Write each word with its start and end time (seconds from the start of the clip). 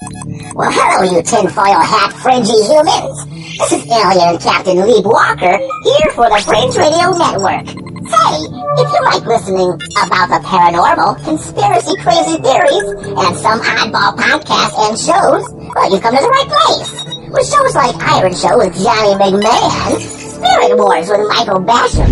Well, 0.00 0.72
hello, 0.72 1.12
you 1.12 1.20
tinfoil 1.20 1.76
hat 1.76 2.16
fringy 2.24 2.56
humans. 2.64 3.20
This 3.60 3.84
is 3.84 3.84
Alien 3.84 4.40
Captain 4.40 4.80
Lee 4.80 5.04
Walker 5.04 5.52
here 5.52 6.10
for 6.16 6.24
the 6.24 6.40
Fringe 6.40 6.72
Radio 6.72 7.12
Network. 7.12 7.68
Hey, 8.08 8.36
if 8.80 8.88
you 8.88 9.00
like 9.04 9.28
listening 9.28 9.76
about 10.00 10.32
the 10.32 10.40
paranormal, 10.40 11.20
conspiracy 11.20 11.92
crazy 12.00 12.40
theories, 12.40 13.12
and 13.12 13.34
some 13.44 13.60
oddball 13.60 14.16
podcasts 14.16 14.72
and 14.88 14.96
shows, 14.96 15.44
well, 15.52 15.92
you've 15.92 16.00
come 16.00 16.16
to 16.16 16.22
the 16.24 16.32
right 16.32 16.48
place. 16.48 17.04
With 17.28 17.44
shows 17.44 17.76
like 17.76 17.92
Iron 18.00 18.32
Show 18.32 18.56
with 18.56 18.72
Johnny 18.80 19.20
McMahon, 19.20 20.00
Spirit 20.00 20.80
Wars 20.80 21.12
with 21.12 21.28
Michael 21.28 21.60
Basham, 21.60 22.08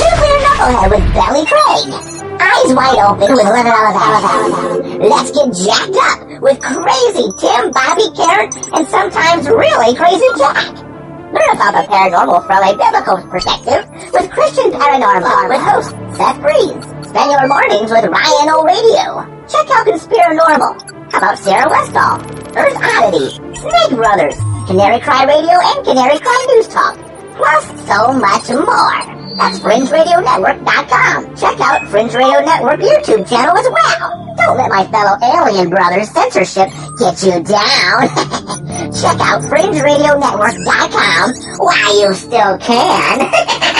Nuclear 0.00 0.38
Knucklehead 0.48 0.88
with 0.88 1.04
Belly 1.12 1.44
Craig, 1.44 2.11
eyes 2.42 2.74
wide 2.74 2.98
open 3.06 3.30
with 3.32 3.46
living 3.46 3.72
on 3.72 3.92
the 3.94 5.06
Let's 5.06 5.30
get 5.30 5.48
jacked 5.54 5.98
up 5.98 6.18
with 6.42 6.58
crazy 6.58 7.26
Tim, 7.38 7.70
Bobby, 7.70 8.08
Carrot, 8.18 8.50
and 8.74 8.84
sometimes 8.88 9.48
really 9.48 9.94
crazy 9.94 10.26
Jack. 10.36 10.92
Learn 11.32 11.56
about 11.56 11.72
the 11.72 11.84
paranormal 11.88 12.44
from 12.44 12.60
a 12.60 12.76
biblical 12.76 13.16
perspective 13.30 13.88
with 14.12 14.30
Christian 14.30 14.70
Paranormal 14.70 15.48
with 15.48 15.62
host 15.64 15.96
Seth 16.12 16.38
Breeze. 16.44 16.84
Spend 17.08 17.30
your 17.32 17.48
mornings 17.48 17.90
with 17.90 18.04
Ryan 18.04 18.48
O'Radio. 18.52 19.24
Check 19.48 19.66
out 19.72 19.86
Conspiranormal. 19.86 20.76
How 21.10 21.18
about 21.18 21.38
Sarah 21.38 21.70
Westall, 21.70 22.20
Earth 22.56 22.76
Oddity, 22.76 23.30
Snake 23.56 23.96
Brothers, 23.96 24.36
Canary 24.66 25.00
Cry 25.00 25.24
Radio, 25.24 25.56
and 25.56 25.86
Canary 25.86 26.18
Cry 26.18 26.46
News 26.52 26.68
Talk. 26.68 26.98
Plus 27.36 27.64
so 27.86 28.12
much 28.12 28.50
more. 28.50 29.21
That's 29.42 29.58
FringeRadioNetwork.com. 29.58 31.34
Check 31.34 31.58
out 31.58 31.88
Fringe 31.88 32.14
Radio 32.14 32.38
Network 32.42 32.78
YouTube 32.78 33.28
channel 33.28 33.56
as 33.56 33.66
well. 33.68 34.34
Don't 34.36 34.56
let 34.56 34.70
my 34.70 34.86
fellow 34.86 35.18
alien 35.20 35.68
brothers 35.68 36.08
censorship 36.10 36.68
get 36.96 37.20
you 37.24 37.42
down. 37.42 38.08
Check 38.94 39.18
out 39.18 39.42
FringeRadioNetwork.com 39.42 41.34
while 41.58 42.00
you 42.00 42.14
still 42.14 42.56
can. 42.58 43.32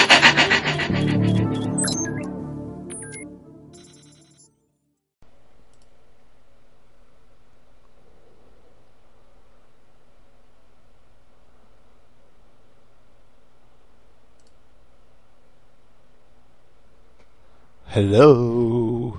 Hello. 17.93 19.19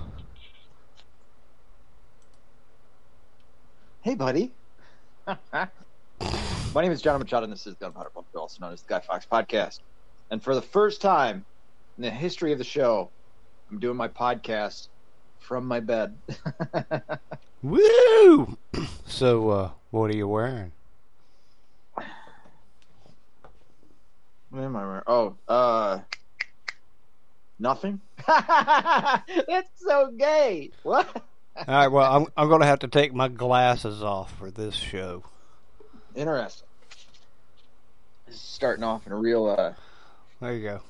Hey, 4.01 4.15
buddy. 4.15 4.51
My 5.27 6.81
name 6.81 6.91
is 6.91 6.99
John 6.99 7.19
Machado, 7.19 7.43
and 7.43 7.53
this 7.53 7.67
is 7.67 7.75
Gunpowder 7.75 8.09
Bunker, 8.15 8.39
also 8.39 8.61
known 8.61 8.73
as 8.73 8.81
the 8.81 8.89
Guy 8.89 8.99
Fawkes 9.01 9.27
Podcast. 9.31 9.81
And 10.31 10.41
for 10.41 10.55
the 10.55 10.61
first 10.63 11.01
time 11.01 11.45
in 11.99 12.01
the 12.01 12.09
history 12.09 12.51
of 12.51 12.57
the 12.57 12.63
show, 12.63 13.11
I'm 13.69 13.77
doing 13.77 13.95
my 13.95 14.07
podcast 14.07 14.87
from 15.37 15.67
my 15.67 15.79
bed. 15.79 16.17
Woo! 17.61 18.57
So, 19.05 19.49
uh, 19.51 19.69
what 19.91 20.09
are 20.09 20.15
you 20.15 20.27
wearing? 20.27 20.71
What 21.93 22.05
am 24.63 24.75
I 24.75 24.83
wearing? 24.83 25.03
Oh, 25.05 25.35
uh, 25.47 25.99
nothing. 27.59 28.01
That's 28.27 29.69
so 29.77 30.11
gay. 30.17 30.71
What? 30.83 31.07
All 31.55 31.63
right, 31.67 31.87
well, 31.87 32.11
I'm 32.11 32.27
I'm 32.35 32.47
going 32.49 32.61
to 32.61 32.67
have 32.67 32.79
to 32.79 32.87
take 32.87 33.13
my 33.13 33.27
glasses 33.27 34.01
off 34.01 34.35
for 34.37 34.49
this 34.51 34.75
show. 34.75 35.23
Interesting. 36.15 36.67
This 38.25 38.35
is 38.35 38.41
starting 38.41 38.83
off 38.83 39.05
in 39.05 39.13
a 39.13 39.17
real 39.17 39.45
uh, 39.47 39.73
There 40.41 40.53
you 40.55 40.63
go. 40.63 40.81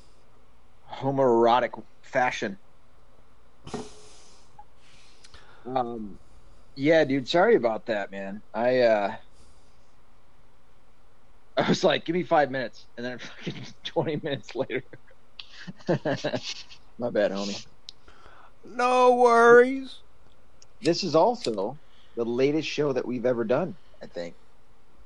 homoerotic 0.92 1.82
fashion. 2.02 2.58
Um, 5.66 6.18
yeah, 6.76 7.04
dude. 7.06 7.28
Sorry 7.28 7.56
about 7.56 7.86
that, 7.88 8.12
man. 8.12 8.42
I 8.54 8.80
uh, 8.80 9.16
I 11.58 11.70
was 11.70 11.84
like, 11.84 12.06
give 12.06 12.16
me 12.16 12.24
five 12.24 12.52
minutes, 12.52 12.86
and 12.98 13.06
then 13.06 13.18
fucking 13.46 13.56
twenty 13.84 14.18
minutes 14.22 14.56
later. 14.56 14.84
My 17.00 17.10
bad, 17.10 17.32
homie. 17.32 17.66
No 18.66 19.16
worries. 19.16 20.00
This 20.82 21.04
is 21.04 21.16
also 21.16 21.78
the 22.16 22.26
latest 22.26 22.68
show 22.68 22.94
that 22.94 23.06
we've 23.06 23.26
ever 23.26 23.44
done. 23.44 23.76
I 24.02 24.06
think, 24.06 24.36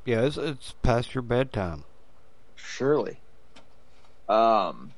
Yeah, 0.05 0.21
it's, 0.25 0.37
it's 0.37 0.73
past 0.81 1.13
your 1.13 1.21
bedtime. 1.21 1.83
surely. 2.55 3.19
Um, 4.27 4.91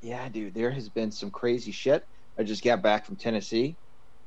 yeah, 0.00 0.28
dude. 0.28 0.54
There 0.54 0.70
has 0.70 0.88
been 0.88 1.10
some 1.10 1.30
crazy 1.30 1.72
shit. 1.72 2.04
I 2.38 2.44
just 2.44 2.64
got 2.64 2.80
back 2.82 3.04
from 3.04 3.16
Tennessee 3.16 3.76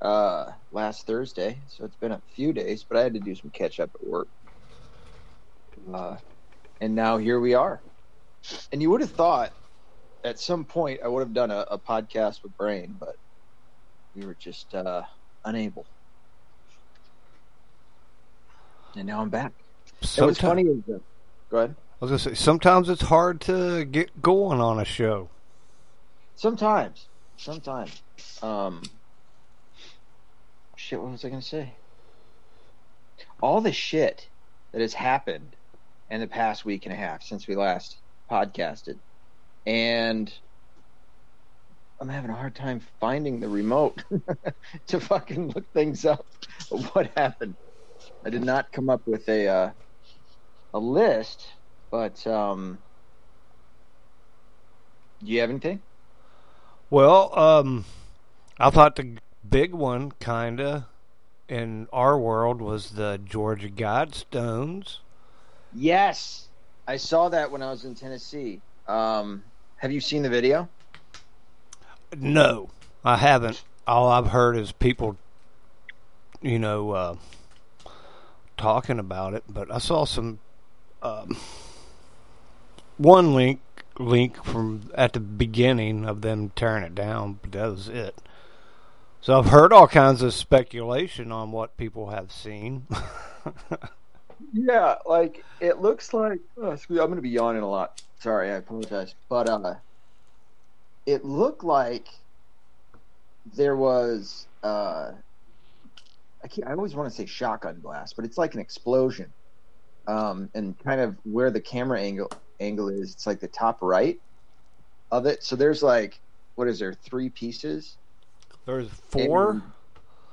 uh, 0.01 0.51
last 0.71 1.07
Thursday, 1.07 1.57
so 1.67 1.83
it's 1.85 1.95
been 1.95 2.11
a 2.11 2.21
few 2.35 2.53
days, 2.53 2.83
but 2.87 2.97
I 2.97 3.03
had 3.03 3.13
to 3.15 3.19
do 3.19 3.33
some 3.33 3.49
catch 3.49 3.79
up 3.79 3.89
at 3.95 4.05
work. 4.05 4.27
Uh, 5.91 6.17
and 6.81 6.93
now 6.93 7.17
here 7.17 7.39
we 7.39 7.53
are. 7.53 7.81
And 8.71 8.81
you 8.81 8.89
would 8.91 9.01
have 9.01 9.11
thought 9.11 9.51
at 10.25 10.39
some 10.39 10.65
point 10.65 10.99
I 11.03 11.07
would 11.07 11.19
have 11.21 11.33
done 11.33 11.51
a, 11.51 11.65
a 11.71 11.77
podcast 11.77 12.43
with 12.43 12.57
Brain, 12.57 12.95
but 12.99 13.15
we 14.15 14.25
were 14.25 14.33
just 14.33 14.73
uh, 14.73 15.03
unable. 15.45 15.85
And 18.95 19.05
now 19.05 19.21
I'm 19.21 19.29
back. 19.29 19.51
What's 19.99 20.11
Sometime- 20.11 20.49
funny 20.49 20.61
is. 20.63 21.01
Go 21.49 21.57
ahead. 21.57 21.75
I 22.01 22.05
was 22.05 22.09
going 22.09 22.19
to 22.19 22.29
say, 22.29 22.33
sometimes 22.33 22.89
it's 22.89 23.03
hard 23.03 23.39
to 23.41 23.85
get 23.85 24.21
going 24.21 24.59
on 24.59 24.79
a 24.79 24.85
show. 24.85 25.29
Sometimes, 26.35 27.05
sometimes. 27.37 28.01
Um, 28.41 28.81
shit. 30.75 31.01
What 31.01 31.11
was 31.11 31.23
I 31.23 31.29
gonna 31.29 31.41
say? 31.41 31.71
All 33.41 33.61
the 33.61 33.71
shit 33.71 34.27
that 34.73 34.81
has 34.81 34.93
happened 34.93 35.55
in 36.09 36.19
the 36.19 36.27
past 36.27 36.65
week 36.65 36.85
and 36.85 36.91
a 36.91 36.97
half 36.97 37.23
since 37.23 37.47
we 37.47 37.55
last 37.55 37.97
podcasted, 38.29 38.97
and 39.65 40.31
I'm 41.99 42.09
having 42.09 42.29
a 42.29 42.35
hard 42.35 42.55
time 42.55 42.81
finding 42.99 43.39
the 43.39 43.47
remote 43.47 44.03
to 44.87 44.99
fucking 44.99 45.49
look 45.49 45.65
things 45.73 46.05
up. 46.05 46.25
What 46.93 47.09
happened? 47.15 47.55
I 48.25 48.29
did 48.29 48.43
not 48.43 48.71
come 48.71 48.89
up 48.89 49.01
with 49.05 49.27
a 49.29 49.47
uh, 49.47 49.71
a 50.73 50.79
list, 50.79 51.47
but 51.89 52.25
um, 52.27 52.77
do 55.23 55.31
you 55.31 55.39
have 55.41 55.49
anything? 55.49 55.81
Well, 56.89 57.37
um, 57.37 57.85
I 58.59 58.69
thought 58.69 58.95
the 58.95 59.17
big 59.47 59.73
one, 59.73 60.11
kinda, 60.19 60.87
in 61.47 61.87
our 61.93 62.17
world 62.17 62.61
was 62.61 62.91
the 62.91 63.19
Georgia 63.23 63.69
Guidestones. 63.69 64.97
Yes, 65.73 66.47
I 66.87 66.97
saw 66.97 67.29
that 67.29 67.51
when 67.51 67.61
I 67.61 67.71
was 67.71 67.85
in 67.85 67.95
Tennessee. 67.95 68.61
Um, 68.87 69.43
have 69.85 69.91
you 69.91 70.01
seen 70.01 70.23
the 70.23 70.29
video? 70.29 70.67
No, 72.17 72.69
I 73.03 73.17
haven't. 73.17 73.63
All 73.85 74.09
I've 74.09 74.29
heard 74.29 74.57
is 74.57 74.71
people, 74.71 75.15
you 76.41 76.57
know, 76.57 76.89
uh, 76.89 77.15
talking 78.57 78.97
about 78.97 79.35
it. 79.35 79.43
But 79.47 79.71
I 79.71 79.77
saw 79.77 80.05
some 80.05 80.39
um, 81.03 81.37
one 82.97 83.35
link 83.35 83.59
link 83.99 84.43
from 84.43 84.89
at 84.95 85.13
the 85.13 85.19
beginning 85.19 86.05
of 86.05 86.21
them 86.21 86.51
tearing 86.55 86.83
it 86.83 86.95
down, 86.95 87.37
but 87.43 87.51
that 87.51 87.67
was 87.67 87.87
it. 87.87 88.15
So 89.21 89.37
I've 89.37 89.51
heard 89.51 89.71
all 89.71 89.87
kinds 89.87 90.23
of 90.23 90.33
speculation 90.33 91.31
on 91.31 91.51
what 91.51 91.77
people 91.77 92.09
have 92.09 92.31
seen. 92.31 92.87
Yeah, 94.53 94.95
like 95.05 95.43
it 95.59 95.81
looks 95.81 96.13
like. 96.13 96.39
Oh, 96.57 96.71
excuse- 96.71 96.99
I'm 96.99 97.07
going 97.07 97.17
to 97.17 97.21
be 97.21 97.29
yawning 97.29 97.61
a 97.61 97.69
lot. 97.69 98.01
Sorry, 98.19 98.49
I 98.51 98.55
apologize. 98.55 99.13
But 99.29 99.49
uh, 99.49 99.75
it 101.05 101.25
looked 101.25 101.63
like 101.63 102.07
there 103.55 103.75
was. 103.75 104.47
Uh, 104.63 105.11
I, 106.43 106.47
can't, 106.47 106.67
I 106.67 106.71
always 106.71 106.95
want 106.95 107.09
to 107.09 107.15
say 107.15 107.25
shotgun 107.25 107.79
blast, 107.79 108.15
but 108.15 108.25
it's 108.25 108.37
like 108.37 108.53
an 108.53 108.59
explosion. 108.59 109.31
Um, 110.07 110.49
and 110.53 110.77
kind 110.83 111.01
of 111.01 111.15
where 111.23 111.49
the 111.49 111.61
camera 111.61 111.99
angle 111.99 112.31
angle 112.59 112.89
is, 112.89 113.11
it's 113.13 113.25
like 113.27 113.39
the 113.39 113.47
top 113.47 113.79
right 113.81 114.19
of 115.11 115.25
it. 115.25 115.43
So 115.43 115.55
there's 115.55 115.81
like, 115.81 116.19
what 116.55 116.67
is 116.67 116.79
there? 116.79 116.93
Three 116.93 117.29
pieces. 117.29 117.95
There's 118.65 118.87
four 118.89 119.51
And- 119.51 119.61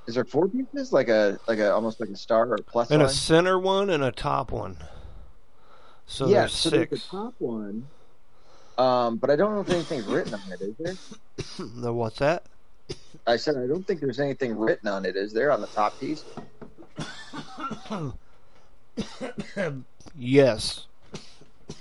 Is 0.07 0.15
there 0.15 0.25
four 0.25 0.49
pieces? 0.49 0.93
Like 0.93 1.09
a 1.09 1.39
like 1.47 1.59
a 1.59 1.73
almost 1.73 2.01
like 2.01 2.09
a 2.09 2.17
star 2.17 2.49
or 2.49 2.55
a 2.57 2.63
plus 2.63 2.91
and 2.91 3.03
a 3.03 3.09
center 3.09 3.59
one 3.59 3.91
and 3.91 4.03
a 4.03 4.11
top 4.11 4.51
one. 4.51 4.77
So 6.07 6.27
yeah, 6.27 6.41
there's 6.41 6.53
so 6.55 6.71
six. 6.71 6.91
there's 6.91 7.03
the 7.05 7.09
top 7.09 7.35
one. 7.39 7.87
Um, 8.79 9.17
but 9.17 9.31
I 9.31 9.37
don't 9.37 9.55
know 9.55 9.61
if 9.61 9.71
anything's 9.71 10.07
written 10.07 10.35
on 10.35 10.41
it. 10.51 10.61
Is 10.61 10.75
there? 10.79 10.95
the 11.77 11.93
what's 11.93 12.19
that? 12.19 12.45
I 13.27 13.37
said 13.37 13.57
I 13.57 13.67
don't 13.67 13.87
think 13.87 14.01
there's 14.01 14.19
anything 14.19 14.59
written 14.59 14.89
on 14.89 15.05
it. 15.05 15.15
Is 15.17 15.33
there 15.33 15.53
on 15.53 15.61
the 15.61 15.69
top 15.69 15.99
piece? 16.01 16.25
yes. 20.19 20.87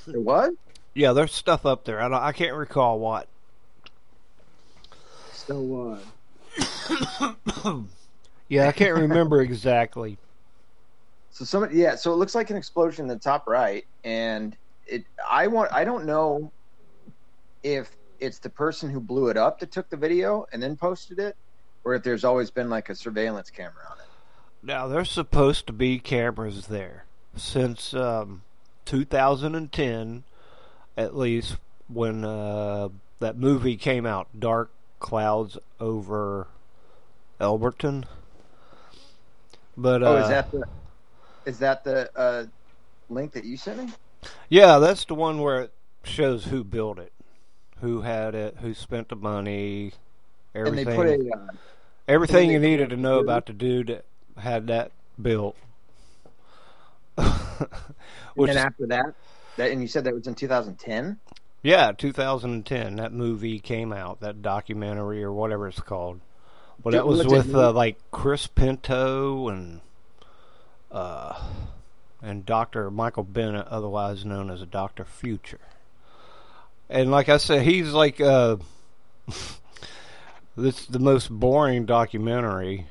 There 0.06 0.20
was? 0.20 0.54
Yeah, 0.94 1.14
there's 1.14 1.34
stuff 1.34 1.66
up 1.66 1.86
there. 1.86 2.02
I 2.02 2.08
don't, 2.10 2.22
I 2.22 2.32
can't 2.34 2.56
recall 2.56 3.00
what. 3.00 3.28
So 5.34 5.60
what? 5.60 6.04
Yeah, 8.52 8.68
I 8.68 8.74
can't 8.74 8.98
remember 8.98 9.42
exactly. 9.42 10.18
So 11.34 11.46
somebody, 11.46 11.78
yeah. 11.78 11.96
So 11.96 12.12
it 12.12 12.18
looks 12.18 12.36
like 12.36 12.50
an 12.50 12.58
explosion 12.58 13.06
in 13.06 13.08
the 13.08 13.16
top 13.16 13.48
right, 13.48 13.86
and 14.04 14.54
it. 14.86 15.06
I 15.26 15.48
want. 15.48 15.72
I 15.72 15.86
don't 15.86 16.06
know 16.06 16.52
if 17.64 17.96
it's 18.20 18.40
the 18.40 18.50
person 18.50 18.90
who 18.90 19.00
blew 19.00 19.30
it 19.30 19.38
up 19.38 19.58
that 19.62 19.72
took 19.72 19.90
the 19.90 19.96
video 19.96 20.46
and 20.52 20.62
then 20.62 20.76
posted 20.76 21.20
it, 21.20 21.38
or 21.86 21.96
if 21.96 22.04
there's 22.04 22.26
always 22.26 22.52
been 22.52 22.70
like 22.70 22.90
a 22.90 22.96
surveillance 22.96 23.50
camera 23.50 23.82
on 23.90 23.98
it. 24.00 24.06
Now, 24.62 24.90
there's 24.90 25.10
supposed 25.10 25.68
to 25.68 25.74
be 25.74 26.00
cameras 26.00 26.68
there 26.68 27.06
since 27.34 27.94
um, 27.94 28.42
2010, 28.84 30.26
at 30.98 31.16
least, 31.16 31.56
when 31.88 32.26
uh, 32.26 32.90
that 33.20 33.38
movie 33.38 33.78
came 33.78 34.06
out, 34.06 34.28
Dark 34.38 34.70
Clouds 35.00 35.58
Over 35.80 36.48
Elberton. 37.40 38.04
But 39.78 40.04
uh, 40.04 40.08
Oh, 40.08 40.18
is 40.18 40.30
that 40.30 40.52
the? 40.52 40.64
Is 41.46 41.60
that 41.60 41.84
the 41.84 42.10
uh, 42.16 42.46
link 43.10 43.32
that 43.34 43.46
you 43.46 43.58
sent 43.58 43.80
me? 43.84 43.90
yeah, 44.50 44.78
that's 44.78 45.06
the 45.06 45.16
one 45.16 45.40
where 45.42 45.62
it 45.62 45.74
shows 46.04 46.46
who 46.46 46.64
built 46.64 47.00
it, 47.00 47.12
who 47.80 48.02
had 48.02 48.36
it, 48.36 48.58
who 48.62 48.74
spent 48.74 49.10
the 49.10 49.16
money, 49.16 49.94
everything. 50.54 50.88
And 50.88 50.88
they 50.88 50.96
put 50.96 51.08
a. 51.08 51.36
Uh, 51.36 51.48
Everything 52.08 52.50
you 52.52 52.60
needed 52.60 52.90
to 52.90 52.98
know 52.98 53.20
about 53.20 53.46
the 53.46 53.54
dude 53.54 53.88
that 53.88 54.06
had 54.38 54.68
that 54.68 54.92
built. 55.22 55.56
and 57.18 57.28
Which, 58.36 58.50
then 58.50 58.58
after 58.58 58.88
that, 58.88 59.14
that 59.56 59.72
and 59.72 59.82
you 59.82 59.88
said 59.88 60.04
that 60.04 60.14
was 60.14 60.28
in 60.28 60.36
2010. 60.36 61.20
yeah, 61.64 61.92
2010. 61.98 62.96
That 62.98 63.14
movie 63.14 63.60
came 63.60 63.94
out, 63.94 64.20
that 64.22 64.42
documentary 64.42 65.24
or 65.24 65.32
whatever 65.32 65.68
it's 65.68 65.80
called. 65.80 66.20
Well, 66.84 66.94
that 66.94 67.06
Was 67.06 67.20
was 67.26 67.28
with 67.28 67.56
uh, 67.56 67.72
like 67.72 67.98
Chris 68.12 68.48
Pinto 68.48 69.50
and 69.50 69.82
uh, 70.92 71.42
and 72.22 72.46
Doctor 72.46 72.90
Michael 72.90 73.24
Bennett, 73.24 73.68
otherwise 73.68 74.26
known 74.26 74.50
as 74.50 74.62
Doctor 74.64 75.06
Future. 75.06 75.60
And 76.90 77.12
like 77.12 77.30
I 77.30 77.38
said, 77.38 77.64
he's 77.64 77.92
like 77.94 78.20
uh, 78.20 78.58
this 80.58 80.86
the 80.86 81.00
most 81.00 81.30
boring 81.30 81.86
documentary, 81.86 82.88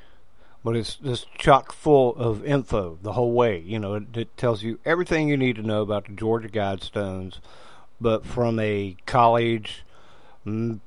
but 0.65 0.77
it's 0.77 0.97
just 0.97 1.33
chock 1.35 1.73
full 1.73 2.15
of 2.17 2.45
info 2.45 2.99
the 3.03 3.13
whole 3.13 3.33
way. 3.33 3.59
You 3.59 3.79
know, 3.79 3.95
it, 3.95 4.17
it 4.17 4.37
tells 4.37 4.63
you 4.63 4.79
everything 4.85 5.29
you 5.29 5.37
need 5.37 5.57
to 5.57 5.63
know 5.63 5.83
about 5.83 6.07
the 6.07 6.13
Georgia 6.13 6.49
Guidestones, 6.49 7.41
but 8.01 8.25
from 8.25 8.59
a 8.59 8.97
college, 9.05 9.85
mm, 10.47 10.81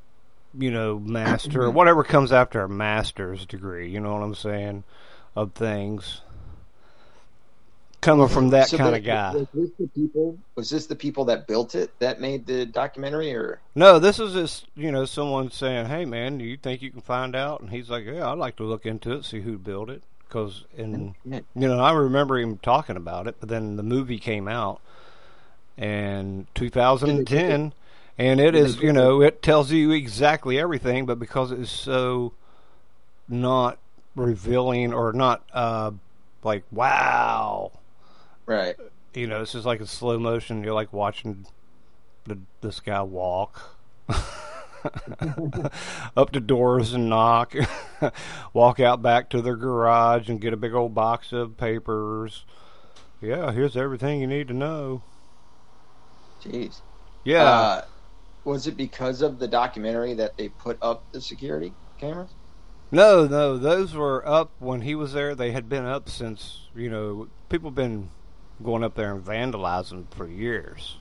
you 0.57 0.71
know, 0.71 0.99
master, 0.99 1.63
or 1.63 1.71
whatever 1.71 2.03
comes 2.03 2.31
after 2.31 2.61
a 2.61 2.69
master's 2.69 3.45
degree. 3.45 3.89
You 3.89 3.99
know 3.99 4.13
what 4.13 4.23
I'm 4.23 4.35
saying? 4.35 4.83
Of 5.35 5.53
things 5.53 6.21
coming 8.01 8.27
from 8.27 8.49
that 8.49 8.67
So 8.67 8.77
kind 8.77 8.93
the- 8.93 8.97
of 8.99 9.03
guy. 9.05 9.33
Was 9.33 9.47
this 9.53 9.69
the 9.79 9.87
people? 9.87 10.37
Was 10.55 10.69
this 10.69 10.85
the 10.87 10.95
people 10.95 11.25
that 11.25 11.47
built 11.47 11.73
it 11.73 11.97
that 11.99 12.19
made 12.21 12.45
the 12.45 12.65
documentary, 12.65 13.33
or 13.33 13.59
No, 13.75 13.97
this 13.99 14.19
is 14.19 14.33
just 14.33 14.65
you 14.75 14.91
know 14.91 15.05
someone 15.05 15.49
saying, 15.51 15.87
"Hey, 15.87 16.05
man, 16.05 16.37
do 16.37 16.45
you 16.45 16.57
think 16.57 16.81
you 16.81 16.91
can 16.91 17.01
find 17.01 17.35
out?" 17.35 17.61
And 17.61 17.69
he's 17.69 17.89
like, 17.89 18.05
"Yeah, 18.05 18.29
I'd 18.31 18.37
like 18.37 18.57
to 18.57 18.63
look 18.63 18.85
into 18.85 19.13
it, 19.13 19.25
see 19.25 19.41
who 19.41 19.57
built 19.57 19.89
it." 19.89 20.03
Because 20.27 20.65
in 20.77 21.15
Yeah. 21.25 21.39
you 21.55 21.67
know, 21.67 21.79
I 21.79 21.93
remember 21.93 22.37
him 22.39 22.57
talking 22.57 22.97
about 22.97 23.27
it, 23.27 23.35
but 23.39 23.49
then 23.49 23.75
the 23.77 23.83
movie 23.83 24.19
came 24.19 24.47
out 24.47 24.81
in 25.77 26.47
2010, 26.55 27.73
and 28.17 28.39
it 28.39 28.55
is 28.55 28.79
you 28.81 28.93
know 28.93 29.21
it 29.21 29.41
tells 29.41 29.71
you 29.71 29.91
exactly 29.91 30.59
everything, 30.59 31.05
but 31.05 31.19
because 31.19 31.51
it's 31.51 31.71
so 31.71 32.33
not 33.27 33.77
revealing 34.15 34.93
or 34.93 35.13
not 35.13 35.43
uh 35.53 35.91
like 36.43 36.63
wow, 36.71 37.71
right? 38.45 38.75
you 39.13 39.27
know, 39.27 39.39
this 39.39 39.55
is 39.55 39.65
like 39.65 39.79
a 39.81 39.87
slow 39.87 40.19
motion. 40.19 40.63
You're 40.63 40.73
like 40.73 40.91
watching 40.93 41.45
the, 42.25 42.39
this 42.61 42.79
guy 42.79 43.01
walk 43.01 43.77
up 46.17 46.31
to 46.31 46.39
doors 46.39 46.93
and 46.93 47.09
knock, 47.09 47.53
walk 48.53 48.79
out 48.79 49.01
back 49.01 49.29
to 49.29 49.41
their 49.41 49.55
garage 49.55 50.29
and 50.29 50.41
get 50.41 50.53
a 50.53 50.57
big 50.57 50.73
old 50.73 50.93
box 50.93 51.31
of 51.31 51.57
papers. 51.57 52.45
Yeah, 53.21 53.51
here's 53.51 53.77
everything 53.77 54.19
you 54.19 54.27
need 54.27 54.47
to 54.49 54.53
know. 54.53 55.01
Jeez. 56.43 56.81
Yeah, 57.23 57.43
Uh, 57.43 57.85
was 58.45 58.67
it 58.67 58.77
because 58.77 59.21
of 59.21 59.39
the 59.39 59.47
documentary 59.47 60.13
that 60.15 60.37
they 60.37 60.49
put 60.49 60.77
up 60.81 61.03
the 61.11 61.21
security 61.21 61.73
cameras? 61.97 62.35
no, 62.93 63.25
no, 63.25 63.57
those 63.57 63.95
were 63.95 64.25
up 64.27 64.51
when 64.59 64.81
he 64.81 64.93
was 64.93 65.13
there. 65.13 65.33
They 65.33 65.51
had 65.51 65.67
been 65.67 65.85
up 65.85 66.09
since 66.09 66.69
you 66.75 66.89
know 66.89 67.27
people 67.49 67.71
been 67.71 68.09
going 68.61 68.83
up 68.83 68.95
there 68.95 69.13
and 69.13 69.23
vandalizing 69.25 70.05
for 70.11 70.27
years. 70.27 70.99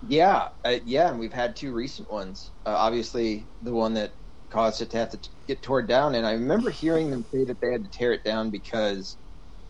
Yeah, 0.00 0.48
uh, 0.64 0.76
yeah, 0.84 1.10
and 1.10 1.18
we've 1.18 1.32
had 1.32 1.54
two 1.56 1.72
recent 1.72 2.10
ones. 2.10 2.50
Uh, 2.64 2.70
obviously, 2.70 3.46
the 3.62 3.72
one 3.72 3.94
that 3.94 4.12
caused 4.50 4.80
it 4.80 4.90
to 4.90 4.96
have 4.98 5.10
to 5.10 5.18
t- 5.18 5.30
get 5.46 5.62
torn 5.62 5.86
down, 5.86 6.14
and 6.14 6.26
I 6.26 6.32
remember 6.32 6.70
hearing 6.70 7.10
them 7.10 7.24
say 7.30 7.44
that 7.44 7.60
they 7.60 7.72
had 7.72 7.84
to 7.84 7.90
tear 7.90 8.12
it 8.12 8.24
down 8.24 8.50
because 8.50 9.18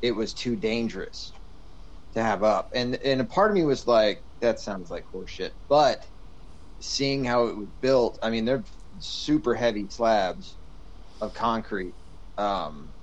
it 0.00 0.12
was 0.12 0.32
too 0.32 0.56
dangerous 0.56 1.32
to 2.14 2.22
have 2.22 2.44
up. 2.44 2.70
And 2.74 2.96
and 2.96 3.20
a 3.20 3.24
part 3.24 3.50
of 3.50 3.56
me 3.56 3.64
was 3.64 3.86
like, 3.86 4.22
that 4.40 4.60
sounds 4.60 4.90
like 4.90 5.06
horseshit. 5.12 5.52
But 5.68 6.06
seeing 6.84 7.25
how 7.25 7.46
it 7.48 7.56
was 7.56 7.69
built, 7.81 8.19
I 8.22 8.31
mean, 8.31 8.44
they're 8.44 8.64
super 8.98 9.54
heavy 9.54 9.88
slabs 9.88 10.58
of 11.20 11.34
concrete, 11.34 11.96
um, 12.38 12.94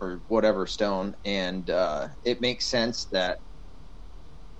or 0.00 0.22
whatever 0.28 0.66
stone, 0.66 1.14
and 1.24 1.68
uh, 1.70 2.08
it 2.24 2.40
makes 2.40 2.66
sense 2.68 3.06
that 3.12 3.38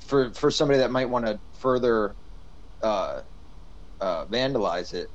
for 0.00 0.32
for 0.34 0.50
somebody 0.50 0.78
that 0.80 0.90
might 0.90 1.08
want 1.10 1.26
to 1.26 1.40
further 1.52 2.16
uh, 2.82 3.22
uh, 4.00 4.26
vandalize 4.26 4.94
it, 4.94 5.10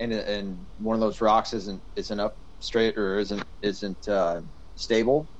and 0.00 0.12
and 0.12 0.68
one 0.78 0.94
of 0.94 1.00
those 1.00 1.20
rocks 1.20 1.52
isn't 1.54 1.82
isn't 1.96 2.20
up 2.20 2.36
straight 2.60 2.98
or 2.98 3.18
isn't 3.18 3.46
isn't 3.62 4.08
uh, 4.08 4.42
stable, 4.76 5.30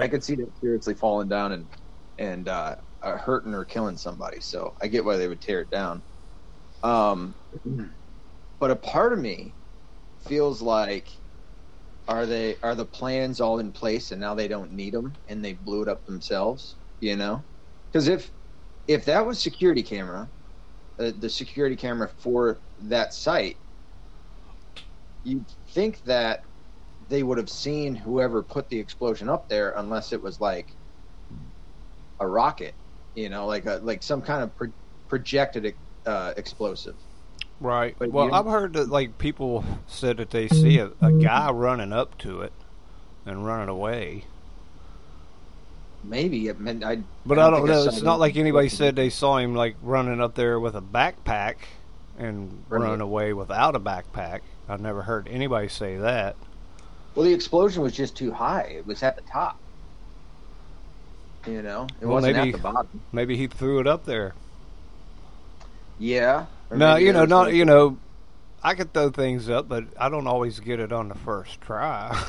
I 0.00 0.08
could 0.08 0.24
see 0.24 0.36
that 0.36 0.52
seriously 0.60 0.94
falling 0.94 1.28
down 1.28 1.52
and 1.52 1.70
and 2.18 2.48
uh, 2.48 2.76
uh, 3.02 3.18
hurting 3.18 3.54
or 3.54 3.64
killing 3.64 3.96
somebody. 3.98 4.40
So 4.40 4.72
I 4.82 4.88
get 4.88 5.04
why 5.04 5.16
they 5.16 5.28
would 5.28 5.40
tear 5.42 5.62
it 5.62 5.70
down. 5.70 6.04
Um, 6.82 7.34
but 8.58 8.70
a 8.70 8.76
part 8.76 9.12
of 9.12 9.18
me 9.18 9.56
feels 10.26 10.62
like 10.62 11.08
are 12.08 12.26
they 12.26 12.56
are 12.62 12.74
the 12.74 12.86
plans 12.86 13.40
all 13.40 13.58
in 13.58 13.72
place 13.72 14.10
and 14.10 14.20
now 14.20 14.34
they 14.34 14.48
don't 14.48 14.72
need 14.72 14.94
them 14.94 15.12
and 15.28 15.44
they 15.44 15.52
blew 15.54 15.82
it 15.82 15.88
up 15.88 16.04
themselves? 16.04 16.78
You 17.00 17.16
know, 17.16 17.44
because 17.92 18.08
if 18.08 18.30
if 18.86 19.04
that 19.06 19.26
was 19.26 19.40
security 19.40 19.82
camera, 19.82 20.30
uh, 20.98 21.12
the 21.18 21.30
security 21.30 21.76
camera 21.76 22.10
for 22.18 22.60
that 22.78 23.14
site, 23.14 23.56
you'd 25.22 25.46
think 25.74 26.00
that 26.02 26.40
they 27.08 27.22
would 27.22 27.38
have 27.38 27.50
seen 27.50 27.94
whoever 27.94 28.42
put 28.42 28.68
the 28.68 28.78
explosion 28.78 29.28
up 29.28 29.48
there 29.48 29.72
unless 29.76 30.12
it 30.12 30.22
was 30.22 30.40
like 30.40 30.68
a 32.20 32.26
rocket, 32.26 32.74
you 33.14 33.28
know, 33.28 33.46
like 33.46 33.66
a 33.66 33.80
like 33.82 34.02
some 34.02 34.22
kind 34.22 34.42
of 34.42 34.54
pro- 34.56 34.72
projected 35.08 35.64
uh, 36.06 36.32
explosive. 36.36 36.94
Right. 37.60 37.94
But 37.98 38.10
well, 38.10 38.26
you- 38.26 38.32
I've 38.32 38.46
heard 38.46 38.72
that 38.74 38.88
like 38.88 39.18
people 39.18 39.64
said 39.86 40.16
that 40.18 40.30
they 40.30 40.48
see 40.48 40.78
a, 40.78 40.90
a 41.00 41.12
guy 41.12 41.50
running 41.50 41.92
up 41.92 42.16
to 42.18 42.40
it 42.42 42.52
and 43.26 43.44
running 43.46 43.68
away. 43.68 44.24
Maybe 46.02 46.48
it 46.48 46.58
meant 46.58 46.82
I. 46.82 47.02
But 47.26 47.38
I 47.38 47.46
I 47.46 47.50
don't 47.50 47.66
don't 47.66 47.68
know. 47.68 47.84
It's 47.84 48.00
not 48.02 48.18
like 48.18 48.36
anybody 48.36 48.70
said 48.70 48.96
they 48.96 49.10
saw 49.10 49.36
him 49.36 49.54
like 49.54 49.76
running 49.82 50.20
up 50.20 50.34
there 50.34 50.58
with 50.58 50.74
a 50.74 50.80
backpack 50.80 51.56
and 52.18 52.64
Right. 52.70 52.80
running 52.80 53.02
away 53.02 53.34
without 53.34 53.76
a 53.76 53.80
backpack. 53.80 54.40
I've 54.68 54.80
never 54.80 55.02
heard 55.02 55.28
anybody 55.28 55.68
say 55.68 55.98
that. 55.98 56.36
Well, 57.14 57.24
the 57.26 57.34
explosion 57.34 57.82
was 57.82 57.92
just 57.92 58.16
too 58.16 58.32
high. 58.32 58.62
It 58.76 58.86
was 58.86 59.02
at 59.02 59.16
the 59.16 59.22
top. 59.22 59.58
You 61.46 61.60
know, 61.62 61.86
it 62.00 62.06
Well, 62.06 62.14
wasn't 62.16 62.36
maybe- 62.36 62.50
at 62.50 62.56
the 62.56 62.62
bottom. 62.62 63.00
Maybe 63.12 63.36
he 63.36 63.46
threw 63.46 63.80
it 63.80 63.86
up 63.86 64.04
there. 64.06 64.34
Yeah. 66.00 66.46
No, 66.72 66.96
you 66.96 67.12
know, 67.12 67.24
not 67.24 67.54
you 67.54 67.64
know. 67.64 67.98
I 68.62 68.74
could 68.74 68.92
throw 68.92 69.08
things 69.10 69.48
up, 69.48 69.68
but 69.68 69.84
I 69.98 70.10
don't 70.10 70.26
always 70.26 70.60
get 70.60 70.80
it 70.80 70.92
on 70.92 71.08
the 71.08 71.14
first 71.14 71.62
try. 71.62 72.22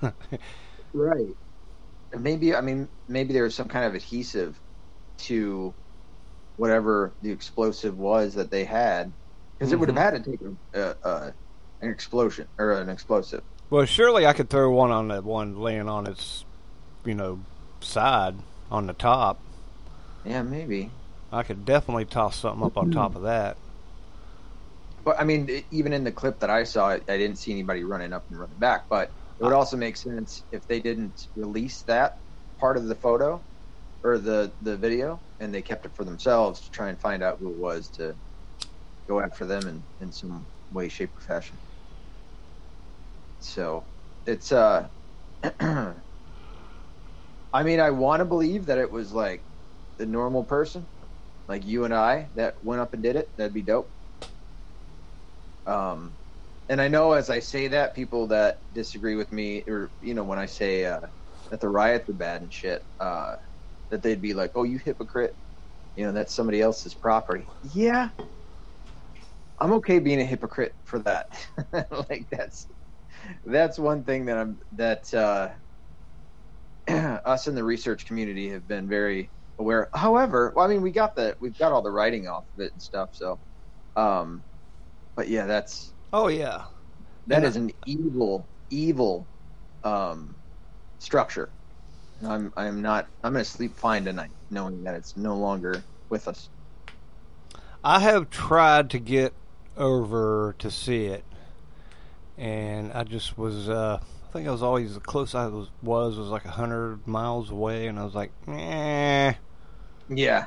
Right. 0.94 1.34
Maybe 2.16 2.54
I 2.54 2.60
mean 2.60 2.88
maybe 3.08 3.34
there 3.34 3.42
was 3.42 3.54
some 3.54 3.68
kind 3.68 3.84
of 3.84 3.94
adhesive 3.94 4.58
to 5.18 5.74
whatever 6.56 7.12
the 7.20 7.32
explosive 7.32 7.98
was 7.98 8.34
that 8.34 8.50
they 8.50 8.64
had, 8.64 9.12
because 9.58 9.72
it 9.72 9.76
would 9.76 9.88
have 9.88 9.96
mm-hmm. 9.96 10.14
had 10.14 10.24
to 10.24 10.30
take 10.30 10.40
a, 10.72 10.80
a, 10.80 11.08
a, 11.08 11.34
an 11.82 11.90
explosion 11.90 12.46
or 12.58 12.72
an 12.72 12.88
explosive. 12.88 13.42
well, 13.70 13.84
surely 13.84 14.24
I 14.24 14.32
could 14.32 14.48
throw 14.48 14.70
one 14.70 14.92
on 14.92 15.08
that 15.08 15.24
one 15.24 15.58
laying 15.58 15.88
on 15.88 16.06
its, 16.06 16.44
you 17.04 17.14
know, 17.14 17.40
side 17.80 18.36
on 18.70 18.86
the 18.86 18.92
top. 18.92 19.40
Yeah, 20.24 20.42
maybe. 20.42 20.90
I 21.34 21.42
could 21.42 21.64
definitely 21.64 22.04
toss 22.04 22.38
something 22.38 22.64
up 22.64 22.76
on 22.76 22.90
top 22.92 23.16
of 23.16 23.22
that. 23.22 23.56
But 25.04 25.20
I 25.20 25.24
mean, 25.24 25.64
even 25.70 25.92
in 25.92 26.04
the 26.04 26.12
clip 26.12 26.38
that 26.40 26.50
I 26.50 26.64
saw, 26.64 26.90
I 26.90 26.94
I 26.94 27.18
didn't 27.18 27.36
see 27.36 27.52
anybody 27.52 27.84
running 27.84 28.12
up 28.12 28.24
and 28.30 28.38
running 28.38 28.56
back. 28.58 28.86
But 28.88 29.10
it 29.38 29.44
would 29.44 29.52
also 29.52 29.76
make 29.76 29.96
sense 29.96 30.44
if 30.52 30.66
they 30.68 30.80
didn't 30.80 31.28
release 31.36 31.82
that 31.82 32.18
part 32.58 32.76
of 32.76 32.86
the 32.86 32.94
photo 32.94 33.42
or 34.02 34.18
the 34.18 34.52
the 34.62 34.76
video, 34.76 35.20
and 35.40 35.52
they 35.52 35.60
kept 35.60 35.84
it 35.86 35.94
for 35.94 36.04
themselves 36.04 36.60
to 36.60 36.70
try 36.70 36.88
and 36.88 37.00
find 37.00 37.22
out 37.22 37.38
who 37.38 37.50
it 37.50 37.56
was 37.56 37.88
to 37.90 38.14
go 39.08 39.20
after 39.20 39.44
them 39.44 39.66
in 39.66 39.82
in 40.00 40.12
some 40.12 40.46
way, 40.72 40.88
shape, 40.88 41.10
or 41.16 41.20
fashion. 41.20 41.56
So 43.40 43.84
it's 44.26 44.52
uh. 44.52 44.88
I 47.54 47.62
mean, 47.62 47.78
I 47.78 47.90
want 47.90 48.20
to 48.20 48.24
believe 48.24 48.66
that 48.66 48.78
it 48.78 48.90
was 48.90 49.12
like 49.12 49.40
the 49.96 50.06
normal 50.06 50.42
person, 50.42 50.84
like 51.48 51.64
you 51.64 51.84
and 51.84 51.94
I, 51.94 52.30
that 52.34 52.54
went 52.62 52.80
up 52.80 52.94
and 52.94 53.02
did 53.02 53.16
it. 53.16 53.28
That'd 53.36 53.54
be 53.54 53.62
dope. 53.62 53.90
Um, 55.66 56.16
and 56.68 56.80
I 56.80 56.88
know 56.88 57.12
as 57.12 57.30
I 57.30 57.40
say 57.40 57.68
that, 57.68 57.94
people 57.94 58.28
that 58.28 58.56
disagree 58.72 59.16
with 59.16 59.30
me, 59.32 59.64
or 59.66 59.90
you 60.00 60.14
know, 60.14 60.24
when 60.24 60.38
I 60.38 60.46
say 60.46 60.86
uh, 60.86 61.00
that 61.50 61.60
the 61.60 61.68
riots 61.68 62.08
are 62.08 62.14
bad 62.14 62.42
and 62.42 62.52
shit, 62.52 62.82
uh, 63.00 63.34
that 63.90 64.02
they'd 64.02 64.22
be 64.22 64.34
like, 64.34 64.52
"Oh, 64.54 64.62
you 64.62 64.78
hypocrite," 64.78 65.34
you 65.94 66.04
know, 66.04 66.12
that's 66.12 66.34
somebody 66.34 66.62
else's 66.62 66.94
property. 66.94 67.46
Yeah, 67.74 68.10
I'm 69.60 69.72
okay 69.74 69.98
being 69.98 70.20
a 70.20 70.24
hypocrite 70.24 70.72
for 70.84 70.98
that. 71.00 71.26
like 72.10 72.26
that's 72.30 72.66
that's 73.44 73.78
one 73.78 74.04
thing 74.04 74.26
that 74.26 74.38
I'm 74.38 74.58
that 74.72 75.02
uh, 75.12 75.50
us 77.24 77.46
in 77.46 77.54
the 77.54 77.64
research 77.64 78.06
community 78.06 78.48
have 78.50 78.66
been 78.66 78.88
very 78.88 79.30
aware. 79.58 79.88
However, 79.94 80.52
well, 80.54 80.64
I 80.64 80.68
mean, 80.68 80.82
we 80.82 80.90
got 80.90 81.14
the 81.16 81.36
we've 81.40 81.56
got 81.58 81.72
all 81.72 81.82
the 81.82 81.90
writing 81.90 82.28
off 82.28 82.44
of 82.56 82.64
it 82.64 82.72
and 82.72 82.82
stuff. 82.82 83.10
So, 83.12 83.38
um, 83.96 84.42
but 85.16 85.28
yeah, 85.28 85.46
that's 85.46 85.92
Oh 86.12 86.28
yeah, 86.28 86.62
that 87.26 87.42
is 87.42 87.56
an 87.56 87.72
evil, 87.86 88.46
evil 88.70 89.26
um, 89.82 90.36
structure. 91.00 91.50
And 92.20 92.28
I'm 92.30 92.52
I'm 92.56 92.82
not 92.82 93.08
I'm 93.22 93.32
gonna 93.32 93.44
sleep 93.44 93.76
fine 93.76 94.04
tonight 94.04 94.30
knowing 94.50 94.84
that 94.84 94.94
it's 94.94 95.16
no 95.16 95.36
longer 95.36 95.82
with 96.10 96.28
us. 96.28 96.48
I 97.82 97.98
have 98.00 98.30
tried 98.30 98.90
to 98.90 98.98
get 98.98 99.34
over 99.76 100.54
to 100.60 100.70
see 100.70 101.06
it, 101.06 101.24
and 102.38 102.92
I 102.92 103.04
just 103.04 103.36
was. 103.36 103.68
Uh, 103.68 104.00
think 104.34 104.48
I 104.48 104.50
was 104.50 104.64
always 104.64 104.94
the 104.94 105.00
close 105.00 105.34
I 105.34 105.46
was 105.46 105.68
was 105.80 106.18
was 106.18 106.28
like 106.28 106.44
a 106.44 106.50
hundred 106.50 107.06
miles 107.06 107.50
away, 107.50 107.86
and 107.86 107.98
I 108.00 108.04
was 108.04 108.16
like, 108.16 108.32
eh, 108.48 109.34
Yeah, 110.08 110.46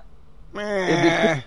meh. 0.51 1.41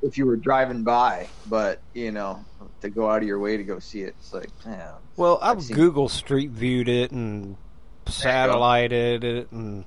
if 0.00 0.16
you 0.16 0.26
were 0.26 0.36
driving 0.36 0.84
by, 0.84 1.28
but 1.48 1.80
you 1.92 2.12
know, 2.12 2.44
to 2.82 2.88
go 2.88 3.10
out 3.10 3.22
of 3.22 3.28
your 3.28 3.40
way 3.40 3.56
to 3.56 3.64
go 3.64 3.80
see 3.80 4.02
it, 4.02 4.14
it's 4.20 4.32
like, 4.32 4.48
yeah. 4.64 4.92
Well, 5.16 5.40
I've 5.42 5.68
Google 5.68 6.08
Street 6.08 6.52
viewed 6.52 6.88
it 6.88 7.10
and 7.10 7.56
satellited 8.06 9.24
it, 9.24 9.50
and 9.50 9.84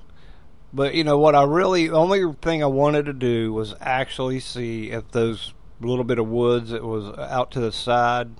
but 0.74 0.94
you 0.94 1.02
know 1.02 1.18
what? 1.18 1.34
I 1.34 1.44
really 1.44 1.88
the 1.88 1.96
only 1.96 2.30
thing 2.42 2.62
I 2.62 2.66
wanted 2.66 3.06
to 3.06 3.14
do 3.14 3.54
was 3.54 3.74
actually 3.80 4.40
see 4.40 4.90
if 4.90 5.10
those 5.12 5.54
little 5.80 6.04
bit 6.04 6.18
of 6.18 6.28
woods 6.28 6.70
that 6.70 6.84
was 6.84 7.18
out 7.18 7.50
to 7.52 7.60
the 7.60 7.72
side 7.72 8.30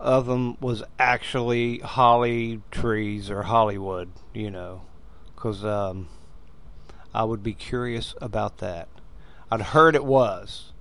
of 0.00 0.26
them 0.26 0.56
was 0.60 0.82
actually 0.98 1.78
holly 1.78 2.62
trees 2.70 3.30
or 3.30 3.44
Hollywood. 3.44 4.10
You 4.34 4.50
know, 4.50 4.82
because 5.34 5.64
um, 5.64 6.08
I 7.14 7.24
would 7.24 7.42
be 7.42 7.54
curious 7.54 8.14
about 8.20 8.58
that. 8.58 8.88
I'd 9.50 9.60
heard 9.60 9.94
it 9.94 10.04
was. 10.04 10.72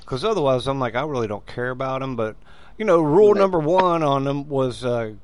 Because 0.00 0.24
otherwise, 0.24 0.66
I'm 0.66 0.78
like, 0.78 0.94
I 0.94 1.04
really 1.04 1.26
don't 1.26 1.46
care 1.46 1.70
about 1.70 2.00
them. 2.00 2.14
But, 2.14 2.36
you 2.76 2.84
know, 2.84 3.00
rule 3.00 3.34
number 3.34 3.58
one 3.58 4.02
on 4.02 4.24
them 4.24 4.48
was 4.48 4.84
uh, 4.84 5.14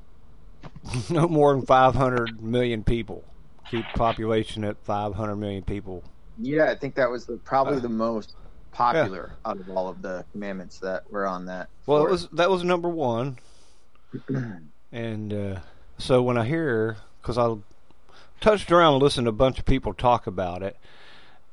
no 1.09 1.27
more 1.27 1.53
than 1.53 1.65
500 1.65 2.41
million 2.41 2.83
people. 2.83 3.23
Keep 3.69 3.85
population 3.95 4.63
at 4.63 4.77
500 4.83 5.35
million 5.35 5.63
people. 5.63 6.03
Yeah, 6.37 6.71
I 6.71 6.75
think 6.75 6.95
that 6.95 7.09
was 7.09 7.25
the, 7.25 7.37
probably 7.37 7.77
Uh, 7.77 7.81
the 7.81 7.89
most 7.89 8.35
popular 8.71 9.33
out 9.45 9.59
of 9.59 9.69
all 9.69 9.87
of 9.87 10.01
the 10.01 10.25
commandments 10.31 10.79
that 10.79 11.11
were 11.11 11.25
on 11.25 11.45
that. 11.45 11.69
Well, 11.85 12.05
it 12.05 12.09
was 12.09 12.27
that 12.29 12.49
was 12.49 12.63
number 12.63 12.89
one. 12.89 13.37
and 14.91 15.33
uh, 15.33 15.59
so 15.97 16.21
when 16.21 16.37
I 16.37 16.45
hear, 16.45 16.97
because 17.21 17.37
I 17.37 17.55
touched 18.39 18.71
around 18.71 18.95
and 18.95 19.03
listened 19.03 19.25
to 19.25 19.29
a 19.29 19.33
bunch 19.33 19.59
of 19.59 19.65
people 19.65 19.93
talk 19.93 20.27
about 20.27 20.63
it, 20.63 20.77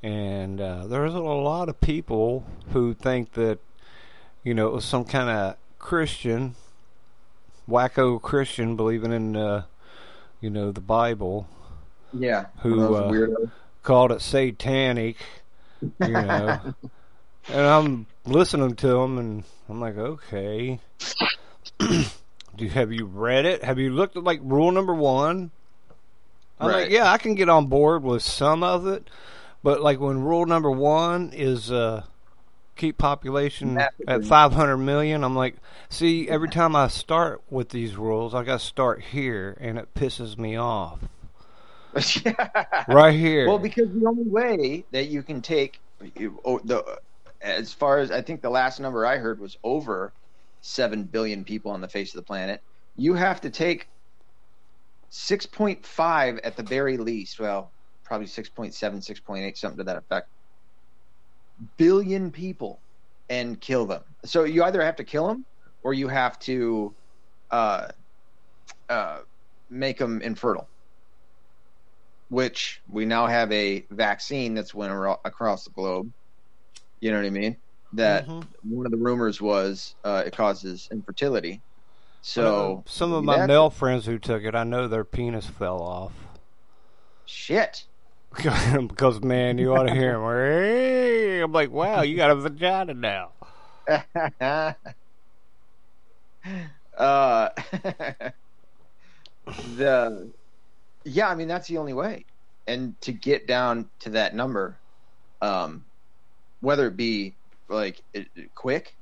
and 0.02 0.60
uh, 0.60 0.87
there's 0.87 1.14
a 1.14 1.20
lot 1.20 1.68
of 1.68 1.80
people 1.80 2.44
who 2.72 2.94
think 2.94 3.32
that, 3.32 3.58
you 4.44 4.54
know, 4.54 4.68
it 4.68 4.72
was 4.72 4.84
some 4.84 5.04
kind 5.04 5.28
of 5.28 5.56
Christian, 5.78 6.54
wacko 7.68 8.20
Christian 8.20 8.76
believing 8.76 9.12
in, 9.12 9.37
uh, 9.37 9.64
you 10.40 10.50
know, 10.50 10.72
the 10.72 10.80
Bible, 10.80 11.48
yeah, 12.12 12.46
Who, 12.60 12.76
one 12.76 13.02
of 13.04 13.10
those 13.12 13.37
uh, 13.37 13.46
called 13.82 14.12
it 14.12 14.22
satanic, 14.22 15.16
you 15.82 16.08
know. 16.08 16.75
and 17.50 17.60
I'm 17.66 18.06
listening 18.26 18.74
to 18.76 18.86
them, 18.88 19.18
and 19.18 19.44
I'm 19.68 19.80
like, 19.80 19.96
okay. 19.96 20.80
Do 21.78 22.68
have 22.68 22.92
you 22.92 23.06
read 23.06 23.44
it? 23.44 23.62
Have 23.62 23.78
you 23.78 23.90
looked 23.90 24.16
at 24.16 24.24
like 24.24 24.40
rule 24.42 24.72
number 24.72 24.94
one? 24.94 25.50
I'm 26.60 26.68
Right. 26.68 26.82
like, 26.82 26.90
yeah, 26.90 27.10
I 27.12 27.18
can 27.18 27.34
get 27.36 27.48
on 27.48 27.66
board 27.66 28.02
with 28.02 28.22
some 28.22 28.62
of 28.64 28.86
it, 28.86 29.08
but 29.62 29.80
like 29.80 30.00
when 30.00 30.22
rule 30.22 30.44
number 30.44 30.70
one 30.70 31.30
is 31.32 31.70
uh, 31.70 32.02
keep 32.74 32.98
population 32.98 33.78
at 34.08 34.24
500 34.24 34.76
million, 34.76 35.22
I'm 35.22 35.36
like, 35.36 35.56
see, 35.88 36.28
every 36.28 36.48
time 36.48 36.74
I 36.74 36.88
start 36.88 37.42
with 37.48 37.68
these 37.68 37.94
rules, 37.96 38.34
I 38.34 38.42
got 38.42 38.58
to 38.58 38.66
start 38.66 39.02
here, 39.02 39.56
and 39.60 39.78
it 39.78 39.94
pisses 39.94 40.36
me 40.36 40.56
off. 40.56 40.98
Right 42.88 43.14
here. 43.14 43.46
Well, 43.48 43.58
because 43.58 43.88
the 43.92 44.06
only 44.06 44.24
way 44.24 44.84
that 44.90 45.06
you 45.06 45.22
can 45.22 45.40
take 45.42 45.80
you, 46.16 46.40
oh, 46.44 46.58
the 46.64 46.98
as 47.40 47.73
far 47.73 47.99
as 47.99 48.11
I 48.11 48.23
think 48.23 48.42
the 48.42 48.50
last 48.50 48.80
number 48.80 49.07
I 49.07 49.18
heard 49.18 49.40
was 49.40 49.57
over 49.62 50.12
seven 50.61 51.04
billion 51.04 51.45
people 51.45 51.71
on 51.71 51.80
the 51.80 51.88
face 51.88 52.14
of 52.14 52.18
the 52.18 52.26
planet. 52.26 52.62
You 52.97 53.14
have 53.14 53.40
to 53.42 53.50
take 53.50 53.88
six 55.11 55.47
point 55.47 55.85
five 55.87 56.38
at 56.38 56.57
the 56.57 56.62
very 56.62 56.97
least. 56.97 57.38
Well, 57.40 57.73
probably 58.04 58.26
6.7, 58.26 58.73
6.8, 58.73 59.57
something 59.59 59.76
to 59.76 59.85
that 59.85 59.99
effect. 59.99 60.28
Billion 61.76 62.30
people 62.30 62.80
and 63.28 63.61
kill 63.61 63.85
them. 63.85 64.02
So 64.25 64.45
you 64.45 64.64
either 64.64 64.83
have 64.83 64.97
to 64.97 65.04
kill 65.04 65.28
them 65.28 65.45
or 65.83 65.92
you 65.92 66.09
have 66.09 66.38
to 66.40 66.95
uh, 67.50 67.88
uh, 68.88 69.18
make 69.68 69.99
them 69.99 70.23
infertile 70.23 70.71
which 72.28 72.83
we 72.88 73.07
now 73.07 73.26
have 73.26 73.50
a 73.52 73.87
vaccine 73.90 74.54
that's 74.54 74.75
went 74.75 74.92
across 75.25 75.64
the 75.64 75.71
globe. 75.71 76.11
You 77.00 77.10
know 77.10 77.18
what 77.18 77.26
I 77.26 77.30
mean? 77.30 77.56
That 77.94 78.26
Mhm. 78.26 78.46
one 78.62 78.86
of 78.86 78.92
the 78.92 78.98
rumors 78.98 79.40
was 79.40 79.94
uh, 80.04 80.22
it 80.26 80.36
causes 80.36 80.88
infertility. 80.92 81.62
So 82.20 82.78
Uh, 82.86 82.90
some 82.90 83.12
of 83.12 83.24
my 83.24 83.46
male 83.46 83.70
friends 83.70 84.04
who 84.06 84.18
took 84.18 84.42
it, 84.42 84.54
I 84.54 84.64
know 84.64 84.88
their 84.88 85.04
penis 85.04 85.46
fell 85.46 85.80
off. 85.82 86.12
shit. 87.24 87.84
because 88.88 89.22
man, 89.22 89.58
you 89.58 89.74
ought 89.74 89.84
to 89.84 89.94
hear 89.94 90.14
him. 90.14 91.44
I'm 91.44 91.52
like, 91.52 91.70
wow, 91.70 92.02
you 92.02 92.16
got 92.16 92.30
a 92.30 92.34
vagina 92.34 92.94
now. 92.94 93.32
uh, 93.88 94.74
the 99.76 100.32
yeah, 101.04 101.28
I 101.28 101.34
mean 101.34 101.48
that's 101.48 101.68
the 101.68 101.78
only 101.78 101.94
way, 101.94 102.26
and 102.66 103.00
to 103.02 103.12
get 103.12 103.46
down 103.46 103.88
to 104.00 104.10
that 104.10 104.34
number, 104.34 104.78
um, 105.40 105.84
whether 106.60 106.86
it 106.88 106.96
be 106.96 107.38
like 107.68 108.02
quick, 108.54 108.94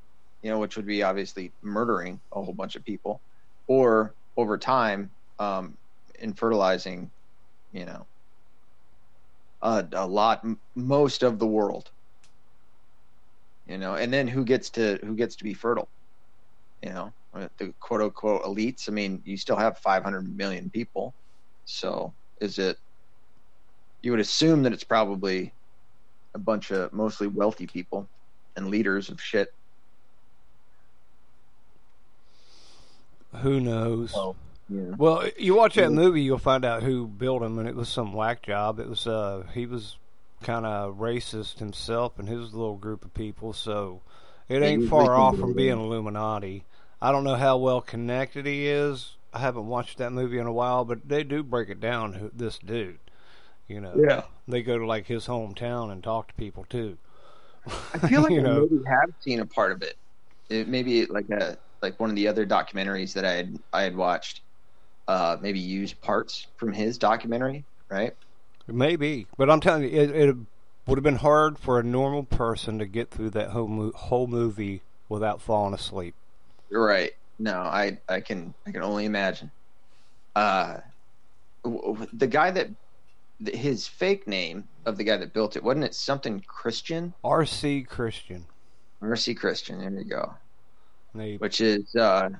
you 0.42 0.50
know, 0.50 0.58
which 0.58 0.76
would 0.76 0.86
be 0.86 1.02
obviously 1.02 1.54
murdering 1.62 2.20
a 2.32 2.42
whole 2.42 2.54
bunch 2.54 2.76
of 2.76 2.84
people, 2.84 3.22
or 3.68 4.14
over 4.36 4.58
time, 4.58 5.12
um, 5.38 5.78
infertilizing, 6.20 7.10
you 7.72 7.84
know, 7.84 8.06
a, 9.62 9.86
a 9.92 10.06
lot, 10.06 10.40
m- 10.44 10.60
most 10.75 11.22
of 11.22 11.38
the 11.38 11.46
world. 11.46 11.90
You 13.66 13.78
know, 13.78 13.96
and 13.96 14.12
then 14.12 14.28
who 14.28 14.44
gets 14.44 14.70
to 14.70 14.98
who 15.02 15.16
gets 15.16 15.36
to 15.36 15.44
be 15.44 15.54
fertile? 15.54 15.90
You 16.82 16.90
know, 16.90 17.14
the 17.58 17.75
quote 17.80 18.00
unquote 18.02 18.44
elites. 18.44 18.88
I 18.88 18.92
mean, 18.92 19.22
you 19.25 19.36
still 19.36 19.56
have 19.56 19.78
500 19.78 20.36
million 20.36 20.70
people, 20.70 21.16
so 21.64 22.14
is 22.40 22.58
it? 22.60 22.76
You 24.02 24.12
would 24.12 24.20
assume 24.20 24.62
that 24.62 24.72
it's 24.72 24.84
probably 24.84 25.55
a 26.37 26.38
bunch 26.38 26.71
of 26.71 26.93
mostly 26.93 27.26
wealthy 27.26 27.66
people 27.66 28.07
and 28.57 28.69
leaders 28.69 29.09
of 29.09 29.21
shit. 29.21 29.52
Who 33.37 33.59
knows? 33.59 34.12
Oh. 34.14 34.37
Yeah. 34.69 34.95
Well, 34.99 35.28
you 35.38 35.55
watch 35.55 35.76
that 35.76 35.93
movie, 35.93 36.23
you'll 36.23 36.38
find 36.38 36.64
out 36.64 36.83
who 36.83 37.07
built 37.07 37.43
him, 37.43 37.59
and 37.59 37.69
it 37.69 37.76
was 37.76 37.88
some 37.88 38.12
whack 38.12 38.43
job. 38.43 38.81
It 38.81 38.88
was 38.88 39.07
uh, 39.07 39.45
he 39.55 39.64
was 39.64 39.97
kind 40.43 40.66
of 40.66 40.97
racist 40.97 41.61
himself 41.61 42.19
and 42.19 42.28
his 42.28 42.52
little 42.52 42.76
group 42.76 43.05
of 43.05 43.14
people, 43.14 43.52
so 43.52 44.02
it 44.49 44.62
ain't 44.62 44.88
far 44.88 45.14
off 45.14 45.38
from 45.38 45.55
being. 45.55 45.78
Illuminati. 45.78 46.64
I 47.00 47.12
don't 47.12 47.25
know 47.25 47.37
how 47.37 47.59
well 47.59 47.81
connected 47.81 48.45
he 48.45 48.66
is. 48.66 49.14
I 49.33 49.38
haven't 49.38 49.69
watched 49.69 49.99
that 49.99 50.12
movie 50.12 50.38
in 50.38 50.47
a 50.47 50.52
while, 50.52 50.85
but 50.85 51.09
they 51.09 51.23
do 51.23 51.45
break 51.45 51.69
it 51.69 51.81
down. 51.81 52.14
Who 52.14 52.33
this 52.35 52.59
dude, 52.59 52.99
you 53.68 53.80
know, 53.80 53.92
Yeah. 53.96 54.23
they 54.49 54.62
go 54.62 54.78
to 54.78 54.87
like 54.87 55.06
his 55.06 55.26
hometown 55.26 55.90
and 55.92 56.02
talk 56.02 56.28
to 56.28 56.35
people 56.35 56.64
too. 56.68 56.96
I 57.66 57.99
feel 58.08 58.23
like 58.23 58.30
You 58.32 58.40
I 58.40 58.42
know. 58.42 58.61
maybe 58.70 58.85
have 58.87 59.11
seen 59.20 59.40
a 59.40 59.46
part 59.46 59.73
of 59.73 59.82
it. 59.82 59.96
it. 60.49 60.68
Maybe 60.68 61.06
like 61.06 61.28
a 61.30 61.56
like 61.82 61.99
one 62.00 62.11
of 62.11 62.16
the 62.16 62.28
other 62.28 62.46
documentaries 62.46 63.12
that 63.14 63.25
I 63.25 63.32
had 63.32 63.58
I 63.73 63.82
had 63.82 63.96
watched. 63.96 64.42
Uh, 65.08 65.37
maybe 65.40 65.61
used 65.61 66.00
parts 66.00 66.49
from 66.56 66.73
his 66.73 66.99
documentary, 66.99 67.64
right? 67.88 68.12
Maybe, 68.66 69.28
but 69.38 69.49
I'm 69.49 69.61
telling 69.61 69.85
you, 69.85 69.88
it, 69.90 70.11
it 70.11 70.37
would 70.88 70.99
have 70.99 71.04
been 71.04 71.14
hard 71.14 71.61
for 71.61 71.78
a 71.78 71.85
normal 71.85 72.25
person 72.25 72.80
to 72.80 72.87
get 72.87 73.12
through 73.12 73.30
that 73.30 73.50
whole 73.50 73.68
mo- 73.68 73.92
whole 73.94 74.26
movie 74.26 74.82
without 75.08 75.40
falling 75.40 75.75
asleep. 75.75 76.16
Right. 76.73 77.12
No, 77.38 77.61
I 77.61 77.99
I 78.08 78.20
can 78.20 78.52
I 78.66 78.73
can 78.73 78.82
only 78.82 79.04
imagine. 79.04 79.52
Uh, 80.35 80.78
w- 81.62 81.82
w- 81.92 82.11
the 82.12 82.26
guy 82.26 82.50
that 82.50 82.64
th- 82.66 82.76
his 83.45 83.87
fake 83.87 84.26
name 84.26 84.66
of 84.87 84.97
the 84.97 85.05
guy 85.05 85.16
that 85.16 85.33
built 85.33 85.57
it 85.57 85.62
wasn't 85.62 85.85
it 85.85 85.95
something 85.95 86.40
Christian? 86.47 87.12
R.C. 87.25 87.83
Christian. 87.83 88.47
Mercy 89.00 89.35
Christian. 89.35 89.81
There 89.81 89.90
you 89.90 90.05
go. 90.05 90.35
They, 91.14 91.37
Which 91.37 91.61
is 91.61 91.95
uh, 91.95 92.31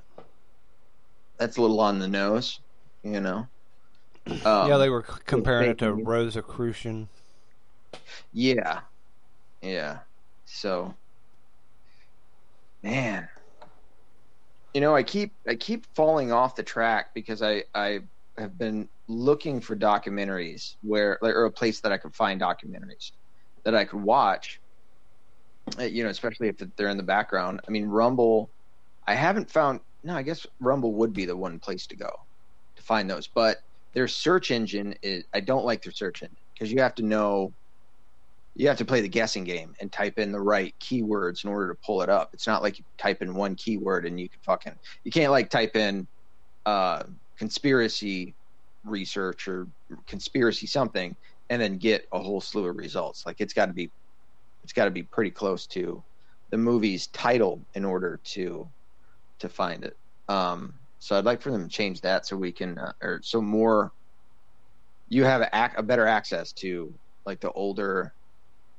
that's 1.37 1.57
a 1.57 1.61
little 1.61 1.79
on 1.79 1.99
the 1.99 2.07
nose, 2.07 2.59
you 3.03 3.19
know. 3.19 3.47
Um, 4.27 4.69
yeah, 4.69 4.77
they 4.77 4.89
were 4.89 5.03
comparing 5.03 5.71
it 5.71 5.77
to 5.79 5.95
name. 5.95 6.05
Rosa 6.05 6.41
Crucian. 6.41 7.07
Yeah. 8.33 8.81
Yeah. 9.61 9.99
So 10.45 10.93
man. 12.83 13.27
You 14.73 14.81
know, 14.81 14.95
I 14.95 15.03
keep 15.03 15.33
I 15.47 15.55
keep 15.55 15.85
falling 15.95 16.31
off 16.31 16.55
the 16.55 16.63
track 16.63 17.13
because 17.13 17.41
I 17.41 17.63
I 17.73 18.01
have 18.37 18.57
been 18.57 18.89
looking 19.07 19.61
for 19.61 19.75
documentaries 19.75 20.75
where 20.81 21.17
or 21.21 21.45
a 21.45 21.51
place 21.51 21.81
that 21.81 21.91
I 21.91 21.97
could 21.97 22.15
find 22.15 22.41
documentaries 22.41 23.11
that 23.65 23.75
I 23.75 23.85
could 23.85 24.01
watch. 24.01 24.59
Uh, 25.79 25.83
You 25.83 26.03
know, 26.03 26.09
especially 26.09 26.49
if 26.49 26.55
they're 26.77 26.89
in 26.89 26.97
the 26.97 27.03
background. 27.03 27.61
I 27.67 27.71
mean, 27.71 27.85
Rumble 27.85 28.51
I 29.07 29.15
haven't 29.15 29.49
found 29.49 29.79
no, 30.03 30.15
I 30.15 30.21
guess 30.23 30.45
Rumble 30.59 30.93
would 30.95 31.13
be 31.13 31.25
the 31.25 31.35
one 31.35 31.59
place 31.59 31.87
to 31.87 31.95
go 31.95 32.09
to 32.75 32.83
find 32.83 33.09
those, 33.09 33.27
but 33.33 33.57
their 33.93 34.07
search 34.07 34.51
engine 34.51 34.93
is 35.01 35.25
I 35.33 35.39
don't 35.39 35.65
like 35.65 35.81
their 35.81 35.91
search 35.91 36.21
engine 36.21 36.37
because 36.53 36.71
you 36.71 36.81
have 36.81 36.95
to 36.95 37.03
know 37.03 37.53
you 38.55 38.67
have 38.67 38.77
to 38.77 38.85
play 38.85 39.01
the 39.01 39.09
guessing 39.09 39.43
game 39.43 39.73
and 39.81 39.91
type 39.91 40.17
in 40.17 40.31
the 40.31 40.39
right 40.41 40.73
keywords 40.79 41.43
in 41.43 41.49
order 41.49 41.71
to 41.71 41.79
pull 41.85 42.01
it 42.01 42.09
up. 42.09 42.29
It's 42.33 42.47
not 42.47 42.63
like 42.63 42.79
you 42.79 42.85
type 42.97 43.21
in 43.21 43.35
one 43.35 43.55
keyword 43.55 44.05
and 44.05 44.19
you 44.19 44.29
can 44.29 44.41
fucking 44.43 44.75
you 45.03 45.11
can't 45.11 45.31
like 45.31 45.49
type 45.49 45.75
in 45.75 46.07
uh 46.65 47.03
conspiracy 47.37 48.35
research 48.83 49.47
or 49.47 49.67
conspiracy 50.07 50.67
something 50.67 51.15
and 51.49 51.61
then 51.61 51.77
get 51.77 52.05
a 52.13 52.19
whole 52.19 52.41
slew 52.41 52.67
of 52.67 52.75
results. 52.75 53.23
Like 53.25 53.37
it's 53.39 53.53
got 53.53 53.67
to 53.67 53.73
be 53.73 53.91
it's 54.63 54.73
got 54.73 54.85
to 54.85 54.91
be 54.91 55.03
pretty 55.03 55.31
close 55.31 55.67
to 55.67 56.03
the 56.51 56.57
movie's 56.57 57.07
title 57.07 57.65
in 57.73 57.85
order 57.85 58.19
to 58.33 58.69
to 59.39 59.49
find 59.49 59.83
it. 59.83 59.95
Um 60.27 60.73
so 60.99 61.17
I'd 61.17 61.25
like 61.25 61.41
for 61.41 61.51
them 61.51 61.63
to 61.63 61.69
change 61.69 62.01
that 62.01 62.25
so 62.25 62.35
we 62.35 62.51
can 62.51 62.77
uh, 62.77 62.93
or 63.01 63.19
so 63.23 63.41
more 63.41 63.91
you 65.09 65.23
have 65.23 65.41
a, 65.41 65.71
a 65.77 65.83
better 65.83 66.05
access 66.05 66.53
to 66.53 66.93
like 67.25 67.39
the 67.39 67.51
older 67.51 68.13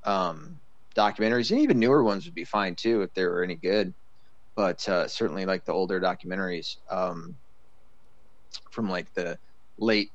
um, 0.05 0.61
documentaries 0.97 1.50
and 1.50 1.61
even 1.61 1.78
newer 1.78 2.02
ones 2.02 2.25
would 2.25 2.35
be 2.35 2.45
fine 2.45 2.75
too 2.75 3.02
if 3.02 3.13
they 3.15 3.25
were 3.25 3.43
any 3.43 3.56
good. 3.56 3.95
But 4.56 4.87
uh, 4.89 5.06
certainly 5.09 5.47
like 5.47 5.65
the 5.65 5.73
older 5.73 6.00
documentaries 6.00 6.76
um, 6.91 7.37
from 8.71 8.89
like 8.89 9.13
the 9.15 9.39
late 9.78 10.11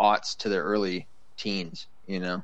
aughts 0.00 0.36
to 0.38 0.48
the 0.48 0.58
early 0.58 1.08
teens, 1.36 1.88
you 2.06 2.20
know. 2.20 2.42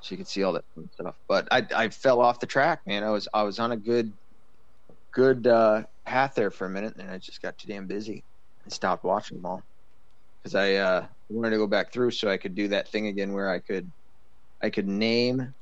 So 0.00 0.12
you 0.12 0.18
could 0.18 0.28
see 0.28 0.42
all 0.42 0.52
that 0.52 0.64
stuff. 0.92 1.16
But 1.28 1.48
I 1.50 1.66
I 1.74 1.88
fell 1.88 2.20
off 2.20 2.40
the 2.40 2.46
track, 2.46 2.80
man. 2.86 3.04
I 3.04 3.10
was 3.10 3.28
I 3.32 3.42
was 3.42 3.58
on 3.58 3.72
a 3.72 3.76
good 3.76 4.12
good 5.12 5.46
uh, 5.46 5.84
path 6.04 6.34
there 6.34 6.50
for 6.50 6.66
a 6.66 6.70
minute, 6.70 6.94
and 6.98 7.10
I 7.10 7.18
just 7.18 7.40
got 7.40 7.56
too 7.56 7.68
damn 7.68 7.86
busy 7.86 8.24
and 8.64 8.72
stopped 8.72 9.04
watching 9.04 9.38
them 9.38 9.46
all 9.46 9.62
because 10.42 10.54
I 10.54 10.74
uh, 10.74 11.06
wanted 11.30 11.50
to 11.50 11.56
go 11.56 11.66
back 11.66 11.92
through 11.92 12.10
so 12.10 12.28
I 12.28 12.36
could 12.36 12.54
do 12.54 12.68
that 12.68 12.88
thing 12.88 13.06
again 13.06 13.32
where 13.32 13.50
I 13.50 13.60
could 13.60 13.90
I 14.62 14.70
could 14.70 14.88
name 14.88 15.54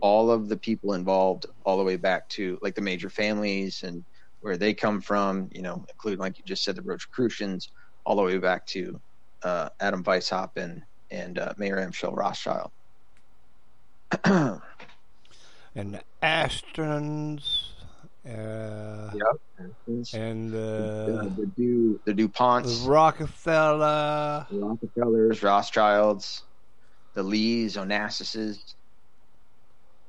all 0.00 0.30
of 0.30 0.48
the 0.48 0.56
people 0.56 0.94
involved 0.94 1.46
all 1.64 1.76
the 1.76 1.84
way 1.84 1.96
back 1.96 2.28
to 2.30 2.58
like 2.62 2.74
the 2.74 2.80
major 2.80 3.10
families 3.10 3.82
and 3.82 4.04
where 4.42 4.58
they 4.58 4.74
come 4.74 5.02
from, 5.02 5.48
you 5.52 5.62
know, 5.62 5.84
including 5.90 6.20
like 6.20 6.38
you 6.38 6.44
just 6.46 6.64
said 6.64 6.76
the 6.76 6.82
Rosicrucians, 6.82 7.70
all 8.06 8.16
the 8.16 8.22
way 8.22 8.38
back 8.38 8.66
to 8.68 9.00
uh, 9.44 9.70
Adam 9.80 10.04
Weishaupt 10.04 10.58
and 11.10 11.38
uh, 11.40 11.54
Mayer 11.58 11.78
Amschel 11.78 12.16
Rothschild. 12.16 12.72
and 14.24 14.62
the 15.74 16.02
Astrons, 16.22 17.70
uh, 18.26 19.12
and 20.12 20.54
Uh, 20.78 20.84
uh, 20.84 21.28
the 21.36 21.52
Du 21.56 22.00
the 22.06 22.14
the 22.14 22.28
DuPonts, 22.28 22.88
Rockefeller. 22.88 24.48
the 24.50 24.58
Rockefellers, 24.60 25.42
Rothschilds, 25.42 26.44
the 27.14 27.22
Lees, 27.24 27.76
Onassises. 27.76 28.58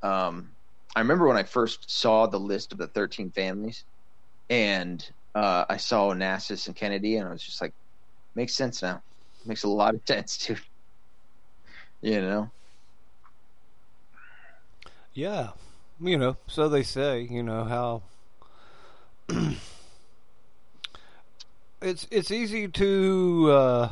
Um, 0.02 0.56
I 0.96 1.00
remember 1.00 1.28
when 1.28 1.36
I 1.38 1.44
first 1.44 1.90
saw 1.90 2.26
the 2.26 2.40
list 2.40 2.72
of 2.72 2.78
the 2.78 2.88
13 2.88 3.32
families, 3.32 3.84
and 4.50 5.06
uh, 5.34 5.64
I 5.68 5.76
saw 5.76 6.12
Onassis 6.12 6.66
and 6.66 6.76
Kennedy, 6.76 7.16
and 7.16 7.28
I 7.28 7.32
was 7.32 7.42
just 7.42 7.60
like, 7.60 7.72
makes 8.34 8.54
sense 8.54 8.82
now. 8.82 9.02
Makes 9.44 9.64
a 9.64 9.68
lot 9.68 9.94
of 9.94 10.00
sense, 10.06 10.38
dude. 10.38 10.60
You 12.00 12.20
know? 12.20 12.50
Yeah, 15.14 15.50
you 16.00 16.18
know, 16.18 16.36
so 16.46 16.68
they 16.68 16.82
say. 16.82 17.22
You 17.30 17.42
know 17.42 17.64
how 17.64 18.02
it's 21.80 22.06
it's 22.10 22.30
easy 22.30 22.68
to 22.68 23.50
uh, 23.50 23.88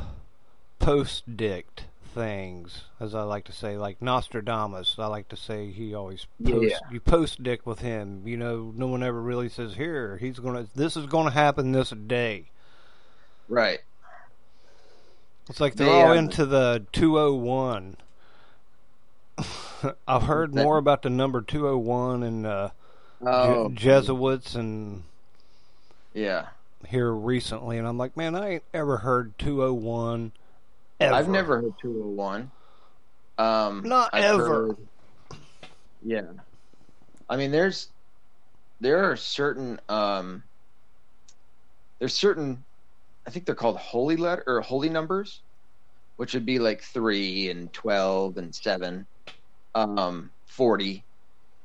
post 0.79 1.37
dict 1.37 1.85
things, 2.13 2.83
as 2.99 3.15
I 3.15 3.23
like 3.23 3.45
to 3.45 3.51
say, 3.51 3.77
like 3.77 4.01
Nostradamus. 4.01 4.95
I 4.99 5.07
like 5.07 5.29
to 5.29 5.35
say 5.35 5.71
he 5.71 5.93
always 5.93 6.27
Yeah, 6.39 6.55
post, 6.55 6.69
yeah. 6.71 6.77
you 6.91 6.99
post 6.99 7.43
dick 7.43 7.65
with 7.65 7.79
him. 7.79 8.27
You 8.27 8.37
know, 8.37 8.71
no 8.75 8.87
one 8.87 9.03
ever 9.03 9.21
really 9.21 9.49
says 9.49 9.73
here 9.75 10.17
he's 10.17 10.39
gonna 10.39 10.67
this 10.75 10.95
is 10.95 11.05
gonna 11.07 11.31
happen 11.31 11.71
this 11.71 11.89
day. 11.89 12.45
Right. 13.49 13.79
It's 15.49 15.59
like 15.59 15.75
they're 15.75 15.87
They, 15.87 16.01
all 16.03 16.13
into 16.13 16.45
the 16.45 16.85
201. 16.93 17.97
I've 20.07 20.23
heard 20.23 20.53
That- 20.53 20.63
more 20.63 20.77
about 20.77 21.01
the 21.01 21.09
number 21.09 21.41
201 21.41 22.23
and 22.23 22.45
uh, 22.45 22.69
Je- 23.21 23.27
Oh, 23.29 23.69
Jesuits 23.73 24.55
and 24.55 25.03
yeah. 26.13 26.47
here 26.87 27.11
recently, 27.11 27.77
and 27.77 27.87
I'm 27.87 27.97
like, 27.97 28.15
man, 28.15 28.35
I 28.35 28.49
ain't 28.55 28.63
ever 28.73 28.97
heard 28.97 29.37
201 29.39 30.31
ever. 31.05 31.15
I've 31.15 31.29
never 31.29 31.61
heard 31.61 31.73
201. 31.81 32.51
Um, 33.37 33.83
Not 33.85 34.09
I've 34.13 34.23
ever. 34.23 34.47
heard- 34.47 34.87
yeah. 36.03 36.23
I 37.29 37.37
mean, 37.37 37.51
there's 37.51 37.89
there 38.79 39.09
are 39.09 39.15
certain 39.15 39.79
um, 39.87 40.43
there's 41.99 42.13
certain 42.13 42.63
I 43.25 43.29
think 43.29 43.45
they're 43.45 43.55
called 43.55 43.77
holy 43.77 44.17
letter 44.17 44.43
or 44.45 44.61
holy 44.61 44.89
numbers, 44.89 45.41
which 46.17 46.33
would 46.33 46.45
be 46.45 46.59
like 46.59 46.81
three 46.83 47.49
and 47.49 47.71
twelve 47.71 48.37
and 48.37 48.53
seven, 48.53 49.07
um, 49.73 50.29
forty, 50.45 51.03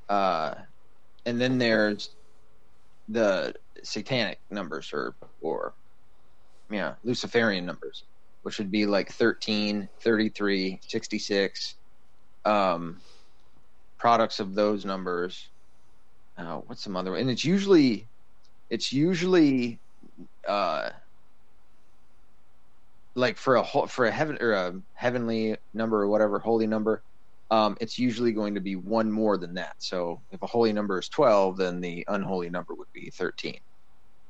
uh, 0.09 0.55
and 1.27 1.41
then 1.41 1.59
there's 1.59 2.15
the 3.09 3.55
satanic 3.83 4.39
numbers 4.51 4.93
or 4.93 5.15
or 5.41 5.75
yeah 6.71 6.95
Luciferian 7.03 7.67
numbers, 7.67 8.05
which 8.49 8.59
would 8.59 8.71
be 8.71 8.87
like 8.87 9.13
13, 9.13 9.91
33, 10.01 10.81
66, 10.83 11.75
um, 12.47 13.03
products 13.99 14.41
of 14.41 14.55
those 14.55 14.87
numbers. 14.87 15.51
Uh, 16.39 16.57
what's 16.67 16.83
some 16.83 16.97
other? 16.97 17.17
And 17.17 17.29
it's 17.29 17.45
usually, 17.45 18.09
it's 18.71 18.91
usually, 18.91 19.83
uh, 20.49 20.89
like 23.15 23.37
for 23.37 23.57
a 23.57 23.65
for 23.89 24.07
a 24.07 24.11
heaven 24.11 24.39
or 24.41 24.53
a 24.53 24.81
heavenly 24.95 25.57
number 25.75 26.03
or 26.03 26.09
whatever 26.09 26.39
holy 26.39 26.67
number. 26.67 27.05
Um, 27.51 27.77
it's 27.83 27.99
usually 27.99 28.33
going 28.33 28.55
to 28.55 28.61
be 28.63 28.77
one 28.77 29.13
more 29.13 29.37
than 29.37 29.55
that. 29.57 29.75
So 29.79 30.23
if 30.31 30.41
a 30.43 30.47
holy 30.47 30.73
number 30.73 30.99
is 30.99 31.11
twelve, 31.11 31.59
then 31.59 31.83
the 31.83 32.03
unholy 32.09 32.49
number 32.49 32.75
would 32.75 32.89
be 32.95 33.11
thirteen. 33.11 33.61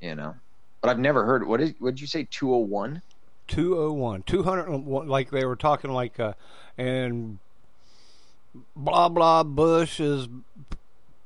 You 0.01 0.17
know. 0.17 0.35
but 0.83 0.91
I've 0.91 0.99
never 0.99 1.25
heard. 1.25 1.47
What 1.47 1.61
did 1.61 2.01
you 2.01 2.09
say? 2.09 2.27
Two 2.33 2.53
hundred 2.53 2.69
one. 2.69 3.03
201 3.49 4.23
201 4.23 5.09
like 5.09 5.31
they 5.31 5.45
were 5.45 5.57
talking 5.57 5.91
like 5.91 6.21
uh 6.21 6.33
and 6.77 7.39
blah 8.77 9.09
blah 9.09 9.43
bush's 9.43 10.29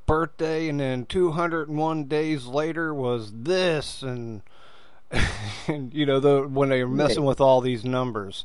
birthday 0.07 0.69
and 0.69 0.81
then 0.81 1.05
201 1.07 2.05
days 2.05 2.47
later 2.47 2.93
was 2.95 3.33
this 3.33 4.03
and 4.03 4.43
and 5.69 5.93
you 5.93 6.07
know 6.07 6.21
the 6.21 6.43
when 6.49 6.71
they 6.71 6.83
were 6.83 6.91
messing 6.91 7.25
with 7.25 7.41
all 7.41 7.61
these 7.61 7.85
numbers. 7.85 8.45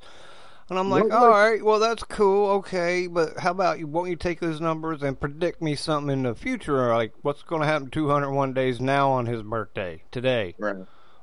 And 0.70 0.78
i'm 0.78 0.90
like 0.90 1.04
What 1.06 1.14
all 1.14 1.30
was- 1.30 1.62
well 1.62 1.80
that's 1.80 2.04
cool 2.04 2.50
okay 2.58 3.08
but 3.08 3.40
how 3.40 3.52
about 3.52 3.80
you 3.80 3.88
won't 3.88 4.10
you 4.10 4.18
take 4.18 4.42
those 4.42 4.60
numbers 4.60 5.02
and 5.02 5.18
predict 5.18 5.62
me 5.62 5.76
something 5.76 6.12
in 6.12 6.24
the 6.24 6.36
future 6.36 6.94
like 6.94 7.14
what's 7.22 7.42
going 7.42 7.62
to 7.62 7.68
happen 7.68 7.90
201 7.90 8.54
days 8.54 8.82
now 8.82 9.10
on 9.12 9.28
his 9.28 9.42
birthday 9.44 10.04
today? 10.12 10.56
Right. 10.60 10.76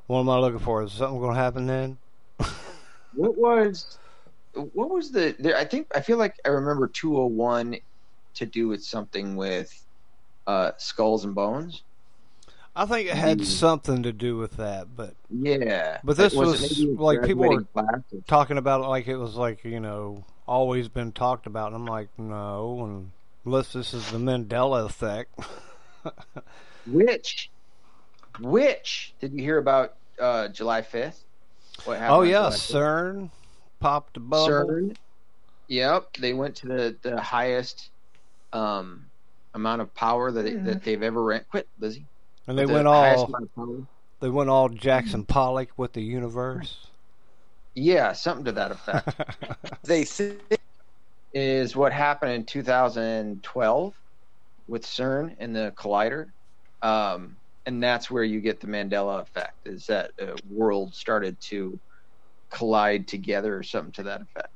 what 0.07 0.21
am 0.21 0.31
i 0.31 0.39
looking 0.39 0.61
for? 0.61 0.83
Is 0.83 0.93
something 0.93 1.21
going 1.21 1.35
to 1.35 1.41
happen 1.41 1.67
then 1.67 1.99
What 3.15 3.37
was? 3.37 3.99
What 4.55 4.91
was 4.91 5.11
the? 5.11 5.35
There, 5.39 5.57
I 5.57 5.65
think 5.65 5.87
I 5.95 6.01
feel 6.01 6.19
like 6.19 6.35
I 6.45 6.49
remember 6.49 6.89
two 6.89 7.15
hundred 7.15 7.27
one 7.37 7.77
to 8.35 8.47
do 8.47 8.69
with 8.69 8.85
something 8.85 9.37
with 9.37 9.73
uh, 10.47 10.73
skulls 10.79 11.25
and 11.25 11.35
bones. 11.35 11.83
I 12.77 12.87
think 12.87 13.09
it 13.09 13.15
had 13.15 13.39
Mm. 13.39 13.45
something 13.45 14.03
to 14.03 14.13
do 14.13 14.37
with 14.37 14.57
that, 14.57 14.97
but 14.97 15.15
Yeah, 15.31 15.99
But 16.03 16.17
this 16.17 16.33
it 16.35 16.39
was, 16.41 16.61
maybe 16.77 16.93
like, 16.97 17.23
people 17.23 17.49
were 17.49 17.63
class 17.63 17.87
or- 18.13 18.21
talking 18.27 18.59
about 18.59 18.81
it 18.83 18.89
like 18.89 19.07
it 19.07 19.17
was 19.17 19.37
like 19.37 19.63
you 19.65 19.79
know 19.79 20.25
always 20.49 20.89
been 20.89 21.13
talked 21.13 21.47
about, 21.47 21.69
and 21.69 21.77
I'm 21.77 21.87
like, 21.87 22.09
no, 22.19 22.81
and 22.85 23.11
unless 23.45 23.73
this 23.73 23.95
is 23.95 24.11
the 24.11 24.19
Mandela 24.19 24.85
effect. 24.87 25.39
Which, 26.87 27.51
which 28.41 29.15
did 29.21 29.33
you 29.33 29.41
hear 29.43 29.57
about 29.59 29.95
uh, 30.21 30.49
July 30.49 30.83
fifth? 30.83 31.24
What 31.85 31.99
happened? 31.99 32.17
oh 32.17 32.23
yeah, 32.23 32.47
CERN 32.51 33.31
popped 33.81 34.17
a 34.17 34.21
bubble. 34.21 34.49
CERN. 34.49 34.97
Yep, 35.69 36.17
they 36.19 36.33
went 36.35 36.55
to 36.57 36.67
the, 36.69 36.97
the 37.03 37.21
highest 37.21 37.91
um, 38.53 39.07
amount 39.55 39.81
of 39.83 39.95
power 39.95 40.31
that 40.31 40.43
they, 40.43 40.55
that 40.55 40.85
they've 40.85 41.03
ever 41.03 41.23
ran. 41.23 41.45
Quit, 41.51 41.67
Lizzie. 41.79 42.05
and 42.47 42.59
they 42.59 42.65
The 42.67 42.73
went 42.73 42.87
all 42.87 43.25
amount 43.25 43.45
of 43.45 43.55
power. 43.55 43.77
they 44.21 44.29
went 44.29 44.51
all 44.51 44.69
Jackson 44.69 45.25
Pollock 45.25 45.71
with 45.77 45.93
the 45.95 46.03
universe. 46.03 46.87
Yeah, 47.75 48.13
something 48.13 48.45
to 48.45 48.53
that 48.53 48.71
effect. 48.73 49.09
they 49.85 50.05
think 50.05 50.41
is 51.33 51.75
what 51.75 51.93
happened 51.93 52.31
in 52.33 52.45
2012 52.45 53.95
with 54.69 54.83
CERN 54.85 55.35
and 55.41 55.57
the 55.57 55.73
collider, 55.77 56.27
um, 56.83 57.37
and 57.67 57.83
that's 57.83 58.11
where 58.11 58.25
you 58.25 58.41
get 58.41 58.61
the 58.61 58.67
Mandela 58.67 59.23
effect. 59.23 59.55
Is 59.65 59.87
that 59.87 60.13
world 60.49 60.95
started 60.95 61.41
to 61.49 61.81
collide 62.51 63.09
together 63.09 63.57
or 63.57 63.63
something 63.63 63.93
to 63.93 64.03
that 64.05 64.23
effect? 64.23 64.49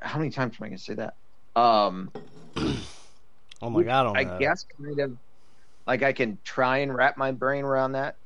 How 0.00 0.18
many 0.18 0.30
times 0.30 0.56
am 0.58 0.64
I 0.64 0.68
going 0.68 0.78
to 0.78 0.82
say 0.82 0.94
that? 0.94 1.14
Um, 1.60 2.10
oh 2.56 3.70
my 3.70 3.82
god, 3.82 4.16
I 4.16 4.38
guess 4.38 4.64
kind 4.80 5.00
of 5.00 5.18
like 5.86 6.02
I 6.02 6.12
can 6.12 6.38
try 6.44 6.78
and 6.78 6.94
wrap 6.94 7.16
my 7.16 7.32
brain 7.32 7.64
around 7.64 7.92
that 7.92 8.16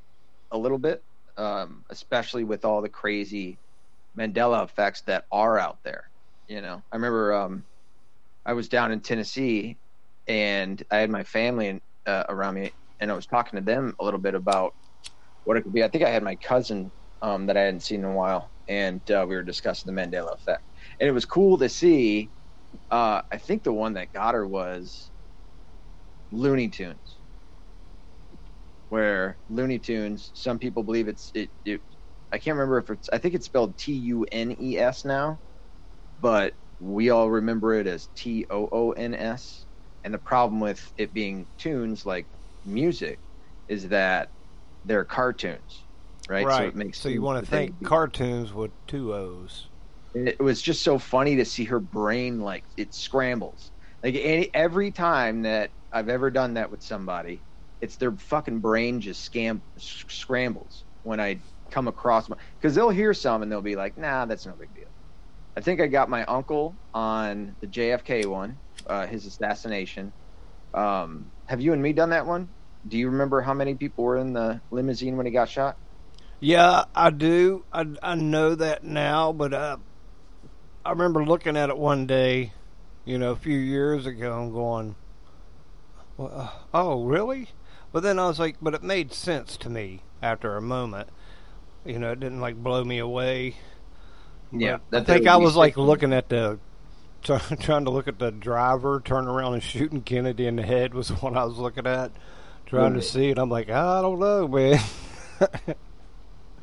a 0.51 0.57
little 0.57 0.77
bit, 0.77 1.03
um, 1.37 1.83
especially 1.89 2.43
with 2.43 2.65
all 2.65 2.81
the 2.81 2.89
crazy 2.89 3.57
Mandela 4.17 4.63
effects 4.63 5.01
that 5.07 5.25
are 5.31 5.57
out 5.57 5.79
there. 5.83 6.03
You 6.47 6.61
know, 6.61 6.83
I 6.91 6.95
remember 6.95 7.33
um, 7.33 7.63
I 8.45 8.53
was 8.53 8.69
down 8.69 8.91
in 8.91 8.99
Tennessee 8.99 9.77
and 10.27 10.81
I 10.91 10.97
had 10.97 11.09
my 11.09 11.23
family 11.23 11.67
in, 11.69 11.81
uh, 12.05 12.25
around 12.29 12.55
me, 12.55 12.71
and 12.99 13.11
I 13.11 13.15
was 13.15 13.25
talking 13.25 13.59
to 13.59 13.65
them 13.65 13.93
a 13.99 14.05
little 14.05 14.19
bit 14.19 14.35
about 14.35 14.73
what 15.43 15.57
it 15.57 15.61
could 15.63 15.73
be. 15.73 15.83
I 15.83 15.89
think 15.89 16.03
I 16.03 16.09
had 16.09 16.23
my 16.23 16.35
cousin 16.35 16.91
um, 17.21 17.47
that 17.47 17.57
I 17.57 17.61
hadn't 17.61 17.81
seen 17.81 18.01
in 18.01 18.05
a 18.05 18.13
while, 18.13 18.51
and 18.67 19.01
uh, 19.11 19.25
we 19.27 19.35
were 19.35 19.43
discussing 19.43 19.93
the 19.93 20.01
Mandela 20.01 20.33
effect, 20.33 20.63
and 20.99 21.07
it 21.09 21.13
was 21.13 21.25
cool 21.25 21.57
to 21.59 21.69
see. 21.69 22.29
Uh, 22.89 23.21
I 23.31 23.37
think 23.37 23.63
the 23.63 23.73
one 23.73 23.93
that 23.93 24.13
got 24.13 24.33
her 24.35 24.47
was 24.47 25.11
Looney 26.31 26.69
Tunes, 26.69 27.19
where 28.89 29.37
Looney 29.49 29.79
Tunes. 29.79 30.31
Some 30.33 30.59
people 30.59 30.83
believe 30.83 31.07
it's 31.07 31.31
it. 31.33 31.49
it 31.65 31.81
I 32.31 32.39
can't 32.39 32.57
remember 32.57 32.79
if 32.79 32.89
it's. 32.89 33.09
I 33.13 33.19
think 33.19 33.35
it's 33.35 33.45
spelled 33.45 33.77
T 33.77 33.93
U 33.93 34.25
N 34.31 34.55
E 34.59 34.77
S 34.77 35.05
now, 35.05 35.39
but 36.19 36.53
we 36.79 37.11
all 37.11 37.29
remember 37.29 37.73
it 37.75 37.87
as 37.87 38.09
T 38.15 38.45
O 38.49 38.67
O 38.71 38.91
N 38.91 39.13
S. 39.13 39.65
And 40.03 40.13
the 40.13 40.19
problem 40.19 40.59
with 40.59 40.81
it 40.97 41.13
being 41.13 41.47
tunes 41.57 42.05
like 42.05 42.27
music 42.65 43.19
is 43.67 43.87
that 43.89 44.29
they're 44.85 45.05
cartoons, 45.05 45.83
right? 46.29 46.45
right. 46.45 46.57
So 46.57 46.63
it 46.67 46.75
makes 46.75 46.99
so 46.99 47.09
you 47.09 47.21
want 47.21 47.43
to 47.43 47.49
think 47.49 47.83
cartoons 47.83 48.53
with 48.53 48.71
two 48.87 49.13
O's. 49.13 49.67
it 50.13 50.39
was 50.39 50.61
just 50.61 50.83
so 50.83 50.97
funny 50.97 51.35
to 51.37 51.45
see 51.45 51.63
her 51.65 51.79
brain 51.79 52.39
like 52.39 52.63
it 52.77 52.93
scrambles 52.93 53.71
like 54.03 54.15
any, 54.15 54.49
every 54.53 54.91
time 54.91 55.41
that 55.41 55.71
i've 55.91 56.09
ever 56.09 56.29
done 56.29 56.53
that 56.53 56.69
with 56.69 56.83
somebody 56.83 57.41
it's 57.81 57.95
their 57.95 58.11
fucking 58.11 58.59
brain 58.59 59.01
just 59.01 59.31
scam 59.31 59.59
scrambles 59.77 60.83
when 61.01 61.19
i 61.19 61.37
come 61.71 61.87
across 61.87 62.29
because 62.59 62.75
they'll 62.75 62.89
hear 62.91 63.13
some 63.13 63.41
and 63.41 63.51
they'll 63.51 63.61
be 63.61 63.75
like 63.75 63.97
nah 63.97 64.25
that's 64.25 64.45
no 64.45 64.53
big 64.53 64.73
deal 64.75 64.85
i 65.57 65.61
think 65.61 65.81
i 65.81 65.87
got 65.87 66.09
my 66.09 66.23
uncle 66.25 66.75
on 66.93 67.55
the 67.61 67.67
jfk 67.67 68.25
one 68.27 68.55
uh, 68.85 69.07
his 69.07 69.25
assassination 69.25 70.13
um, 70.73 71.32
have 71.47 71.61
you 71.61 71.73
and 71.73 71.81
me 71.81 71.93
done 71.93 72.09
that 72.09 72.25
one 72.25 72.47
do 72.87 72.97
you 72.97 73.09
remember 73.09 73.41
how 73.41 73.53
many 73.53 73.75
people 73.75 74.03
were 74.03 74.17
in 74.17 74.33
the 74.33 74.59
limousine 74.71 75.17
when 75.17 75.25
he 75.25 75.31
got 75.31 75.49
shot 75.49 75.77
Yeah, 76.43 76.83
I 76.93 77.09
do. 77.09 77.63
I, 77.71 77.85
I 78.03 78.15
know 78.15 78.53
that 78.53 78.83
now, 78.83 79.31
but 79.31 79.53
uh, 79.53 79.77
I 80.83 80.89
remember 80.89 81.23
looking 81.23 81.55
at 81.55 81.69
it 81.69 81.77
one 81.77 82.05
day, 82.05 82.51
you 83.05 83.17
know, 83.17 83.31
a 83.31 83.37
few 83.37 83.57
years 83.57 84.05
ago, 84.05 84.41
and 84.41 84.51
going, 84.51 84.95
well, 86.17 86.51
"Oh, 86.73 87.05
really?" 87.05 87.47
But 87.93 88.03
then 88.03 88.19
I 88.19 88.27
was 88.27 88.39
like, 88.39 88.57
"But 88.61 88.73
it 88.73 88.83
made 88.83 89.13
sense 89.13 89.55
to 89.55 89.69
me 89.69 90.01
after 90.21 90.57
a 90.57 90.61
moment." 90.61 91.07
You 91.85 91.97
know, 91.97 92.11
it 92.11 92.19
didn't 92.19 92.41
like 92.41 92.61
blow 92.61 92.83
me 92.83 92.97
away. 92.99 93.55
Yeah, 94.51 94.79
I 94.91 94.99
think 94.99 95.27
I 95.27 95.37
was 95.37 95.55
like 95.55 95.77
looking 95.77 96.11
at 96.11 96.27
the. 96.27 96.59
Try- 97.23 97.39
Trying 97.59 97.85
to 97.85 97.91
look 97.91 98.07
at 98.07 98.19
the 98.19 98.31
driver, 98.31 99.01
turning 99.03 99.29
around 99.29 99.53
and 99.53 99.63
shooting 99.63 100.01
Kennedy 100.01 100.45
in 100.47 100.57
the 100.57 100.63
head 100.63 100.93
was 100.93 101.09
what 101.21 101.35
I 101.35 101.45
was 101.45 101.57
looking 101.57 101.87
at, 101.87 102.11
trying 102.65 102.93
to 102.93 103.01
see 103.01 103.29
it. 103.29 103.37
I'm 103.37 103.49
like, 103.49 103.69
I 103.69 104.01
don't 104.01 104.19
know, 104.19 104.47
man. 104.47 104.79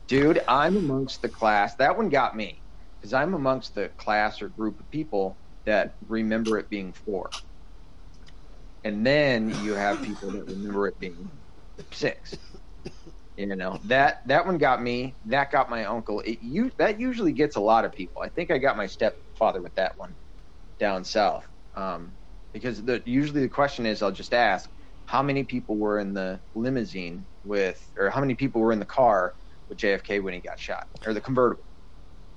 Dude, 0.07 0.43
I'm 0.49 0.77
amongst 0.77 1.23
the 1.23 1.29
class. 1.29 1.75
That 1.77 1.97
one 1.97 2.09
got 2.09 2.37
me 2.37 2.61
because 3.01 3.13
I'm 3.13 3.35
amongst 3.35 3.75
the 3.75 3.89
class 3.97 4.43
or 4.43 4.49
group 4.49 4.81
of 4.81 4.91
people 4.91 5.37
that 5.65 5.95
remember 6.09 6.59
it 6.59 6.69
being 6.69 6.93
four. 6.93 7.31
And 8.83 9.07
then 9.07 9.51
you 9.63 9.75
have 9.75 10.03
people 10.03 10.31
that 10.33 10.47
remember 10.47 10.89
it 10.89 10.99
being 10.99 11.31
six. 11.93 12.37
You 13.37 13.55
know 13.57 13.79
that 13.85 14.27
that 14.27 14.45
one 14.45 14.59
got 14.59 14.83
me. 14.83 15.15
That 15.27 15.51
got 15.51 15.71
my 15.71 15.85
uncle. 15.85 16.21
It 16.21 16.43
you 16.43 16.71
that 16.77 17.01
usually 17.01 17.33
gets 17.33 17.57
a 17.57 17.61
lot 17.61 17.85
of 17.85 17.93
people. 17.93 18.23
I 18.23 18.29
think 18.29 18.51
I 18.51 18.59
got 18.59 18.77
my 18.77 18.87
stepfather 18.87 19.63
with 19.63 19.75
that 19.77 19.97
one 19.97 20.15
down 20.81 21.05
south. 21.05 21.47
Um, 21.77 22.13
because 22.53 22.83
the 22.83 23.01
usually 23.05 23.43
the 23.43 23.49
question 23.49 23.87
is, 23.87 24.03
I'll 24.03 24.11
just 24.11 24.35
ask, 24.35 24.69
how 25.05 25.23
many 25.23 25.45
people 25.45 25.77
were 25.77 26.01
in 26.01 26.15
the 26.15 26.41
limousine 26.55 27.25
with, 27.45 27.81
or 27.97 28.11
how 28.11 28.21
many 28.21 28.35
people 28.35 28.61
were 28.61 28.73
in 28.73 28.81
the 28.81 28.85
car 28.85 29.35
with 29.69 29.79
JFK 29.79 30.21
when 30.21 30.35
he 30.35 30.41
got 30.41 30.59
shot, 30.59 30.89
or 31.07 31.15
the 31.15 31.21
convertible, 31.21 31.63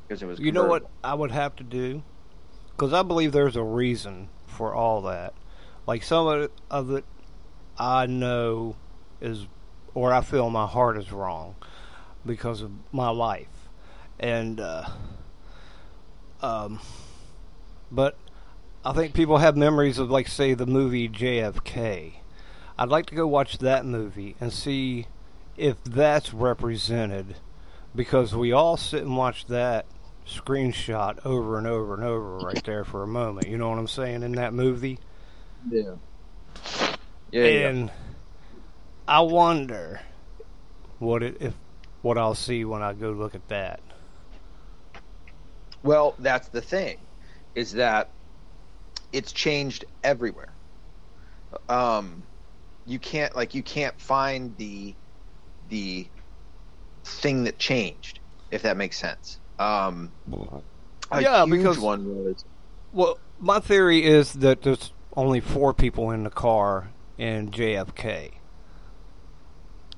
because 0.08 0.22
it 0.22 0.28
was. 0.28 0.40
You 0.40 0.52
know 0.52 0.66
what. 0.66 0.92
I 1.04 1.16
would 1.16 1.32
have 1.32 1.56
to 1.56 1.64
do? 1.64 2.04
Because 2.72 2.94
I 2.94 3.02
believe 3.02 3.32
there's 3.32 3.56
a 3.56 3.64
reason 3.64 4.30
for 4.46 4.74
all 4.74 5.02
that. 5.04 5.34
Like 5.88 6.04
some 6.04 6.28
of 6.28 6.42
it, 6.42 6.52
of 6.70 6.92
it 6.92 7.06
I 7.78 8.06
know 8.06 8.76
is, 9.20 9.48
or 9.94 10.14
I 10.14 10.22
feel 10.22 10.50
my 10.50 10.68
heart 10.68 10.98
is 10.98 11.12
wrong 11.12 11.56
because 12.26 12.62
of 12.62 12.72
my 12.92 13.10
life. 13.10 13.70
And, 14.20 14.60
uh, 14.60 14.88
um, 16.42 16.80
but 17.92 18.18
I 18.86 18.94
think 18.94 19.14
people 19.14 19.38
have 19.38 19.56
memories 19.56 19.98
of, 19.98 20.12
like, 20.12 20.28
say, 20.28 20.54
the 20.54 20.66
movie 20.66 21.08
JFK. 21.08 22.16
I'd 22.78 22.90
like 22.90 23.06
to 23.08 23.16
go 23.16 23.26
watch 23.28 23.60
that 23.60 23.86
movie 23.86 24.36
and 24.42 24.52
see 24.52 25.08
if 25.56 25.82
that's 25.84 26.34
represented 26.34 27.36
because 27.96 28.36
we 28.36 28.52
all 28.52 28.76
sit 28.76 29.04
and 29.04 29.16
watch 29.16 29.46
that 29.46 29.86
screenshot 30.28 31.26
over 31.26 31.58
and 31.58 31.68
over 31.68 31.94
and 31.94 32.04
over 32.04 32.38
right 32.38 32.64
there 32.66 32.84
for 32.84 33.04
a 33.04 33.08
moment. 33.08 33.48
You 33.48 33.58
know 33.58 33.70
what 33.70 33.78
I'm 33.78 33.88
saying 33.88 34.24
in 34.24 34.34
that 34.34 34.54
movie? 34.54 35.00
Yeah. 35.70 35.96
Yeah. 37.32 37.44
yeah. 37.46 37.70
and 37.70 37.92
I 39.08 39.22
wonder 39.22 40.02
what 41.00 41.24
it 41.24 41.38
if 41.40 41.54
what 42.02 42.18
I'll 42.18 42.36
see 42.36 42.66
when 42.66 42.82
I 42.82 42.94
go 42.94 43.12
look 43.12 43.36
at 43.36 43.48
that. 43.48 43.80
Well, 45.84 46.16
that's 46.20 46.48
the 46.50 46.62
thing, 46.62 46.98
is 47.56 47.74
that 47.74 48.10
it's 49.14 49.32
changed 49.32 49.86
everywhere. 50.04 50.52
Um, 51.70 52.24
you 52.86 53.00
can't 53.00 53.36
like 53.36 53.54
you 53.56 53.64
can't 53.64 54.00
find 54.02 54.58
the 54.58 54.96
the 55.70 56.08
thing 57.06 57.46
that 57.46 57.58
changed, 57.58 58.20
if 58.52 58.64
that 58.64 58.76
makes 58.76 58.98
sense. 58.98 59.40
Um, 59.60 60.12
Yeah, 61.22 61.46
because- 61.46 61.80
one 61.80 62.26
was 62.26 62.44
Well, 62.92 63.20
my 63.40 63.60
theory 63.60 64.04
is 64.04 64.34
that 64.34 64.62
there's 64.64 64.92
only 65.16 65.40
four 65.40 65.74
people 65.74 66.12
in 66.12 66.24
the 66.24 66.30
car 66.30 66.90
in 67.18 67.52
JFK. 67.52 68.32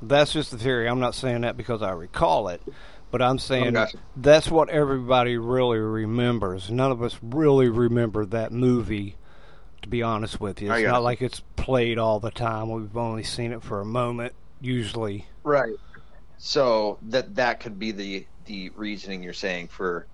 That's 0.02 0.34
just 0.34 0.52
the 0.52 0.58
theory. 0.58 0.88
I'm 0.88 1.00
not 1.00 1.16
saying 1.16 1.42
that 1.42 1.56
because 1.58 1.82
I 1.82 1.92
recall 1.92 2.50
it, 2.50 2.62
but 3.12 3.22
I'm 3.22 3.40
saying 3.40 3.74
gotcha. 3.74 3.98
that's 4.16 4.50
what 4.50 4.70
everybody 4.70 5.38
really 5.38 5.78
remembers. 5.78 6.70
None 6.70 6.92
of 6.92 7.02
us 7.02 7.18
really 7.22 7.70
remember 7.70 8.26
that 8.26 8.52
movie, 8.52 9.16
to 9.82 9.90
be 9.90 10.02
honest 10.04 10.40
with 10.40 10.62
you. 10.62 10.72
It's 10.72 10.86
not 10.86 11.04
like 11.04 11.22
it's 11.22 11.42
played 11.56 11.98
all 11.98 12.20
the 12.20 12.32
time. 12.32 12.70
We've 12.70 12.98
only 12.98 13.24
seen 13.24 13.52
it 13.52 13.64
for 13.64 13.82
a 13.82 13.86
moment, 13.86 14.34
usually. 14.62 15.26
right. 15.44 15.76
So 16.38 17.00
that 17.04 17.36
that 17.36 17.62
could 17.62 17.80
be 17.80 17.92
the 17.92 18.26
the 18.46 18.70
reasoning 18.76 19.24
you're 19.24 19.34
saying 19.34 19.70
for 19.70 20.06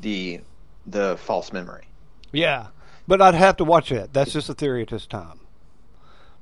the 0.00 0.40
the 0.86 1.16
false 1.18 1.52
memory. 1.52 1.84
Yeah, 2.32 2.68
but 3.06 3.22
I'd 3.22 3.34
have 3.34 3.56
to 3.58 3.64
watch 3.64 3.92
it. 3.92 4.12
That's 4.12 4.32
just 4.32 4.48
a 4.48 4.54
theory 4.54 4.82
at 4.82 4.88
this 4.88 5.06
time. 5.06 5.40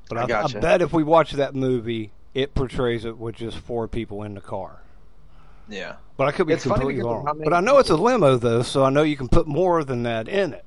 But 0.08 0.18
I 0.18 0.22
I, 0.22 0.26
gotcha. 0.26 0.58
I 0.58 0.60
bet 0.60 0.82
if 0.82 0.92
we 0.92 1.02
watch 1.02 1.32
that 1.32 1.54
movie, 1.54 2.12
it 2.34 2.54
portrays 2.54 3.04
it 3.04 3.18
with 3.18 3.36
just 3.36 3.58
four 3.58 3.88
people 3.88 4.22
in 4.22 4.34
the 4.34 4.40
car. 4.40 4.80
Yeah. 5.68 5.96
But 6.16 6.28
I 6.28 6.32
could 6.32 6.46
be 6.46 6.54
It's 6.54 6.64
funny 6.64 6.80
completely 6.80 7.02
because 7.02 7.24
wrong. 7.24 7.40
But 7.44 7.52
I 7.52 7.60
know 7.60 7.78
it's 7.78 7.90
a 7.90 7.96
limo 7.96 8.36
though, 8.36 8.62
so 8.62 8.84
I 8.84 8.90
know 8.90 9.02
you 9.02 9.16
can 9.16 9.28
put 9.28 9.46
more 9.46 9.84
than 9.84 10.02
that 10.04 10.28
in 10.28 10.52
it. 10.54 10.64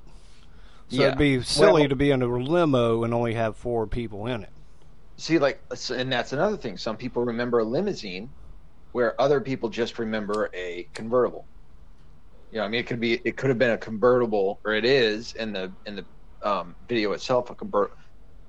So 0.89 0.97
Yeah. 1.01 1.07
it'd 1.07 1.19
be 1.19 1.41
silly 1.41 1.83
Well- 1.83 1.89
to 1.89 1.95
be 1.95 2.11
in 2.11 2.21
a 2.21 2.27
limo 2.27 3.03
and 3.03 3.13
only 3.13 3.33
have 3.35 3.55
four 3.55 3.87
people 3.87 4.25
in 4.27 4.43
it. 4.43 4.49
See, 5.17 5.37
like, 5.37 5.61
and 5.91 6.11
that's 6.11 6.33
another 6.33 6.57
thing. 6.57 6.77
Some 6.77 6.95
people 6.97 7.23
remember 7.25 7.59
a 7.59 7.63
limousine, 7.63 8.29
where 8.93 9.19
other 9.21 9.41
people 9.41 9.69
just 9.69 9.99
remember 9.99 10.49
a 10.53 10.87
convertible. 10.93 11.45
You 12.51 12.59
know, 12.59 12.65
I 12.65 12.67
mean, 12.69 12.79
it 12.79 12.87
could 12.87 12.99
be, 12.99 13.21
it 13.23 13.37
could 13.37 13.49
have 13.49 13.59
been 13.59 13.71
a 13.71 13.77
convertible, 13.77 14.59
or 14.65 14.73
it 14.73 14.85
is 14.85 15.33
in 15.35 15.53
the 15.53 15.71
in 15.85 15.95
the 15.97 16.05
um, 16.41 16.73
video 16.87 17.11
itself 17.11 17.49
a 17.49 17.55
convert, 17.55 17.91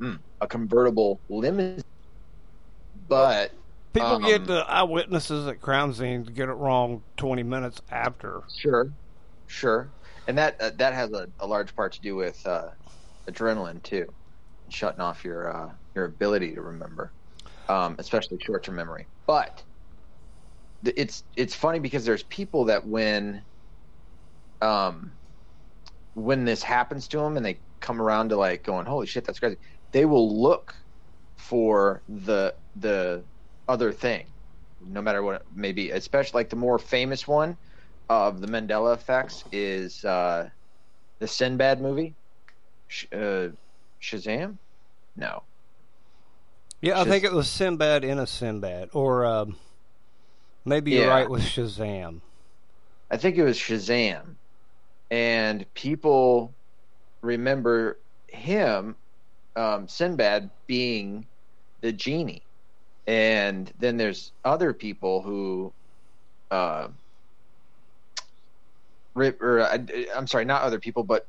mm, 0.00 0.18
a 0.40 0.46
convertible 0.46 1.20
limousine. 1.28 1.84
But 3.08 3.52
People 3.94 4.18
Um, 4.22 4.22
get 4.22 4.46
the 4.46 4.60
eyewitnesses 4.68 5.46
at 5.48 5.60
crime 5.60 5.92
scenes 5.92 6.28
to 6.28 6.32
get 6.32 6.48
it 6.48 6.54
wrong 6.54 7.04
twenty 7.16 7.42
minutes 7.42 7.80
after. 7.90 8.44
sure, 8.48 8.92
sure, 9.46 9.94
and 10.26 10.38
that 10.38 10.60
uh, 10.60 10.70
that 10.78 10.94
has 10.94 11.12
a, 11.12 11.28
a 11.40 11.46
large 11.46 11.74
part 11.74 11.92
to 11.94 12.00
do 12.02 12.16
with 12.16 12.38
uh, 12.46 12.70
adrenaline 13.30 13.82
too, 13.82 14.06
shutting 14.70 15.00
off 15.00 15.24
your 15.24 15.54
uh, 15.54 15.74
your 15.94 16.06
ability 16.06 16.54
to 16.54 16.62
remember, 16.62 17.14
um, 17.68 17.96
especially 17.98 18.38
short 18.40 18.64
term 18.64 18.76
memory. 18.76 19.08
But 19.26 19.64
th- 20.84 20.96
it's 20.98 21.24
it's 21.36 21.54
funny 21.54 21.78
because 21.80 22.04
there's 22.04 22.24
people 22.24 22.66
that 22.66 22.86
when 22.86 23.44
um 24.60 25.18
when 26.14 26.44
this 26.44 26.62
happens 26.62 27.08
to 27.08 27.18
them 27.18 27.36
and 27.36 27.46
they 27.46 27.62
come 27.80 28.00
around 28.02 28.30
to 28.30 28.36
like 28.36 28.64
going 28.64 28.86
holy 28.86 29.06
shit 29.06 29.24
that's 29.26 29.38
crazy 29.38 29.56
they 29.92 30.04
will 30.04 30.42
look 30.42 30.74
for 31.38 32.04
the 32.08 32.54
the 32.76 33.26
other 33.70 33.92
thing 33.92 34.26
no 34.86 35.00
matter 35.02 35.22
what 35.22 35.36
it 35.36 35.42
may 35.54 35.72
be. 35.72 35.90
Especially 35.90 36.38
like 36.38 36.50
the 36.50 36.56
more 36.56 36.78
famous 36.78 37.28
one 37.28 37.56
of 38.08 38.40
the 38.40 38.46
mandela 38.46 38.94
effects 38.94 39.44
is 39.52 40.04
uh 40.04 40.48
the 41.20 41.28
sinbad 41.28 41.80
movie. 41.80 42.14
Sh- 42.88 43.06
uh 43.12 43.48
shazam? 44.02 44.56
No. 45.16 45.42
Yeah, 46.80 46.98
I 46.98 47.04
think 47.04 47.24
it 47.24 47.32
was 47.32 47.46
Sinbad 47.46 48.04
in 48.04 48.18
a 48.18 48.26
Sinbad, 48.26 48.88
or 48.94 49.26
um, 49.26 49.56
maybe 50.64 50.92
you're 50.92 51.08
right 51.08 51.28
with 51.28 51.42
Shazam. 51.42 52.22
I 53.10 53.18
think 53.18 53.36
it 53.36 53.42
was 53.42 53.58
Shazam, 53.58 54.36
and 55.10 55.66
people 55.74 56.54
remember 57.20 57.98
him, 58.28 58.96
um, 59.56 59.88
Sinbad, 59.88 60.48
being 60.66 61.26
the 61.82 61.92
genie, 61.92 62.42
and 63.06 63.72
then 63.78 63.96
there's 63.96 64.32
other 64.44 64.72
people 64.72 65.22
who, 65.22 65.72
uh, 66.50 66.88
re- 69.14 69.32
or 69.40 69.60
uh, 69.60 69.78
I'm 70.14 70.26
sorry, 70.26 70.44
not 70.44 70.62
other 70.62 70.78
people, 70.78 71.02
but 71.02 71.26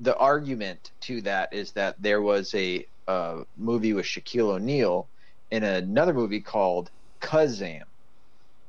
the 0.00 0.16
argument 0.16 0.90
to 1.02 1.20
that 1.22 1.52
is 1.52 1.72
that 1.72 1.96
there 2.00 2.22
was 2.22 2.54
a 2.54 2.86
uh, 3.06 3.42
movie 3.56 3.92
with 3.92 4.06
Shaquille 4.06 4.54
O'Neal 4.54 5.06
in 5.50 5.64
another 5.64 6.14
movie 6.14 6.40
called 6.40 6.90
Kazaam. 7.20 7.82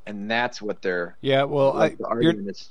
And 0.05 0.29
that's 0.29 0.61
what 0.61 0.81
they're 0.81 1.15
Yeah, 1.21 1.43
well, 1.43 1.79
I, 1.79 1.89
the 1.89 2.17
you're 2.21 2.49
is. 2.49 2.69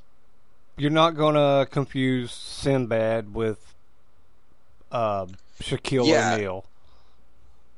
you're 0.76 0.90
not 0.90 1.12
gonna 1.12 1.66
confuse 1.70 2.32
Sinbad 2.32 3.32
with 3.32 3.74
uh, 4.90 5.26
Shaquille 5.62 6.06
Yeah. 6.06 6.34
O'Neal. 6.34 6.64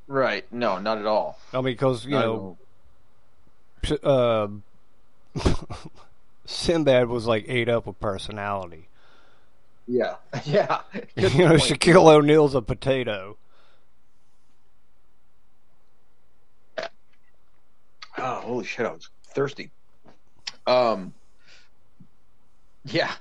Right. 0.07 0.45
No, 0.53 0.79
not 0.79 0.99
at 0.99 1.07
all. 1.07 1.39
I 1.53 1.57
mean, 1.57 1.65
because 1.65 2.05
you 2.05 2.13
Not 2.13 2.25
know, 2.27 2.59
uh, 4.03 4.49
Sinbad 6.45 7.09
was 7.09 7.27
like 7.27 7.45
ate 7.49 7.69
up 7.69 7.87
with 7.87 7.99
personality. 8.01 8.89
Yeah. 9.87 10.17
Yeah. 10.45 10.81
You 11.17 11.29
know, 11.45 11.49
point. 11.51 11.63
Shaquille 11.63 12.07
O'Neal's 12.15 12.55
a 12.55 12.63
potato. 12.63 13.37
Oh, 18.19 18.41
holy 18.41 18.65
shit! 18.65 18.87
I 18.87 18.93
was 18.93 19.09
thirsty. 19.29 19.71
Um. 20.67 21.15
Yeah, 22.85 23.13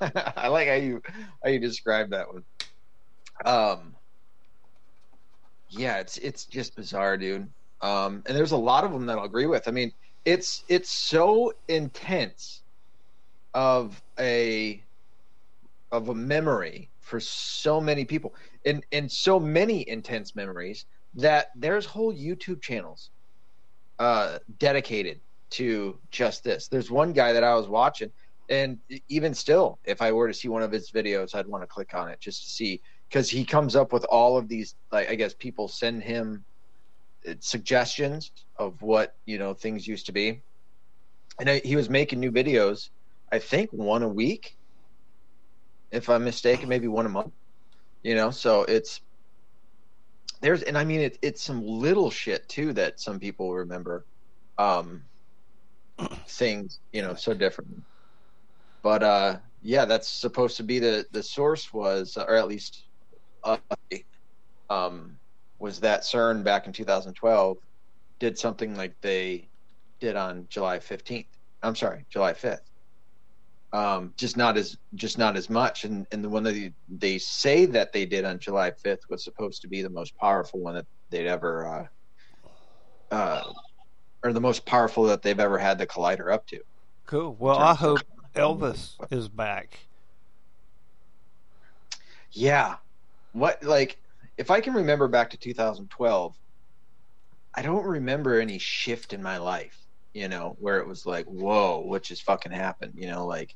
I 0.00 0.48
like 0.48 0.68
how 0.68 0.74
you 0.74 1.02
how 1.42 1.50
you 1.50 1.58
describe 1.58 2.10
that 2.10 2.32
one. 2.32 2.44
Um. 3.44 3.94
Yeah, 5.76 5.98
it's 5.98 6.18
it's 6.18 6.46
just 6.46 6.76
bizarre, 6.76 7.16
dude. 7.16 7.48
Um, 7.80 8.22
and 8.26 8.36
there's 8.36 8.52
a 8.52 8.56
lot 8.56 8.84
of 8.84 8.92
them 8.92 9.06
that 9.06 9.18
I'll 9.18 9.24
agree 9.24 9.46
with. 9.46 9.66
I 9.68 9.72
mean, 9.72 9.92
it's 10.24 10.62
it's 10.68 10.90
so 10.90 11.52
intense 11.68 12.62
of 13.54 14.00
a 14.18 14.82
of 15.92 16.08
a 16.08 16.14
memory 16.14 16.90
for 17.00 17.20
so 17.20 17.80
many 17.80 18.04
people, 18.04 18.34
and 18.64 18.84
and 18.92 19.10
so 19.10 19.40
many 19.40 19.88
intense 19.88 20.34
memories 20.36 20.86
that 21.14 21.48
there's 21.56 21.86
whole 21.86 22.12
YouTube 22.14 22.62
channels 22.62 23.10
uh, 23.98 24.38
dedicated 24.58 25.20
to 25.50 25.98
just 26.10 26.44
this. 26.44 26.68
There's 26.68 26.90
one 26.90 27.12
guy 27.12 27.32
that 27.32 27.44
I 27.44 27.54
was 27.54 27.68
watching, 27.68 28.10
and 28.48 28.78
even 29.08 29.34
still, 29.34 29.80
if 29.84 30.00
I 30.02 30.12
were 30.12 30.28
to 30.28 30.34
see 30.34 30.48
one 30.48 30.62
of 30.62 30.72
his 30.72 30.90
videos, 30.92 31.34
I'd 31.34 31.46
want 31.46 31.62
to 31.62 31.68
click 31.68 31.94
on 31.94 32.10
it 32.10 32.20
just 32.20 32.44
to 32.44 32.50
see 32.50 32.80
because 33.14 33.30
he 33.30 33.44
comes 33.44 33.76
up 33.76 33.92
with 33.92 34.04
all 34.06 34.36
of 34.36 34.48
these. 34.48 34.74
Like 34.90 35.08
I 35.08 35.14
guess 35.14 35.34
people 35.34 35.68
send 35.68 36.02
him 36.02 36.44
uh, 37.28 37.34
suggestions 37.38 38.32
of 38.56 38.82
what 38.82 39.14
you 39.24 39.38
know 39.38 39.54
things 39.54 39.86
used 39.86 40.06
to 40.06 40.12
be, 40.12 40.42
and 41.38 41.48
I, 41.48 41.60
he 41.64 41.76
was 41.76 41.88
making 41.88 42.18
new 42.18 42.32
videos. 42.32 42.88
I 43.30 43.38
think 43.38 43.70
one 43.70 44.02
a 44.02 44.08
week, 44.08 44.56
if 45.92 46.10
I'm 46.10 46.24
mistaken, 46.24 46.68
maybe 46.68 46.88
one 46.88 47.06
a 47.06 47.08
month. 47.08 47.32
You 48.02 48.16
know, 48.16 48.32
so 48.32 48.64
it's 48.64 49.00
there's 50.40 50.62
and 50.62 50.76
I 50.76 50.82
mean 50.82 51.00
it, 51.00 51.16
it's 51.22 51.40
some 51.40 51.64
little 51.64 52.10
shit 52.10 52.48
too 52.48 52.72
that 52.72 52.98
some 52.98 53.20
people 53.20 53.54
remember 53.54 54.04
um 54.58 55.02
things 56.26 56.80
you 56.92 57.00
know 57.00 57.14
so 57.14 57.32
different 57.32 57.82
but 58.82 59.02
uh 59.02 59.36
yeah 59.62 59.84
that's 59.84 60.08
supposed 60.08 60.56
to 60.58 60.62
be 60.62 60.78
the 60.78 61.06
the 61.12 61.22
source 61.22 61.72
was 61.72 62.16
or 62.16 62.34
at 62.34 62.46
least 62.46 62.84
uh, 63.44 63.56
um 64.70 65.18
was 65.58 65.80
that 65.80 66.02
CERN 66.02 66.42
back 66.42 66.66
in 66.66 66.72
2012 66.72 67.56
did 68.20 68.38
something 68.38 68.76
like 68.76 68.94
they 69.02 69.48
did 70.00 70.16
on 70.16 70.46
July 70.48 70.78
15th 70.78 71.26
I'm 71.62 71.76
sorry 71.76 72.06
July 72.10 72.32
5th 72.32 72.58
um, 73.74 74.14
just 74.16 74.36
not 74.36 74.56
as 74.56 74.76
just 74.94 75.18
not 75.18 75.36
as 75.36 75.50
much. 75.50 75.84
And 75.84 76.06
and 76.12 76.22
the 76.22 76.28
one 76.28 76.44
that 76.44 76.52
they, 76.52 76.72
they 76.88 77.18
say 77.18 77.66
that 77.66 77.92
they 77.92 78.06
did 78.06 78.24
on 78.24 78.38
July 78.38 78.70
5th 78.86 79.00
was 79.10 79.24
supposed 79.24 79.62
to 79.62 79.68
be 79.68 79.82
the 79.82 79.90
most 79.90 80.16
powerful 80.16 80.60
one 80.60 80.76
that 80.76 80.86
they'd 81.10 81.26
ever, 81.26 81.88
uh, 83.10 83.14
uh, 83.14 83.42
or 84.24 84.32
the 84.32 84.40
most 84.40 84.64
powerful 84.64 85.04
that 85.04 85.22
they've 85.22 85.40
ever 85.40 85.58
had 85.58 85.78
the 85.78 85.88
collider 85.88 86.32
up 86.32 86.46
to. 86.46 86.60
Cool. 87.06 87.34
Well, 87.36 87.58
I 87.58 87.74
hope 87.74 88.02
Elvis 88.36 88.94
is 89.10 89.28
back. 89.28 89.76
Yeah, 92.30 92.76
what 93.34 93.62
like 93.62 93.98
if 94.38 94.50
I 94.50 94.60
can 94.60 94.72
remember 94.74 95.06
back 95.08 95.30
to 95.30 95.36
2012, 95.36 96.34
I 97.54 97.62
don't 97.62 97.84
remember 97.84 98.40
any 98.40 98.58
shift 98.58 99.12
in 99.12 99.22
my 99.22 99.36
life. 99.36 99.78
You 100.14 100.28
know, 100.28 100.56
where 100.60 100.78
it 100.78 100.86
was 100.86 101.04
like, 101.04 101.26
whoa, 101.26 101.80
what 101.80 102.04
just 102.04 102.22
fucking 102.22 102.52
happened? 102.52 102.94
You 102.96 103.08
know, 103.08 103.26
like 103.26 103.54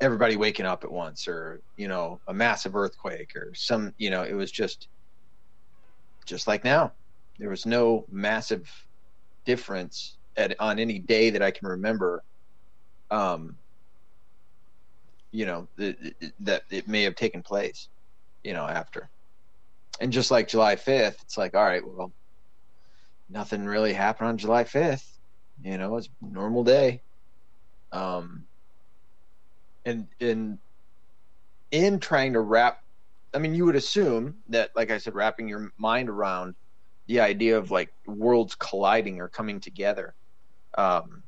everybody 0.00 0.36
waking 0.36 0.66
up 0.66 0.84
at 0.84 0.92
once 0.92 1.26
or 1.26 1.62
you 1.76 1.88
know 1.88 2.20
a 2.28 2.34
massive 2.34 2.76
earthquake 2.76 3.34
or 3.34 3.52
some 3.54 3.94
you 3.96 4.10
know 4.10 4.22
it 4.22 4.34
was 4.34 4.52
just 4.52 4.88
just 6.26 6.46
like 6.46 6.64
now 6.64 6.92
there 7.38 7.48
was 7.48 7.64
no 7.64 8.04
massive 8.10 8.70
difference 9.46 10.18
at 10.36 10.54
on 10.60 10.78
any 10.78 10.98
day 10.98 11.30
that 11.30 11.42
I 11.42 11.50
can 11.50 11.68
remember. 11.68 12.22
Um, 13.10 13.56
you 15.32 15.46
know 15.46 15.68
that 15.76 15.96
that 16.40 16.62
it 16.70 16.88
may 16.88 17.02
have 17.02 17.14
taken 17.14 17.42
place, 17.42 17.88
you 18.46 18.52
know, 18.52 18.64
after. 18.64 19.10
And 20.00 20.12
just 20.12 20.30
like 20.30 20.46
July 20.46 20.76
fifth, 20.76 21.18
it's 21.22 21.36
like, 21.36 21.56
all 21.56 21.64
right, 21.64 21.82
well, 21.84 22.12
nothing 23.28 23.64
really 23.64 23.92
happened 23.92 24.28
on 24.28 24.38
July 24.38 24.62
fifth. 24.62 25.18
You 25.60 25.78
know, 25.78 25.96
it's 25.96 26.08
normal 26.20 26.62
day. 26.62 27.02
Um, 27.90 28.46
and 29.84 30.06
in 30.20 30.58
in 31.72 31.98
trying 31.98 32.34
to 32.34 32.40
wrap 32.40 32.78
I 33.34 33.38
mean, 33.38 33.54
you 33.54 33.64
would 33.66 33.76
assume 33.76 34.36
that, 34.48 34.70
like 34.76 34.90
I 34.90 34.98
said, 34.98 35.14
wrapping 35.14 35.48
your 35.48 35.70
mind 35.76 36.08
around 36.08 36.54
the 37.08 37.20
idea 37.20 37.58
of 37.58 37.70
like 37.70 37.90
worlds 38.06 38.54
colliding 38.54 39.20
or 39.20 39.28
coming 39.28 39.60
together, 39.60 40.14
um, 40.78 41.24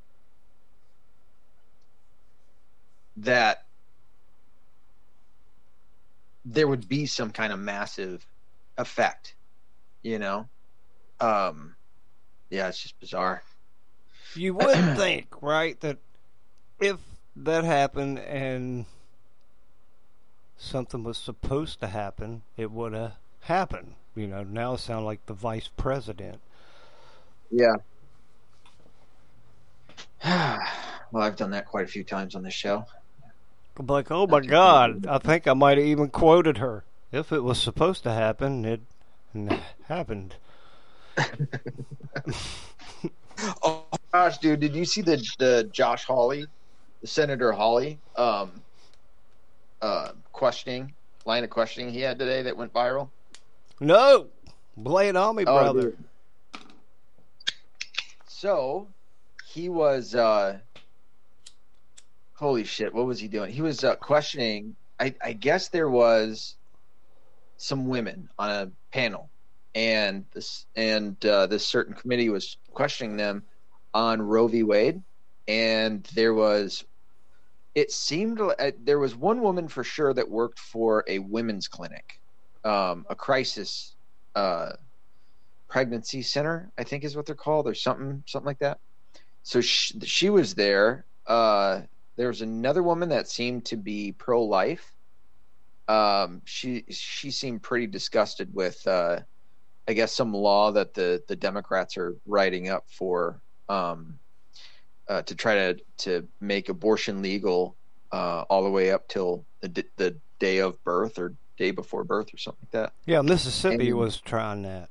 that 3.17 3.59
there 6.53 6.67
would 6.67 6.89
be 6.89 7.07
some 7.07 7.31
kind 7.31 7.53
of 7.53 7.59
massive 7.59 8.27
effect, 8.77 9.35
you 10.03 10.19
know? 10.19 10.49
Um, 11.21 11.75
yeah, 12.51 12.69
it's 12.69 12.83
just 12.83 12.99
bizarre. 13.01 13.43
You 14.35 14.55
would 14.55 14.75
think, 14.97 15.43
right, 15.43 15.79
that 15.81 15.99
if 16.81 16.97
that 17.37 17.65
happened 17.65 18.19
and 18.21 18.87
something 20.57 21.05
was 21.05 21.19
supposed 21.19 21.81
to 21.81 21.89
happen, 21.89 22.43
it 22.57 22.71
would 22.71 22.93
have 22.95 23.15
happened. 23.43 23.95
You 24.15 24.27
know, 24.27 24.43
now 24.43 24.75
it 24.75 24.79
sounds 24.79 25.05
like 25.05 25.27
the 25.27 25.35
vice 25.35 25.69
president. 25.77 26.41
Yeah. 27.51 27.77
well, 30.25 31.23
I've 31.23 31.37
done 31.37 31.51
that 31.51 31.67
quite 31.67 31.85
a 31.85 31.89
few 31.89 32.05
times 32.05 32.35
on 32.35 32.43
this 32.43 32.55
show. 32.55 32.87
I'm 33.79 33.87
like, 33.87 34.11
oh 34.11 34.27
my 34.27 34.41
God, 34.41 35.07
I 35.07 35.19
think 35.19 35.47
I 35.47 35.55
might 35.55 35.79
have 35.79 35.87
even 35.87 36.09
quoted 36.09 36.59
her. 36.59 36.85
If 37.13 37.33
it 37.33 37.45
was 37.45 37.61
supposed 37.61 38.03
to 38.03 38.13
happen, 38.13 38.65
it 38.65 38.81
happened. 39.87 40.35
oh 43.63 43.85
gosh, 44.13 44.39
dude, 44.39 44.61
did 44.61 44.75
you 44.75 44.85
see 44.85 45.01
the 45.03 45.17
the 45.39 45.69
Josh 45.73 46.05
Hawley, 46.05 46.47
the 47.01 47.07
Senator 47.07 47.53
Hawley, 47.53 47.99
um, 48.17 48.51
uh, 49.81 50.11
questioning 50.33 50.93
line 51.25 51.45
of 51.45 51.51
questioning 51.51 51.93
he 51.93 52.01
had 52.01 52.19
today 52.19 52.43
that 52.43 52.57
went 52.57 52.73
viral? 52.73 53.09
No, 53.81 54.27
lay 54.77 55.09
it 55.09 55.17
on 55.17 55.37
me, 55.37 55.45
Oh, 55.47 55.55
brother. 55.55 55.83
dude. 55.83 56.05
So 58.27 58.89
he 59.47 59.69
was 59.69 60.15
uh 60.15 60.59
holy 62.39 62.65
shit, 62.65 62.95
what 62.95 63.07
was 63.07 63.19
he 63.21 63.29
doing? 63.29 63.53
He 63.53 63.63
was 63.63 63.85
uh, 63.85 63.97
questioning 63.97 64.77
I, 65.01 65.15
I 65.23 65.33
guess 65.33 65.69
there 65.69 65.89
was 65.89 66.57
some 67.57 67.89
women 67.89 68.29
on 68.39 68.51
a 68.51 68.71
panel 68.93 69.31
and 69.75 70.25
this 70.33 70.67
and 70.77 71.25
uh, 71.25 71.47
this 71.47 71.67
certain 71.67 71.95
committee 71.95 72.29
was 72.29 72.57
questioning 72.73 73.17
them 73.17 73.45
on 73.95 74.21
Roe 74.21 74.49
v. 74.49 74.63
Wade 74.63 75.03
and 75.47 76.05
there 76.15 76.35
was 76.35 76.85
it 77.75 77.93
seemed 77.93 78.41
uh, 78.41 78.73
there 78.83 78.99
was 78.99 79.15
one 79.15 79.41
woman 79.41 79.69
for 79.69 79.85
sure 79.85 80.13
that 80.15 80.29
worked 80.29 80.59
for 80.59 81.05
a 81.07 81.19
women's 81.19 81.69
clinic 81.69 82.21
um, 82.65 83.07
a 83.09 83.15
crisis 83.15 83.95
uh, 84.35 84.71
pregnancy 85.69 86.23
center, 86.23 86.71
I 86.79 86.85
think 86.85 87.05
is 87.05 87.17
what 87.17 87.27
they're 87.27 87.35
called, 87.35 87.67
or 87.69 87.75
something, 87.75 88.23
something 88.27 88.47
like 88.47 88.59
that. 88.61 88.79
So 89.43 89.61
she, 89.61 89.99
she 90.01 90.31
was 90.31 90.55
there. 90.55 91.05
Uh, 91.27 91.83
there 92.19 92.27
was 92.29 92.43
another 92.43 92.83
woman 92.83 93.09
that 93.11 93.29
seemed 93.29 93.65
to 93.67 93.77
be 93.77 94.13
pro-life. 94.13 94.93
Um, 95.87 96.43
she 96.45 96.85
she 96.91 97.31
seemed 97.31 97.63
pretty 97.63 97.87
disgusted 97.87 98.53
with, 98.53 98.85
uh, 98.87 99.21
I 99.87 99.93
guess, 99.95 100.13
some 100.13 100.35
law 100.35 100.73
that 100.73 100.93
the 100.93 101.23
the 101.29 101.37
Democrats 101.37 101.97
are 101.97 102.17
writing 102.27 102.69
up 102.69 102.85
for 102.91 103.41
um, 103.71 104.19
uh, 105.09 105.23
to 105.23 105.35
try 105.35 105.55
to 105.55 105.79
to 105.99 106.29
make 106.41 106.69
abortion 106.69 107.23
legal 107.23 107.77
uh, 108.13 108.43
all 108.51 108.65
the 108.65 108.71
way 108.71 108.91
up 108.91 109.09
till 109.09 109.45
the 109.61 109.85
the 109.97 110.15
day 110.41 110.59
of 110.59 110.83
birth 110.85 111.19
or 111.19 111.33
day 111.57 111.71
before 111.71 112.05
birth 112.05 112.35
or 112.35 112.37
something 112.37 112.61
like 112.65 112.73
that. 112.73 112.93
Yeah, 113.07 113.23
Mississippi 113.23 113.91
And- 113.91 113.99
was 113.99 114.21
trying 114.21 114.63
that, 114.63 114.91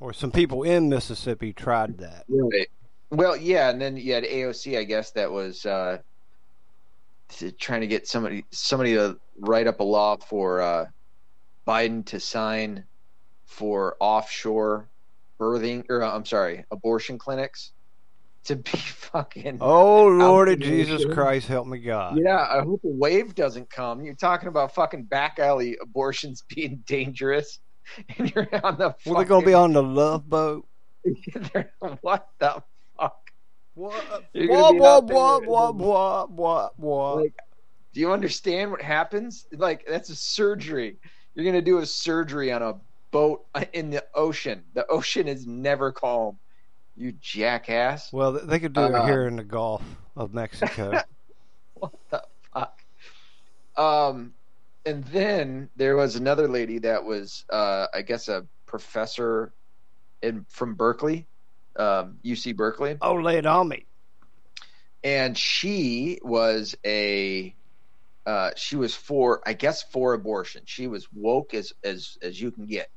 or 0.00 0.12
some 0.12 0.32
people 0.32 0.64
in 0.64 0.88
Mississippi 0.88 1.52
tried 1.52 1.98
that. 1.98 2.24
Right. 2.28 2.68
Well, 3.10 3.36
yeah, 3.36 3.70
and 3.70 3.80
then 3.80 3.96
you 3.96 4.12
had 4.14 4.24
AOC, 4.24 4.76
I 4.76 4.82
guess, 4.82 5.12
that 5.12 5.30
was 5.30 5.64
uh, 5.64 5.98
trying 7.58 7.80
to 7.80 7.86
get 7.86 8.06
somebody 8.06 8.44
somebody 8.50 8.94
to 8.94 9.18
write 9.38 9.66
up 9.66 9.80
a 9.80 9.84
law 9.84 10.16
for 10.16 10.60
uh, 10.60 10.86
Biden 11.66 12.04
to 12.06 12.20
sign 12.20 12.84
for 13.44 13.96
offshore 14.00 14.88
birthing, 15.40 15.84
or 15.88 16.02
uh, 16.02 16.14
I'm 16.14 16.24
sorry, 16.24 16.64
abortion 16.70 17.18
clinics 17.18 17.72
to 18.44 18.56
be 18.56 18.70
fucking. 18.78 19.58
Oh 19.60 20.06
Lord 20.06 20.48
of 20.48 20.60
Jesus 20.60 21.04
Christ, 21.04 21.48
help 21.48 21.66
me 21.66 21.78
God! 21.78 22.18
Yeah, 22.18 22.46
I 22.50 22.62
hope 22.62 22.82
a 22.84 22.88
wave 22.88 23.34
doesn't 23.34 23.70
come. 23.70 24.02
You're 24.02 24.14
talking 24.14 24.48
about 24.48 24.74
fucking 24.74 25.04
back 25.04 25.38
alley 25.38 25.76
abortions 25.80 26.44
being 26.54 26.82
dangerous, 26.86 27.58
and 28.18 28.32
you're 28.34 28.48
on 28.64 28.78
the. 28.78 28.94
Well, 29.04 29.16
they're 29.16 29.24
gonna 29.24 29.46
be 29.46 29.54
on 29.54 29.72
the 29.72 29.82
Love 29.82 30.28
Boat. 30.28 30.66
what 32.00 32.28
the? 32.38 32.62
What? 33.76 34.24
You're 34.32 34.48
gonna 34.48 34.78
What? 34.78 35.06
be 35.06 35.14
What? 35.14 35.46
What? 35.46 35.74
What? 35.76 35.76
What? 35.76 36.30
What? 36.30 36.78
What? 36.78 37.16
Like, 37.18 37.34
do 37.92 38.00
you 38.00 38.10
understand 38.10 38.70
what 38.70 38.82
happens? 38.82 39.46
Like 39.52 39.84
that's 39.86 40.08
a 40.10 40.16
surgery. 40.16 40.96
You're 41.34 41.44
gonna 41.44 41.62
do 41.62 41.78
a 41.78 41.86
surgery 41.86 42.50
on 42.50 42.62
a 42.62 42.74
boat 43.10 43.44
in 43.74 43.90
the 43.90 44.02
ocean. 44.14 44.64
The 44.74 44.86
ocean 44.88 45.28
is 45.28 45.46
never 45.46 45.92
calm. 45.92 46.38
You 46.96 47.12
jackass. 47.20 48.10
Well, 48.12 48.32
they 48.32 48.58
could 48.58 48.72
do 48.72 48.80
it 48.84 48.94
Uh, 48.94 49.04
here 49.06 49.26
in 49.28 49.36
the 49.36 49.44
Gulf 49.44 49.82
of 50.16 50.34
Mexico. 50.34 50.98
What 51.74 51.92
the 52.08 52.22
fuck? 52.54 52.82
Um, 53.76 54.32
and 54.86 55.04
then 55.08 55.68
there 55.76 55.94
was 55.94 56.16
another 56.16 56.48
lady 56.48 56.78
that 56.78 57.04
was, 57.04 57.44
uh, 57.50 57.88
I 57.92 58.00
guess, 58.00 58.28
a 58.28 58.46
professor 58.64 59.52
in 60.22 60.46
from 60.48 60.74
Berkeley, 60.74 61.26
um, 61.78 62.18
UC 62.24 62.56
Berkeley. 62.56 62.96
oh, 63.00 63.14
lay 63.14 63.38
it 63.38 63.46
on 63.46 63.68
me. 63.68 63.86
and 65.04 65.36
she 65.36 66.18
was 66.22 66.76
a 66.84 67.54
uh, 68.26 68.50
she 68.56 68.76
was 68.76 68.94
for 68.94 69.40
I 69.46 69.52
guess 69.52 69.82
for 69.84 70.14
abortion. 70.14 70.62
She 70.64 70.86
was 70.88 71.06
woke 71.12 71.54
as 71.54 71.72
as 71.84 72.18
as 72.22 72.40
you 72.40 72.50
can 72.50 72.66
get. 72.66 72.90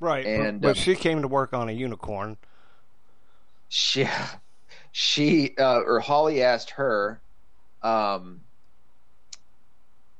Right, 0.00 0.26
And, 0.26 0.60
but, 0.60 0.70
uh, 0.70 0.74
she 0.74 0.96
came 0.96 1.22
to 1.22 1.28
work 1.28 1.54
on 1.54 1.68
a 1.68 1.72
unicorn. 1.72 2.36
She 3.68 4.06
she 4.92 5.54
uh, 5.56 5.80
or 5.80 6.00
Hawley 6.00 6.42
asked 6.42 6.70
her, 6.70 7.20
um, 7.82 8.42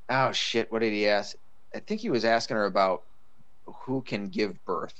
oh 0.09 0.33
shit, 0.33 0.72
what 0.72 0.79
did 0.81 0.92
he 0.92 1.09
ask? 1.09 1.37
I 1.74 1.81
think 1.81 2.00
he 2.00 2.09
was 2.09 2.24
asking 2.24 2.57
her 2.57 2.64
about 2.64 3.03
who 3.66 4.00
can 4.00 4.29
give 4.29 4.64
birth. 4.64 4.94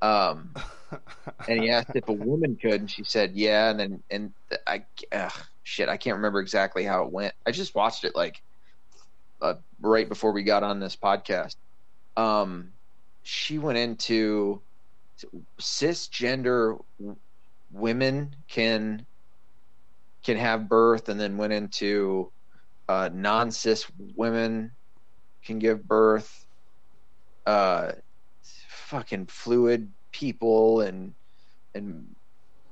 Um, 0.00 0.54
and 1.48 1.62
he 1.62 1.70
asked 1.70 1.90
if 1.94 2.08
a 2.08 2.12
woman 2.12 2.56
could, 2.56 2.80
and 2.80 2.90
she 2.90 3.04
said 3.04 3.32
yeah. 3.34 3.70
And 3.70 3.80
then 3.80 4.02
and 4.10 4.32
I 4.66 4.84
ugh, 5.12 5.32
shit, 5.62 5.88
I 5.88 5.96
can't 5.96 6.16
remember 6.16 6.40
exactly 6.40 6.84
how 6.84 7.04
it 7.04 7.12
went. 7.12 7.34
I 7.46 7.50
just 7.50 7.74
watched 7.74 8.04
it 8.04 8.14
like 8.14 8.42
uh, 9.40 9.54
right 9.80 10.08
before 10.08 10.32
we 10.32 10.42
got 10.42 10.62
on 10.62 10.80
this 10.80 10.96
podcast. 10.96 11.56
Um, 12.16 12.70
she 13.22 13.58
went 13.58 13.78
into 13.78 14.62
cisgender 15.60 16.78
women 17.70 18.34
can 18.48 19.04
can 20.22 20.36
have 20.36 20.68
birth, 20.68 21.08
and 21.08 21.18
then 21.20 21.36
went 21.36 21.52
into 21.52 22.30
uh, 22.88 23.10
non 23.12 23.50
cis 23.50 23.86
women 24.16 24.72
can 25.44 25.58
give 25.58 25.86
birth. 25.86 26.46
Uh, 27.46 27.92
fucking 28.88 29.26
fluid 29.26 29.90
people 30.18 30.80
and 30.80 31.14
and 31.74 32.14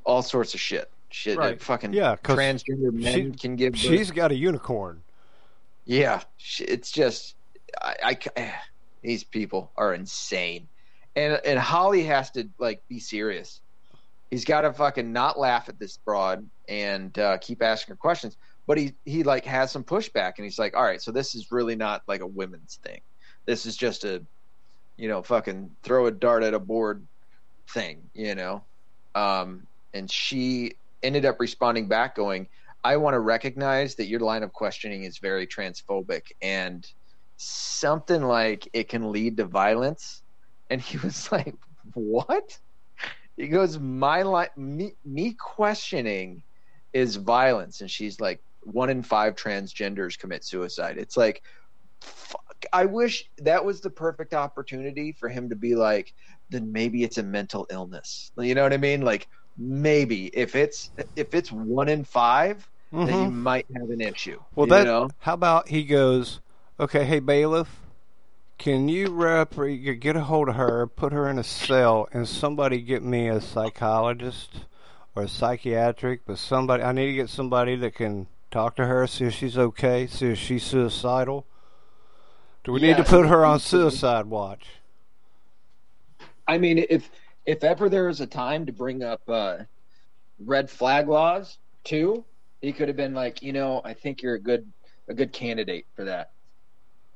all 0.04 0.22
sorts 0.22 0.54
of 0.54 0.60
shit. 0.60 0.90
Shit, 1.10 1.38
Right. 1.38 1.60
fucking 1.60 1.92
Yeah, 1.92 2.16
transgender 2.16 2.92
men 2.92 3.32
she- 3.32 3.38
can 3.38 3.56
give 3.56 3.72
birth. 3.74 3.80
She's 3.80 4.10
got 4.10 4.32
a 4.32 4.34
unicorn. 4.34 5.02
Yeah, 5.84 6.22
it's 6.58 6.90
just 6.90 7.36
I, 7.80 7.94
I 8.02 8.14
c- 8.14 8.52
these 9.02 9.22
people 9.22 9.70
are 9.76 9.94
insane, 9.94 10.66
and 11.14 11.40
and 11.44 11.58
Hawley 11.58 12.02
has 12.04 12.30
to 12.32 12.48
like 12.58 12.82
be 12.88 12.98
serious. 12.98 13.60
He's 14.30 14.44
got 14.44 14.62
to 14.62 14.72
fucking 14.72 15.12
not 15.12 15.38
laugh 15.38 15.68
at 15.68 15.78
this 15.78 15.96
broad 15.98 16.48
and 16.68 17.16
uh, 17.16 17.38
keep 17.38 17.62
asking 17.62 17.92
her 17.92 17.96
questions. 17.96 18.36
But 18.66 18.78
he 18.78 18.94
he 19.04 19.22
like 19.22 19.44
has 19.44 19.70
some 19.70 19.84
pushback, 19.84 20.34
and 20.38 20.44
he's 20.44 20.58
like, 20.58 20.76
all 20.76 20.82
right, 20.82 21.00
so 21.00 21.12
this 21.12 21.36
is 21.36 21.52
really 21.52 21.76
not 21.76 22.02
like 22.08 22.20
a 22.20 22.26
women's 22.26 22.80
thing. 22.82 23.00
This 23.44 23.64
is 23.64 23.76
just 23.76 24.02
a, 24.04 24.20
you 24.96 25.06
know, 25.08 25.22
fucking 25.22 25.70
throw 25.84 26.06
a 26.06 26.10
dart 26.10 26.42
at 26.42 26.52
a 26.52 26.58
board 26.58 27.06
thing, 27.70 28.10
you 28.14 28.34
know. 28.34 28.64
Um, 29.14 29.66
and 29.94 30.10
she 30.10 30.74
ended 31.02 31.24
up 31.24 31.40
responding 31.40 31.88
back, 31.88 32.14
going, 32.14 32.48
"I 32.84 32.96
want 32.96 33.14
to 33.14 33.20
recognize 33.20 33.94
that 33.96 34.06
your 34.06 34.20
line 34.20 34.42
of 34.42 34.52
questioning 34.52 35.04
is 35.04 35.18
very 35.18 35.46
transphobic 35.46 36.32
and 36.42 36.86
something 37.36 38.22
like 38.22 38.68
it 38.72 38.88
can 38.88 39.10
lead 39.12 39.36
to 39.38 39.44
violence." 39.44 40.22
And 40.70 40.80
he 40.80 40.98
was 41.04 41.30
like, 41.32 41.54
"What?" 41.94 42.58
He 43.36 43.48
goes, 43.48 43.78
"My 43.78 44.22
line, 44.22 44.48
me, 44.56 44.94
me 45.04 45.34
questioning 45.34 46.42
is 46.92 47.16
violence," 47.16 47.80
and 47.80 47.90
she's 47.90 48.20
like, 48.20 48.40
"One 48.62 48.90
in 48.90 49.02
five 49.02 49.34
transgenders 49.34 50.18
commit 50.18 50.44
suicide." 50.44 50.98
It's 50.98 51.16
like, 51.16 51.42
fuck. 52.00 52.64
I 52.72 52.86
wish 52.86 53.28
that 53.38 53.64
was 53.64 53.80
the 53.80 53.90
perfect 53.90 54.34
opportunity 54.34 55.12
for 55.12 55.28
him 55.28 55.48
to 55.50 55.56
be 55.56 55.74
like, 55.74 56.14
then 56.50 56.72
maybe 56.72 57.04
it's 57.04 57.18
a 57.18 57.22
mental 57.22 57.66
illness. 57.70 58.30
You 58.38 58.54
know 58.54 58.62
what 58.62 58.72
I 58.72 58.76
mean? 58.78 59.02
Like 59.02 59.28
maybe 59.58 60.26
if 60.26 60.54
it's 60.54 60.90
if 61.16 61.34
it's 61.34 61.50
one 61.50 61.88
in 61.88 62.04
5 62.04 62.68
then 62.92 63.08
you 63.08 63.30
Mhm. 63.30 63.32
might 63.32 63.66
have 63.74 63.90
an 63.90 64.00
issue. 64.00 64.40
Well, 64.54 64.66
that. 64.66 64.84
know? 64.84 65.08
How 65.20 65.34
about 65.34 65.68
he 65.68 65.84
goes? 65.84 66.40
Okay, 66.78 67.04
hey 67.04 67.20
bailiff, 67.20 67.80
can 68.58 68.88
you 68.88 69.08
rep 69.08 69.54
get 69.54 70.16
a 70.16 70.22
hold 70.22 70.48
of 70.48 70.54
her, 70.56 70.86
put 70.86 71.12
her 71.12 71.28
in 71.28 71.38
a 71.38 71.44
cell, 71.44 72.08
and 72.12 72.28
somebody 72.28 72.80
get 72.80 73.02
me 73.02 73.28
a 73.28 73.40
psychologist 73.40 74.64
or 75.14 75.24
a 75.24 75.28
psychiatric, 75.28 76.20
but 76.26 76.38
somebody 76.38 76.82
I 76.82 76.92
need 76.92 77.06
to 77.06 77.12
get 77.14 77.30
somebody 77.30 77.76
that 77.76 77.94
can 77.94 78.28
talk 78.50 78.76
to 78.76 78.86
her, 78.86 79.06
see 79.06 79.26
if 79.26 79.34
she's 79.34 79.58
okay, 79.58 80.06
see 80.06 80.28
if 80.28 80.38
she's 80.38 80.64
suicidal. 80.64 81.46
Do 82.64 82.72
we 82.72 82.80
need 82.80 82.96
to 82.96 83.04
put 83.04 83.26
her 83.26 83.44
on 83.44 83.60
suicide 83.60 84.26
watch? 84.26 84.66
I 86.48 86.58
mean, 86.58 86.84
if 86.88 87.10
if 87.44 87.64
ever 87.64 87.88
there 87.88 88.06
was 88.06 88.20
a 88.20 88.26
time 88.26 88.66
to 88.66 88.72
bring 88.72 89.02
up 89.02 89.22
uh, 89.28 89.58
red 90.38 90.70
flag 90.70 91.08
laws 91.08 91.58
too, 91.84 92.24
he 92.60 92.72
could 92.72 92.88
have 92.88 92.96
been 92.96 93.14
like, 93.14 93.42
you 93.42 93.52
know, 93.52 93.80
I 93.84 93.94
think 93.94 94.22
you're 94.22 94.34
a 94.34 94.40
good 94.40 94.70
a 95.08 95.14
good 95.14 95.32
candidate 95.32 95.86
for 95.94 96.04
that. 96.04 96.30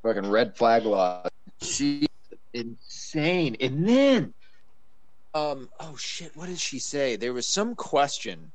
Fucking 0.03 0.29
red 0.31 0.57
flag 0.57 0.85
law. 0.85 1.27
She's 1.61 2.07
insane. 2.55 3.57
And 3.61 3.87
then, 3.87 4.35
um, 5.35 5.69
oh 5.79 5.97
shit, 5.97 6.37
what 6.37 6.47
did 6.47 6.59
she 6.59 6.79
say? 6.79 7.17
There 7.17 7.33
was 7.33 7.47
some 7.47 7.75
question 7.75 8.53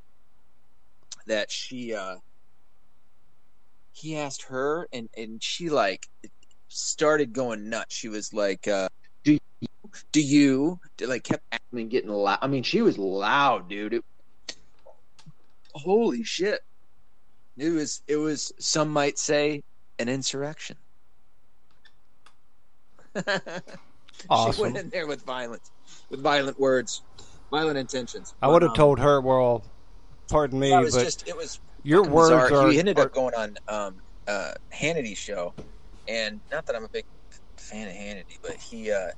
that 1.27 1.51
she 1.51 1.93
uh 1.93 2.15
he 3.93 4.17
asked 4.17 4.43
her, 4.43 4.87
and 4.91 5.09
and 5.17 5.41
she 5.41 5.69
like 5.69 6.07
started 6.67 7.31
going 7.31 7.69
nuts. 7.69 7.95
She 7.95 8.09
was 8.09 8.33
like, 8.33 8.67
uh, 8.67 8.89
"Do 9.23 9.33
you, 9.33 9.67
do 10.11 10.21
you?" 10.21 10.79
Like 11.01 11.23
kept 11.23 11.43
acting 11.51 11.79
and 11.79 11.89
getting 11.89 12.09
loud. 12.09 12.39
I 12.41 12.47
mean, 12.47 12.63
she 12.63 12.81
was 12.81 12.97
loud, 12.97 13.69
dude. 13.69 13.93
It, 13.93 14.03
holy 15.73 16.23
shit! 16.23 16.61
It 17.57 17.69
was 17.69 18.01
it 18.07 18.17
was 18.17 18.51
some 18.59 18.89
might 18.89 19.17
say 19.17 19.63
an 19.99 20.09
insurrection. 20.09 20.77
She 24.55 24.61
went 24.61 24.77
in 24.77 24.89
there 24.89 25.07
with 25.07 25.23
violence, 25.23 25.69
with 26.09 26.21
violent 26.21 26.57
words, 26.59 27.03
violent 27.51 27.77
intentions. 27.77 28.33
I 28.41 28.47
would 28.47 28.61
have 28.61 28.71
Um, 28.71 28.75
told 28.77 28.99
her, 28.99 29.19
well, 29.19 29.63
pardon 30.31 30.57
me, 30.59 30.73
it 30.73 30.79
was 30.79 30.95
but 30.95 31.03
just 31.03 31.27
it 31.27 31.35
was 31.35 31.59
your 31.83 32.01
words 32.03 32.29
bizarre. 32.49 32.67
are. 32.67 32.71
He 32.71 32.79
ended 32.79 32.97
are- 32.97 33.05
up 33.05 33.13
going 33.13 33.35
on 33.35 33.57
um, 33.67 34.01
uh, 34.25 34.53
Hannity's 34.71 35.17
show, 35.17 35.53
and 36.07 36.39
not 36.49 36.65
that 36.65 36.75
I'm 36.77 36.85
a 36.85 36.89
big 36.89 37.05
fan 37.57 37.87
of 37.89 37.93
Hannity, 37.93 38.37
but 38.41 38.53
he, 38.55 38.89
uh, 38.91 39.09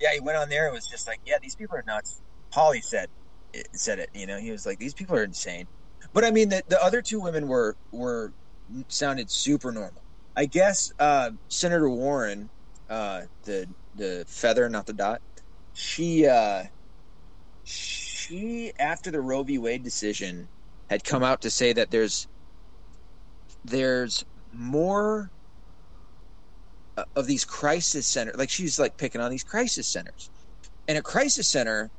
yeah, 0.00 0.12
he 0.14 0.20
went 0.20 0.38
on 0.38 0.48
there 0.48 0.66
and 0.66 0.74
was 0.74 0.86
just 0.86 1.06
like, 1.06 1.20
"Yeah, 1.24 1.36
these 1.40 1.54
people 1.54 1.76
are 1.76 1.84
nuts." 1.86 2.22
Polly 2.50 2.80
said 2.80 3.08
it, 3.52 3.68
said 3.74 3.98
it. 3.98 4.08
You 4.14 4.26
know, 4.26 4.38
he 4.38 4.50
was 4.50 4.66
like, 4.66 4.78
"These 4.78 4.94
people 4.94 5.16
are 5.16 5.24
insane." 5.24 5.66
But 6.12 6.24
I 6.24 6.30
mean, 6.30 6.48
the, 6.48 6.62
the 6.68 6.82
other 6.82 7.02
two 7.02 7.20
women 7.20 7.46
were 7.48 7.76
were 7.92 8.32
sounded 8.88 9.30
super 9.30 9.72
normal. 9.72 10.02
I 10.36 10.46
guess 10.46 10.92
uh, 10.98 11.30
Senator 11.48 11.90
Warren, 11.90 12.48
uh, 12.88 13.22
the 13.44 13.66
the 13.94 14.24
feather, 14.26 14.68
not 14.68 14.86
the 14.86 14.92
dot. 14.94 15.20
She 15.74 16.26
uh, 16.26 16.64
she 17.64 18.72
after 18.78 19.10
the 19.10 19.20
Roe 19.20 19.42
v. 19.42 19.58
Wade 19.58 19.84
decision 19.84 20.48
had 20.88 21.04
come 21.04 21.22
out 21.22 21.42
to 21.42 21.50
say 21.50 21.72
that 21.72 21.90
there's 21.90 22.26
there's 23.64 24.24
more 24.52 25.30
of 27.16 27.26
these 27.26 27.44
crisis 27.44 28.06
centers. 28.08 28.36
Like 28.36 28.50
she's 28.50 28.78
like 28.78 28.96
picking 28.98 29.20
on 29.20 29.30
these 29.30 29.44
crisis 29.44 29.88
centers, 29.88 30.30
and 30.88 30.98
a 30.98 31.02
crisis 31.02 31.48
center 31.48 31.90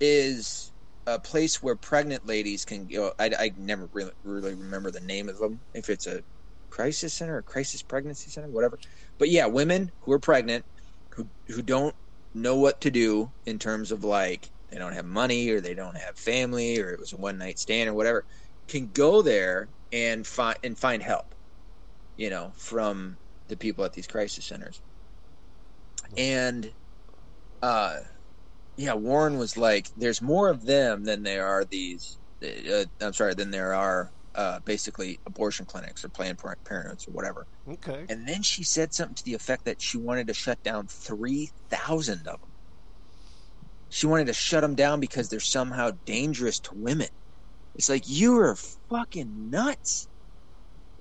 is 0.00 0.72
a 1.06 1.18
place 1.20 1.62
where 1.62 1.76
pregnant 1.76 2.26
ladies 2.26 2.64
can 2.64 2.86
go. 2.86 3.12
I, 3.18 3.30
I 3.38 3.50
never 3.56 3.88
really, 3.92 4.12
really 4.22 4.54
remember 4.54 4.90
the 4.90 5.00
name 5.00 5.28
of 5.28 5.38
them. 5.38 5.60
If 5.74 5.88
it's 5.88 6.06
a 6.06 6.22
crisis 6.70 7.14
center, 7.14 7.38
a 7.38 7.42
crisis 7.42 7.82
pregnancy 7.82 8.30
center, 8.30 8.48
whatever. 8.50 8.78
But 9.18 9.30
yeah, 9.30 9.46
women 9.46 9.90
who 10.00 10.12
are 10.12 10.20
pregnant, 10.20 10.64
who 11.14 11.30
who 11.48 11.62
don't 11.62 11.94
know 12.34 12.56
what 12.56 12.80
to 12.82 12.90
do 12.90 13.32
in 13.46 13.58
terms 13.58 13.92
of 13.92 14.04
like 14.04 14.50
they 14.70 14.78
don't 14.78 14.92
have 14.94 15.04
money 15.04 15.50
or 15.50 15.60
they 15.60 15.74
don't 15.74 15.96
have 15.96 16.16
family 16.16 16.80
or 16.80 16.90
it 16.90 17.00
was 17.00 17.12
a 17.12 17.16
one 17.16 17.38
night 17.38 17.58
stand 17.58 17.90
or 17.90 17.94
whatever, 17.94 18.24
can 18.68 18.90
go 18.92 19.22
there 19.22 19.68
and 19.92 20.26
find 20.26 20.56
and 20.62 20.78
find 20.78 21.02
help. 21.02 21.34
You 22.16 22.30
know, 22.30 22.52
from 22.56 23.18
the 23.50 23.56
people 23.56 23.84
at 23.84 23.92
these 23.92 24.06
crisis 24.06 24.46
centers. 24.46 24.80
And 26.16 26.72
uh 27.62 27.98
yeah, 28.76 28.94
Warren 28.94 29.36
was 29.36 29.58
like, 29.58 29.88
"There's 29.96 30.22
more 30.22 30.48
of 30.48 30.64
them 30.64 31.04
than 31.04 31.22
there 31.22 31.46
are 31.46 31.66
these." 31.66 32.18
Uh, 32.42 32.86
I'm 33.02 33.12
sorry, 33.12 33.34
than 33.34 33.50
there 33.50 33.74
are 33.74 34.10
uh, 34.34 34.60
basically 34.64 35.20
abortion 35.26 35.66
clinics 35.66 36.04
or 36.04 36.08
Planned 36.08 36.38
Parenthoods 36.38 37.06
or 37.06 37.12
whatever. 37.12 37.46
okay. 37.68 38.06
And 38.08 38.26
then 38.26 38.42
she 38.42 38.64
said 38.64 38.94
something 38.94 39.16
to 39.16 39.24
the 39.24 39.34
effect 39.34 39.66
that 39.66 39.82
she 39.82 39.98
wanted 39.98 40.28
to 40.28 40.34
shut 40.34 40.62
down 40.62 40.86
three 40.88 41.50
thousand 41.68 42.20
of 42.26 42.40
them. 42.40 42.50
She 43.90 44.06
wanted 44.06 44.28
to 44.28 44.32
shut 44.32 44.62
them 44.62 44.74
down 44.76 45.00
because 45.00 45.28
they're 45.28 45.40
somehow 45.40 45.90
dangerous 46.06 46.60
to 46.60 46.70
women. 46.74 47.08
It's 47.74 47.90
like 47.90 48.04
you 48.06 48.38
are 48.38 48.56
fucking 48.88 49.50
nuts. 49.50 50.08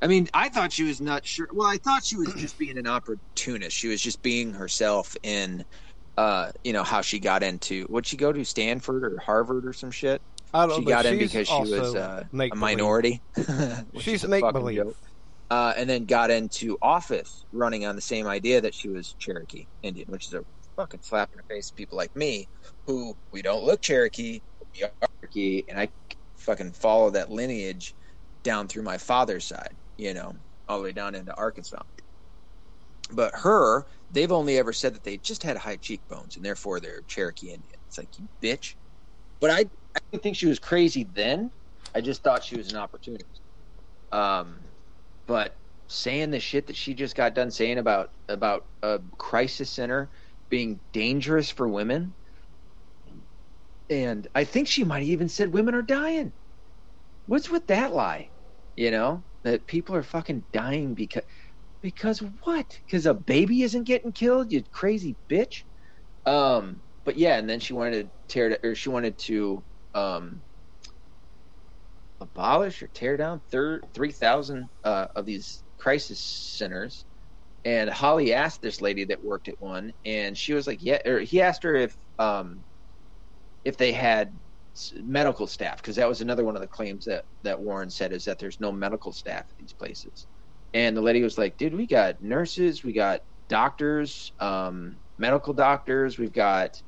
I 0.01 0.07
mean, 0.07 0.29
I 0.33 0.49
thought 0.49 0.71
she 0.71 0.83
was 0.83 1.01
not 1.01 1.25
sure. 1.25 1.47
Well, 1.51 1.67
I 1.67 1.77
thought 1.77 2.05
she 2.05 2.15
was 2.15 2.33
just 2.35 2.57
being 2.57 2.77
an 2.77 2.87
opportunist. 2.87 3.75
She 3.75 3.87
was 3.87 4.01
just 4.01 4.21
being 4.21 4.53
herself 4.53 5.15
in, 5.23 5.65
uh, 6.17 6.51
you 6.63 6.73
know, 6.73 6.83
how 6.83 7.01
she 7.01 7.19
got 7.19 7.43
into. 7.43 7.85
Would 7.89 8.05
she 8.05 8.15
go 8.17 8.31
to 8.31 8.45
Stanford 8.45 9.03
or 9.03 9.19
Harvard 9.19 9.65
or 9.65 9.73
some 9.73 9.91
shit? 9.91 10.21
I 10.53 10.65
don't 10.65 10.79
She 10.79 10.85
know, 10.85 10.89
got 10.89 11.05
in 11.05 11.19
because 11.19 11.47
she 11.47 11.61
was 11.61 11.95
uh, 11.95 12.23
a 12.31 12.55
minority. 12.55 13.21
She's 13.99 14.25
make 14.27 14.41
believe. 14.51 14.85
Uh, 15.51 15.73
and 15.75 15.89
then 15.89 16.05
got 16.05 16.29
into 16.29 16.77
office 16.81 17.45
running 17.51 17.83
on 17.85 17.95
the 17.95 18.01
same 18.01 18.27
idea 18.27 18.61
that 18.61 18.75
she 18.75 18.87
was 18.87 19.15
Cherokee 19.17 19.65
Indian, 19.81 20.05
which 20.11 20.27
is 20.27 20.33
a 20.33 20.43
fucking 20.75 21.01
slap 21.03 21.29
in 21.33 21.37
the 21.37 21.53
face 21.53 21.69
to 21.69 21.73
people 21.73 21.97
like 21.97 22.15
me 22.15 22.47
who 22.85 23.15
we 23.31 23.41
don't 23.41 23.63
look 23.63 23.81
Cherokee, 23.81 24.41
we 24.75 24.83
are 24.83 24.91
Cherokee, 25.21 25.63
and 25.67 25.79
I 25.79 25.89
fucking 26.37 26.73
follow 26.73 27.09
that 27.11 27.31
lineage 27.31 27.95
down 28.43 28.67
through 28.67 28.83
my 28.83 28.97
father's 28.97 29.45
side, 29.47 29.75
you 29.99 30.13
know, 30.13 30.33
all 30.69 30.77
the 30.77 30.83
way 30.85 30.91
down 30.93 31.13
into 31.13 31.35
Arkansas. 31.35 31.81
But 33.11 33.33
her, 33.35 33.85
they've 34.09 34.31
only 34.31 34.57
ever 34.57 34.71
said 34.71 34.95
that 34.95 35.03
they 35.03 35.17
just 35.17 35.43
had 35.43 35.57
high 35.57 35.75
cheekbones 35.75 36.37
and 36.37 36.45
therefore 36.45 36.79
they're 36.79 37.01
Cherokee 37.01 37.47
Indian. 37.47 37.79
It's 37.87 37.97
like 37.97 38.17
you 38.17 38.29
bitch. 38.41 38.75
But 39.41 39.51
I, 39.51 39.65
I 39.95 39.99
didn't 40.09 40.23
think 40.23 40.37
she 40.37 40.45
was 40.45 40.59
crazy 40.59 41.03
then. 41.03 41.51
I 41.93 41.99
just 41.99 42.23
thought 42.23 42.45
she 42.45 42.55
was 42.55 42.71
an 42.71 42.77
opportunist. 42.77 43.41
Um, 44.11 44.59
but 45.27 45.57
saying 45.87 46.31
the 46.31 46.39
shit 46.39 46.67
that 46.67 46.77
she 46.77 46.93
just 46.93 47.15
got 47.15 47.35
done 47.35 47.51
saying 47.51 47.77
about 47.77 48.11
about 48.29 48.67
a 48.83 49.01
crisis 49.17 49.69
center 49.69 50.11
being 50.49 50.79
dangerous 50.93 51.49
for 51.49 51.67
women, 51.67 52.13
and 53.89 54.27
I 54.33 54.45
think 54.45 54.67
she 54.67 54.83
might 54.83 54.99
have 54.99 55.07
even 55.09 55.29
said 55.29 55.53
women 55.53 55.75
are 55.75 55.81
dying. 55.81 56.31
What's 57.25 57.49
with 57.49 57.67
that 57.67 57.93
lie? 57.93 58.31
You 58.75 58.91
know 58.91 59.23
that 59.51 59.67
people 59.67 59.95
are 59.95 60.03
fucking 60.03 60.45
dying 60.53 60.93
because 60.93 61.23
because 61.81 62.21
what? 62.43 62.77
Because 62.85 63.05
a 63.05 63.13
baby 63.13 63.63
isn't 63.63 63.85
getting 63.85 64.11
killed, 64.11 64.51
you 64.51 64.63
crazy 64.71 65.17
bitch. 65.31 65.63
Um, 66.25 66.81
but 67.05 67.17
yeah, 67.17 67.37
and 67.37 67.49
then 67.49 67.59
she 67.59 67.73
wanted 67.73 68.03
to 68.03 68.11
tear 68.27 68.59
or 68.63 68.75
she 68.75 68.89
wanted 68.89 69.17
to 69.19 69.63
um 69.93 70.43
abolish 72.21 72.83
or 72.83 72.87
tear 72.87 73.17
down 73.17 73.41
thir- 73.51 73.81
3,000 73.93 74.69
uh, 74.83 75.07
of 75.15 75.25
these 75.25 75.63
crisis 75.79 76.21
centers. 76.21 77.05
And 77.65 77.89
Hawley 77.89 78.33
asked 78.33 78.61
this 78.61 78.81
lady 78.81 79.05
that 79.05 79.23
worked 79.23 79.47
at 79.47 79.59
one, 79.59 79.91
and 80.05 80.37
she 80.37 80.53
was 80.53 80.65
like, 80.65 80.79
"Yeah." 80.81 80.99
Or 81.05 81.19
he 81.19 81.41
asked 81.41 81.63
her 81.63 81.75
if 81.75 81.95
um, 82.17 82.63
if 83.65 83.77
they 83.77 83.91
had 83.91 84.39
medical 85.03 85.47
staff, 85.47 85.77
because 85.77 85.95
that 85.97 86.07
was 86.07 86.21
another 86.21 86.45
one 86.45 86.55
of 86.55 86.61
the 86.61 86.67
claims 86.67 87.05
that 87.05 87.25
that 87.43 87.59
Warren 87.59 87.89
said 87.89 88.13
is 88.13 88.25
that 88.25 88.39
there's 88.39 88.59
no 88.59 88.71
medical 88.71 89.11
staff 89.11 89.45
at 89.49 89.57
these 89.57 89.73
places. 89.73 90.27
And 90.73 90.95
the 90.95 91.01
lady 91.01 91.23
was 91.23 91.37
like, 91.37 91.57
"Dude, 91.57 91.75
we 91.75 91.87
got 91.87 92.21
nurses, 92.21 92.83
we 92.83 92.93
got 92.93 93.21
doctors, 93.47 94.31
um, 94.39 94.97
medical 95.17 95.53
doctors, 95.53 96.17
we've 96.17 96.33
got 96.33 96.81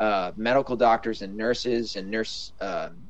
uh, 0.00 0.32
medical 0.36 0.76
doctors 0.76 1.22
and 1.22 1.36
nurses 1.36 1.96
and 1.96 2.10
nurse." 2.10 2.52
um 2.60 3.08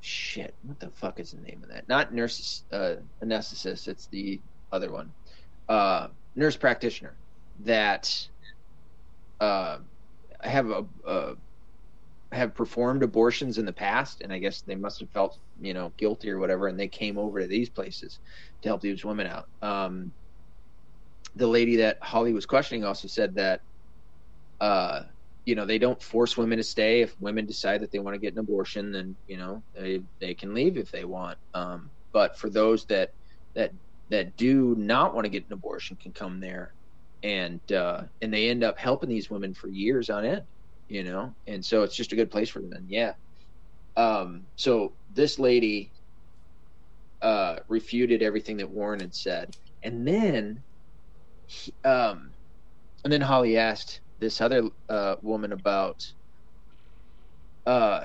shit. 0.00 0.54
What 0.62 0.80
the 0.80 0.90
fuck 0.90 1.20
is 1.20 1.32
the 1.32 1.40
name 1.40 1.62
of 1.62 1.70
that? 1.70 1.88
Not 1.88 2.14
nurse 2.14 2.64
uh, 2.72 2.96
anesthetist. 3.22 3.88
It's 3.88 4.06
the 4.08 4.40
other 4.72 4.90
one. 4.90 5.12
Uh, 5.68 6.08
nurse 6.34 6.56
practitioner 6.56 7.18
that 7.60 8.28
uh, 9.40 9.78
I 10.40 10.48
have 10.48 10.70
a, 10.70 10.86
a 11.06 11.34
have 12.32 12.54
performed 12.54 13.02
abortions 13.02 13.58
in 13.58 13.64
the 13.64 13.72
past, 13.72 14.20
and 14.20 14.32
I 14.32 14.38
guess 14.38 14.62
they 14.62 14.74
must 14.74 15.00
have 15.00 15.10
felt 15.10 15.38
you 15.60 15.74
know 15.74 15.92
guilty 15.96 16.30
or 16.30 16.38
whatever, 16.38 16.68
and 16.68 16.78
they 16.78 16.88
came 16.88 17.18
over 17.18 17.40
to 17.40 17.46
these 17.46 17.70
places 17.70 18.18
to 18.62 18.68
help 18.68 18.80
these 18.80 19.04
women 19.04 19.26
out. 19.26 19.46
Um, 19.62 20.12
the 21.34 21.46
lady 21.46 21.76
that 21.76 21.98
Hawley 22.02 22.32
was 22.32 22.46
questioning 22.46 22.84
also 22.84 23.08
said 23.08 23.34
that, 23.36 23.60
uh, 24.60 25.02
you 25.46 25.54
know, 25.54 25.64
they 25.64 25.78
don't 25.78 26.02
force 26.02 26.36
women 26.36 26.58
to 26.58 26.64
stay. 26.64 27.00
If 27.00 27.14
women 27.20 27.46
decide 27.46 27.80
that 27.80 27.90
they 27.90 27.98
want 27.98 28.14
to 28.14 28.20
get 28.20 28.34
an 28.34 28.40
abortion, 28.40 28.92
then 28.92 29.16
you 29.26 29.38
know 29.38 29.62
they 29.74 30.02
they 30.20 30.34
can 30.34 30.52
leave 30.52 30.76
if 30.76 30.90
they 30.90 31.04
want. 31.04 31.38
Um, 31.54 31.90
but 32.12 32.38
for 32.38 32.50
those 32.50 32.84
that 32.86 33.10
that 33.54 33.72
that 34.10 34.36
do 34.36 34.74
not 34.76 35.14
want 35.14 35.24
to 35.24 35.30
get 35.30 35.46
an 35.46 35.52
abortion, 35.54 35.96
can 35.96 36.12
come 36.12 36.40
there, 36.40 36.74
and 37.22 37.60
uh, 37.72 38.02
and 38.20 38.32
they 38.32 38.50
end 38.50 38.64
up 38.64 38.78
helping 38.78 39.08
these 39.08 39.30
women 39.30 39.54
for 39.54 39.68
years 39.68 40.10
on 40.10 40.26
end 40.26 40.42
you 40.88 41.04
know, 41.04 41.34
and 41.46 41.64
so 41.64 41.82
it's 41.82 41.94
just 41.94 42.12
a 42.12 42.16
good 42.16 42.30
place 42.30 42.48
for 42.48 42.60
them. 42.60 42.72
And 42.72 42.88
yeah, 42.88 43.12
um, 43.96 44.46
so 44.56 44.94
this 45.12 45.38
lady 45.38 45.92
uh, 47.22 47.56
refuted 47.68 48.22
everything 48.22 48.56
that 48.58 48.70
Warren 48.70 49.00
had 49.00 49.14
said, 49.14 49.56
and 49.82 50.06
then, 50.06 50.62
he, 51.46 51.72
um, 51.84 52.34
and 53.04 53.12
then 53.12 53.20
Hawley 53.20 53.58
asked 53.58 54.00
this 54.18 54.40
other 54.40 54.68
uh, 54.88 55.16
woman 55.22 55.52
about 55.52 56.06
uh, 57.66 58.00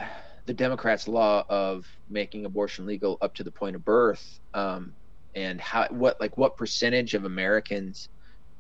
the 0.46 0.54
Democrats' 0.54 1.08
law 1.08 1.44
of 1.50 1.86
making 2.10 2.46
abortion 2.46 2.86
legal 2.86 3.18
up 3.22 3.34
to 3.36 3.44
the 3.44 3.52
point 3.52 3.76
of 3.76 3.86
birth, 3.86 4.40
um, 4.54 4.94
and 5.36 5.60
how 5.62 5.88
what 5.90 6.20
like 6.20 6.38
what 6.38 6.58
percentage 6.58 7.14
of 7.14 7.26
Americans 7.26 8.10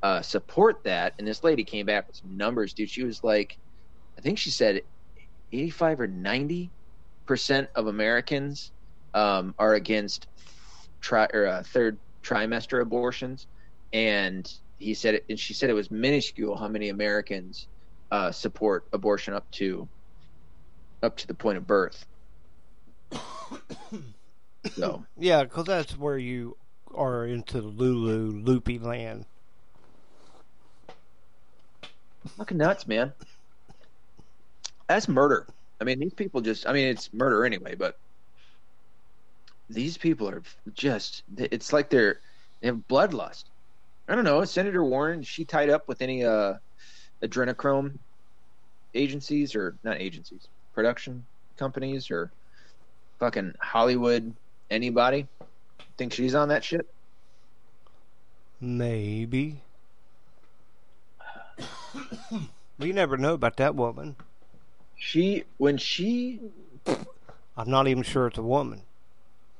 uh, 0.01 0.21
support 0.21 0.77
that. 0.85 1.13
And 1.19 1.27
this 1.27 1.43
lady 1.43 1.63
came 1.63 1.85
back 1.85 2.07
with 2.07 2.15
some 2.15 2.37
numbers, 2.37 2.73
dude. 2.73 2.89
She 2.89 3.03
was 3.03 3.23
like 3.23 3.57
think 4.23 4.39
she 4.39 4.49
said 4.49 4.81
85 5.51 5.99
or 6.01 6.07
90 6.07 6.71
percent 7.25 7.69
of 7.75 7.87
Americans 7.87 8.71
um, 9.13 9.53
are 9.59 9.75
against 9.75 10.27
tri- 11.01 11.29
or 11.33 11.45
uh, 11.45 11.63
third 11.63 11.97
trimester 12.23 12.81
abortions, 12.81 13.47
and 13.91 14.51
he 14.79 14.93
said 14.93 15.15
it, 15.15 15.25
and 15.29 15.39
she 15.39 15.53
said 15.53 15.69
it 15.69 15.73
was 15.73 15.91
minuscule 15.91 16.55
how 16.55 16.67
many 16.67 16.89
Americans 16.89 17.67
uh, 18.11 18.31
support 18.31 18.85
abortion 18.93 19.33
up 19.33 19.49
to 19.51 19.87
up 21.03 21.17
to 21.17 21.27
the 21.27 21.33
point 21.33 21.57
of 21.57 21.67
birth. 21.67 22.05
so 24.71 25.05
yeah, 25.17 25.43
because 25.43 25.65
that's 25.65 25.97
where 25.97 26.17
you 26.17 26.57
are 26.95 27.25
into 27.25 27.61
the 27.61 27.67
Lulu 27.67 28.41
loopy 28.43 28.79
land. 28.79 29.25
Fucking 32.37 32.57
nuts, 32.57 32.87
man 32.87 33.11
that's 34.93 35.07
murder. 35.07 35.47
I 35.81 35.85
mean, 35.85 35.99
these 35.99 36.13
people 36.13 36.41
just, 36.41 36.67
I 36.67 36.73
mean, 36.73 36.87
it's 36.87 37.11
murder 37.13 37.45
anyway, 37.45 37.73
but 37.75 37.97
these 39.69 39.97
people 39.97 40.29
are 40.29 40.43
just, 40.73 41.23
it's 41.35 41.73
like 41.73 41.89
they're, 41.89 42.19
they 42.61 42.67
have 42.67 42.87
bloodlust. 42.87 43.45
I 44.07 44.13
don't 44.13 44.23
know. 44.23 44.45
Senator 44.45 44.83
Warren, 44.83 45.23
she 45.23 45.45
tied 45.45 45.69
up 45.71 45.87
with 45.87 46.01
any 46.01 46.23
uh, 46.23 46.55
adrenochrome 47.23 47.97
agencies 48.93 49.55
or 49.55 49.75
not 49.83 49.99
agencies, 49.99 50.47
production 50.75 51.25
companies 51.57 52.11
or 52.11 52.31
fucking 53.19 53.55
Hollywood 53.59 54.31
anybody? 54.69 55.27
Think 55.97 56.13
she's 56.13 56.35
on 56.35 56.49
that 56.49 56.63
shit? 56.63 56.87
Maybe. 58.61 59.61
we 62.77 62.91
never 62.91 63.17
know 63.17 63.33
about 63.33 63.57
that 63.57 63.73
woman. 63.75 64.15
She 65.03 65.43
when 65.57 65.77
she 65.77 66.39
I'm 67.57 67.69
not 67.69 67.89
even 67.89 68.03
sure 68.03 68.27
it's 68.27 68.37
a 68.37 68.41
woman. 68.41 68.81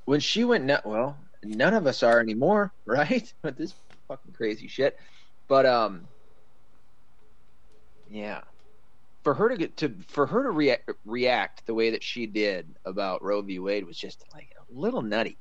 When 0.05 0.21
she 0.21 0.45
went 0.45 0.71
well, 0.85 1.17
none 1.43 1.73
of 1.73 1.85
us 1.85 2.01
are 2.01 2.21
anymore, 2.21 2.71
right? 2.85 3.31
With 3.41 3.57
this 3.57 3.73
fucking 4.07 4.31
crazy 4.31 4.69
shit. 4.69 4.97
But 5.49 5.65
um 5.65 6.07
yeah. 8.09 8.41
For 9.23 9.33
her 9.33 9.49
to 9.49 9.57
get 9.57 9.75
to 9.77 9.93
for 10.07 10.25
her 10.25 10.43
to 10.43 10.49
react, 10.49 10.89
react 11.05 11.65
the 11.65 11.73
way 11.73 11.89
that 11.89 12.03
she 12.03 12.25
did 12.25 12.65
about 12.85 13.21
Roe 13.21 13.41
v. 13.41 13.59
Wade 13.59 13.85
was 13.85 13.97
just 13.97 14.23
like 14.33 14.55
a 14.57 14.79
little 14.79 15.01
nutty. 15.01 15.37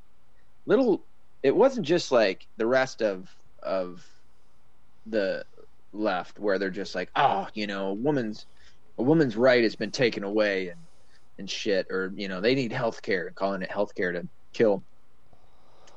Little 0.66 1.00
it 1.44 1.54
wasn't 1.54 1.86
just 1.86 2.10
like 2.10 2.48
the 2.56 2.66
rest 2.66 3.02
of 3.02 3.32
of 3.62 4.04
the 5.06 5.44
left 5.92 6.40
where 6.40 6.58
they're 6.58 6.70
just 6.70 6.96
like, 6.96 7.10
oh, 7.14 7.46
you 7.54 7.68
know, 7.68 7.92
woman's 7.92 8.46
a 8.98 9.02
woman's 9.02 9.36
right 9.36 9.62
has 9.62 9.76
been 9.76 9.90
taken 9.90 10.24
away 10.24 10.68
and 10.68 10.80
and 11.38 11.48
shit, 11.50 11.86
or 11.90 12.12
you 12.14 12.28
know 12.28 12.40
they 12.40 12.54
need 12.54 12.72
health 12.72 13.02
care 13.02 13.26
and 13.26 13.36
calling 13.36 13.62
it 13.62 13.70
health 13.70 13.94
care 13.94 14.12
to 14.12 14.28
kill. 14.52 14.84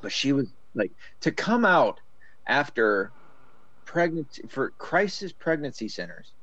But 0.01 0.11
she 0.11 0.33
was 0.33 0.53
like 0.73 0.91
to 1.21 1.31
come 1.31 1.65
out 1.65 1.99
after 2.47 3.11
pregnancy 3.85 4.43
for 4.49 4.71
crisis 4.77 5.33
pregnancy 5.33 5.87
centers 5.89 6.33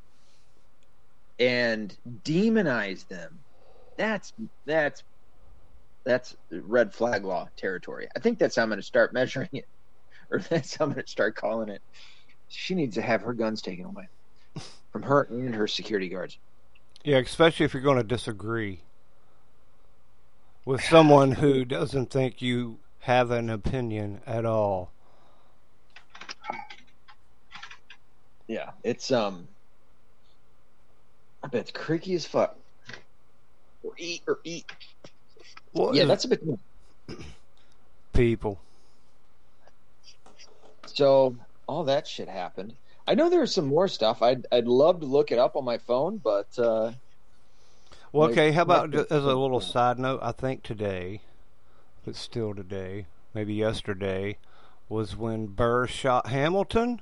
and 1.39 1.97
demonize 2.23 3.07
them. 3.09 3.41
That's 3.99 4.33
that's 4.67 5.03
that's 6.05 6.37
red 6.51 6.93
flag 6.93 7.25
law 7.25 7.47
territory. 7.57 8.09
I 8.17 8.21
think 8.21 8.39
that's 8.39 8.57
how 8.57 8.63
I'm 8.63 8.69
going 8.69 8.81
to 8.81 8.87
start 8.87 9.13
measuring 9.13 9.51
it, 9.53 9.67
or 10.31 10.39
that's 10.51 10.77
how 10.77 10.85
I'm 10.85 10.93
going 10.93 11.05
to 11.05 11.11
start 11.11 11.37
calling 11.37 11.69
it. 11.69 11.83
She 12.49 12.75
needs 12.75 12.97
to 12.97 13.03
have 13.03 13.23
her 13.23 13.33
guns 13.33 13.63
taken 13.63 13.87
away 13.87 14.09
from 14.93 15.03
her 15.03 15.23
and 15.31 15.55
her 15.55 15.67
security 15.67 16.09
guards. 16.09 16.39
Yeah, 17.05 17.19
especially 17.19 17.65
if 17.65 17.75
you're 17.75 17.83
going 17.83 17.97
to 17.97 18.05
disagree 18.05 18.81
with 20.65 20.83
someone 20.85 21.33
who 21.33 21.65
doesn't 21.65 22.11
think 22.11 22.41
you 22.41 22.79
have 23.01 23.31
an 23.33 23.51
opinion 23.51 24.21
at 24.27 24.45
all. 24.45 24.93
Yeah, 28.47 28.71
it's 28.85 29.11
um 29.11 29.49
I 31.43 31.49
bet 31.49 31.63
it's 31.63 31.73
creaky 31.73 32.15
as 32.15 32.27
fuck. 32.27 32.57
Or 33.83 33.93
eat 33.97 34.23
or 34.29 34.39
eat. 34.45 34.71
What 35.73 35.95
yeah, 35.95 36.05
that's 36.05 36.25
a 36.25 36.29
bit 36.29 36.43
people. 38.13 38.61
So 40.87 41.37
all 41.67 41.85
that 41.85 42.07
shit 42.07 42.29
happened. 42.29 42.75
I 43.07 43.15
know 43.15 43.29
there's 43.29 43.55
some 43.55 43.67
more 43.67 43.89
stuff. 43.89 44.23
I'd 44.23 44.47
I'd 44.53 44.67
love 44.67 45.01
to 45.01 45.07
look 45.07 45.33
it 45.33 45.39
up 45.39 45.57
on 45.57 45.65
my 45.65 45.79
phone, 45.79 46.19
but 46.19 46.59
uh, 46.59 46.93
well, 48.13 48.31
okay. 48.31 48.53
How 48.53 48.63
about 48.63 48.95
as 48.95 49.11
a 49.25 49.35
little 49.35 49.61
side 49.61 49.99
note? 49.99 50.21
I 50.23 50.33
think 50.33 50.63
today, 50.63 51.23
but 52.05 52.15
still 52.15 52.55
today, 52.55 53.07
maybe 53.35 53.55
yesterday, 53.55 54.39
was 54.89 55.17
when 55.17 55.47
Burr 55.47 55.87
shot 55.87 56.29
Hamilton. 56.29 57.01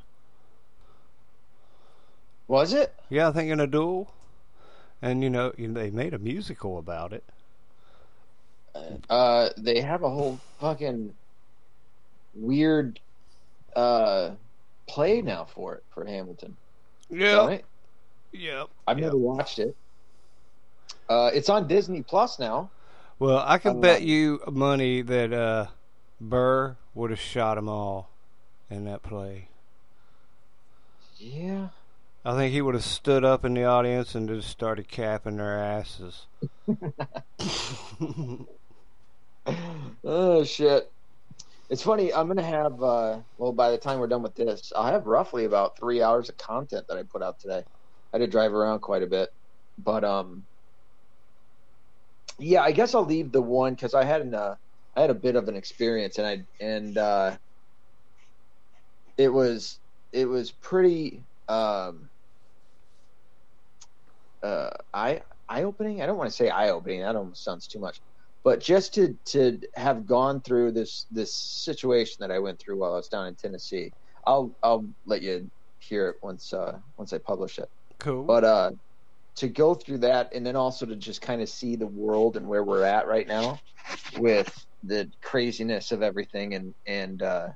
Was 2.48 2.72
it? 2.72 2.94
Yeah, 3.08 3.28
I 3.28 3.32
think 3.32 3.50
in 3.50 3.60
a 3.60 3.66
duel, 3.66 4.12
and 5.02 5.22
you 5.22 5.30
know 5.30 5.52
they 5.56 5.90
made 5.90 6.14
a 6.14 6.18
musical 6.18 6.78
about 6.78 7.12
it. 7.12 7.24
Uh, 9.08 9.50
they 9.56 9.80
have 9.80 10.02
a 10.02 10.08
whole 10.08 10.40
fucking 10.60 11.14
weird 12.34 13.00
uh 13.74 14.30
play 14.90 15.22
now 15.22 15.44
for 15.44 15.74
it 15.74 15.84
for 15.94 16.04
Hamilton. 16.04 16.56
Yeah. 17.08 17.46
Right? 17.46 17.64
Yeah. 18.32 18.64
I've 18.86 18.98
yep. 18.98 19.06
never 19.06 19.16
watched 19.16 19.58
it. 19.58 19.76
Uh, 21.08 21.30
it's 21.32 21.48
on 21.48 21.66
Disney 21.66 22.02
Plus 22.02 22.38
now. 22.38 22.70
Well, 23.18 23.42
I 23.46 23.58
can 23.58 23.72
um, 23.72 23.80
bet 23.80 24.02
you 24.02 24.40
money 24.50 25.02
that 25.02 25.32
uh, 25.32 25.66
Burr 26.20 26.76
would 26.94 27.10
have 27.10 27.20
shot 27.20 27.56
them 27.56 27.68
all 27.68 28.10
in 28.70 28.84
that 28.84 29.02
play. 29.02 29.48
Yeah. 31.18 31.68
I 32.24 32.34
think 32.34 32.52
he 32.52 32.60
would 32.60 32.74
have 32.74 32.84
stood 32.84 33.24
up 33.24 33.44
in 33.44 33.54
the 33.54 33.64
audience 33.64 34.14
and 34.14 34.28
just 34.28 34.48
started 34.48 34.88
capping 34.88 35.36
their 35.36 35.58
asses. 35.58 36.26
oh 40.04 40.44
shit. 40.44 40.92
It's 41.70 41.82
funny. 41.84 42.14
I'm 42.14 42.28
gonna 42.28 42.44
have 42.44 42.82
uh, 42.82 43.22
well 43.38 43.52
by 43.52 43.72
the 43.72 43.78
time 43.78 44.00
we're 44.00 44.08
done 44.08 44.22
with 44.24 44.36
this, 44.36 44.72
I'll 44.76 44.92
have 44.92 45.06
roughly 45.06 45.46
about 45.46 45.78
three 45.78 46.02
hours 46.02 46.30
of 46.30 46.38
content 46.38 46.86
that 46.88 46.98
I 46.98 47.04
put 47.10 47.22
out 47.24 47.40
today. 47.40 47.60
I 47.60 48.18
had 48.18 48.20
to 48.20 48.28
drive 48.28 48.54
around 48.54 48.80
quite 48.82 49.04
a 49.04 49.08
bit, 49.08 49.30
but 49.78 50.04
um, 50.04 50.46
yeah, 52.38 52.62
I 52.62 52.72
guess 52.72 52.94
I'll 52.94 53.04
leave 53.06 53.32
the 53.32 53.42
one 53.42 53.74
because 53.74 53.94
I 53.94 54.04
had 54.04 54.22
an 54.22 54.34
uh, 54.34 54.56
I 54.96 55.02
had 55.02 55.10
a 55.10 55.14
bit 55.14 55.36
of 55.36 55.48
an 55.48 55.56
experience 55.56 56.18
and 56.18 56.26
I 56.26 56.64
and 56.64 56.98
uh, 56.98 57.38
it 59.18 59.28
was 59.30 59.80
it 60.12 60.26
was 60.26 60.52
pretty 60.52 61.26
um, 61.48 62.10
uh, 64.42 64.70
eye 64.94 65.22
eye 65.48 65.64
opening. 65.64 66.02
I 66.02 66.06
don't 66.06 66.18
want 66.18 66.30
to 66.30 66.36
say 66.36 66.50
eye 66.50 66.70
opening. 66.70 67.02
That 67.02 67.16
almost 67.16 67.44
sounds 67.44 67.68
too 67.68 67.80
much. 67.80 68.00
But 68.42 68.60
just 68.60 68.94
to 68.94 69.16
to 69.26 69.60
have 69.74 70.06
gone 70.06 70.40
through 70.40 70.72
this 70.72 71.06
this 71.10 71.34
situation 71.34 72.16
that 72.20 72.30
I 72.30 72.38
went 72.38 72.58
through 72.58 72.78
while 72.78 72.94
I 72.94 72.96
was 72.96 73.08
down 73.08 73.26
in 73.26 73.34
Tennessee, 73.34 73.92
I'll 74.26 74.50
I'll 74.62 74.86
let 75.06 75.22
you 75.22 75.50
hear 75.78 76.08
it 76.08 76.16
once 76.22 76.52
uh, 76.52 76.78
once 76.96 77.12
I 77.12 77.18
publish 77.18 77.58
it. 77.58 77.68
Cool. 77.98 78.24
But 78.24 78.44
uh, 78.44 78.70
to 79.36 79.48
go 79.48 79.74
through 79.74 79.98
that 79.98 80.32
and 80.34 80.44
then 80.44 80.56
also 80.56 80.86
to 80.86 80.96
just 80.96 81.20
kind 81.20 81.42
of 81.42 81.48
see 81.48 81.76
the 81.76 81.86
world 81.86 82.36
and 82.36 82.46
where 82.48 82.64
we're 82.64 82.84
at 82.84 83.06
right 83.06 83.26
now 83.26 83.60
with 84.18 84.66
the 84.84 85.08
craziness 85.20 85.92
of 85.92 86.02
everything 86.02 86.54
and 86.54 86.74
and 86.86 87.22
uh, 87.22 87.48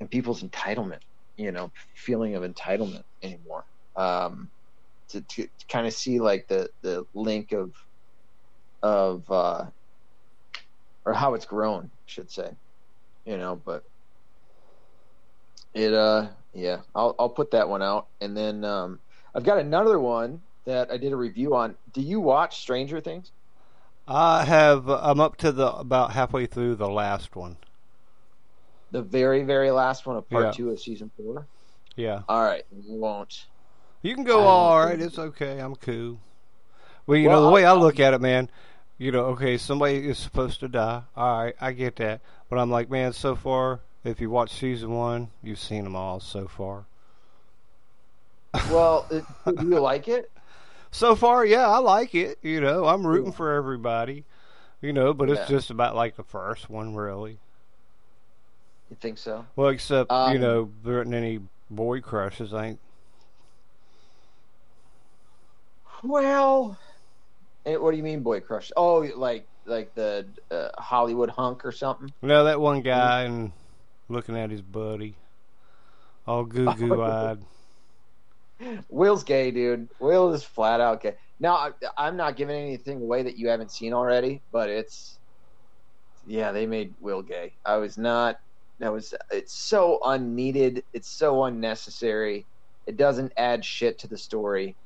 and 0.00 0.10
people's 0.10 0.42
entitlement, 0.42 1.00
you 1.36 1.52
know, 1.52 1.70
feeling 1.94 2.34
of 2.34 2.42
entitlement 2.42 3.04
anymore. 3.22 3.64
Um, 3.96 4.50
to, 5.08 5.20
to, 5.22 5.42
to 5.42 5.66
kind 5.68 5.86
of 5.86 5.92
see 5.92 6.20
like 6.20 6.48
the 6.48 6.70
the 6.82 7.06
link 7.14 7.52
of 7.52 7.72
of 8.82 9.30
uh, 9.30 9.66
or 11.04 11.12
how 11.12 11.34
it's 11.34 11.46
grown, 11.46 11.84
I 11.84 11.88
should 12.06 12.30
say, 12.30 12.50
you 13.24 13.36
know. 13.38 13.60
But 13.64 13.84
it 15.74 15.92
uh 15.92 16.28
yeah, 16.54 16.78
I'll 16.94 17.14
I'll 17.18 17.28
put 17.28 17.50
that 17.52 17.68
one 17.68 17.82
out, 17.82 18.06
and 18.20 18.36
then 18.36 18.64
um, 18.64 18.98
I've 19.34 19.44
got 19.44 19.58
another 19.58 19.98
one 19.98 20.40
that 20.64 20.90
I 20.90 20.96
did 20.96 21.12
a 21.12 21.16
review 21.16 21.54
on. 21.54 21.74
Do 21.92 22.00
you 22.00 22.20
watch 22.20 22.60
Stranger 22.60 23.00
Things? 23.00 23.30
I 24.06 24.44
have. 24.44 24.88
I'm 24.88 25.20
up 25.20 25.36
to 25.38 25.52
the 25.52 25.70
about 25.72 26.12
halfway 26.12 26.46
through 26.46 26.76
the 26.76 26.88
last 26.88 27.36
one. 27.36 27.56
The 28.90 29.02
very 29.02 29.42
very 29.44 29.70
last 29.70 30.06
one 30.06 30.16
of 30.16 30.28
part 30.30 30.46
Yeah. 30.46 30.50
two 30.52 30.70
of 30.70 30.80
season 30.80 31.10
four. 31.16 31.46
Yeah. 31.94 32.22
All 32.28 32.42
right, 32.42 32.64
we 32.70 32.96
won't. 32.96 33.46
You 34.02 34.14
can 34.14 34.24
go 34.24 34.40
all 34.40 34.78
right. 34.78 34.98
It's 34.98 35.18
okay. 35.18 35.58
I'm 35.58 35.74
cool. 35.76 36.20
Well, 37.06 37.18
you 37.18 37.28
Well, 37.28 37.40
know 37.40 37.46
the 37.46 37.52
way 37.52 37.64
I 37.64 37.70
I'll- 37.70 37.80
look 37.80 38.00
at 38.00 38.14
it, 38.14 38.20
man. 38.20 38.48
You 38.98 39.12
know, 39.12 39.24
okay, 39.26 39.56
somebody 39.56 40.06
is 40.08 40.18
supposed 40.18 40.60
to 40.60 40.68
die. 40.68 41.04
All 41.16 41.38
right, 41.44 41.54
I 41.60 41.72
get 41.72 41.96
that. 41.96 42.20
But 42.50 42.58
I'm 42.58 42.70
like, 42.70 42.90
man, 42.90 43.12
so 43.14 43.34
far, 43.34 43.80
if 44.04 44.20
you 44.20 44.30
watch 44.30 44.52
season 44.54 44.90
one, 44.90 45.30
you've 45.42 45.58
seen 45.58 45.84
them 45.84 45.96
all 45.96 46.20
so 46.20 46.46
far. 46.48 46.86
Well, 48.64 49.06
it, 49.10 49.26
do 49.58 49.66
you 49.66 49.80
like 49.80 50.08
it? 50.08 50.30
So 50.90 51.14
far, 51.16 51.44
yeah, 51.46 51.68
I 51.68 51.78
like 51.78 52.14
it. 52.14 52.38
You 52.42 52.60
know, 52.60 52.86
I'm 52.86 53.06
rooting 53.06 53.32
for 53.32 53.52
everybody. 53.52 54.24
You 54.80 54.92
know, 54.92 55.14
but 55.14 55.30
it's 55.30 55.40
Yeah. 55.40 55.46
just 55.46 55.70
about 55.70 55.96
like 55.96 56.16
the 56.16 56.24
first 56.24 56.70
one, 56.70 56.94
really. 56.94 57.40
You 58.90 58.96
think 58.96 59.18
so? 59.18 59.46
Well, 59.56 59.68
except 59.68 60.14
you 60.24 60.38
Um, 60.38 60.38
know, 60.38 60.72
there 60.82 60.98
aren't 60.98 61.12
any 61.14 61.40
boy 61.70 62.00
crushes. 62.00 62.54
I 62.54 62.66
ain't. 62.66 62.80
Well, 66.02 66.76
eh, 67.66 67.76
what 67.76 67.92
do 67.92 67.96
you 67.96 68.02
mean, 68.02 68.22
boy 68.22 68.40
crush? 68.40 68.70
Oh, 68.76 69.08
like 69.16 69.46
like 69.66 69.94
the 69.94 70.28
uh, 70.50 70.68
Hollywood 70.78 71.30
hunk 71.30 71.64
or 71.64 71.72
something? 71.72 72.08
No, 72.22 72.44
that 72.44 72.60
one 72.60 72.82
guy 72.82 73.22
and 73.22 73.52
looking 74.08 74.36
at 74.36 74.50
his 74.50 74.62
buddy, 74.62 75.16
all 76.26 76.44
goo 76.44 76.74
goo 76.74 77.02
eyed. 77.02 77.42
Will's 78.88 79.24
gay, 79.24 79.50
dude. 79.50 79.88
Will 80.00 80.32
is 80.32 80.42
flat 80.42 80.80
out 80.80 81.02
gay. 81.02 81.14
Now, 81.38 81.54
I, 81.54 81.70
I'm 81.96 82.16
not 82.16 82.36
giving 82.36 82.56
anything 82.56 83.00
away 83.00 83.22
that 83.22 83.36
you 83.36 83.48
haven't 83.48 83.70
seen 83.70 83.92
already, 83.92 84.42
but 84.50 84.68
it's 84.68 85.18
yeah, 86.26 86.52
they 86.52 86.66
made 86.66 86.94
Will 87.00 87.22
gay. 87.22 87.54
I 87.64 87.76
was 87.76 87.96
not. 87.96 88.36
That 88.80 88.92
was. 88.92 89.14
It's 89.30 89.54
so 89.54 90.00
unneeded. 90.04 90.84
It's 90.92 91.08
so 91.08 91.44
unnecessary. 91.44 92.46
It 92.86 92.96
doesn't 92.96 93.32
add 93.36 93.64
shit 93.64 93.98
to 94.00 94.08
the 94.08 94.18
story. 94.18 94.76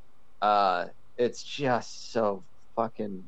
Uh, 0.41 0.87
it's 1.17 1.43
just 1.43 2.13
so 2.13 2.45
fucking 2.77 3.25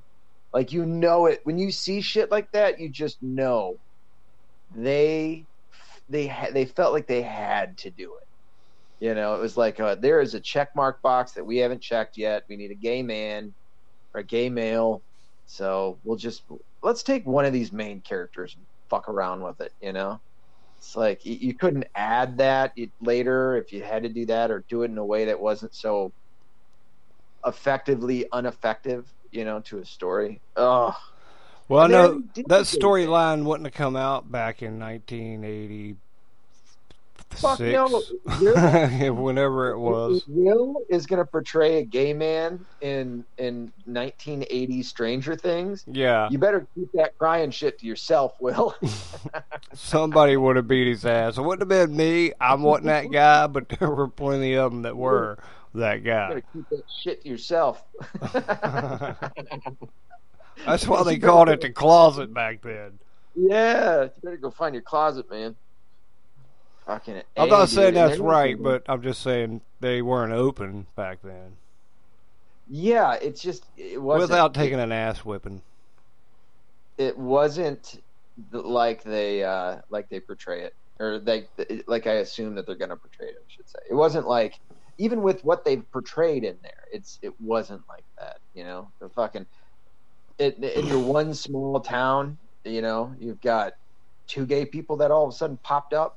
like 0.53 0.73
you 0.73 0.87
know 0.87 1.27
it 1.27 1.41
when 1.45 1.59
you 1.59 1.71
see 1.71 2.01
shit 2.01 2.31
like 2.31 2.51
that. 2.53 2.79
You 2.81 2.89
just 2.89 3.23
know 3.23 3.79
they 4.75 5.47
they 6.09 6.33
they 6.53 6.65
felt 6.65 6.93
like 6.93 7.07
they 7.07 7.23
had 7.23 7.77
to 7.79 7.91
do 7.91 8.15
it. 8.21 9.05
You 9.05 9.15
know, 9.15 9.35
it 9.35 9.41
was 9.41 9.57
like 9.57 9.81
uh, 9.81 9.97
there 9.97 10.21
is 10.21 10.35
a 10.35 10.41
check 10.41 10.71
mark 10.77 11.03
box 11.03 11.33
that 11.33 11.45
we 11.45 11.59
haven't 11.59 11.83
checked 11.83 12.17
yet. 12.17 12.45
We 12.49 12.57
need 12.57 12.71
a 12.71 12.77
gay 12.77 13.03
man 13.03 13.55
or 14.15 14.21
a 14.21 14.25
gay 14.25 14.49
male. 14.49 15.03
So 15.47 15.99
we'll 16.05 16.17
just 16.17 16.45
let's 16.83 17.03
take 17.03 17.27
one 17.27 17.45
of 17.45 17.53
these 17.53 17.73
main 17.73 18.01
characters 18.01 18.55
and 18.57 18.67
fuck 18.89 19.09
around 19.09 19.43
with 19.43 19.61
it. 19.61 19.73
You 19.81 19.93
know, 19.93 20.21
it's 20.79 20.97
like 20.97 21.21
you 21.25 21.55
couldn't 21.55 21.87
add 21.95 22.39
that 22.39 22.73
later 23.01 23.57
if 23.57 23.73
you 23.73 23.83
had 23.83 24.05
to 24.05 24.09
do 24.09 24.27
that 24.27 24.51
or 24.51 24.65
do 24.69 24.83
it 24.83 24.91
in 24.91 24.99
a 24.99 25.05
way 25.05 25.27
that 25.27 25.41
wasn't 25.41 25.75
so 25.75 26.13
effectively 27.47 28.27
ineffective. 28.33 29.07
You 29.31 29.45
know, 29.45 29.61
to 29.61 29.79
a 29.79 29.85
story. 29.85 30.41
Oh, 30.57 30.97
Well, 31.69 31.83
I 31.83 31.87
know 31.89 32.23
that 32.47 32.63
storyline 32.63 33.45
wouldn't 33.45 33.67
have 33.67 33.75
come 33.75 33.97
out 33.97 34.31
back 34.31 34.63
in 34.63 34.79
1986, 34.79 35.99
Fuck 37.37 37.61
no. 37.61 38.01
Whenever 39.13 39.71
it 39.71 39.79
was. 39.79 40.25
Will 40.29 40.83
is 40.89 41.07
going 41.07 41.19
to 41.19 41.25
portray 41.25 41.79
a 41.79 41.85
gay 41.85 42.13
man 42.13 42.65
in 42.81 43.25
in 43.39 43.73
1980 43.87 44.83
Stranger 44.83 45.37
Things. 45.37 45.85
Yeah, 45.87 46.29
You 46.31 46.39
better 46.39 46.67
keep 46.75 46.93
that 46.93 47.19
crying 47.19 47.51
shit 47.51 47.79
to 47.81 47.87
yourself, 47.87 48.35
Will. 48.41 48.75
somebody 49.75 50.37
would 50.37 50.57
have 50.57 50.69
beat 50.69 50.87
his 50.87 51.05
ass. 51.05 51.39
It 51.39 51.43
wouldn't 51.43 51.71
have 51.71 51.89
been 51.89 51.97
me. 51.97 52.33
I 52.41 52.55
wasn't 52.55 52.87
that 52.87 53.11
guy, 53.11 53.47
but 53.47 53.69
there 53.81 53.91
were 53.91 54.09
plenty 54.09 54.55
of 54.55 54.73
them 54.73 54.83
that 54.83 54.97
were 54.97 55.39
that 55.75 56.05
guy. 56.05 56.43
keep 56.53 56.69
that 56.71 56.85
shit 57.03 57.23
to 57.23 57.29
yourself. 57.29 57.85
That's 60.65 60.87
why 60.87 61.03
they 61.03 61.19
called 61.19 61.49
it 61.49 61.61
the 61.61 61.71
closet 61.71 62.33
back 62.33 62.63
then. 62.63 62.99
yeah, 63.35 64.05
you 64.05 64.11
better 64.23 64.37
go 64.37 64.51
find 64.51 64.75
your 64.75 64.83
closet, 64.83 65.31
man. 65.31 65.57
Fucking. 66.87 67.23
I'm 67.37 67.49
not 67.49 67.71
saying 67.71 67.95
that's 67.95 68.19
right, 68.19 68.63
but 68.63 68.83
I'm 68.87 69.01
just 69.03 69.23
saying 69.23 69.63
they 69.81 70.03
weren't 70.03 70.35
open 70.35 70.87
back 70.95 71.19
then 71.23 71.57
yeah, 72.69 73.15
it's 73.15 73.43
just 73.43 73.65
it 73.77 74.01
wasn't 74.01 74.31
without 74.31 74.55
taking 74.55 74.81
an 74.81 74.93
ass 74.93 75.25
whipping. 75.25 75.63
it 76.97 77.19
wasn't 77.19 78.01
like 78.53 79.03
they 79.03 79.45
uh 79.45 79.79
like 79.91 80.09
they 80.09 80.21
portray 80.21 80.63
it 80.63 80.75
or 80.99 81.19
like 81.19 81.49
like 81.87 82.07
I 82.07 82.15
assume 82.15 82.55
that 82.55 82.67
they're 82.67 82.75
going 82.75 82.91
to 82.91 82.97
portray 82.97 83.29
it. 83.29 83.37
I 83.39 83.53
should 83.53 83.69
say 83.69 83.79
it 83.91 83.95
wasn't 83.95 84.27
like 84.27 84.59
even 84.99 85.23
with 85.23 85.43
what 85.45 85.65
they've 85.65 85.85
portrayed 85.93 86.45
in 86.45 86.59
there, 86.63 86.73
it's 86.93 87.19
it 87.23 87.35
wasn't 87.41 87.83
like 87.89 88.05
that. 88.19 88.37
You 88.55 88.65
know, 88.65 88.93
the 89.01 89.11
fucking 89.11 89.47
it, 90.39 90.59
in 90.63 90.87
your 90.87 91.01
one 91.01 91.35
small 91.35 91.81
town. 91.81 92.39
You 92.65 92.83
know, 92.83 93.15
you've 93.19 93.41
got 93.41 93.75
two 94.29 94.47
gay 94.47 94.67
people 94.67 94.99
that 94.99 95.11
all 95.11 95.25
of 95.27 95.31
a 95.35 95.37
sudden 95.37 95.59
popped 95.65 95.95
up. 95.95 96.17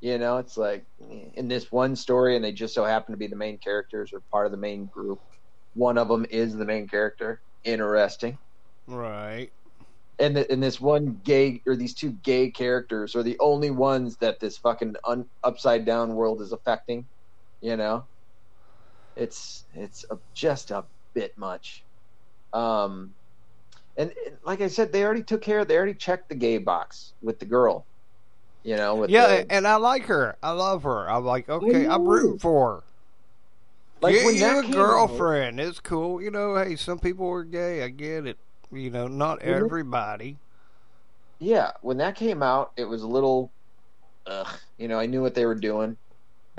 You 0.00 0.18
know, 0.18 0.38
it's 0.38 0.56
like 0.56 0.86
eh, 1.02 1.30
in 1.34 1.48
this 1.48 1.72
one 1.72 1.96
story, 1.96 2.36
and 2.36 2.44
they 2.44 2.52
just 2.52 2.74
so 2.74 2.84
happen 2.84 3.12
to 3.14 3.18
be 3.18 3.28
the 3.28 3.36
main 3.36 3.58
characters 3.58 4.12
or 4.12 4.22
part 4.32 4.46
of 4.46 4.52
the 4.52 4.58
main 4.58 4.86
group. 4.86 5.20
One 5.74 5.98
of 5.98 6.08
them 6.08 6.26
is 6.30 6.56
the 6.56 6.66
main 6.66 6.88
character. 6.88 7.42
Interesting 7.64 8.38
Right. 8.86 9.50
and 10.18 10.36
th- 10.36 10.48
and 10.50 10.62
this 10.62 10.80
one 10.80 11.20
gay 11.24 11.62
or 11.66 11.76
these 11.76 11.94
two 11.94 12.12
gay 12.12 12.50
characters 12.50 13.14
are 13.16 13.22
the 13.24 13.38
only 13.40 13.70
ones 13.70 14.16
that 14.18 14.40
this 14.40 14.58
fucking 14.58 14.94
un- 15.06 15.30
upside 15.44 15.84
down 15.84 16.14
world 16.14 16.40
is 16.42 16.52
affecting 16.52 17.08
you 17.60 17.76
know 17.76 18.08
it's 19.16 19.64
it's 19.74 20.04
a, 20.10 20.18
just 20.34 20.70
a 20.70 20.84
bit 21.14 21.36
much 21.38 21.82
um 22.52 23.12
and, 23.96 24.12
and 24.26 24.36
like 24.44 24.60
i 24.60 24.66
said 24.68 24.92
they 24.92 25.02
already 25.04 25.22
took 25.22 25.40
care 25.42 25.60
of 25.60 25.68
they 25.68 25.76
already 25.76 25.94
checked 25.94 26.28
the 26.28 26.34
gay 26.34 26.58
box 26.58 27.12
with 27.22 27.38
the 27.38 27.46
girl 27.46 27.84
you 28.62 28.76
know 28.76 28.94
with 28.96 29.10
Yeah, 29.10 29.26
the, 29.42 29.52
and 29.52 29.66
I 29.66 29.76
like 29.76 30.06
her. 30.06 30.36
I 30.42 30.50
love 30.50 30.82
her. 30.82 31.08
I'm 31.08 31.24
like, 31.24 31.48
okay, 31.48 31.86
I'm 31.86 32.04
rooting 32.04 32.38
for 32.40 32.74
her. 32.76 32.82
like 34.00 34.24
when 34.24 34.34
you 34.34 34.44
a 34.58 34.62
came 34.62 34.72
out- 34.72 34.74
girlfriend. 34.74 35.60
It's 35.60 35.78
cool. 35.78 36.20
You 36.20 36.32
know, 36.32 36.56
hey, 36.56 36.74
some 36.74 36.98
people 36.98 37.30
are 37.30 37.44
gay. 37.44 37.84
I 37.84 37.88
get 37.90 38.26
it. 38.26 38.36
You 38.72 38.90
know, 38.90 39.06
not 39.06 39.38
Mhm. 39.38 39.42
everybody. 39.44 40.36
yeah 41.38 41.70
when 41.82 41.96
that 41.98 42.16
came 42.16 42.42
out 42.42 42.72
it 42.76 42.86
was 42.86 43.02
a 43.02 43.06
little 43.06 43.50
ugh, 44.26 44.48
you 44.78 44.88
know 44.88 44.98
i 44.98 45.06
knew 45.06 45.22
what 45.22 45.34
they 45.34 45.46
were 45.46 45.54
doing 45.54 45.96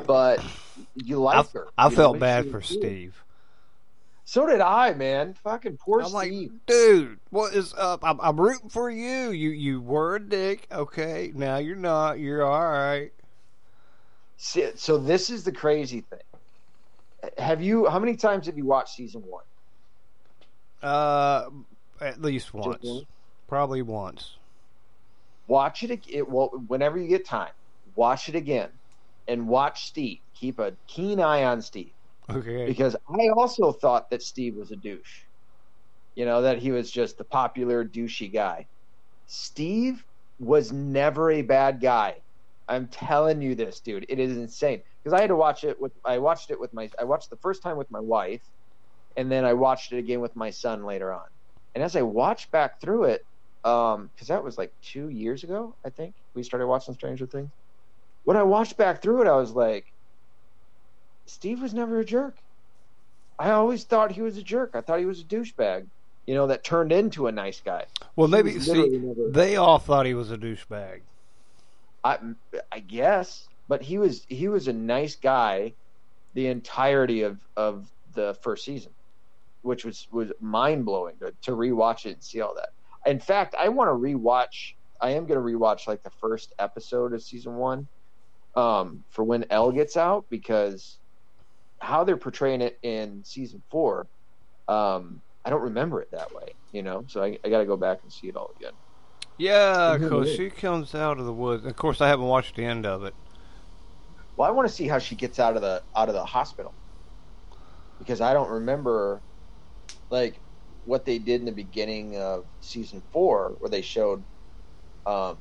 but 0.06 0.44
you 0.96 1.26
I, 1.26 1.38
like 1.38 1.52
her 1.54 1.68
I 1.78 1.90
You 1.90 1.96
felt 1.96 2.16
know, 2.16 2.20
bad 2.20 2.52
for 2.52 2.58
was. 2.58 2.68
Steve. 2.68 3.24
So 4.26 4.46
did 4.46 4.60
I, 4.60 4.94
man. 4.94 5.34
Fucking 5.36 5.78
poor 5.78 6.02
I'm 6.02 6.12
like, 6.12 6.28
Steve. 6.28 6.52
dude, 6.66 7.20
what 7.30 7.54
is 7.54 7.74
up? 7.74 8.02
I'm, 8.04 8.20
I'm 8.20 8.40
rooting 8.40 8.70
for 8.70 8.90
you. 8.90 9.32
You 9.32 9.50
you 9.52 9.82
were 9.82 10.16
a 10.18 10.20
dick. 10.20 10.68
Okay, 10.72 11.32
now 11.34 11.58
you're 11.58 11.78
not. 11.78 12.20
You're 12.20 12.44
all 12.46 12.70
right. 12.72 13.12
See, 14.36 14.70
so 14.76 14.98
this 14.98 15.30
is 15.30 15.44
the 15.44 15.52
crazy 15.52 16.02
thing. 16.02 17.32
Have 17.38 17.62
you? 17.62 17.88
How 17.88 18.00
many 18.00 18.16
times 18.16 18.48
have 18.48 18.58
you 18.58 18.66
watched 18.66 18.96
season 18.96 19.22
one? 19.22 19.44
Uh, 20.84 21.50
at 22.02 22.22
least 22.22 22.54
once, 22.54 22.84
one? 22.84 23.04
probably 23.48 23.82
once. 23.82 24.36
Watch 25.48 25.84
it. 25.84 26.02
It 26.10 26.30
well, 26.30 26.50
whenever 26.68 27.00
you 27.00 27.08
get 27.08 27.26
time. 27.26 27.52
Watch 27.96 28.30
it 28.30 28.36
again, 28.36 28.70
and 29.28 29.48
watch 29.48 29.86
Steve. 29.88 30.20
Keep 30.36 30.60
a 30.60 30.78
keen 30.88 31.20
eye 31.20 31.44
on 31.46 31.62
Steve 31.62 31.94
Okay. 32.30 32.68
because 32.68 32.96
I 32.96 33.30
also 33.38 33.72
thought 33.72 34.10
that 34.12 34.24
Steve 34.24 34.56
was 34.56 34.72
a 34.72 34.76
douche. 34.78 35.26
You 36.16 36.26
know 36.26 36.42
that 36.44 36.60
he 36.60 36.72
was 36.72 36.92
just 36.92 37.18
the 37.18 37.26
popular 37.26 37.86
douchey 37.86 38.34
guy. 38.34 38.68
Steve 39.28 40.06
was 40.40 40.72
never 40.72 41.32
a 41.32 41.42
bad 41.44 41.82
guy. 41.82 42.24
I'm 42.68 42.90
telling 42.90 43.42
you 43.42 43.56
this, 43.56 43.82
dude. 43.82 44.06
It 44.10 44.20
is 44.20 44.38
insane 44.38 44.84
because 45.04 45.18
I 45.18 45.22
had 45.22 45.30
to 45.30 45.36
watch 45.36 45.64
it 45.64 45.80
with. 45.82 45.94
I 46.06 46.20
watched 46.20 46.52
it 46.52 46.60
with 46.60 46.74
my. 46.74 46.90
I 47.00 47.06
watched 47.06 47.30
the 47.30 47.38
first 47.38 47.64
time 47.64 47.78
with 47.78 47.92
my 47.92 48.02
wife, 48.02 48.44
and 49.18 49.32
then 49.32 49.46
I 49.46 49.54
watched 49.54 49.94
it 49.94 50.00
again 50.00 50.22
with 50.22 50.36
my 50.36 50.52
son 50.52 50.84
later 50.86 51.14
on. 51.14 51.28
And 51.76 51.84
as 51.84 51.96
I 51.96 52.04
watched 52.04 52.52
back 52.52 52.82
through 52.82 53.06
it, 53.06 53.22
um, 53.64 54.10
because 54.10 54.30
that 54.30 54.44
was 54.44 54.58
like 54.58 54.74
two 54.82 55.10
years 55.10 55.44
ago, 55.44 55.78
I 55.86 55.90
think 55.92 56.16
we 56.36 56.44
started 56.44 56.68
watching 56.68 56.94
Stranger 56.96 57.28
Things. 57.28 57.52
When 58.28 58.36
I 58.36 58.44
watched 58.44 58.76
back 58.76 59.02
through 59.02 59.22
it, 59.22 59.28
I 59.30 59.38
was 59.38 59.54
like, 59.54 59.94
Steve 61.28 61.62
was 61.62 61.74
never 61.74 62.02
a 62.02 62.04
jerk. 62.04 62.36
I 63.40 63.52
always 63.52 63.86
thought 63.86 64.12
he 64.12 64.22
was 64.22 64.36
a 64.38 64.44
jerk. 64.44 64.72
I 64.74 64.82
thought 64.82 65.00
he 65.00 65.06
was 65.06 65.22
a 65.22 65.24
douchebag, 65.24 65.86
you 66.26 66.36
know, 66.36 66.48
that 66.48 66.62
turned 66.62 66.92
into 66.92 67.28
a 67.28 67.32
nice 67.32 67.62
guy. 67.62 67.86
Well, 68.18 68.28
maybe 68.28 68.60
see 68.60 68.90
never- 68.90 69.30
they 69.30 69.56
all 69.56 69.80
thought 69.80 70.06
he 70.06 70.14
was 70.14 70.30
a 70.30 70.38
douchebag. 70.38 71.04
I, 72.04 72.18
I 72.70 72.80
guess, 72.80 73.48
but 73.70 73.82
he 73.82 73.98
was 73.98 74.26
he 74.28 74.50
was 74.50 74.68
a 74.68 74.74
nice 74.74 75.16
guy 75.16 75.72
the 76.34 76.48
entirety 76.48 77.22
of 77.22 77.40
of 77.56 77.90
the 78.14 78.34
first 78.42 78.66
season, 78.66 78.92
which 79.62 79.86
was 79.86 80.06
was 80.12 80.34
mind 80.42 80.84
blowing 80.84 81.16
to, 81.20 81.32
to 81.44 81.52
rewatch 81.52 82.06
it 82.06 82.16
and 82.16 82.24
see 82.24 82.42
all 82.42 82.56
that. 82.56 82.72
In 83.10 83.22
fact, 83.22 83.56
I 83.58 83.70
want 83.70 83.88
to 83.88 83.94
rewatch. 83.94 84.74
I 85.00 85.12
am 85.12 85.28
going 85.28 85.40
to 85.40 85.58
rewatch 85.58 85.88
like 85.88 86.04
the 86.04 86.10
first 86.10 86.52
episode 86.60 87.14
of 87.14 87.24
season 87.24 87.56
one 87.56 87.88
um, 88.58 89.04
for 89.12 89.24
when 89.24 89.46
El 89.52 89.72
gets 89.72 89.96
out 89.96 90.26
because 90.30 90.98
how 91.80 92.04
they're 92.04 92.18
portraying 92.18 92.62
it 92.62 92.78
in 92.82 93.24
season 93.24 93.62
four, 93.70 94.08
um, 94.68 95.22
I 95.46 95.52
don't 95.52 95.62
remember 95.62 96.02
it 96.02 96.10
that 96.12 96.34
way. 96.34 96.56
You 96.74 96.82
know, 96.82 97.06
so 97.08 97.24
I, 97.24 97.38
I 97.46 97.50
got 97.50 97.60
to 97.60 97.66
go 97.66 97.78
back 97.78 98.00
and 98.04 98.12
see 98.12 98.28
it 98.28 98.36
all 98.36 98.52
again. 98.60 98.74
Yeah, 99.38 99.98
because 99.98 100.34
she 100.34 100.50
comes 100.50 100.96
out 100.96 101.20
of 101.20 101.26
the 101.26 101.34
woods. 101.34 101.66
Of 101.66 101.76
course, 101.76 102.02
I 102.02 102.08
haven't 102.08 102.26
watched 102.26 102.56
the 102.56 102.66
end 102.66 102.88
of 102.88 103.04
it. 103.04 103.14
Well, 104.36 104.48
I 104.48 104.52
want 104.52 104.68
to 104.68 104.74
see 104.74 104.88
how 104.88 104.98
she 104.98 105.16
gets 105.16 105.40
out 105.40 105.56
of 105.56 105.62
the 105.62 105.84
out 105.96 106.10
of 106.10 106.16
the 106.16 106.26
hospital 106.26 106.74
because 108.00 108.22
I 108.22 108.34
don't 108.34 108.50
remember 108.50 109.22
like 110.10 110.40
what 110.86 111.06
they 111.06 111.20
did 111.20 111.42
in 111.42 111.46
the 111.46 111.52
beginning 111.52 112.18
of 112.18 112.46
season 112.60 113.04
four, 113.12 113.56
where 113.60 113.70
they 113.70 113.82
showed 113.82 114.24
um, 115.06 115.38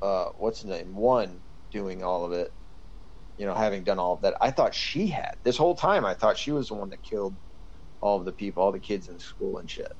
uh, 0.00 0.26
what's 0.38 0.62
the 0.62 0.68
name 0.68 0.94
one 0.94 1.40
doing 1.70 2.02
all 2.02 2.24
of 2.24 2.32
it. 2.32 2.52
You 3.38 3.46
know, 3.46 3.54
having 3.54 3.84
done 3.84 3.98
all 3.98 4.14
of 4.14 4.20
that, 4.22 4.34
I 4.40 4.50
thought 4.50 4.74
she 4.74 5.06
had 5.06 5.36
this 5.42 5.56
whole 5.56 5.74
time. 5.74 6.04
I 6.04 6.14
thought 6.14 6.36
she 6.36 6.52
was 6.52 6.68
the 6.68 6.74
one 6.74 6.90
that 6.90 7.02
killed 7.02 7.34
all 8.00 8.18
of 8.18 8.24
the 8.24 8.32
people, 8.32 8.62
all 8.62 8.72
the 8.72 8.78
kids 8.78 9.08
in 9.08 9.18
school 9.18 9.58
and 9.58 9.70
shit. 9.70 9.92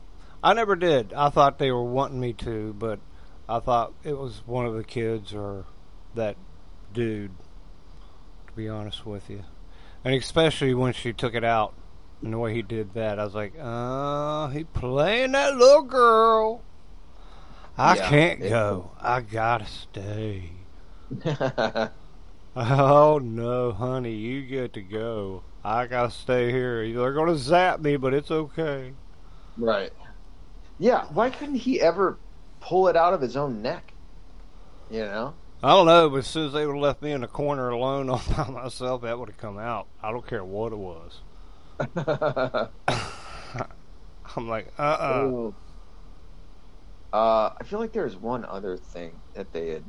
I 0.42 0.52
never 0.54 0.76
did. 0.76 1.12
I 1.14 1.30
thought 1.30 1.58
they 1.58 1.70
were 1.70 1.84
wanting 1.84 2.20
me 2.20 2.32
to, 2.34 2.74
but 2.74 2.98
I 3.48 3.60
thought 3.60 3.92
it 4.04 4.18
was 4.18 4.42
one 4.46 4.66
of 4.66 4.74
the 4.74 4.84
kids 4.84 5.34
or 5.34 5.64
that 6.14 6.36
dude. 6.92 7.32
To 8.46 8.52
be 8.54 8.68
honest 8.68 9.06
with 9.06 9.30
you, 9.30 9.44
and 10.04 10.14
especially 10.14 10.74
when 10.74 10.92
she 10.92 11.12
took 11.12 11.34
it 11.34 11.44
out 11.44 11.74
and 12.22 12.32
the 12.32 12.38
way 12.38 12.54
he 12.54 12.62
did 12.62 12.94
that, 12.94 13.18
I 13.18 13.24
was 13.24 13.34
like, 13.34 13.54
"Uh, 13.58 14.48
he 14.48 14.64
playing 14.64 15.32
that 15.32 15.56
little 15.56 15.82
girl." 15.82 16.62
I 17.78 17.96
Yeah, 17.96 18.08
can't 18.08 18.40
go. 18.40 18.90
I 19.00 19.20
gotta 19.20 19.66
stay. 19.66 20.50
Oh 22.54 23.18
no, 23.18 23.72
honey, 23.72 24.14
you 24.14 24.46
get 24.46 24.72
to 24.74 24.82
go. 24.82 25.46
I 25.64 25.86
gotta 25.86 26.12
stay 26.12 26.50
here. 26.52 26.92
They're 26.92 27.12
gonna 27.12 27.36
zap 27.36 27.80
me, 27.80 27.96
but 27.96 28.14
it's 28.14 28.30
okay. 28.30 28.94
right? 29.56 29.92
Yeah. 30.78 31.06
Why 31.10 31.30
couldn't 31.30 31.56
he 31.56 31.80
ever 31.80 32.20
pull 32.60 32.88
it 32.88 32.96
out 32.96 33.14
of 33.14 33.20
his 33.20 33.36
own 33.36 33.62
neck? 33.62 33.94
You 34.90 35.00
know. 35.04 35.36
I 35.62 35.70
don't 35.70 35.86
know, 35.86 36.08
but 36.10 36.16
as 36.18 36.26
soon 36.26 36.46
as 36.48 36.52
they 36.52 36.66
would 36.66 36.74
have 36.74 36.82
left 36.82 37.02
me 37.02 37.12
in 37.12 37.20
the 37.22 37.28
corner 37.28 37.68
alone 37.70 38.08
all 38.10 38.22
by 38.36 38.48
myself, 38.48 39.02
that 39.02 39.18
would 39.18 39.28
have 39.30 39.38
come 39.38 39.58
out. 39.58 39.88
I 40.02 40.10
don't 40.10 40.26
care 40.26 40.44
what 40.44 40.72
it 40.72 40.76
was. 40.78 41.22
I'm 44.36 44.48
like, 44.48 44.72
uh 44.78 44.82
uh 44.82 45.30
Ooh. 45.32 45.54
Uh, 47.12 47.50
I 47.60 47.64
feel 47.64 47.80
like 47.80 47.92
there's 47.92 48.16
one 48.16 48.44
other 48.44 48.76
thing 48.76 49.22
that 49.34 49.52
they 49.52 49.68
had, 49.70 49.84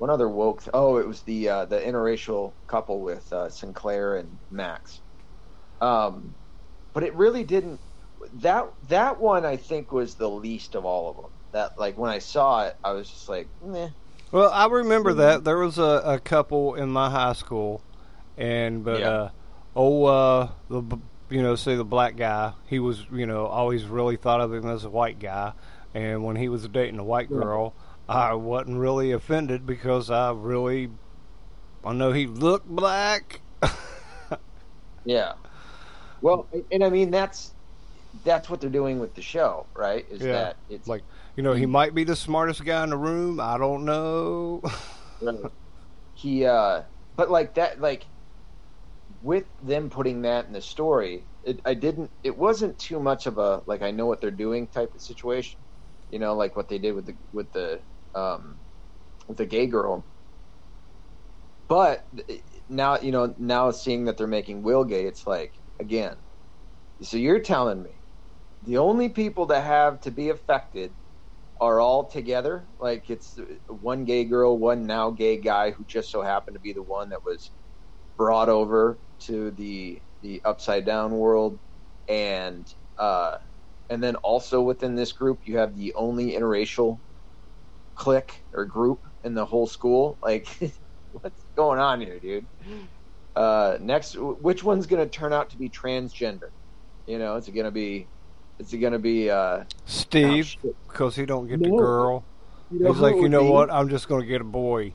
one 0.00 0.08
other 0.08 0.28
woke. 0.30 0.60
Th- 0.60 0.70
oh, 0.72 0.96
it 0.96 1.06
was 1.06 1.20
the 1.22 1.48
uh, 1.48 1.64
the 1.66 1.78
interracial 1.78 2.52
couple 2.66 3.00
with 3.00 3.30
uh, 3.34 3.50
Sinclair 3.50 4.16
and 4.16 4.38
Max. 4.50 5.00
Um, 5.80 6.34
but 6.94 7.02
it 7.02 7.14
really 7.14 7.44
didn't. 7.44 7.78
That 8.34 8.68
that 8.88 9.20
one 9.20 9.44
I 9.44 9.56
think 9.56 9.92
was 9.92 10.14
the 10.14 10.28
least 10.28 10.74
of 10.74 10.86
all 10.86 11.10
of 11.10 11.16
them. 11.16 11.30
That 11.52 11.78
like 11.78 11.98
when 11.98 12.10
I 12.10 12.18
saw 12.18 12.64
it, 12.66 12.76
I 12.82 12.92
was 12.92 13.10
just 13.10 13.28
like, 13.28 13.46
meh. 13.62 13.90
Well, 14.32 14.50
I 14.50 14.66
remember 14.66 15.12
that 15.14 15.44
there 15.44 15.58
was 15.58 15.78
a, 15.78 16.02
a 16.04 16.18
couple 16.18 16.76
in 16.76 16.88
my 16.88 17.10
high 17.10 17.34
school, 17.34 17.82
and 18.38 18.82
but 18.82 19.00
Yeah. 19.00 19.08
uh, 19.10 19.30
oh, 19.76 20.04
uh, 20.04 20.48
the 20.70 20.98
you 21.28 21.42
know, 21.42 21.56
say 21.56 21.76
the 21.76 21.84
black 21.84 22.16
guy, 22.16 22.54
he 22.66 22.78
was 22.78 23.04
you 23.12 23.26
know 23.26 23.46
always 23.46 23.84
really 23.84 24.16
thought 24.16 24.40
of 24.40 24.54
him 24.54 24.66
as 24.66 24.84
a 24.84 24.90
white 24.90 25.18
guy, 25.18 25.52
and 25.92 26.24
when 26.24 26.36
he 26.36 26.48
was 26.48 26.66
dating 26.68 26.98
a 26.98 27.04
white 27.04 27.28
Yeah. 27.30 27.36
I 28.10 28.34
wasn't 28.34 28.78
really 28.78 29.12
offended 29.12 29.64
because 29.64 30.10
I 30.10 30.32
really, 30.32 30.90
I 31.84 31.92
know 31.92 32.12
he 32.12 32.26
looked 32.26 32.66
black. 32.66 33.42
Yeah. 35.04 35.34
Well, 36.22 36.48
and 36.70 36.84
I 36.84 36.90
mean 36.90 37.10
that's 37.10 37.54
that's 38.24 38.50
what 38.50 38.60
they're 38.60 38.70
doing 38.70 38.98
with 39.00 39.14
the 39.14 39.22
show, 39.22 39.68
right? 39.76 40.06
Is 40.10 40.26
Yeah. 40.26 40.32
that 40.32 40.58
it's 40.68 40.88
Like, 40.88 41.04
you 41.36 41.42
know, 41.42 41.52
he 41.52 41.66
might 41.66 41.94
be 41.94 42.04
the 42.04 42.16
smartest 42.16 42.64
guy 42.64 42.82
in 42.84 42.90
the 42.90 42.96
room. 42.96 43.40
I 43.40 43.58
don't 43.58 43.84
know. 43.84 44.62
He 46.14 46.44
uh 46.44 46.84
but 47.16 47.30
like 47.30 47.54
that 47.54 47.80
like 47.80 48.06
with 49.20 49.46
them 49.62 49.90
putting 49.90 50.22
that 50.22 50.46
in 50.46 50.52
the 50.52 50.60
story 50.60 51.28
it, 51.42 51.60
i 51.64 51.74
didn't 51.74 52.10
it 52.22 52.36
wasn't 52.36 52.78
too 52.78 53.00
much 53.00 53.26
of 53.26 53.38
a 53.38 53.62
like 53.66 53.82
i 53.82 53.90
know 53.90 54.06
what 54.06 54.20
they're 54.20 54.30
doing 54.30 54.68
type 54.68 54.94
of 54.94 55.02
situation 55.02 55.60
you 56.10 56.18
know 56.18 56.34
like 56.34 56.56
what 56.56 56.68
they 56.68 56.78
did 56.78 56.92
with 56.94 57.06
the 57.06 57.16
with 57.32 57.50
the 57.52 57.82
um 58.14 58.60
with 59.28 59.38
the 59.38 59.46
gay 59.46 59.66
girl 59.66 60.06
but 61.68 62.08
now 62.68 62.98
you 63.00 63.12
know 63.12 63.34
now 63.38 63.70
seeing 63.70 64.06
that 64.06 64.18
they're 64.18 64.26
making 64.26 64.62
will 64.62 64.84
gay 64.84 65.06
it's 65.06 65.26
like 65.26 65.54
again 65.80 66.16
so 67.02 67.16
you're 67.16 67.40
telling 67.40 67.82
me 67.82 68.02
the 68.62 68.78
only 68.78 69.08
people 69.10 69.46
that 69.46 69.64
have 69.64 70.00
to 70.02 70.10
be 70.10 70.30
affected 70.30 70.94
are 71.60 71.80
all 71.80 72.08
together. 72.08 72.68
Like 72.78 73.10
it's 73.10 73.38
one 73.68 74.04
gay 74.04 74.24
girl, 74.24 74.58
one 74.58 74.86
now 74.86 75.10
gay 75.10 75.40
guy 75.40 75.70
who 75.70 75.84
just 75.86 76.10
so 76.10 76.22
happened 76.22 76.54
to 76.56 76.60
be 76.60 76.72
the 76.72 76.82
one 76.82 77.10
that 77.10 77.24
was 77.24 77.52
brought 78.16 78.48
over 78.48 79.00
to 79.26 79.50
the 79.52 80.00
the 80.22 80.42
upside 80.44 80.86
down 80.86 81.12
world, 81.12 81.60
and 82.08 82.66
uh, 82.98 83.36
and 83.90 84.02
then 84.02 84.16
also 84.16 84.62
within 84.62 84.94
this 84.96 85.12
group 85.12 85.40
you 85.46 85.58
have 85.58 85.76
the 85.76 85.94
only 85.94 86.32
interracial 86.32 87.00
clique 88.00 88.42
or 88.54 88.64
group 88.64 88.98
in 89.24 89.34
the 89.34 89.44
whole 89.44 89.66
school. 89.66 90.16
Like, 90.22 90.48
what's 91.20 91.42
going 91.54 91.78
on 91.78 92.00
here, 92.00 92.18
dude? 92.18 92.46
Uh, 93.36 93.76
next, 93.78 94.16
which 94.16 94.64
one's 94.64 94.86
going 94.86 95.06
to 95.06 95.08
turn 95.08 95.34
out 95.34 95.50
to 95.50 95.58
be 95.58 95.68
transgender? 95.68 96.50
You 97.06 97.18
know, 97.18 97.36
is 97.36 97.46
it 97.46 97.52
going 97.52 97.66
to 97.66 97.70
be? 97.70 98.06
Is 98.58 98.72
it 98.72 98.78
going 98.78 98.94
to 98.94 98.98
be? 98.98 99.30
Uh, 99.30 99.64
Steve, 99.84 100.56
oh, 100.66 100.74
because 100.88 101.14
he 101.14 101.26
don't 101.26 101.46
get 101.46 101.62
the 101.62 101.68
girl. 101.68 102.24
You 102.70 102.80
know 102.80 102.92
He's 102.92 103.02
like, 103.02 103.16
you 103.16 103.28
know 103.28 103.42
be? 103.42 103.50
what? 103.50 103.70
I'm 103.70 103.88
just 103.88 104.08
going 104.08 104.22
to 104.22 104.26
get 104.26 104.40
a 104.40 104.44
boy. 104.44 104.92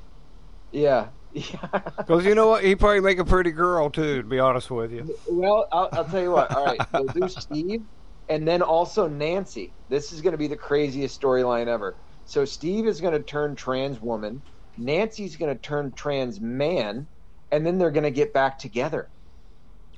Yeah. 0.71 1.07
Yeah. 1.35 1.67
Because 1.97 2.23
you 2.23 2.33
know 2.33 2.47
what? 2.47 2.63
He'd 2.63 2.75
probably 2.75 3.01
make 3.01 3.19
a 3.19 3.25
pretty 3.25 3.51
girl, 3.51 3.89
too, 3.89 4.21
to 4.21 4.23
be 4.23 4.39
honest 4.39 4.71
with 4.71 4.93
you. 4.93 5.17
well, 5.29 5.67
I'll, 5.69 5.89
I'll 5.91 6.05
tell 6.05 6.21
you 6.21 6.31
what. 6.31 6.55
All 6.55 6.63
right, 6.63 6.79
we'll 6.93 7.07
do 7.07 7.27
Steve, 7.27 7.83
and 8.29 8.47
then 8.47 8.61
also 8.61 9.09
Nancy. 9.09 9.73
This 9.89 10.13
is 10.13 10.21
going 10.21 10.31
to 10.31 10.37
be 10.37 10.47
the 10.47 10.55
craziest 10.55 11.19
storyline 11.19 11.67
ever. 11.67 11.93
So 12.25 12.43
Steve 12.45 12.87
is 12.87 13.01
going 13.01 13.13
to 13.13 13.23
turn 13.23 13.55
trans 13.55 14.01
woman. 14.01 14.43
Nancy's 14.77 15.37
going 15.37 15.53
to 15.53 15.59
turn 15.61 15.93
trans 15.93 16.41
man, 16.41 17.07
and 17.51 17.65
then 17.65 17.77
they're 17.77 17.91
going 17.91 18.03
to 18.03 18.11
get 18.11 18.33
back 18.33 18.57
together. 18.59 19.09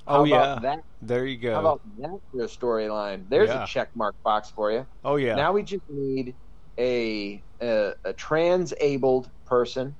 How 0.06 0.20
Oh, 0.20 0.24
yeah. 0.24 0.36
About 0.36 0.62
that? 0.62 0.78
There 1.00 1.26
you 1.26 1.38
go. 1.38 1.54
How 1.54 1.60
about 1.60 1.80
that 1.98 2.20
for 2.30 2.42
a 2.42 2.46
storyline? 2.46 3.28
There's 3.28 3.50
Yeah. 3.50 3.64
a 3.64 3.66
check 3.66 3.90
mark 3.94 4.14
box 4.24 4.50
for 4.50 4.70
you. 4.70 4.86
oh, 5.04 5.16
yeah. 5.16 5.34
Now 5.34 5.52
we 5.52 5.62
just 5.62 5.84
need 5.88 6.36
a 6.78 7.42
a, 7.60 7.94
a 8.04 8.12
trans-abled 8.12 9.30
person, 9.46 9.96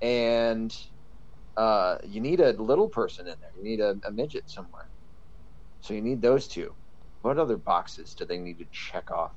and 0.00 0.74
uh, 1.56 1.98
you 2.04 2.20
need 2.20 2.40
a 2.40 2.52
little 2.52 2.88
person 2.88 3.26
in 3.26 3.34
there. 3.40 3.50
You 3.56 3.62
need 3.62 3.80
a, 3.80 3.96
a 4.06 4.10
midget 4.12 4.48
somewhere. 4.48 4.88
So 5.80 5.92
you 5.94 6.00
need 6.00 6.22
those 6.22 6.48
two. 6.48 6.74
What 7.22 7.38
other 7.38 7.56
boxes 7.58 8.14
do 8.14 8.24
they 8.24 8.38
need 8.38 8.58
to 8.58 8.66
check 8.72 9.10
off? 9.10 9.32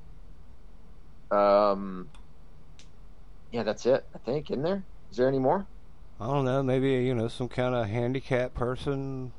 Um, 1.32 2.12
yeah, 3.52 3.64
that's 3.64 3.86
it. 3.86 4.04
I 4.16 4.20
think. 4.20 4.50
In 4.50 4.62
there, 4.62 4.88
is 5.12 5.18
there 5.18 5.28
any 5.28 5.39
more? 5.39 5.68
I 6.20 6.28
don't 6.28 6.45
know. 6.45 6.62
Maybe, 6.64 6.89
you 7.06 7.16
know, 7.16 7.28
some 7.28 7.50
kind 7.50 7.74
of 7.76 7.88
handicapped 7.88 8.54
person, 8.56 9.34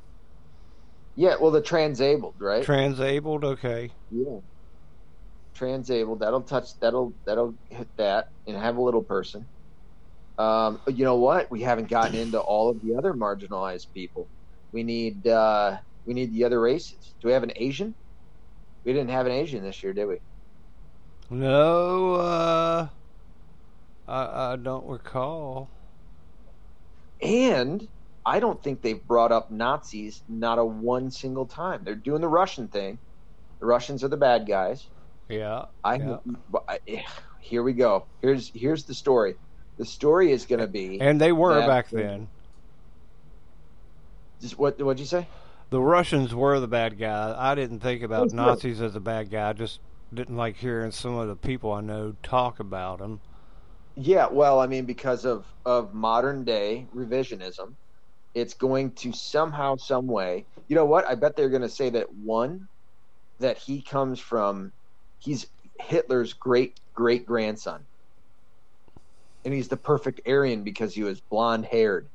Yeah, 1.15 1.35
well, 1.39 1.51
the 1.51 1.61
trans-abled, 1.61 2.35
right? 2.39 2.69
transabled. 2.69 3.43
Okay. 3.43 3.95
yeah. 4.09 4.39
transabled. 5.53 6.19
That'll 6.21 6.43
touch. 6.43 6.69
That'll 6.81 7.15
that'll 7.25 7.55
hit 7.69 7.89
that 7.97 8.27
and 8.47 8.57
have 8.57 8.77
a 8.77 8.81
little 8.81 9.03
person. 9.03 9.49
Um, 10.37 10.81
you 10.87 11.05
know 11.05 11.17
what? 11.17 11.51
We 11.51 11.61
haven't 11.61 11.89
gotten 11.89 12.15
into 12.17 12.39
all 12.39 12.69
of 12.69 12.81
the 12.81 12.95
other 12.97 13.13
marginalized 13.13 13.87
people. 13.93 14.29
We 14.73 14.83
need 14.83 15.27
uh, 15.27 15.77
we 16.05 16.13
need 16.13 16.33
the 16.33 16.45
other 16.45 16.61
races. 16.61 17.15
Do 17.21 17.27
we 17.29 17.33
have 17.33 17.43
an 17.43 17.53
Asian? 17.57 17.95
We 18.85 18.93
didn't 18.93 19.11
have 19.11 19.25
an 19.27 19.33
Asian 19.33 19.63
this 19.63 19.83
year, 19.83 19.93
did 19.93 20.07
we? 20.07 20.19
No, 21.31 22.15
uh, 22.15 22.89
I, 24.09 24.53
I 24.53 24.55
don't 24.55 24.85
recall. 24.87 25.69
And 27.21 27.87
I 28.25 28.39
don't 28.39 28.61
think 28.61 28.81
they've 28.81 29.05
brought 29.05 29.31
up 29.31 29.51
Nazis 29.51 30.21
not 30.27 30.57
a 30.57 30.65
one 30.65 31.11
single 31.11 31.45
time. 31.45 31.81
They're 31.83 31.95
doing 31.95 32.21
the 32.21 32.27
Russian 32.27 32.67
thing. 32.67 32.97
The 33.59 33.65
Russians 33.65 34.03
are 34.03 34.07
the 34.07 34.17
bad 34.17 34.47
guys. 34.47 34.87
Yeah. 35.27 35.65
I, 35.83 35.95
yeah. 35.95 36.17
I 36.67 36.79
eh, 36.87 37.01
here 37.39 37.63
we 37.63 37.73
go. 37.73 38.05
Here's 38.21 38.51
here's 38.53 38.83
the 38.83 38.93
story. 38.93 39.35
The 39.77 39.85
story 39.85 40.31
is 40.31 40.45
going 40.45 40.59
to 40.59 40.67
be 40.67 40.99
And 40.99 41.21
they 41.21 41.31
were 41.31 41.59
back 41.61 41.89
then. 41.89 42.27
Just 44.41 44.57
what 44.57 44.81
what'd 44.81 44.99
you 44.99 45.05
say? 45.05 45.27
The 45.69 45.79
Russians 45.79 46.33
were 46.33 46.59
the 46.59 46.67
bad 46.67 46.97
guy. 46.97 47.35
I 47.37 47.53
didn't 47.53 47.81
think 47.81 48.01
about. 48.01 48.33
Nazis 48.33 48.81
as 48.81 48.95
a 48.95 48.99
bad 48.99 49.29
guy. 49.29 49.49
I 49.49 49.53
just 49.53 49.79
didn't 50.13 50.35
like 50.35 50.55
hearing 50.55 50.91
some 50.91 51.15
of 51.15 51.27
the 51.27 51.35
people 51.35 51.71
I 51.71 51.81
know 51.81 52.15
talk 52.23 52.59
about 52.59 52.99
them. 52.99 53.21
Yeah, 54.01 54.27
well, 54.27 54.61
I 54.61 54.67
mean, 54.67 54.85
because 54.85 55.25
of 55.25 55.45
of 55.65 55.93
modern 55.93 56.45
day 56.45 56.87
revisionism, 56.95 57.73
it's 58.33 58.53
going 58.53 58.91
to 58.93 59.11
somehow, 59.11 59.75
some 59.75 60.07
way. 60.07 60.45
You 60.69 60.75
know 60.75 60.85
what? 60.85 61.05
I 61.05 61.15
bet 61.15 61.35
they're 61.35 61.49
going 61.49 61.63
to 61.63 61.69
say 61.69 61.89
that 61.89 62.13
one, 62.13 62.69
that 63.39 63.57
he 63.57 63.81
comes 63.81 64.19
from, 64.19 64.71
he's 65.19 65.47
Hitler's 65.81 66.31
great 66.31 66.79
great 66.93 67.25
grandson, 67.25 67.85
and 69.43 69.53
he's 69.53 69.67
the 69.67 69.77
perfect 69.77 70.21
Aryan 70.25 70.63
because 70.63 70.93
he 70.93 71.03
was 71.03 71.19
blonde 71.19 71.65
haired. 71.65 72.07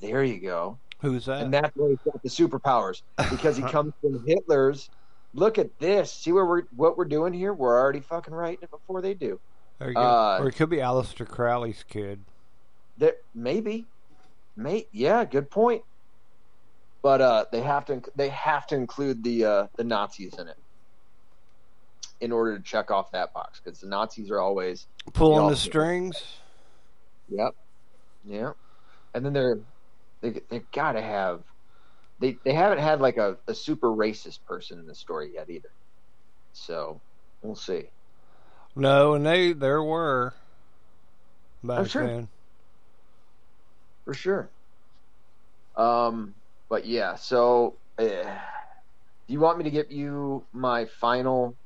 There 0.00 0.22
you 0.22 0.40
go, 0.40 0.78
Who's 1.00 1.26
that? 1.26 1.42
and 1.42 1.52
that's 1.52 1.74
why 1.74 1.88
he's 1.88 1.98
got 2.04 2.22
the 2.22 2.28
superpowers 2.28 3.02
because 3.28 3.56
he 3.56 3.62
comes 3.74 3.92
from 4.00 4.24
Hitler's. 4.24 4.88
Look 5.34 5.58
at 5.58 5.70
this. 5.80 6.12
See 6.12 6.30
where 6.30 6.46
we're 6.46 6.62
what 6.76 6.96
we're 6.96 7.06
doing 7.06 7.32
here. 7.32 7.54
We're 7.54 7.80
already 7.80 8.00
fucking 8.00 8.34
writing 8.34 8.58
it 8.62 8.70
before 8.70 9.00
they 9.00 9.14
do. 9.14 9.40
There 9.84 9.98
uh, 9.98 10.38
or 10.38 10.48
it 10.48 10.56
could 10.56 10.70
be 10.70 10.78
Aleister 10.78 11.26
Crowley's 11.26 11.84
kid. 11.88 12.20
That 12.98 13.22
maybe, 13.34 13.86
may 14.56 14.86
yeah, 14.92 15.24
good 15.24 15.50
point. 15.50 15.82
But 17.02 17.20
uh, 17.20 17.44
they 17.50 17.60
have 17.62 17.84
to 17.86 18.02
they 18.14 18.28
have 18.28 18.66
to 18.68 18.76
include 18.76 19.24
the 19.24 19.44
uh, 19.44 19.66
the 19.76 19.84
Nazis 19.84 20.34
in 20.38 20.48
it 20.48 20.56
in 22.20 22.30
order 22.30 22.56
to 22.56 22.62
check 22.62 22.90
off 22.90 23.10
that 23.10 23.34
box 23.34 23.60
because 23.62 23.80
the 23.80 23.88
Nazis 23.88 24.30
are 24.30 24.38
always 24.38 24.86
Pulling 25.12 25.48
the 25.48 25.56
strings. 25.56 26.22
yep, 27.28 27.56
yep. 28.24 28.56
And 29.14 29.26
then 29.26 29.32
they're 29.32 29.58
they 30.20 30.40
they 30.48 30.62
gotta 30.70 31.02
have 31.02 31.42
they 32.20 32.38
they 32.44 32.54
haven't 32.54 32.78
had 32.78 33.00
like 33.00 33.16
a, 33.16 33.36
a 33.48 33.54
super 33.54 33.88
racist 33.88 34.44
person 34.46 34.78
in 34.78 34.86
the 34.86 34.94
story 34.94 35.32
yet 35.34 35.50
either. 35.50 35.70
So 36.52 37.00
we'll 37.42 37.56
see. 37.56 37.88
No, 38.74 39.14
and 39.14 39.24
they 39.24 39.52
there 39.54 39.82
were 39.82 40.34
back 41.62 41.82
Oh, 41.82 41.84
sure. 41.84 42.16
then. 42.16 42.30
for 44.04 44.14
sure. 44.14 44.52
Um, 45.76 46.34
but 46.68 46.86
yeah, 46.86 47.14
so 47.16 47.80
uh, 47.98 48.04
do 49.28 49.34
you 49.34 49.40
want 49.40 49.58
me 49.58 49.64
to 49.64 49.70
give 49.70 49.90
you 49.90 50.48
my 50.52 50.86
final 50.86 51.58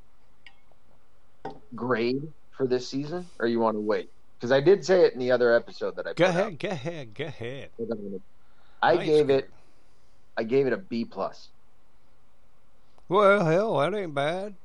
grade 1.74 2.22
for 2.57 2.66
this 2.66 2.88
season, 2.90 3.30
or 3.38 3.46
you 3.46 3.61
want 3.61 3.76
to 3.76 3.80
wait? 3.80 4.11
Because 4.38 4.52
I 4.52 4.61
did 4.61 4.84
say 4.84 5.04
it 5.04 5.12
in 5.14 5.18
the 5.18 5.30
other 5.32 5.52
episode 5.52 5.96
that 5.96 6.07
I 6.07 6.14
Go 6.16 6.26
ahead, 6.26 6.59
go 6.59 6.68
ahead, 6.70 7.14
go 7.14 7.26
ahead. 7.26 7.72
I 8.82 8.96
Nice. 8.96 8.98
gave 8.98 9.30
it, 9.30 9.50
I 10.36 10.44
gave 10.44 10.66
it 10.66 10.72
a 10.72 10.78
B 10.78 11.04
plus. 11.07 11.50
Well, 13.09 13.44
hell, 13.44 13.78
that 13.78 13.94
ain't 13.94 14.14
bad. 14.14 14.59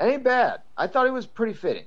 That 0.00 0.08
ain't 0.08 0.24
bad. 0.24 0.62
I 0.78 0.88
thought 0.88 1.08
it 1.08 1.12
was 1.12 1.28
pretty 1.28 1.54
fitting. 1.54 1.86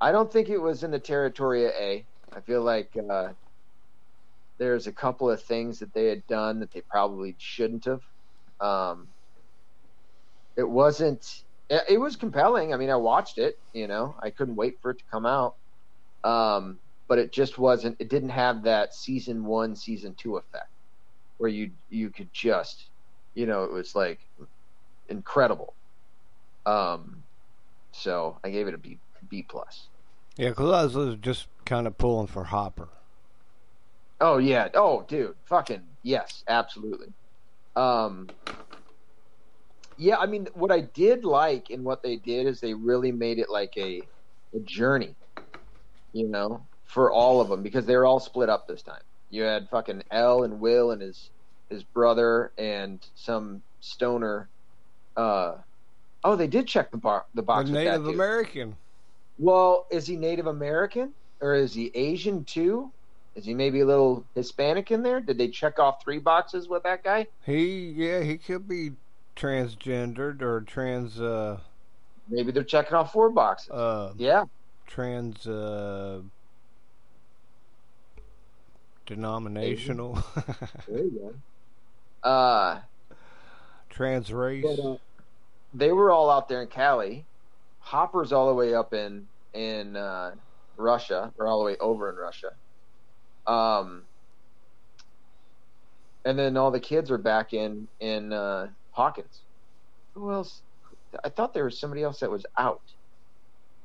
I 0.00 0.12
don't 0.12 0.32
think 0.32 0.48
it 0.50 0.58
was 0.58 0.84
in 0.84 0.90
the 0.92 1.00
territory 1.00 1.66
of 1.66 1.72
A. 1.72 2.08
I 2.34 2.40
feel 2.42 2.62
like 2.62 2.92
uh, 3.10 3.34
there's 4.58 4.86
a 4.86 4.92
couple 4.92 5.30
of 5.30 5.42
things 5.42 5.80
that 5.80 5.92
they 5.94 6.06
had 6.06 6.26
done 6.28 6.60
that 6.60 6.72
they 6.72 6.82
probably 6.90 7.36
shouldn't 7.38 7.86
have. 7.86 8.02
Um, 8.60 9.08
it 10.56 10.68
wasn't. 10.68 11.24
It, 11.68 11.82
it 11.90 11.98
was 11.98 12.16
compelling. 12.16 12.72
I 12.72 12.76
mean, 12.76 12.90
I 12.90 12.96
watched 12.96 13.38
it. 13.38 13.56
You 13.72 13.86
know, 13.88 14.16
I 14.22 14.30
couldn't 14.30 14.56
wait 14.56 14.76
for 14.82 14.92
it 14.92 14.98
to 14.98 15.04
come 15.12 15.26
out. 15.26 15.54
Um, 16.24 16.80
but 17.08 17.18
it 17.18 17.32
just 17.32 17.58
wasn't. 17.58 17.96
It 18.00 18.10
didn't 18.10 18.30
have 18.30 18.64
that 18.64 18.94
season 18.94 19.44
one, 19.44 19.76
season 19.76 20.14
two 20.18 20.36
effect, 20.36 20.68
where 21.38 21.50
you 21.50 21.72
you 21.90 22.10
could 22.10 22.30
just, 22.34 22.90
you 23.34 23.46
know, 23.46 23.64
it 23.64 23.72
was 23.72 23.94
like 23.94 24.20
incredible. 25.08 25.75
Um, 26.66 27.22
so 27.92 28.38
I 28.44 28.50
gave 28.50 28.68
it 28.68 28.74
a 28.74 28.78
B 28.78 28.98
B 29.28 29.42
plus. 29.42 29.86
Yeah, 30.36 30.50
because 30.50 30.94
I 30.94 30.98
was 30.98 31.16
just 31.20 31.46
kind 31.64 31.86
of 31.86 31.96
pulling 31.96 32.26
for 32.26 32.44
Hopper. 32.44 32.88
Oh 34.20 34.38
yeah. 34.38 34.68
Oh 34.74 35.04
dude, 35.08 35.36
fucking 35.46 35.82
yes, 36.02 36.44
absolutely. 36.48 37.12
Um, 37.76 38.28
yeah, 39.96 40.16
I 40.16 40.26
mean, 40.26 40.48
what 40.54 40.70
I 40.70 40.80
did 40.80 41.24
like 41.24 41.70
in 41.70 41.84
what 41.84 42.02
they 42.02 42.16
did 42.16 42.46
is 42.46 42.60
they 42.60 42.74
really 42.74 43.12
made 43.12 43.38
it 43.38 43.48
like 43.48 43.76
a 43.76 44.02
a 44.54 44.58
journey, 44.60 45.14
you 46.12 46.28
know, 46.28 46.62
for 46.84 47.10
all 47.10 47.40
of 47.40 47.48
them 47.48 47.62
because 47.62 47.86
they 47.86 47.96
were 47.96 48.06
all 48.06 48.20
split 48.20 48.48
up 48.48 48.66
this 48.66 48.82
time. 48.82 49.02
You 49.30 49.42
had 49.42 49.68
fucking 49.70 50.02
El 50.10 50.44
and 50.44 50.60
Will 50.60 50.90
and 50.90 51.02
his 51.02 51.30
his 51.70 51.82
brother 51.82 52.52
and 52.58 53.04
some 53.14 53.62
stoner. 53.80 54.48
Uh, 55.16 55.56
oh, 56.24 56.36
they 56.36 56.46
did 56.46 56.66
check 56.66 56.90
the 56.90 56.96
bar 56.96 57.24
the 57.34 57.42
The 57.42 57.46
box. 57.46 57.64
with 57.70 57.74
that 57.84 58.00
Native. 58.00 58.06
American. 58.08 58.76
Well, 59.38 59.86
is 59.90 60.06
he 60.06 60.16
Native 60.16 60.46
American 60.46 61.12
or 61.40 61.54
is 61.54 61.74
he 61.74 61.90
Asian 61.94 62.44
too? 62.44 62.90
Is 63.34 63.44
he 63.44 63.52
maybe 63.52 63.80
a 63.80 63.86
little 63.86 64.24
Hispanic 64.34 64.90
in 64.90 65.02
there? 65.02 65.20
Did 65.20 65.36
they 65.36 65.48
check 65.48 65.78
off 65.78 66.02
three 66.02 66.18
boxes 66.18 66.68
with 66.68 66.82
that 66.84 67.04
guy? 67.04 67.26
He, 67.44 67.90
yeah, 67.90 68.20
he 68.22 68.38
could 68.38 68.66
be 68.66 68.92
transgendered 69.36 70.40
or 70.40 70.62
trans, 70.62 71.20
uh, 71.20 71.60
Maybe 72.28 72.50
they're 72.50 72.64
checking 72.64 72.94
off 72.94 73.12
four 73.12 73.28
boxes. 73.30 73.70
uh, 73.70 74.14
yeah, 74.16 74.44
trans, 74.86 75.46
uh, 75.46 76.20
denominational, 79.04 80.18
there 80.88 80.98
you 81.04 81.10
go. 81.10 81.34
Uh, 82.28 82.80
trans 83.88 84.32
race. 84.32 84.64
but, 84.66 84.82
uh, 84.84 84.96
they 85.74 85.92
were 85.92 86.10
all 86.10 86.30
out 86.30 86.48
there 86.48 86.62
in 86.62 86.68
Cali. 86.68 87.24
Hopper's 87.80 88.32
all 88.32 88.48
the 88.48 88.54
way 88.54 88.74
up 88.74 88.92
in 88.92 89.26
in 89.54 89.96
uh, 89.96 90.32
Russia, 90.76 91.32
or 91.38 91.46
all 91.46 91.58
the 91.58 91.64
way 91.64 91.76
over 91.78 92.10
in 92.10 92.16
Russia. 92.16 92.52
Um, 93.46 94.02
and 96.24 96.38
then 96.38 96.56
all 96.56 96.70
the 96.70 96.80
kids 96.80 97.10
are 97.10 97.18
back 97.18 97.54
in 97.54 97.86
in 98.00 98.32
uh, 98.32 98.68
Hawkins. 98.90 99.40
Who 100.14 100.32
else? 100.32 100.62
I 101.24 101.28
thought 101.28 101.54
there 101.54 101.64
was 101.64 101.78
somebody 101.78 102.02
else 102.02 102.20
that 102.20 102.30
was 102.30 102.44
out. 102.58 102.82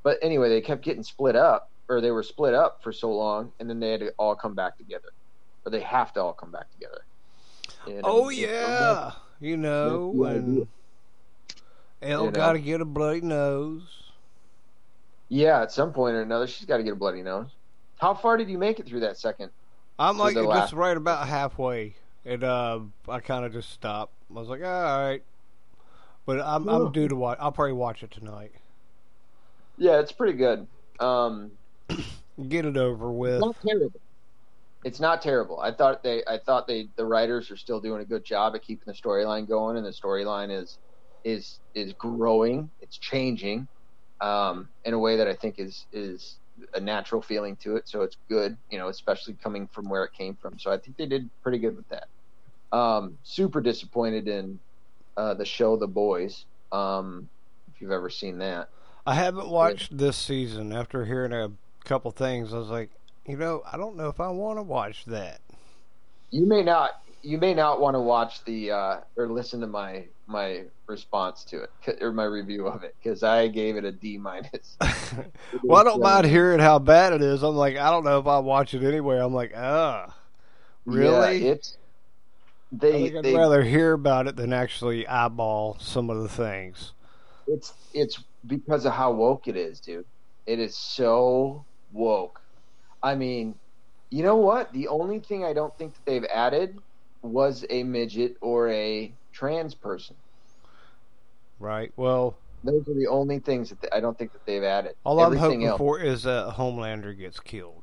But 0.03 0.17
anyway, 0.21 0.49
they 0.49 0.61
kept 0.61 0.81
getting 0.83 1.03
split 1.03 1.35
up, 1.35 1.69
or 1.87 2.01
they 2.01 2.11
were 2.11 2.23
split 2.23 2.53
up 2.53 2.81
for 2.81 2.91
so 2.91 3.11
long, 3.11 3.51
and 3.59 3.69
then 3.69 3.79
they 3.79 3.91
had 3.91 3.99
to 3.99 4.11
all 4.17 4.35
come 4.35 4.55
back 4.55 4.77
together, 4.77 5.09
or 5.65 5.71
they 5.71 5.81
have 5.81 6.11
to 6.13 6.21
all 6.21 6.33
come 6.33 6.51
back 6.51 6.71
together. 6.71 7.03
And, 7.85 8.01
oh 8.03 8.29
yeah, 8.29 9.11
you 9.39 9.57
know, 9.57 10.11
that's 10.11 10.17
the 10.17 10.37
and 10.37 10.51
idea. 10.53 10.67
El 12.01 12.25
You 12.25 12.31
know. 12.31 12.31
got 12.31 12.53
to 12.53 12.59
get 12.59 12.81
a 12.81 12.85
bloody 12.85 13.21
nose. 13.21 13.83
Yeah, 15.29 15.61
at 15.61 15.71
some 15.71 15.93
point 15.93 16.15
or 16.15 16.21
another, 16.21 16.47
she's 16.47 16.65
got 16.65 16.77
to 16.77 16.83
get 16.83 16.93
a 16.93 16.95
bloody 16.95 17.21
nose. 17.21 17.47
How 17.99 18.13
far 18.13 18.37
did 18.37 18.49
you 18.49 18.57
make 18.57 18.79
it 18.79 18.87
through 18.87 19.01
that 19.01 19.17
second? 19.17 19.51
I'm 19.99 20.17
like 20.17 20.35
just 20.35 20.73
right 20.73 20.97
about 20.97 21.27
halfway, 21.27 21.95
and 22.25 22.43
uh, 22.43 22.79
I 23.07 23.19
kind 23.19 23.45
of 23.45 23.53
just 23.53 23.69
stopped. 23.69 24.13
I 24.29 24.39
was 24.39 24.49
like, 24.49 24.63
all 24.63 24.67
right, 24.67 25.21
but 26.25 26.41
I'm. 26.41 26.67
I'm 26.67 26.91
due 26.91 27.07
to 27.07 27.15
watch. 27.15 27.37
I'll 27.39 27.51
probably 27.51 27.73
watch 27.73 28.01
it 28.01 28.11
tonight. 28.11 28.51
Yeah, 29.77 29.99
it's 29.99 30.11
pretty 30.11 30.33
good. 30.37 30.67
Um, 30.99 31.51
Get 32.47 32.65
it 32.65 32.77
over 32.77 33.11
with. 33.11 33.35
it's 33.35 33.41
not 33.45 33.55
terrible. 33.61 34.01
It's 34.83 34.99
not 34.99 35.21
terrible. 35.21 35.59
I 35.59 35.71
thought 35.71 36.01
they, 36.01 36.23
I 36.27 36.39
thought 36.39 36.65
they, 36.67 36.87
the 36.95 37.05
writers 37.05 37.51
are 37.51 37.57
still 37.57 37.79
doing 37.79 38.01
a 38.01 38.05
good 38.05 38.23
job 38.23 38.55
at 38.55 38.63
keeping 38.63 38.85
the 38.87 38.93
storyline 38.93 39.47
going, 39.47 39.77
and 39.77 39.85
the 39.85 39.91
storyline 39.91 40.49
is, 40.49 40.79
is, 41.23 41.59
is 41.75 41.93
growing. 41.93 42.69
It's 42.81 42.97
changing, 42.97 43.67
um, 44.21 44.69
in 44.85 44.93
a 44.93 44.99
way 44.99 45.17
that 45.17 45.27
I 45.27 45.35
think 45.35 45.55
is 45.59 45.85
is 45.91 46.37
a 46.75 46.79
natural 46.79 47.21
feeling 47.21 47.55
to 47.57 47.75
it. 47.75 47.87
So 47.87 48.01
it's 48.03 48.17
good, 48.29 48.55
you 48.69 48.77
know, 48.77 48.87
especially 48.89 49.33
coming 49.43 49.67
from 49.67 49.89
where 49.89 50.03
it 50.03 50.13
came 50.13 50.35
from. 50.35 50.59
So 50.59 50.71
I 50.71 50.77
think 50.77 50.97
they 50.97 51.07
did 51.07 51.29
pretty 51.41 51.57
good 51.57 51.75
with 51.75 51.87
that. 51.89 52.07
Um, 52.71 53.17
super 53.23 53.61
disappointed 53.61 54.27
in 54.27 54.59
uh, 55.17 55.33
the 55.33 55.45
show 55.45 55.75
The 55.75 55.87
Boys. 55.87 56.45
Um, 56.71 57.29
If 57.73 57.81
you've 57.81 57.91
ever 57.91 58.09
seen 58.09 58.37
that, 58.39 58.69
I 59.07 59.15
haven't 59.15 59.49
watched 59.49 59.97
this 59.97 60.17
season. 60.17 60.71
After 60.71 61.05
hearing 61.05 61.33
a 61.33 61.51
couple 61.83 62.11
things, 62.11 62.53
I 62.53 62.57
was 62.59 62.69
like, 62.69 62.91
you 63.25 63.37
know, 63.37 63.63
I 63.71 63.75
don't 63.77 63.97
know 63.97 64.09
if 64.09 64.19
I 64.19 64.29
want 64.29 64.59
to 64.59 64.63
watch 64.63 65.05
that. 65.05 65.41
you 66.29 66.45
may 66.45 66.63
not 66.63 66.91
you 67.23 67.37
may 67.37 67.53
not 67.53 67.79
want 67.81 67.95
to 67.95 67.99
watch 67.99 68.43
the 68.45 68.71
uh, 68.71 68.97
or 69.17 69.27
listen 69.27 69.59
to 69.61 69.67
my 69.67 70.05
my 70.31 70.63
response 70.87 71.43
to 71.45 71.63
it 71.63 72.01
or 72.01 72.11
my 72.11 72.23
review 72.23 72.67
of 72.67 72.83
it 72.83 72.95
because 73.01 73.23
I 73.23 73.47
gave 73.47 73.77
it 73.77 73.85
a 73.85 73.91
D 73.91 74.17
minus. 74.17 74.77
well, 75.63 75.81
I 75.81 75.83
don't 75.83 76.01
mind 76.01 76.25
hearing 76.27 76.59
how 76.59 76.79
bad 76.79 77.13
it 77.13 77.21
is. 77.21 77.43
I'm 77.43 77.55
like, 77.55 77.77
I 77.77 77.89
don't 77.91 78.03
know 78.03 78.19
if 78.19 78.27
I 78.27 78.39
watch 78.39 78.73
it 78.73 78.83
anyway. 78.83 79.17
I'm 79.17 79.33
like, 79.33 79.53
ah, 79.55 80.15
really? 80.85 81.45
Yeah, 81.45 81.51
it's 81.51 81.77
I 82.73 82.77
they 82.77 82.91
think 82.91 83.15
I'd 83.17 83.23
they 83.23 83.35
rather 83.35 83.63
hear 83.63 83.93
about 83.93 84.27
it 84.27 84.35
than 84.35 84.53
actually 84.53 85.05
eyeball 85.07 85.77
some 85.79 86.09
of 86.09 86.21
the 86.21 86.29
things. 86.29 86.93
it's 87.47 87.73
it's 87.93 88.23
because 88.47 88.85
of 88.85 88.93
how 88.93 89.11
woke 89.11 89.47
it 89.47 89.57
is, 89.57 89.79
dude. 89.79 90.05
It 90.45 90.59
is 90.59 90.75
so 90.75 91.65
woke. 91.91 92.41
I 93.03 93.15
mean, 93.15 93.55
you 94.09 94.23
know 94.23 94.37
what? 94.37 94.71
The 94.73 94.87
only 94.87 95.19
thing 95.19 95.43
I 95.43 95.53
don't 95.53 95.75
think 95.77 95.93
that 95.93 96.05
they've 96.05 96.25
added 96.25 96.79
was 97.21 97.65
a 97.69 97.83
midget 97.83 98.37
or 98.41 98.69
a 98.69 99.11
trans 99.31 99.75
person. 99.75 100.15
Right. 101.61 101.91
Well, 101.95 102.35
Those 102.63 102.87
are 102.87 102.93
the 102.93 103.07
only 103.07 103.39
things 103.39 103.69
that 103.69 103.81
they, 103.81 103.89
I 103.91 103.99
don't 103.99 104.17
think 104.17 104.33
that 104.33 104.45
they've 104.45 104.63
added. 104.63 104.95
all 105.03 105.19
I'm 105.19 105.27
Everything 105.27 105.43
hoping 105.61 105.65
else. 105.65 105.77
for 105.77 105.99
is 105.99 106.23
that 106.23 106.55
Homelander 106.55 107.17
gets 107.17 107.39
killed. 107.39 107.81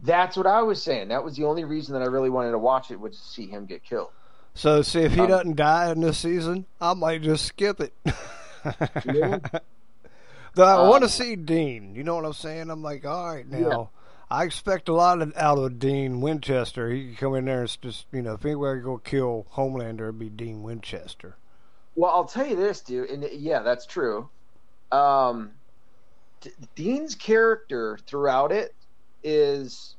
That's 0.00 0.36
what 0.36 0.46
I 0.46 0.62
was 0.62 0.82
saying. 0.82 1.08
That 1.08 1.24
was 1.24 1.36
the 1.36 1.44
only 1.44 1.64
reason 1.64 1.94
that 1.94 2.02
I 2.02 2.06
really 2.06 2.30
wanted 2.30 2.52
to 2.52 2.58
watch 2.58 2.90
it 2.90 2.98
was 3.00 3.16
to 3.18 3.22
see 3.22 3.46
him 3.46 3.66
get 3.66 3.82
killed. 3.84 4.10
So, 4.54 4.82
see 4.82 5.00
if 5.00 5.12
he 5.14 5.20
Um, 5.20 5.28
doesn't 5.28 5.56
die 5.56 5.90
in 5.92 6.00
this 6.00 6.18
season, 6.18 6.66
I 6.80 6.94
might 6.94 7.22
just 7.22 7.44
skip 7.46 7.80
it. 7.80 7.92
Yeah. 9.04 9.38
Though 10.54 10.64
I 10.64 10.88
want 10.88 11.02
to 11.02 11.06
Um, 11.06 11.10
see 11.10 11.36
Dean. 11.36 11.94
You 11.94 12.02
know 12.02 12.16
what 12.16 12.24
I'm 12.24 12.32
saying? 12.32 12.70
I'm 12.70 12.82
like, 12.82 13.04
all 13.04 13.34
right, 13.34 13.46
now 13.48 13.58
Yeah. 13.58 13.84
I 14.30 14.44
expect 14.44 14.88
a 14.88 14.92
lot 14.92 15.22
of, 15.22 15.32
out 15.36 15.58
of 15.58 15.78
Dean 15.78 16.20
Winchester. 16.20 16.90
He 16.90 17.06
can 17.08 17.16
come 17.16 17.34
in 17.36 17.44
there 17.46 17.60
and 17.62 17.78
just, 17.82 18.06
you 18.12 18.20
know, 18.22 18.34
if 18.34 18.44
anybody 18.44 18.80
go 18.80 18.98
kill 18.98 19.46
Homelander, 19.54 20.02
it'd 20.02 20.18
be 20.18 20.28
Dean 20.28 20.62
Winchester. 20.62 21.36
Well, 21.98 22.12
I'll 22.12 22.26
tell 22.26 22.46
you 22.46 22.54
this, 22.54 22.80
dude, 22.80 23.10
and 23.10 23.24
yeah, 23.32 23.58
that's 23.62 23.84
true. 23.84 24.28
Um, 24.92 25.50
D- 26.40 26.50
Dean's 26.76 27.16
character 27.16 27.98
throughout 28.06 28.52
it 28.52 28.72
is 29.24 29.96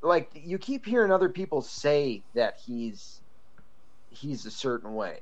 like 0.00 0.30
you 0.34 0.56
keep 0.56 0.86
hearing 0.86 1.12
other 1.12 1.28
people 1.28 1.60
say 1.60 2.22
that 2.32 2.56
he's 2.64 3.20
he's 4.08 4.46
a 4.46 4.50
certain 4.50 4.94
way, 4.94 5.20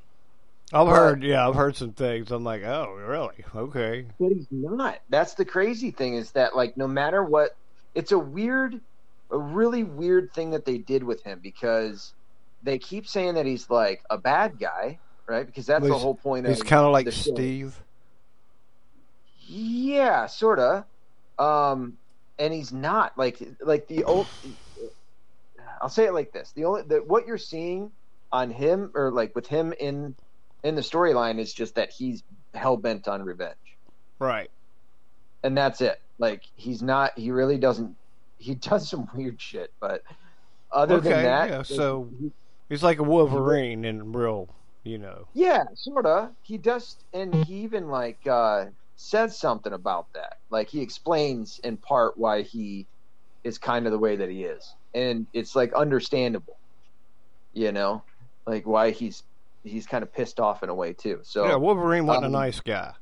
I've 0.72 0.86
But- 0.86 0.94
heard, 0.94 1.22
yeah, 1.24 1.48
I've 1.48 1.56
heard 1.56 1.74
some 1.74 1.92
things. 1.92 2.30
I'm 2.30 2.44
like, 2.44 2.62
oh, 2.62 2.92
really? 2.94 3.44
Okay. 3.56 4.06
but 4.20 4.30
he's 4.30 4.46
not. 4.52 5.00
That's 5.08 5.34
the 5.34 5.44
crazy 5.44 5.90
thing 5.90 6.14
is 6.14 6.30
that 6.32 6.54
like 6.54 6.76
no 6.76 6.86
matter 6.86 7.24
what, 7.24 7.56
it's 7.96 8.12
a 8.12 8.18
weird, 8.18 8.80
a 9.32 9.38
really 9.38 9.82
weird 9.82 10.32
thing 10.32 10.50
that 10.50 10.64
they 10.64 10.78
did 10.78 11.02
with 11.02 11.20
him 11.24 11.40
because 11.42 12.12
they 12.62 12.78
keep 12.78 13.08
saying 13.08 13.34
that 13.34 13.46
he's 13.46 13.68
like 13.68 14.04
a 14.08 14.16
bad 14.18 14.60
guy, 14.60 15.00
right? 15.30 15.46
Because 15.46 15.64
that's 15.66 15.86
the 15.86 15.94
whole 15.96 16.14
point 16.16 16.46
He's 16.46 16.60
of 16.60 16.66
kind 16.66 16.84
of 16.84 16.92
like. 16.92 17.10
Steve. 17.12 17.80
Yeah, 19.46 20.26
sorta. 20.26 20.84
Um, 21.38 21.96
and 22.38 22.52
he's 22.52 22.72
not 22.72 23.16
like 23.16 23.40
like 23.60 23.86
the 23.88 24.04
old. 24.04 24.26
I'll 25.80 25.88
say 25.88 26.04
it 26.04 26.12
like 26.12 26.32
this: 26.32 26.52
the 26.52 26.64
only 26.64 26.82
the, 26.82 26.96
what 26.98 27.26
you're 27.26 27.38
seeing 27.38 27.90
on 28.32 28.50
him 28.50 28.90
or 28.94 29.10
like 29.10 29.34
with 29.34 29.46
him 29.46 29.72
in 29.80 30.14
in 30.62 30.74
the 30.74 30.82
storyline 30.82 31.38
is 31.38 31.52
just 31.54 31.74
that 31.76 31.90
he's 31.90 32.22
hell 32.54 32.76
bent 32.76 33.08
on 33.08 33.22
revenge, 33.22 33.56
Right. 34.18 34.50
and 35.42 35.56
that's 35.56 35.80
it. 35.80 36.00
Like 36.18 36.42
he's 36.56 36.82
not. 36.82 37.16
He 37.18 37.30
really 37.30 37.56
doesn't. 37.56 37.96
He 38.38 38.54
does 38.56 38.88
some 38.88 39.08
weird 39.14 39.40
shit, 39.40 39.72
but 39.80 40.02
other 40.72 40.96
Okay, 40.96 41.08
than 41.10 41.22
that, 41.24 41.48
yeah, 41.50 41.62
so- 41.62 42.08
He's 42.68 42.84
like 42.84 43.00
a 43.00 43.02
Wolverine 43.02 43.84
in 43.84 44.12
real, 44.12 44.48
you 44.84 44.98
know. 44.98 45.26
Yeah, 45.34 45.64
sorta. 45.74 46.30
He 46.42 46.58
does, 46.58 46.96
and 47.12 47.34
he 47.34 47.54
even 47.62 47.88
like 47.88 48.18
uh, 48.26 48.66
says 48.96 49.38
something 49.38 49.72
about 49.72 50.06
that. 50.14 50.34
Like 50.50 50.68
he 50.68 50.80
explains 50.80 51.60
in 51.64 51.76
part 51.76 52.14
why 52.16 52.42
he 52.42 52.86
is 53.44 53.58
kind 53.58 53.86
of 53.86 53.92
the 53.92 53.98
way 53.98 54.16
that 54.16 54.30
he 54.30 54.44
is, 54.44 54.66
and 54.94 55.26
it's 55.32 55.54
like 55.54 55.72
understandable. 55.74 56.58
You 57.52 57.72
know, 57.72 58.04
like 58.46 58.66
why 58.66 58.90
he's 58.90 59.22
he's 59.64 59.86
kind 59.86 60.02
of 60.02 60.12
pissed 60.12 60.40
off 60.40 60.62
in 60.62 60.68
a 60.68 60.74
way 60.74 60.92
too. 60.92 61.20
So 61.22 61.46
yeah, 61.46 61.56
Wolverine 61.56 62.06
wasn't 62.06 62.26
um, 62.26 62.34
a 62.34 62.38
nice 62.38 62.60
guy. 62.60 62.92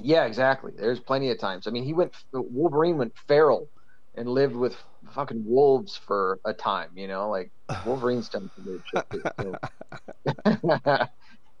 yeah, 0.00 0.24
exactly. 0.26 0.72
There's 0.76 1.00
plenty 1.00 1.30
of 1.30 1.38
times. 1.38 1.66
I 1.66 1.70
mean, 1.70 1.84
he 1.84 1.92
went 1.92 2.14
Wolverine 2.32 2.98
went 2.98 3.14
feral 3.26 3.68
and 4.14 4.28
lived 4.28 4.56
with 4.56 4.76
fucking 5.14 5.44
wolves 5.46 5.96
for 5.96 6.38
a 6.44 6.52
time. 6.52 6.90
You 6.94 7.08
know, 7.08 7.30
like 7.30 7.50
Wolverine's 7.86 8.28
done 8.28 8.50
some 8.56 8.64
weird 8.66 8.82
shit 8.86 9.10
too. 9.40 9.54
so. 10.62 11.08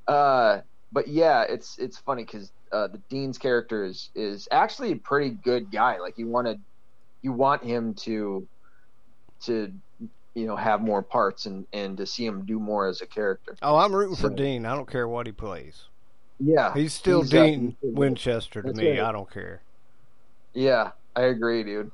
uh, 0.12 0.60
but 0.92 1.08
yeah, 1.08 1.42
it's 1.48 1.78
it's 1.78 1.98
funny 1.98 2.24
because 2.24 2.52
uh, 2.72 2.88
the 2.88 2.98
Dean's 3.08 3.38
character 3.38 3.84
is 3.84 4.10
is 4.14 4.48
actually 4.50 4.92
a 4.92 4.96
pretty 4.96 5.30
good 5.30 5.70
guy. 5.70 5.98
Like 5.98 6.18
you 6.18 6.26
wanted, 6.26 6.60
you 7.22 7.32
want 7.32 7.62
him 7.62 7.94
to 7.94 8.46
to 9.42 9.72
you 10.34 10.46
know 10.46 10.56
have 10.56 10.80
more 10.80 11.02
parts 11.02 11.46
and 11.46 11.66
and 11.72 11.96
to 11.96 12.06
see 12.06 12.26
him 12.26 12.44
do 12.44 12.58
more 12.58 12.88
as 12.88 13.00
a 13.00 13.06
character. 13.06 13.56
Oh, 13.62 13.76
I'm 13.76 13.94
rooting 13.94 14.16
for 14.16 14.30
Dean. 14.30 14.66
I 14.66 14.74
don't 14.74 14.90
care 14.90 15.06
what 15.08 15.26
he 15.26 15.32
plays. 15.32 15.84
Yeah, 16.42 16.72
He's 16.72 16.94
still 16.94 17.20
He's, 17.20 17.30
Dean 17.30 17.76
he's- 17.82 17.94
Winchester 17.94 18.62
to 18.62 18.68
That's 18.68 18.78
me. 18.78 18.90
right. 18.98 19.00
I 19.08 19.12
don't 19.12 19.30
care. 19.30 19.60
Yeah, 20.54 20.92
I 21.14 21.24
agree, 21.24 21.62
dude. 21.62 21.90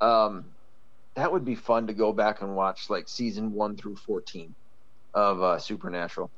Um, 0.00 0.44
that 1.14 1.32
would 1.32 1.44
be 1.44 1.54
fun 1.54 1.86
to 1.86 1.92
go 1.92 2.12
back 2.12 2.42
and 2.42 2.54
watch 2.54 2.90
like 2.90 3.08
season 3.08 3.52
one 3.52 3.76
through 3.76 3.96
fourteen 3.96 4.54
of 5.14 5.42
uh, 5.42 5.58
Supernatural. 5.58 6.30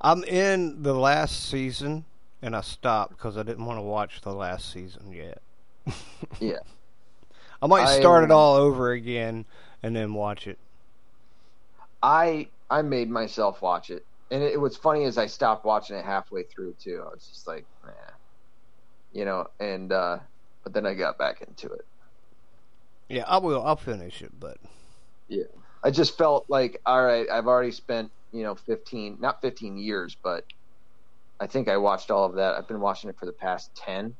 I'm 0.00 0.22
in 0.24 0.82
the 0.82 0.94
last 0.94 1.48
season, 1.48 2.04
and 2.42 2.54
I 2.54 2.60
stopped 2.60 3.16
because 3.16 3.36
I 3.36 3.42
didn't 3.42 3.64
want 3.64 3.78
to 3.78 3.82
watch 3.82 4.20
the 4.20 4.32
last 4.32 4.72
season 4.72 5.12
yet. 5.12 5.40
Yeah. 6.40 6.58
I 7.62 7.66
might 7.66 7.86
I, 7.86 7.98
start 7.98 8.24
it 8.24 8.30
um, 8.30 8.36
all 8.36 8.54
over 8.54 8.92
again 8.92 9.44
and 9.82 9.94
then 9.94 10.14
watch 10.14 10.46
it. 10.46 10.58
I 12.02 12.48
I 12.70 12.82
made 12.82 13.10
myself 13.10 13.62
watch 13.62 13.90
it, 13.90 14.04
and 14.30 14.42
it, 14.42 14.60
was 14.60 14.76
funny 14.76 15.04
as 15.04 15.18
I 15.18 15.26
stopped 15.26 15.64
watching 15.64 15.96
it 15.96 16.04
halfway 16.04 16.44
through 16.44 16.74
too. 16.80 17.02
I 17.04 17.14
was 17.14 17.26
just 17.26 17.46
like, 17.48 17.64
nah, 17.84 17.92
you 19.12 19.24
know, 19.24 19.48
and 19.58 19.90
uh, 19.90 20.18
but 20.62 20.72
then 20.72 20.86
I 20.86 20.94
got 20.94 21.18
back 21.18 21.42
into 21.42 21.72
it. 21.72 21.84
Yeah, 23.08 23.24
I 23.26 23.38
will. 23.38 23.64
I'll 23.64 23.76
finish 23.76 24.22
it, 24.22 24.32
but 24.38 24.58
yeah, 25.28 25.44
I 25.82 25.90
just 25.90 26.18
felt 26.18 26.46
like, 26.48 26.80
all 26.84 27.02
right, 27.04 27.28
I've 27.30 27.46
already 27.46 27.70
spent 27.72 28.10
you 28.32 28.42
know 28.42 28.54
fifteen, 28.54 29.16
not 29.20 29.40
fifteen 29.40 29.78
years, 29.78 30.16
but 30.22 30.44
I 31.40 31.46
think 31.46 31.68
I 31.68 31.76
watched 31.78 32.10
all 32.10 32.24
of 32.24 32.34
that. 32.34 32.54
I've 32.54 32.68
been 32.68 32.80
watching 32.80 33.08
it 33.10 33.16
for 33.18 33.26
the 33.26 33.32
past 33.32 33.74
ten. 33.74 34.14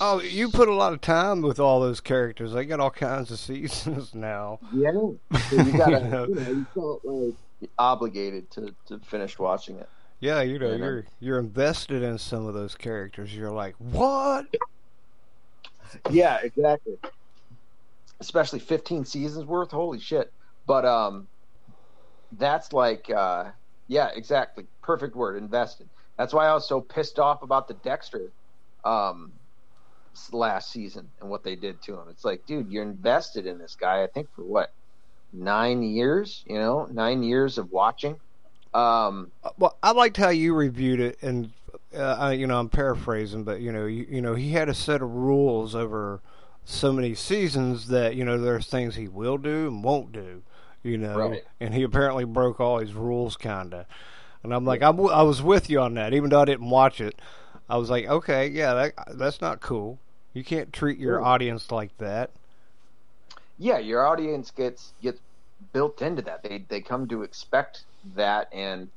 oh, 0.00 0.20
you 0.20 0.50
put 0.50 0.68
a 0.68 0.74
lot 0.74 0.92
of 0.92 1.00
time 1.00 1.42
with 1.42 1.58
all 1.58 1.80
those 1.80 2.00
characters. 2.00 2.52
They 2.52 2.64
got 2.64 2.78
all 2.80 2.90
kinds 2.90 3.30
of 3.30 3.38
seasons 3.40 4.14
now. 4.14 4.60
Yeah, 4.72 4.92
so 4.92 5.18
you 5.50 5.72
gotta, 5.76 5.98
You 6.04 6.10
know. 6.10 6.26
you 6.28 6.34
know, 6.34 6.50
you 6.50 6.66
felt 6.74 7.00
like 7.04 7.34
obligated 7.78 8.50
to 8.52 8.74
to 8.86 8.98
finish 9.00 9.38
watching 9.38 9.76
it. 9.78 9.88
Yeah, 10.20 10.42
you 10.42 10.58
know, 10.58 10.72
You 10.72 10.78
know? 10.78 10.84
you're 10.84 10.98
um, 10.98 11.04
you're 11.20 11.38
invested 11.40 12.02
in 12.02 12.18
some 12.18 12.46
of 12.46 12.54
those 12.54 12.74
characters. 12.76 13.34
You're 13.34 13.50
like, 13.50 13.74
what? 13.78 14.46
Yeah, 16.10 16.38
exactly. 16.42 16.98
Especially 18.20 18.58
15 18.58 19.04
seasons 19.04 19.44
worth. 19.44 19.70
Holy 19.70 20.00
shit. 20.00 20.32
But 20.66 20.84
um 20.84 21.26
that's 22.32 22.72
like 22.72 23.10
uh 23.10 23.50
yeah, 23.86 24.10
exactly. 24.14 24.64
Perfect 24.82 25.14
word, 25.14 25.36
invested. 25.36 25.88
That's 26.16 26.32
why 26.32 26.46
I 26.46 26.54
was 26.54 26.66
so 26.66 26.80
pissed 26.80 27.18
off 27.18 27.42
about 27.42 27.68
the 27.68 27.74
Dexter 27.74 28.30
um 28.84 29.32
last 30.32 30.70
season 30.70 31.10
and 31.20 31.28
what 31.28 31.42
they 31.42 31.56
did 31.56 31.82
to 31.82 31.94
him. 31.94 32.08
It's 32.08 32.24
like, 32.24 32.46
dude, 32.46 32.70
you're 32.70 32.84
invested 32.84 33.46
in 33.46 33.58
this 33.58 33.74
guy 33.74 34.02
I 34.02 34.06
think 34.06 34.28
for 34.34 34.42
what? 34.42 34.72
9 35.32 35.82
years, 35.82 36.44
you 36.46 36.58
know? 36.58 36.86
9 36.92 37.22
years 37.24 37.58
of 37.58 37.72
watching. 37.72 38.16
Um 38.72 39.32
Well, 39.58 39.76
I 39.82 39.92
liked 39.92 40.16
how 40.16 40.28
you 40.30 40.54
reviewed 40.54 41.00
it, 41.00 41.18
and 41.22 41.50
uh, 41.94 42.34
you 42.36 42.46
know, 42.46 42.58
I'm 42.58 42.68
paraphrasing, 42.68 43.44
but 43.44 43.60
you 43.60 43.72
know, 43.72 43.86
you, 43.86 44.06
you 44.08 44.20
know, 44.20 44.34
he 44.34 44.50
had 44.50 44.68
a 44.68 44.74
set 44.74 45.02
of 45.02 45.10
rules 45.10 45.74
over 45.74 46.20
so 46.64 46.92
many 46.92 47.14
seasons 47.14 47.88
that 47.88 48.14
you 48.16 48.24
know 48.24 48.38
there's 48.38 48.66
things 48.68 48.96
he 48.96 49.08
will 49.08 49.38
do 49.38 49.68
and 49.68 49.84
won't 49.84 50.12
do, 50.12 50.42
you 50.82 50.98
know, 50.98 51.30
Right. 51.30 51.44
and 51.60 51.74
he 51.74 51.82
apparently 51.82 52.24
broke 52.24 52.60
all 52.60 52.78
his 52.78 52.94
rules, 52.94 53.36
kinda. 53.36 53.86
And 54.42 54.54
I'm 54.54 54.64
like, 54.64 54.82
I'm, 54.82 55.00
I 55.08 55.22
was 55.22 55.42
with 55.42 55.70
you 55.70 55.80
on 55.80 55.94
that, 55.94 56.14
even 56.14 56.30
though 56.30 56.42
I 56.42 56.46
didn't 56.46 56.70
watch 56.70 57.00
it. 57.00 57.20
I 57.68 57.78
was 57.78 57.90
like, 57.90 58.06
okay, 58.06 58.48
yeah, 58.48 58.74
that 58.74 58.94
that's 59.18 59.40
not 59.40 59.60
cool. 59.60 60.00
You 60.34 60.44
can't 60.44 60.72
treat 60.72 60.98
your 60.98 61.20
Cool. 61.20 61.24
audience 61.24 61.70
like 61.72 61.96
that. 61.98 62.30
yeah, 63.58 63.78
your 63.78 64.06
audience 64.06 64.50
gets 64.50 64.94
gets 65.02 65.20
built 65.72 66.02
into 66.02 66.22
that. 66.22 66.42
They 66.42 66.66
they 66.68 66.80
come 66.80 67.08
to 67.08 67.22
expect 67.22 67.84
that, 68.14 68.48
and 68.52 68.90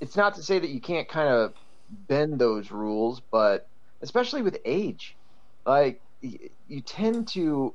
it's 0.00 0.16
not 0.16 0.34
to 0.36 0.42
say 0.42 0.58
that 0.58 0.70
you 0.70 0.80
can't 0.80 1.08
kind 1.08 1.28
of 1.28 1.54
bend 1.88 2.38
those 2.40 2.70
rules, 2.70 3.22
but 3.30 3.68
especially 4.02 4.42
with 4.42 4.58
age, 4.64 5.16
like 5.66 6.02
you 6.22 6.80
tend 6.80 7.28
to 7.28 7.74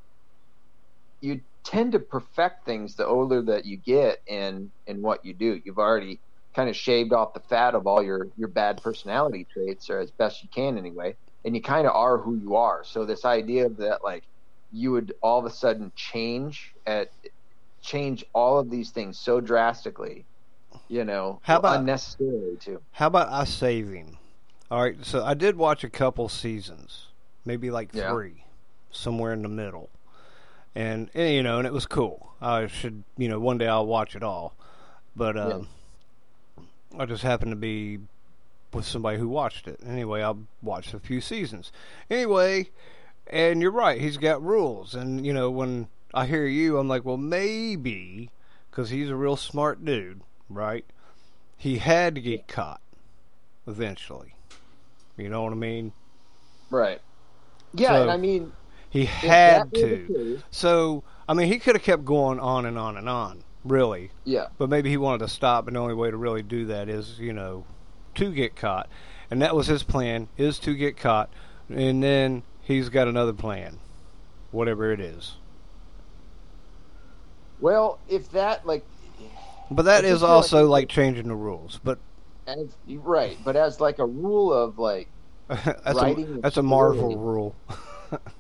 you 1.22 1.42
tend 1.64 1.92
to 1.92 2.00
perfect 2.00 2.66
things 2.66 2.96
the 2.96 3.06
older 3.06 3.42
that 3.44 3.66
you 3.66 3.78
get 3.78 4.22
in 4.28 4.72
in 4.88 5.02
what 5.02 5.24
you 5.24 5.34
do. 5.34 5.62
You've 5.64 5.78
already 5.78 6.20
kind 6.56 6.70
of 6.70 6.76
shaved 6.76 7.14
off 7.14 7.34
the 7.34 7.40
fat 7.40 7.76
of 7.76 7.88
all 7.88 8.04
your 8.04 8.28
your 8.38 8.48
bad 8.48 8.82
personality 8.82 9.46
traits, 9.52 9.90
or 9.90 10.00
as 10.00 10.12
best 10.12 10.44
you 10.44 10.50
can 10.54 10.78
anyway, 10.78 11.16
and 11.46 11.56
you 11.56 11.62
kind 11.62 11.88
of 11.88 11.96
are 11.96 12.18
who 12.18 12.36
you 12.36 12.56
are. 12.56 12.84
So 12.84 13.06
this 13.06 13.26
idea 13.26 13.70
that 13.70 14.04
like 14.04 14.24
you 14.74 14.92
would 14.94 15.14
all 15.22 15.40
of 15.40 15.46
a 15.46 15.50
sudden 15.50 15.92
change 15.96 16.74
at 16.86 17.12
change 17.82 18.24
all 18.34 18.60
of 18.60 18.70
these 18.70 18.92
things 18.92 19.18
so 19.20 19.42
drastically, 19.42 20.24
you 20.88 21.04
know, 21.04 21.40
How 21.44 21.58
about- 21.58 21.80
unnecessarily 21.80 22.58
too. 22.58 22.82
How 22.92 23.08
about 23.08 23.30
I 23.30 23.44
save 23.46 23.92
him? 23.92 24.18
All 24.70 24.82
right, 24.82 24.96
so 25.04 25.24
I 25.26 25.34
did 25.34 25.58
watch 25.58 25.84
a 25.84 25.90
couple 25.90 26.30
seasons, 26.30 27.08
maybe 27.46 27.72
like 27.72 27.90
Yeah. 27.94 28.12
three, 28.12 28.44
somewhere 28.92 29.34
in 29.34 29.42
the 29.42 29.50
middle, 29.50 29.90
and, 30.76 31.10
and 31.14 31.34
you 31.34 31.44
know, 31.44 31.58
and 31.58 31.68
it 31.68 31.74
was 31.74 31.86
cool. 31.86 32.32
I 32.42 32.68
should, 32.68 33.04
you 33.18 33.28
know, 33.30 33.40
one 33.40 33.58
day 33.58 33.68
I'll 33.68 33.86
watch 33.86 34.16
it 34.16 34.24
all, 34.24 34.56
but 35.16 35.38
um, 35.38 35.68
I 36.98 37.06
just 37.06 37.24
happened 37.24 37.52
to 37.52 37.56
be 37.58 38.00
with 38.74 38.86
somebody 38.86 39.18
who 39.18 39.28
watched 39.28 39.68
it. 39.68 39.80
Anyway, 39.86 40.24
I 40.24 40.34
watched 40.62 40.94
a 40.94 41.00
few 41.00 41.22
seasons. 41.22 41.72
Anyway, 42.10 42.70
and 43.28 43.62
you're 43.62 43.72
right, 43.72 44.00
he's 44.02 44.18
got 44.18 44.44
rules, 44.44 44.96
and 44.96 45.26
you 45.26 45.34
know, 45.34 45.50
when 45.52 45.88
I 46.14 46.26
hear 46.26 46.46
you, 46.46 46.78
I'm 46.78 46.88
like, 46.88 47.06
well, 47.06 47.18
maybe 47.18 48.30
because 48.70 48.90
he's 48.90 49.10
a 49.10 49.16
real 49.16 49.36
smart 49.36 49.84
dude, 49.86 50.22
right? 50.50 50.86
He 51.58 51.78
had 51.78 52.16
to 52.16 52.22
get 52.22 52.48
caught 52.48 52.82
eventually. 53.68 54.34
You 55.18 55.30
know 55.30 55.44
what 55.44 55.52
I 55.52 55.56
mean? 55.58 55.92
Right. 56.70 57.02
Yeah, 57.74 57.90
So- 57.90 58.02
and 58.04 58.12
I 58.12 58.18
mean, 58.18 58.52
He 58.90 59.06
had 59.06 59.72
that 59.72 59.82
were 59.82 59.88
the 59.88 59.98
to. 60.08 60.14
case- 60.36 60.44
So, 60.52 61.04
I 61.28 61.34
mean, 61.34 61.48
he 61.48 61.60
could 61.60 61.76
have 61.76 61.84
kept 61.84 62.04
going 62.06 62.40
on 62.40 62.66
and 62.66 62.78
on 62.78 62.98
and 62.98 63.08
on, 63.08 63.44
really. 63.64 64.12
yeah, 64.26 64.48
But 64.58 64.70
maybe 64.70 64.90
he 64.90 64.98
wanted 64.98 65.20
to 65.20 65.28
stop, 65.30 65.68
and 65.68 65.76
the 65.76 65.80
only 65.80 65.94
way 65.94 66.12
to 66.12 66.18
really 66.18 66.44
do 66.44 66.66
that 66.66 66.90
is, 66.90 67.18
you 67.20 67.32
know, 67.34 67.64
to 68.16 68.32
get 68.34 68.56
caught. 68.58 68.90
And 69.30 69.42
that 69.42 69.56
was 69.56 69.68
his 69.68 69.84
plan, 69.84 70.28
is 70.38 70.60
to 70.60 70.76
get 70.76 70.98
caught. 70.98 71.30
And 71.70 72.04
then 72.04 72.44
he's 72.62 72.90
got 72.90 73.08
another 73.08 73.32
plan, 73.32 73.80
whatever 74.52 74.92
it 74.92 75.00
is. 75.00 75.36
Well, 77.62 78.00
if 78.10 78.32
that 78.32 78.66
like, 78.66 78.84
But 79.70 79.84
that 79.84 80.04
is 80.04 80.20
feel 80.20 80.28
like 80.28 80.36
also 80.36 80.68
like 80.68 80.90
changing 80.90 81.28
the 81.30 81.36
rules. 81.36 81.80
But 81.84 82.00
as, 82.48 82.76
right, 82.90 83.38
but 83.46 83.56
as 83.56 83.80
like 83.80 84.00
a 84.00 84.06
rule 84.06 84.52
of 84.52 84.78
like, 84.80 85.08
that's 85.84 86.02
Writing 86.02 86.38
a 86.38 86.42
that's 86.42 86.58
a 86.58 86.64
Marvel 86.64 87.18
rule. 87.18 87.56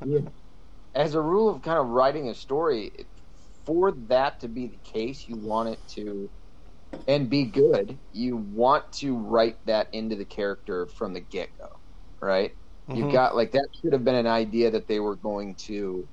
as 0.95 1.16
a 1.16 1.22
rule 1.22 1.49
of 1.49 1.62
kind 1.62 1.78
of 1.78 1.88
writing 1.88 2.30
a 2.30 2.36
story, 2.36 2.91
for 3.66 3.91
that 4.07 4.39
to 4.41 4.47
be 4.47 4.68
the 4.68 4.80
case, 4.93 5.28
you 5.28 5.38
want 5.38 5.70
it 5.70 5.80
to, 5.95 6.30
and 7.07 7.30
be 7.30 7.45
good. 7.45 7.99
You 8.12 8.38
want 8.38 8.86
to 8.99 9.18
write 9.18 9.57
that 9.66 9.88
into 9.93 10.16
the 10.16 10.26
character 10.26 10.88
from 10.88 11.14
the 11.14 11.22
get 11.22 11.49
go, 11.59 11.68
right? 12.22 12.51
You 12.93 13.05
Mhm. 13.05 13.12
got 13.14 13.36
like 13.36 13.51
that 13.51 13.68
should 13.82 13.93
have 13.93 14.03
been 14.05 14.16
an 14.16 14.28
idea 14.28 14.72
that 14.72 14.88
they 14.88 14.99
were 14.99 15.16
going 15.18 15.55
to, 15.68 16.07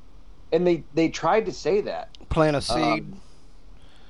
and 0.53 0.67
they 0.67 0.87
they 0.93 1.11
tried 1.11 1.47
to 1.47 1.53
say 1.53 1.83
that. 1.83 2.09
plant 2.29 2.57
a 2.57 2.61
seed. 2.61 3.05
Um, 3.15 3.23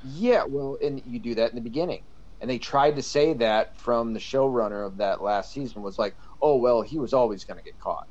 yeah, 0.02 0.44
well, 0.48 0.78
and 0.82 1.02
you 1.04 1.20
do 1.20 1.34
that 1.36 1.50
in 1.50 1.56
the 1.56 1.62
beginning. 1.62 2.02
And 2.40 2.48
they 2.48 2.58
tried 2.58 2.96
to 2.96 3.02
say 3.02 3.34
that 3.34 3.68
from 3.78 4.12
the 4.12 4.20
showrunner 4.20 4.86
of 4.86 4.98
that 4.98 5.22
last 5.22 5.52
season 5.52 5.82
was 5.82 5.98
like, 5.98 6.14
oh, 6.42 6.56
well, 6.58 6.82
he 6.82 6.98
was 6.98 7.12
always 7.12 7.44
going 7.44 7.58
to 7.58 7.64
get 7.64 7.78
caught. 7.78 8.04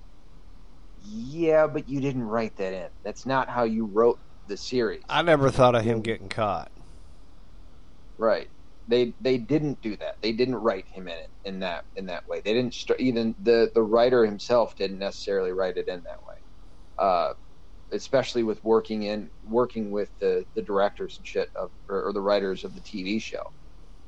Yeah, 0.97 1.67
but 1.67 1.87
you 1.87 2.01
didn't 2.01 2.23
write 2.23 2.55
that 2.57 2.73
in. 2.73 2.89
That's 3.03 3.25
not 3.25 3.49
how 3.49 3.63
you 3.63 3.85
wrote 3.85 4.17
the 4.47 4.57
series. 4.57 5.03
I 5.09 5.21
never 5.21 5.51
thought 5.51 5.75
of 5.75 5.83
him 5.83 6.01
getting 6.01 6.29
caught. 6.29 6.71
Right. 8.17 8.47
They 8.87 9.15
they 9.19 9.37
didn't 9.37 9.81
do 9.81 9.97
that. 9.97 10.15
They 10.21 10.31
didn't 10.31 10.55
write 10.55 10.85
him 10.93 11.07
in 11.07 11.15
it 11.15 11.29
in 11.43 11.59
that 11.59 11.83
in 11.95 12.05
that 12.07 12.23
way. 12.27 12.41
They 12.43 12.53
didn't 12.53 12.73
st- 12.73 12.99
even 12.99 13.35
the 13.41 13.69
the 13.75 13.83
writer 13.83 14.25
himself 14.25 14.75
didn't 14.77 14.99
necessarily 14.99 15.51
write 15.51 15.77
it 15.77 15.87
in 15.89 16.03
that 16.03 16.19
way. 16.27 16.35
Uh, 16.97 17.33
especially 17.91 18.43
with 18.43 18.63
working 18.63 19.03
in 19.03 19.29
working 19.43 19.91
with 19.91 20.09
the 20.19 20.45
the 20.55 20.61
directors 20.63 21.17
and 21.17 21.27
shit 21.27 21.49
of 21.55 21.71
or, 21.89 22.07
or 22.09 22.13
the 22.13 22.21
writers 22.21 22.63
of 22.63 22.75
the 22.75 22.81
TV 22.81 23.21
show, 23.21 23.43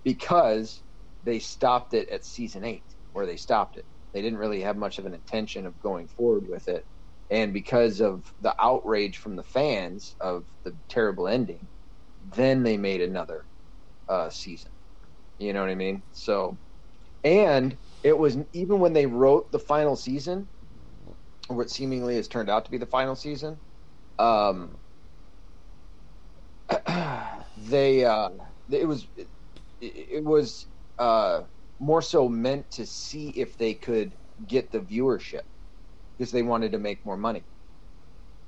because 0.03 0.83
they 1.23 1.39
stopped 1.39 1.93
it 1.93 2.09
at 2.09 2.25
season 2.25 2.63
eight 2.63 2.85
where 3.13 3.25
they 3.25 3.37
stopped 3.37 3.77
it. 3.77 3.85
They 4.13 4.21
didn't 4.21 4.39
really 4.39 4.61
have 4.61 4.77
much 4.77 4.99
of 4.99 5.05
an 5.05 5.13
intention 5.13 5.65
of 5.65 5.79
going 5.79 6.07
forward 6.07 6.45
with 6.47 6.67
it, 6.67 6.85
and 7.29 7.53
because 7.53 8.01
of 8.01 8.25
the 8.41 8.55
outrage 8.59 9.17
from 9.17 9.35
the 9.35 9.43
fans 9.43 10.15
of 10.21 10.45
the 10.65 10.77
terrible 10.89 11.27
ending, 11.27 11.69
then 12.21 12.63
they 12.63 12.77
made 12.77 13.01
another 13.01 13.45
uh, 14.09 14.29
season. 14.29 14.71
You 15.39 15.53
know 15.53 15.61
what 15.61 15.69
I 15.69 15.75
mean? 15.75 16.03
So, 16.11 16.59
and 17.23 17.77
it 18.03 18.17
was 18.17 18.37
even 18.53 18.79
when 18.79 18.93
they 18.93 19.05
wrote 19.05 19.51
the 19.51 19.59
final 19.59 19.95
season, 19.95 20.49
what 21.47 21.69
seemingly 21.69 22.15
has 22.15 22.27
turned 22.27 22.49
out 22.49 22.65
to 22.65 22.71
be 22.71 22.77
the 22.77 22.85
final 22.85 23.15
season. 23.15 23.61
Um, 24.19 24.77
they 27.57 28.05
uh, 28.05 28.29
it 28.71 28.87
was 28.87 29.07
it, 29.17 29.29
it 29.81 30.23
was 30.23 30.67
uh, 30.99 31.43
more 31.79 32.01
so 32.01 32.29
meant 32.29 32.69
to 32.71 32.85
see 32.85 33.29
if 33.29 33.57
they 33.57 33.73
could 33.75 34.15
get 34.45 34.71
the 34.71 34.79
viewership 34.79 35.41
because 36.17 36.31
they 36.31 36.43
wanted 36.43 36.73
to 36.73 36.79
make 36.79 37.05
more 37.05 37.17
money. 37.17 37.45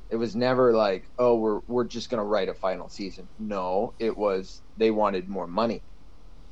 It 0.10 0.18
was 0.18 0.36
never 0.36 0.74
like, 0.74 1.08
oh, 1.18 1.38
we're 1.38 1.62
we're 1.68 1.86
just 1.86 2.10
gonna 2.10 2.26
write 2.26 2.50
a 2.50 2.54
final 2.54 2.90
season. 2.90 3.30
No, 3.40 3.94
it 4.00 4.18
was 4.18 4.64
they 4.78 4.92
wanted 4.92 5.30
more 5.30 5.48
money. 5.48 5.84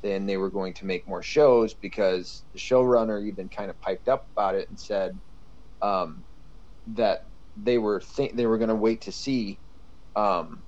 Then 0.02 0.26
they 0.26 0.36
were 0.38 0.50
going 0.50 0.74
to 0.74 0.86
make 0.86 1.08
more 1.08 1.22
shows 1.22 1.74
because 1.74 2.44
the 2.54 2.58
showrunner 2.60 3.26
even 3.26 3.50
kind 3.50 3.70
of 3.70 3.80
piped 3.80 4.08
up 4.08 4.24
about 4.36 4.54
it 4.56 4.68
and 4.70 4.78
said 4.80 5.12
um, 5.82 6.24
that 6.88 7.20
they 7.56 7.78
were 7.78 8.02
th- 8.16 8.32
they 8.34 8.46
were 8.46 8.58
going 8.58 8.68
to 8.70 8.74
wait 8.76 9.02
to 9.02 9.12
see 9.12 9.60
um, 10.16 10.64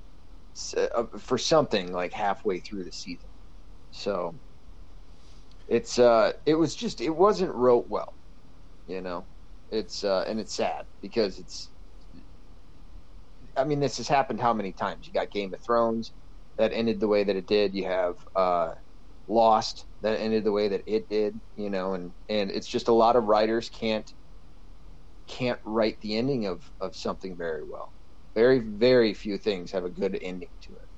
uh, 0.76 1.04
for 1.18 1.38
something 1.38 1.92
like 1.92 2.12
halfway 2.12 2.60
through 2.60 2.84
the 2.84 2.92
season. 2.92 3.30
So 3.92 4.38
it's 5.68 5.98
uh, 5.98 6.32
it 6.46 6.54
was 6.54 6.74
just 6.74 7.00
it 7.00 7.10
wasn't 7.10 7.54
wrote 7.54 7.86
well, 7.88 8.14
you 8.86 9.00
know. 9.02 9.28
It's 9.70 10.04
uh, 10.04 10.24
and 10.28 10.40
it's 10.40 10.54
sad 10.56 10.86
because 11.02 11.38
it's 11.38 11.72
I 13.56 13.64
mean, 13.64 13.80
this 13.80 13.96
has 13.98 14.08
happened 14.08 14.40
how 14.40 14.54
many 14.54 14.72
times? 14.72 15.06
You 15.06 15.12
got 15.12 15.30
Game 15.30 15.52
of 15.54 15.60
Thrones 15.64 16.12
that 16.58 16.72
ended 16.72 17.00
the 17.00 17.08
way 17.08 17.24
that 17.24 17.36
it 17.36 17.46
did. 17.46 17.74
You 17.74 17.84
have 17.84 18.16
uh, 18.34 18.74
Lost 19.28 19.86
that 20.02 20.20
ended 20.20 20.44
the 20.44 20.52
way 20.52 20.68
that 20.68 20.82
it 20.86 21.08
did. 21.08 21.40
You 21.56 21.70
know, 21.70 21.94
and 21.94 22.12
and 22.28 22.50
it's 22.50 22.68
just 22.68 22.88
a 22.88 22.92
lot 22.92 23.16
of 23.16 23.24
writers 23.24 23.70
can't 23.70 24.10
can't 25.28 25.60
write 25.64 25.98
the 26.00 26.16
ending 26.16 26.46
of 26.46 26.62
of 26.80 26.94
something 26.96 27.36
very 27.36 27.64
well. 27.64 27.92
Very 28.34 28.58
very 28.60 29.14
few 29.14 29.38
things 29.38 29.72
have 29.72 29.84
a 29.84 29.90
good 29.90 30.18
ending 30.20 30.48
to 30.62 30.72
it. 30.72 30.88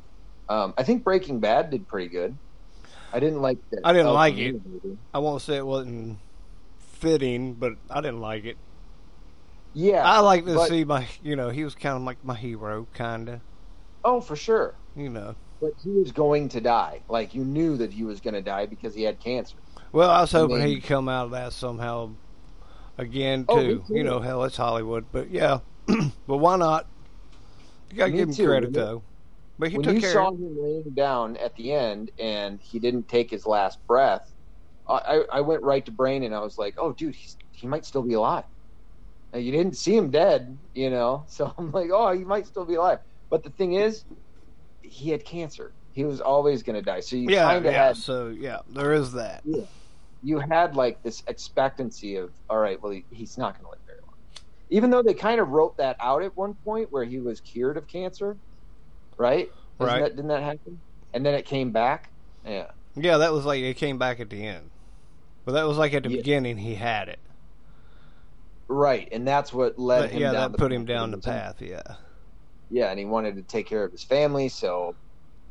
Um, 0.49 0.75
I 0.79 0.85
think 0.85 1.05
Breaking 1.05 1.41
Bad 1.41 1.71
did 1.71 1.89
pretty 1.89 2.09
good. 2.11 2.39
I 3.15 3.21
didn't 3.21 3.41
like 3.41 3.59
that. 3.71 3.81
I 3.85 3.93
didn't 3.93 4.13
like 4.13 4.37
it. 4.37 4.55
movie. 4.67 4.99
I 5.15 5.19
won't 5.21 5.41
say 5.41 5.57
it 5.57 5.65
wasn't 5.67 6.19
fitting, 6.79 7.55
but 7.55 7.75
I 7.89 8.01
didn't 8.01 8.21
like 8.21 8.45
it. 8.45 8.57
Yeah, 9.73 10.03
I 10.05 10.19
like 10.21 10.45
to 10.47 10.55
but- 10.55 10.69
see 10.69 10.85
my, 10.85 11.07
you 11.23 11.37
know, 11.37 11.49
he 11.51 11.65
was 11.65 11.75
kind 11.75 11.97
of 11.97 12.03
like 12.03 12.25
my 12.25 12.35
hero, 12.35 12.87
kind 12.95 13.29
of, 13.29 13.41
Oh, 14.05 14.21
for 14.21 14.37
sure. 14.37 14.75
you 14.97 15.09
know. 15.09 15.35
But 15.61 15.73
he 15.83 15.91
was 15.91 16.13
going 16.13 16.49
to 16.51 16.61
die. 16.61 17.01
Like 17.09 17.35
you 17.35 17.45
knew 17.45 17.77
that 17.79 17.93
he 17.93 18.03
was 18.05 18.21
going 18.21 18.35
to 18.35 18.43
die 18.43 18.67
because 18.67 18.95
he 18.95 19.03
had 19.05 19.19
cancer. 19.21 19.57
Well, 19.93 20.11
I 20.11 20.21
was 20.23 20.33
hoping 20.33 20.59
mean- 20.59 20.67
he'd 20.69 20.83
come 20.85 21.09
out 21.09 21.27
of 21.27 21.31
that 21.31 21.53
somehow 21.53 22.11
again 22.99 23.45
Oh, 23.49 23.61
too. 23.61 23.85
You 23.89 24.03
know, 24.05 24.19
hell, 24.21 24.43
it's 24.45 24.57
Hollywood, 24.57 25.07
but 25.13 25.31
yeah, 25.31 25.61
but 26.27 26.37
why 26.39 26.57
not? 26.57 26.87
You 27.91 27.97
gotta 27.99 28.11
Me 28.13 28.19
give 28.19 28.29
him 28.31 28.35
too. 28.35 28.47
credit 28.47 28.73
though. 28.73 29.03
But 29.59 29.71
he 29.71 29.77
when 29.77 29.85
took 29.85 29.95
you 29.95 30.01
care. 30.01 30.13
saw 30.13 30.31
him 30.31 30.61
laying 30.61 30.91
down 30.91 31.37
at 31.37 31.55
the 31.57 31.73
end 31.73 32.11
and 32.19 32.61
he 32.61 32.79
didn't 32.79 33.09
take 33.09 33.31
his 33.31 33.47
last 33.47 33.85
breath, 33.87 34.33
I, 34.89 35.25
I, 35.33 35.41
went 35.41 35.63
right 35.63 35.85
to 35.87 35.93
Brain 35.93 36.25
and 36.25 36.35
I 36.35 36.41
was 36.41 36.59
like, 36.59 36.75
"Oh, 36.77 36.93
dude, 36.93 37.15
he's, 37.15 37.37
he 37.53 37.67
might 37.67 37.87
still 37.87 38.03
be 38.03 38.15
alive." 38.15 38.45
Now, 39.33 39.39
you 39.39 39.51
didn't 39.51 39.77
see 39.77 39.97
him 39.97 40.11
dead, 40.11 40.59
you 40.75 40.91
know, 40.91 41.25
so 41.29 41.55
I'm 41.57 41.71
like, 41.71 41.91
"Oh, 41.93 42.13
he 42.13 42.25
might 42.25 42.47
still 42.47 42.65
be 42.65 42.75
alive." 42.75 42.99
But 43.31 43.43
the 43.43 43.51
thing 43.51 43.75
is, 43.75 44.05
he 44.83 45.11
had 45.11 45.25
cancer. 45.25 45.73
He 45.93 46.05
was 46.05 46.21
always 46.21 46.63
going 46.63 46.77
to 46.77 46.83
die. 46.83 47.01
So 47.01 47.17
you 47.17 47.31
yeah, 47.31 47.45
kind 47.45 47.65
of 47.65 47.73
yeah. 47.73 47.87
had 47.87 47.97
So 47.97 48.29
yeah, 48.29 48.59
there 48.69 48.93
is 48.93 49.13
that. 49.13 49.45
you 50.23 50.39
had 50.41 50.75
like 50.75 51.03
this 51.03 51.23
expectancy 51.29 52.17
of, 52.17 52.33
all 52.51 52.59
right, 52.59 52.81
well, 52.83 52.93
he, 52.93 53.05
he's 53.11 53.39
not 53.39 53.55
going 53.55 53.65
to 53.65 53.71
live 53.71 53.81
very 53.87 54.01
long. 54.03 54.15
Even 54.71 54.91
though 54.91 55.03
they 55.03 55.15
kind 55.15 55.41
of 55.41 55.51
wrote 55.51 55.77
that 55.77 55.97
out 56.01 56.23
at 56.23 56.37
one 56.37 56.55
point 56.65 56.91
where 56.91 57.05
he 57.05 57.21
was 57.21 57.41
cured 57.41 57.77
of 57.77 57.87
cancer, 57.87 58.37
right? 59.17 59.51
Doesn't 59.79 59.95
Right. 59.95 60.03
That, 60.03 60.17
didn't 60.17 60.29
that 60.29 60.43
happen? 60.43 60.81
And 61.13 61.25
then 61.27 61.35
it 61.35 61.45
came 61.47 61.71
back. 61.71 62.11
Yeah. 62.47 62.71
Yeah, 62.97 63.19
that 63.19 63.33
was 63.33 63.45
like 63.45 63.61
it 63.63 63.75
came 63.77 63.99
back 63.99 64.21
at 64.21 64.31
the 64.31 64.47
end. 64.47 64.71
but 65.45 65.53
that 65.53 65.67
was 65.67 65.77
like 65.77 65.93
at 65.95 66.03
the 66.05 66.11
Yeah. 66.11 66.17
beginning 66.19 66.57
he 66.59 66.75
had 66.75 67.09
it. 67.09 67.19
Right, 68.69 69.09
and 69.13 69.27
that's 69.29 69.53
what 69.53 69.79
led 69.79 70.03
But, 70.03 70.11
him. 70.13 70.21
yeah, 70.23 70.33
that 70.33 70.55
put 70.57 70.73
him 70.73 70.85
down 70.87 71.11
the 71.11 71.19
path. 71.19 71.61
Yeah. 71.61 71.83
Yeah, 72.71 72.87
and 72.91 72.99
he 72.99 73.05
wanted 73.05 73.37
to 73.37 73.43
take 73.43 73.67
care 73.67 73.85
of 73.85 73.93
his 73.93 74.03
family, 74.03 74.49
so 74.49 74.95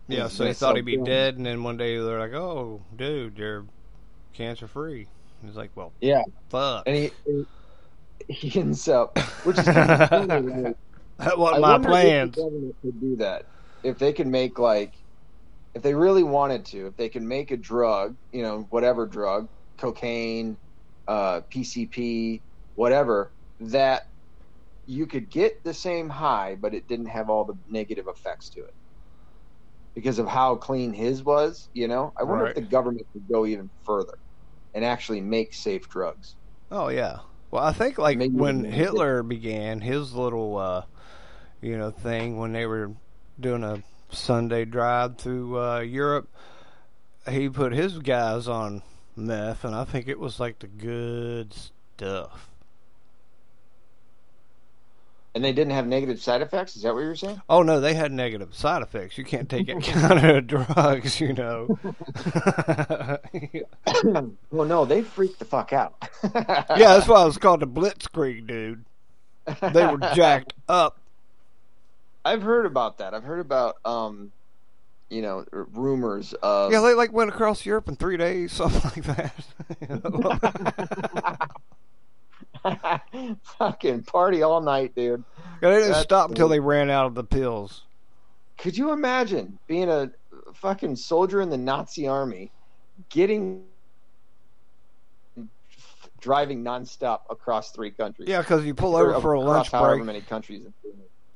Yeah, 0.08 0.28
so 0.28 0.46
he 0.46 0.54
thought 0.54 0.76
he'd 0.76 0.86
be 0.86 0.98
dead, 0.98 1.38
and 1.38 1.46
then 1.46 1.64
one 1.64 1.78
day 1.78 1.98
they're 1.98 2.20
like, 2.20 2.34
"Oh, 2.34 2.82
dude, 2.96 3.38
you're 3.38 3.66
cancer 4.34 4.68
free." 4.68 5.08
He's 5.46 5.56
like, 5.56 5.70
"Well, 5.76 5.94
yeah, 6.02 6.24
fuck." 6.50 6.84
and 6.88 6.96
he 6.96 7.12
he 8.30 8.60
ends 8.60 8.88
up, 8.88 9.18
which 9.46 9.60
is 9.60 9.66
kind 9.70 9.92
of 9.92 10.10
funny. 10.10 10.42
Like, 10.64 10.78
That 11.20 11.38
wasn't 11.38 11.58
I 11.58 11.68
my 11.68 11.72
wonder 11.74 11.88
plans. 11.90 12.30
if 12.30 12.36
the 12.36 12.42
government 12.42 12.76
could 12.82 13.00
do 13.02 13.16
that 13.18 13.46
if 13.84 14.00
they 14.00 14.14
could 14.14 14.28
make 14.28 14.60
like 14.60 14.96
if 15.76 15.84
they 15.84 15.96
really 15.96 16.24
wanted 16.24 16.66
to, 16.68 16.88
if 16.88 16.96
they 16.98 17.10
could 17.10 17.24
make 17.24 17.52
a 17.52 17.58
drug, 17.58 18.18
you 18.32 18.44
know, 18.44 18.68
whatever 18.70 19.08
drug, 19.08 19.50
cocaine, 19.80 20.58
uh, 21.08 21.42
PCP, 21.52 22.44
whatever, 22.76 23.34
that 23.60 24.04
you 24.86 25.08
could 25.08 25.30
get 25.32 25.54
the 25.64 25.74
same 25.74 26.10
high, 26.10 26.56
but 26.56 26.74
it 26.76 26.88
didn't 26.88 27.08
have 27.08 27.30
all 27.30 27.46
the 27.46 27.60
negative 27.68 28.08
effects 28.08 28.50
to 28.52 28.62
it 28.62 28.74
because 29.96 30.20
of 30.20 30.28
how 30.28 30.56
clean 30.56 30.94
his 30.94 31.24
was. 31.24 31.70
You 31.74 31.88
know, 31.88 32.14
I 32.20 32.24
wonder 32.24 32.46
Right. 32.46 32.56
if 32.56 32.56
the 32.56 32.62
government 32.62 33.08
could 33.14 33.28
go 33.32 33.46
even 33.46 33.72
further 33.86 34.14
and 34.74 34.86
actually 34.86 35.22
make 35.22 35.54
safe 35.54 35.88
drugs. 35.90 36.38
Oh 36.72 36.90
yeah. 36.90 37.20
Well, 37.52 37.64
I 37.64 37.72
think 37.74 37.98
like 37.98 38.22
Maybe 38.22 38.34
when 38.34 38.66
Hitler 38.66 39.24
began 39.24 39.80
his 39.82 40.14
little, 40.14 40.58
uh, 40.58 40.86
you 41.62 41.78
know, 41.78 41.92
thing 41.92 42.38
when 42.38 42.54
they 42.54 42.66
were 42.66 42.96
doing 43.40 43.64
a 43.64 43.84
Sunday 44.12 44.66
drive 44.66 45.18
through 45.18 45.60
uh, 45.60 45.80
Europe, 45.80 46.30
he 47.30 47.50
put 47.50 47.74
his 47.74 48.00
guys 48.00 48.48
on 48.48 48.82
meth, 49.16 49.64
and 49.64 49.76
I 49.76 49.86
think 49.86 50.08
it 50.08 50.20
was 50.20 50.40
like 50.40 50.60
the 50.60 50.68
good 50.68 51.54
stuff. 51.54 52.50
And 55.36 55.44
they 55.44 55.52
didn't 55.52 55.74
have 55.74 55.88
negative 55.88 56.22
side 56.22 56.44
effects. 56.44 56.76
Is 56.76 56.84
that 56.84 56.94
what 56.94 57.00
you 57.02 57.08
were 57.08 57.16
saying? 57.16 57.42
Oh 57.50 57.64
no, 57.64 57.80
they 57.80 57.96
had 57.96 58.12
negative 58.12 58.54
side 58.54 58.84
effects. 58.84 59.18
You 59.18 59.24
can't 59.24 59.50
take 59.50 59.66
that 59.66 59.82
kind 59.84 60.24
of 60.24 60.46
drugs, 60.46 61.20
you 61.20 61.34
know. 61.34 61.80
well, 64.52 64.68
no, 64.68 64.86
they 64.86 65.02
freaked 65.02 65.40
the 65.40 65.46
fuck 65.46 65.74
out. 65.74 65.96
yeah, 66.24 66.66
that's 66.68 67.08
why 67.08 67.24
it 67.24 67.26
was 67.26 67.40
called 67.40 67.62
the 67.62 67.68
Blitzkrieg, 67.68 68.46
dude. 68.46 68.86
They 69.74 69.86
were 69.86 69.98
jacked 70.16 70.54
up. 70.70 71.00
I've 72.26 72.42
heard 72.42 72.66
about 72.66 72.98
that. 73.00 73.14
I've 73.14 73.24
heard 73.24 73.40
about, 73.40 73.78
um, 73.86 74.32
you 75.10 75.22
know, 75.22 75.46
rumors 75.52 76.34
of. 76.42 76.72
Yeah, 76.72 76.82
they 76.82 76.94
like 76.94 77.12
went 77.12 77.30
across 77.30 77.66
Europe 77.66 77.88
in 77.90 77.96
three 77.96 78.18
days, 78.18 78.52
something 78.54 79.04
like 79.04 79.34
that. 79.82 81.50
Fucking 83.60 84.04
party 84.04 84.42
all 84.42 84.62
night, 84.62 84.96
dude. 84.96 85.24
Yeah, 85.62 85.70
they 85.70 85.76
didn't 85.78 85.92
That's 85.92 86.04
stop 86.04 86.30
until 86.30 86.48
they 86.48 86.60
ran 86.60 86.90
out 86.90 87.06
of 87.06 87.16
the 87.16 87.24
pills. 87.24 87.84
Could 88.58 88.78
you 88.78 88.92
imagine 88.92 89.58
being 89.68 89.90
a 89.90 90.12
fucking 90.54 90.96
soldier 90.96 91.42
in 91.42 91.50
the 91.50 91.58
Nazi 91.58 92.08
army, 92.08 92.52
getting 93.10 93.66
driving 96.22 96.64
nonstop 96.64 97.22
across 97.30 97.72
three 97.72 97.92
countries? 97.92 98.30
Yeah, 98.30 98.40
because 98.40 98.64
you 98.66 98.74
pull 98.74 98.96
Or 98.96 99.12
over 99.12 99.22
for 99.22 99.34
a 99.34 99.40
lunch 99.42 99.68
across 99.68 99.82
however 99.82 99.96
break. 99.98 100.06
many 100.06 100.22
countries. 100.22 100.62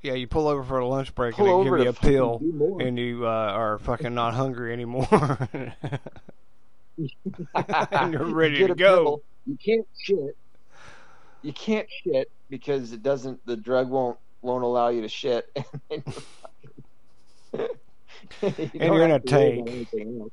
Yeah, 0.08 0.14
you 0.14 0.26
pull 0.26 0.48
over 0.48 0.64
for 0.64 0.80
a 0.80 0.88
lunch 0.88 1.14
break 1.14 1.36
Pull 1.36 1.60
and 1.60 1.68
they 1.68 1.70
give 1.70 1.84
you 1.84 1.90
a 1.90 1.94
pill, 1.94 2.42
and 2.80 2.98
you 2.98 3.28
uh, 3.28 3.30
are 3.30 3.78
fucking 3.80 4.16
not 4.16 4.34
hungry 4.34 4.72
anymore. 4.72 5.06
and 7.54 8.14
you're 8.14 8.24
ready 8.34 8.56
You 8.60 8.68
to 8.68 8.76
go. 8.76 9.04
pill, 9.04 9.22
You 9.46 9.58
can't 9.58 9.86
shit. 10.00 10.38
You 11.42 11.52
can't 11.52 11.90
shit 12.06 12.32
because 12.50 12.94
it 12.94 13.04
doesn't. 13.04 13.46
The 13.46 13.58
drug 13.58 13.90
won't 13.90 14.18
won't 14.42 14.64
allow 14.64 14.88
you 14.88 15.02
to 15.02 15.10
shit. 15.10 15.46
and 15.92 16.02
you're 16.06 16.14
fucking- 18.42 18.70
you 18.72 18.80
don't 18.80 18.94
you're 18.94 19.04
in 19.04 19.12
a 19.12 19.20
to 19.20 19.36
worry 19.36 19.60
about 19.60 19.92
tank. 19.92 20.32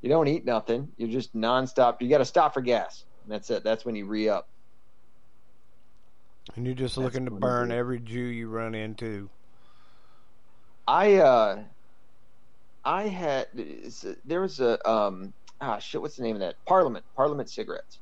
You 0.00 0.08
don't 0.08 0.28
eat 0.28 0.46
nothing. 0.46 0.90
You're 0.96 1.10
just 1.10 1.36
nonstop. 1.36 2.00
You 2.00 2.08
got 2.08 2.18
to 2.18 2.24
stop 2.24 2.54
for 2.54 2.62
gas. 2.62 3.04
And 3.24 3.32
that's 3.34 3.50
it. 3.50 3.62
That's 3.62 3.84
when 3.84 3.94
you 3.94 4.06
re 4.06 4.30
up. 4.30 4.48
And 6.54 6.66
you're 6.66 6.74
just 6.74 6.96
That's 6.98 6.98
looking 6.98 7.24
to 7.26 7.30
burn 7.30 7.70
every 7.72 8.00
Jew 8.00 8.20
you 8.20 8.48
run 8.48 8.74
into. 8.74 9.30
I 10.86 11.14
uh, 11.18 11.68
I 12.84 13.08
had 13.08 13.48
there 14.24 14.40
was 14.40 14.60
a 14.60 14.88
um 14.88 15.34
ah 15.60 15.78
shit. 15.78 16.00
What's 16.00 16.16
the 16.16 16.22
name 16.22 16.36
of 16.36 16.40
that? 16.40 16.56
Parliament. 16.66 17.04
Parliament 17.16 17.50
cigarettes. 17.50 18.00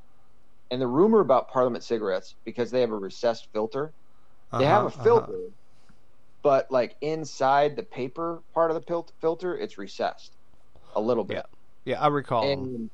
And 0.71 0.81
the 0.83 0.89
rumor 0.89 1.21
about 1.21 1.51
Parliament 1.51 1.85
cigarettes 1.85 2.37
because 2.45 2.71
they 2.71 2.81
have 2.83 2.91
a 2.91 2.99
recessed 2.99 3.49
filter. 3.53 3.95
They 4.57 4.67
have 4.67 4.85
a 4.85 4.89
Uh-huh, 4.89 4.91
filter, 4.91 5.33
uh-huh. 5.33 5.51
but 6.43 6.67
like 6.71 6.97
inside 7.01 7.77
the 7.77 7.83
paper 7.85 8.43
part 8.55 8.71
of 8.71 8.75
the 8.77 8.83
pil- 8.83 9.09
filter, 9.21 9.57
it's 9.59 9.79
recessed 9.79 10.37
a 10.95 11.01
little 11.03 11.25
bit. 11.25 11.47
Yeah, 11.85 12.01
I 12.01 12.09
recall. 12.09 12.53
And 12.53 12.91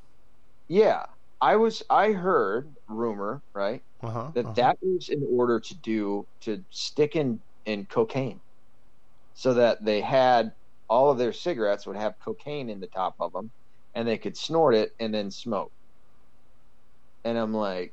yeah, 0.69 1.07
I 1.41 1.57
was 1.57 1.83
I 1.89 2.13
heard 2.13 2.69
rumor 2.89 3.41
right 3.55 3.83
uh-huh, 4.03 4.31
that 4.35 4.45
uh-huh. 4.45 4.55
that 4.55 4.79
was 4.83 5.09
in 5.09 5.27
order 5.31 5.61
to 5.61 5.75
do 5.75 6.27
to 6.43 6.65
stick 6.71 7.17
in 7.17 7.41
in 7.65 7.87
cocaine, 7.87 8.41
so 9.35 9.55
that 9.55 9.85
they 9.85 10.01
had 10.01 10.53
all 10.89 11.11
of 11.11 11.19
their 11.19 11.33
cigarettes 11.33 11.87
would 11.87 11.97
have 11.97 12.15
cocaine 12.25 12.69
in 12.69 12.81
the 12.81 12.87
top 12.89 13.15
of 13.21 13.33
them, 13.33 13.51
and 13.95 14.07
they 14.07 14.19
could 14.19 14.37
snort 14.37 14.75
it 14.75 14.93
and 14.99 15.15
then 15.15 15.31
smoke. 15.31 15.73
And 17.25 17.39
I'm 17.39 17.55
like, 17.55 17.93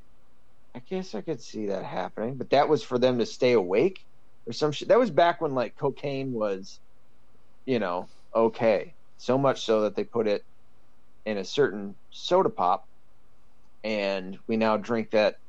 I 0.75 0.79
guess 0.79 1.15
I 1.15 1.21
could 1.21 1.41
see 1.41 1.67
that 1.67 1.83
happening, 1.83 2.35
but 2.35 2.49
that 2.51 2.69
was 2.69 2.83
for 2.83 2.97
them 2.97 3.19
to 3.19 3.25
stay 3.25 3.53
awake 3.53 3.99
or 4.47 4.53
some 4.53 4.71
shit. 4.71 4.87
That 4.87 4.99
was 4.99 5.11
back 5.11 5.41
when 5.41 5.53
like 5.53 5.75
cocaine 5.77 6.33
was, 6.33 6.79
you 7.65 7.79
know, 7.79 8.07
okay. 8.33 8.93
So 9.17 9.37
much 9.37 9.65
so 9.65 9.81
that 9.81 9.95
they 9.95 10.03
put 10.03 10.27
it 10.27 10.43
in 11.25 11.37
a 11.37 11.43
certain 11.45 11.95
soda 12.11 12.49
pop, 12.49 12.87
and 13.87 14.37
we 14.47 14.57
now 14.57 14.75
drink 14.75 15.11
that 15.11 15.39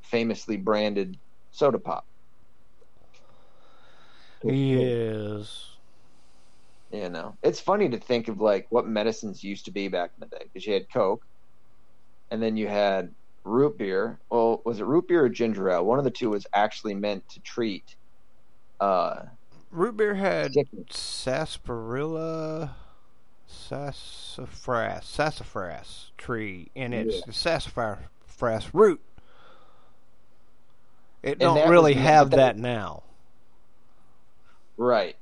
famously 0.00 0.56
branded 0.56 1.18
soda 1.50 1.78
pop. 1.78 2.06
Yes. 4.42 5.68
You 6.90 7.10
know, 7.10 7.36
it's 7.42 7.60
funny 7.60 7.90
to 7.90 7.98
think 7.98 8.28
of 8.28 8.40
like 8.40 8.66
what 8.70 8.86
medicines 8.86 9.44
used 9.44 9.66
to 9.66 9.70
be 9.70 9.88
back 9.88 10.10
in 10.16 10.26
the 10.26 10.36
day 10.36 10.44
because 10.44 10.66
you 10.66 10.72
had 10.72 10.90
Coke, 10.90 11.22
and 12.30 12.42
then 12.42 12.56
you 12.56 12.66
had 12.66 13.12
root 13.44 13.76
beer. 13.76 14.18
Well, 14.30 14.62
was 14.64 14.80
it 14.80 14.86
root 14.86 15.08
beer 15.08 15.24
or 15.24 15.28
ginger 15.28 15.68
ale? 15.70 15.84
One 15.84 15.98
of 15.98 16.04
the 16.04 16.10
two 16.10 16.30
was 16.30 16.46
actually 16.54 16.94
meant 16.94 17.28
to 17.28 17.40
treat. 17.40 17.94
Uh, 18.80 19.24
Root 19.70 19.96
beer 19.96 20.14
had 20.14 20.52
sickness. 20.52 20.86
sarsaparilla, 20.90 22.74
sassafras, 23.52 25.04
sassafras 25.04 26.10
tree 26.18 26.70
and 26.74 26.92
its 26.94 27.22
Yeah. 27.26 27.32
sassafras 27.32 28.74
root. 28.74 29.00
It 31.22 31.32
And 31.32 31.40
don't 31.40 31.70
really 31.70 31.94
was- 31.94 32.02
have 32.02 32.30
that 32.30 32.36
that- 32.36 32.56
now. 32.58 33.02
right. 34.76 35.16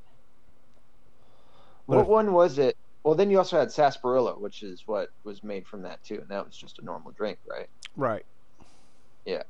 But 1.86 1.96
what 1.96 2.02
if- 2.02 2.08
one 2.08 2.32
was 2.32 2.58
it? 2.58 2.76
Well, 3.02 3.14
then 3.14 3.30
you 3.30 3.38
also 3.38 3.58
had 3.58 3.72
sarsaparilla, 3.72 4.38
which 4.38 4.62
is 4.62 4.86
what 4.86 5.10
was 5.24 5.42
made 5.42 5.66
from 5.66 5.82
that 5.82 6.02
too, 6.04 6.20
and 6.20 6.28
that 6.28 6.46
was 6.46 6.56
just 6.56 6.78
a 6.78 6.84
normal 6.84 7.12
drink, 7.12 7.38
right? 7.46 7.68
Right. 7.96 8.24
Yeah. 9.24 9.42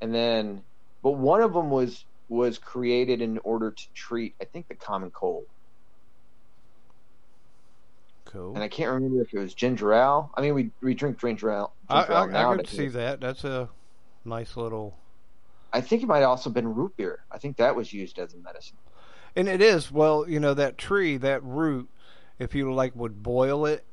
And 0.00 0.14
then 0.14 0.64
but 1.02 1.12
one 1.12 1.40
of 1.42 1.52
them 1.54 1.70
was 1.70 2.04
was 2.28 2.58
created 2.58 3.22
in 3.22 3.38
order 3.38 3.70
to 3.70 3.88
treat 3.94 4.34
i 4.38 4.44
think 4.44 4.68
the 4.68 4.74
common 4.74 5.10
cold 5.10 5.46
Cool. 8.28 8.54
and 8.54 8.62
i 8.62 8.68
can't 8.68 8.90
remember 8.92 9.20
if 9.22 9.32
it 9.32 9.38
was 9.38 9.54
ginger 9.54 9.92
ale 9.92 10.30
i 10.36 10.40
mean 10.40 10.54
we 10.54 10.70
we 10.80 10.94
drink 10.94 11.18
ginger 11.20 11.50
ale, 11.50 11.72
I, 11.88 12.00
ginger 12.00 12.12
I, 12.36 12.42
ale 12.42 12.50
I 12.50 12.56
could 12.56 12.68
see 12.68 12.88
that. 12.88 13.20
That's 13.20 13.44
a 13.44 13.68
nice 14.24 14.56
little, 14.56 14.98
I 15.72 15.80
think 15.80 16.02
it 16.02 16.06
might 16.06 16.18
have 16.18 16.28
also 16.28 16.50
been 16.50 16.74
root 16.74 16.96
beer 16.96 17.24
i 17.30 17.38
think 17.38 17.56
that 17.56 17.74
was 17.74 17.92
used 17.92 18.18
as 18.18 18.34
a 18.34 18.38
medicine 18.38 18.76
and 19.36 19.48
it 19.48 19.60
is. 19.62 19.92
Well, 19.92 20.28
you 20.28 20.40
know 20.40 20.54
that 20.54 20.78
tree, 20.78 21.16
that 21.18 21.42
root. 21.44 21.88
If 22.38 22.54
you 22.54 22.72
like, 22.72 22.94
would 22.96 23.22
boil 23.22 23.66
it 23.66 23.84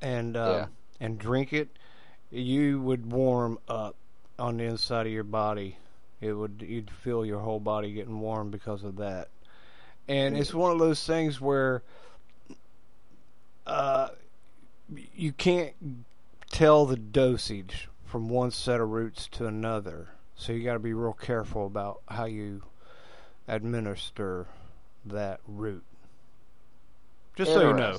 and 0.00 0.36
uh, 0.36 0.66
Yeah. 1.00 1.06
and 1.06 1.18
drink 1.18 1.52
it, 1.52 1.68
you 2.30 2.80
would 2.80 3.10
warm 3.10 3.58
up 3.68 3.96
on 4.38 4.56
the 4.56 4.64
inside 4.64 5.06
of 5.06 5.12
your 5.12 5.24
body. 5.24 5.76
It 6.20 6.32
would 6.32 6.64
you'd 6.66 6.90
feel 6.90 7.26
your 7.26 7.40
whole 7.40 7.60
body 7.60 7.92
getting 7.92 8.20
warm 8.20 8.50
because 8.50 8.84
of 8.84 8.96
that. 8.96 9.28
And 10.08 10.36
it's 10.36 10.52
one 10.52 10.72
of 10.72 10.78
those 10.78 11.04
things 11.06 11.40
where 11.40 11.82
uh, 13.70 14.08
you 15.14 15.32
can't 15.32 15.74
tell 16.50 16.86
the 16.86 16.96
dosage 16.96 17.88
from 18.04 18.28
one 18.28 18.50
set 18.50 18.80
of 18.80 18.88
roots 18.88 19.28
to 19.28 19.46
another. 19.46 20.08
So 20.34 20.52
you 20.52 20.64
got 20.64 20.72
to 20.72 20.80
be 20.80 20.92
real 20.92 21.12
careful 21.12 21.66
about 21.66 22.00
how 22.08 22.24
you 22.24 22.62
administer 23.46 24.48
that 25.04 25.40
root. 25.46 25.84
Just 27.36 27.52
so 27.52 27.68
you 27.68 27.74
know. 27.74 27.98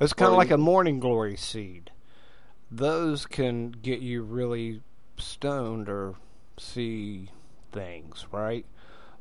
It's 0.00 0.12
kind 0.12 0.30
of 0.30 0.38
like 0.38 0.52
a 0.52 0.58
morning 0.58 1.00
glory 1.00 1.36
seed. 1.36 1.90
Those 2.70 3.26
can 3.26 3.70
get 3.70 3.98
you 3.98 4.22
really 4.22 4.80
stoned 5.18 5.88
or 5.88 6.14
see 6.56 7.30
things, 7.72 8.26
right? 8.30 8.64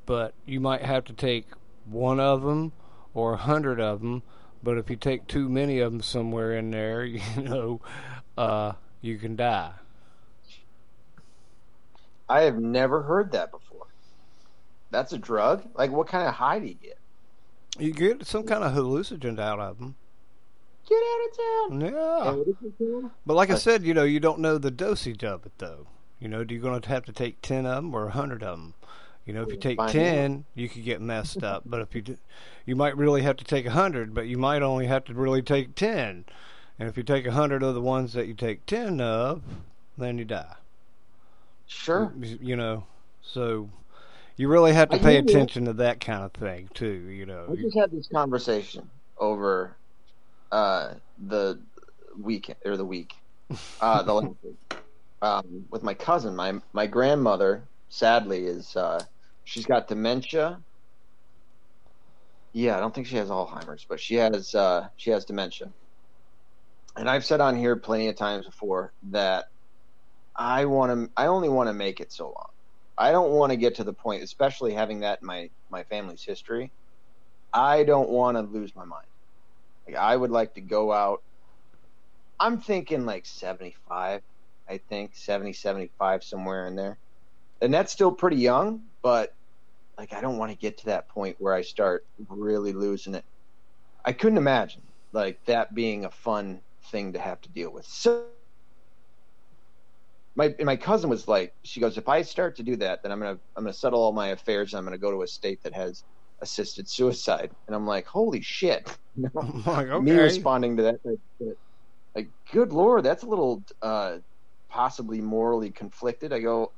But 0.06 0.36
you 0.46 0.60
might 0.60 0.84
have 0.84 1.06
to 1.06 1.14
take 1.14 1.48
one 1.86 2.20
of 2.20 2.44
them 2.44 2.74
or 3.14 3.34
a 3.34 3.38
hundred 3.38 3.80
of 3.80 4.02
them. 4.02 4.24
But 4.62 4.78
if 4.78 4.90
you 4.90 4.96
take 4.96 5.28
too 5.28 5.50
many 5.50 5.80
of 5.80 5.92
them 5.92 6.02
somewhere 6.02 6.54
in 6.54 6.72
there, 6.72 7.04
you 7.06 7.22
know, 7.38 7.82
uh, 8.38 8.74
you 9.02 9.18
can 9.18 9.36
die. 9.36 9.74
I 12.30 12.42
have 12.42 12.58
never 12.58 13.04
heard 13.04 13.34
that 13.34 13.52
before. 13.52 13.88
That's 14.92 15.12
a 15.12 15.18
drug? 15.18 15.64
Like, 15.76 15.92
what 15.92 16.08
kind 16.08 16.28
of 16.28 16.36
high 16.36 16.60
do 16.60 16.68
you 16.68 16.76
get? 16.76 16.98
You 17.78 17.92
get 17.92 18.26
some 18.26 18.44
kind 18.44 18.64
of 18.64 18.74
hallucinogen 18.74 19.40
out 19.40 19.60
of 19.60 19.80
them. 19.80 19.96
Get 20.88 20.98
out 20.98 21.30
of 21.30 21.38
town. 21.38 21.82
Yeah. 21.82 22.30
And 22.30 22.38
what 22.40 22.48
is 22.48 22.56
it 22.64 22.78
called? 22.78 23.12
But 23.26 23.34
like 23.36 23.50
I 23.50 23.56
said, 23.56 23.84
you 23.84 23.94
know, 23.94 24.04
you 24.04 24.20
don't 24.20 24.40
know 24.40 24.58
the 24.58 24.72
dosage 24.72 25.24
of 25.24 25.46
it 25.46 25.54
though. 25.58 25.88
You 26.20 26.28
know, 26.28 26.44
do 26.44 26.54
you 26.54 26.62
going 26.62 26.80
to 26.80 26.90
have 26.90 27.06
to 27.06 27.12
take 27.12 27.42
ten 27.42 27.66
of 27.66 27.76
them 27.76 27.94
or 27.94 28.08
a 28.08 28.12
hundred 28.12 28.44
of 28.44 28.58
them? 28.58 28.74
You 29.26 29.34
know, 29.34 29.44
if 29.44 29.50
you 29.50 29.58
take 29.58 29.80
ten, 29.88 30.44
you 30.54 30.68
could 30.68 30.84
get 30.84 31.02
messed 31.02 31.44
up. 31.44 31.64
But 31.66 31.82
if 31.82 31.96
you 31.96 32.02
do, 32.02 32.18
you 32.66 32.76
might 32.76 32.98
really 32.98 33.22
have 33.22 33.38
to 33.38 33.46
take 33.46 33.66
a 33.66 33.72
hundred, 33.72 34.14
but 34.14 34.28
you 34.28 34.38
might 34.38 34.62
only 34.62 34.88
have 34.88 35.06
to 35.06 35.14
really 35.14 35.42
take 35.42 35.76
ten. 35.76 36.26
And 36.78 36.90
if 36.90 36.98
you 36.98 37.04
take 37.04 37.26
a 37.26 37.32
hundred 37.32 37.64
of 37.64 37.74
the 37.74 37.82
ones 37.82 38.14
that 38.14 38.28
you 38.28 38.34
take 38.34 38.66
ten 38.66 39.00
of, 39.00 39.42
then 39.98 40.18
you 40.18 40.26
die. 40.26 40.56
Sure. 41.68 42.14
You 42.20 42.58
know, 42.58 42.84
so 43.22 43.70
you 44.36 44.48
really 44.48 44.74
have 44.74 44.90
to 44.90 44.98
I 44.98 45.00
pay 45.00 45.18
attention 45.18 45.66
to 45.66 45.74
that 45.74 46.02
kind 46.02 46.24
of 46.24 46.34
thing 46.34 46.70
too. 46.74 47.08
You 47.10 47.26
know, 47.26 47.46
we 47.48 47.62
just 47.62 47.78
had 47.78 47.92
this 47.92 48.08
conversation 48.08 48.90
over 49.18 49.76
uh, 50.52 50.96
the 51.28 51.60
weekend 52.20 52.60
or 52.66 52.78
the 52.78 52.86
week, 52.86 53.14
uh, 53.80 54.04
the 54.04 54.14
last 54.14 54.36
week, 54.44 54.78
um, 55.22 55.66
with 55.70 55.84
my 55.84 55.94
cousin. 55.94 56.36
My 56.36 56.54
my 56.74 56.88
grandmother, 56.88 57.64
sadly, 57.90 58.46
is 58.46 58.76
uh, 58.76 59.04
she's 59.44 59.66
got 59.66 59.88
dementia. 59.88 60.60
Yeah, 62.54 62.78
I 62.78 62.80
don't 62.80 62.94
think 62.94 63.08
she 63.08 63.18
has 63.18 63.30
Alzheimer's, 63.30 63.86
but 63.90 64.00
she 64.00 64.16
has 64.16 64.54
uh, 64.54 64.88
she 64.98 65.10
has 65.12 65.26
dementia. 65.26 65.74
And 66.96 67.10
I've 67.10 67.26
said 67.26 67.42
on 67.42 67.58
here 67.58 67.76
plenty 67.76 68.08
of 68.10 68.16
times 68.16 68.46
before 68.46 68.94
that 69.12 69.46
I 70.36 70.66
want 70.66 70.92
to. 70.92 71.12
I 71.18 71.28
only 71.28 71.50
want 71.50 71.70
to 71.70 71.74
make 71.74 72.00
it 72.00 72.12
so 72.12 72.26
long. 72.26 72.50
I 72.98 73.12
don't 73.12 73.32
want 73.32 73.52
to 73.52 73.58
get 73.58 73.76
to 73.76 73.84
the 73.84 73.94
point, 73.94 74.24
especially 74.24 74.74
having 74.74 75.02
that 75.02 75.20
in 75.22 75.28
my 75.28 75.50
my 75.70 75.84
family's 75.86 76.24
history. 76.24 76.74
I 77.54 77.84
don't 77.84 78.10
want 78.10 78.38
to 78.38 78.44
lose 78.44 78.74
my 78.76 78.86
mind. 78.86 79.06
Like, 79.88 79.98
I 79.98 80.16
would 80.16 80.32
like 80.32 80.54
to 80.56 80.62
go 80.62 80.92
out. 80.94 81.20
I'm 82.40 82.60
thinking 82.62 83.06
like 83.06 83.26
75, 83.26 84.22
I 84.70 84.80
think 84.90 85.16
70, 85.16 85.54
75, 85.54 86.24
somewhere 86.24 86.68
in 86.68 86.76
there. 86.76 87.00
And 87.64 87.74
that's 87.74 87.94
still 87.94 88.12
pretty 88.12 88.36
young, 88.38 88.82
but 89.02 89.34
like 89.98 90.12
I 90.12 90.20
don't 90.20 90.38
want 90.38 90.52
to 90.52 90.58
get 90.58 90.78
to 90.80 90.86
that 90.88 91.08
point 91.08 91.38
where 91.40 91.54
I 91.54 91.62
start 91.62 92.06
really 92.28 92.74
losing 92.74 93.16
it. 93.16 93.24
I 94.04 94.12
couldn't 94.12 94.38
imagine 94.38 94.82
like 95.14 95.40
that 95.46 95.74
being 95.74 96.04
a 96.04 96.12
fun 96.12 96.60
thing 96.92 97.14
to 97.14 97.20
have 97.20 97.40
to 97.42 97.50
deal 97.50 97.72
with. 97.72 97.86
So 97.86 98.26
my 100.36 100.54
my 100.62 100.76
cousin 100.76 101.10
was 101.10 101.28
like, 101.28 101.54
she 101.64 101.80
goes, 101.80 101.98
if 101.98 102.10
I 102.10 102.22
start 102.24 102.58
to 102.58 102.64
do 102.64 102.76
that, 102.78 103.02
then 103.02 103.14
I'm 103.14 103.20
gonna 103.20 103.40
I'm 103.56 103.64
gonna 103.64 103.72
settle 103.74 104.02
all 104.02 104.12
my 104.12 104.30
affairs 104.30 104.74
and 104.74 104.80
I'm 104.80 104.84
gonna 104.84 104.98
go 104.98 105.12
to 105.12 105.22
a 105.22 105.28
state 105.28 105.64
that 105.64 105.74
has 105.74 106.04
assisted 106.42 106.90
suicide. 106.90 107.52
And 107.68 107.76
I'm 107.76 107.88
like, 107.88 108.06
holy 108.06 108.42
shit. 108.42 108.98
You 109.16 109.30
know? 109.36 109.42
I'm 109.42 109.64
like, 109.92 110.02
Me 110.02 110.14
responding 110.14 110.76
to 110.78 110.84
that, 110.84 110.96
like, 111.06 111.20
that- 111.40 111.56
like, 112.16 112.30
good 112.52 112.74
lord, 112.74 113.04
that's 113.04 113.22
a 113.22 113.28
little 113.28 113.64
uh, 113.84 114.18
possibly 114.70 115.22
morally 115.22 115.70
conflicted. 115.70 116.34
I 116.34 116.40
go, 116.40 116.72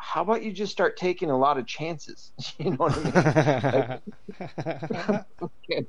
how 0.00 0.22
about 0.22 0.42
you 0.42 0.50
just 0.50 0.72
start 0.72 0.96
taking 0.96 1.30
a 1.30 1.38
lot 1.38 1.58
of 1.58 1.66
chances? 1.66 2.32
You 2.58 2.70
know 2.70 2.76
what 2.88 2.98
I 3.16 4.00
mean? 4.38 5.24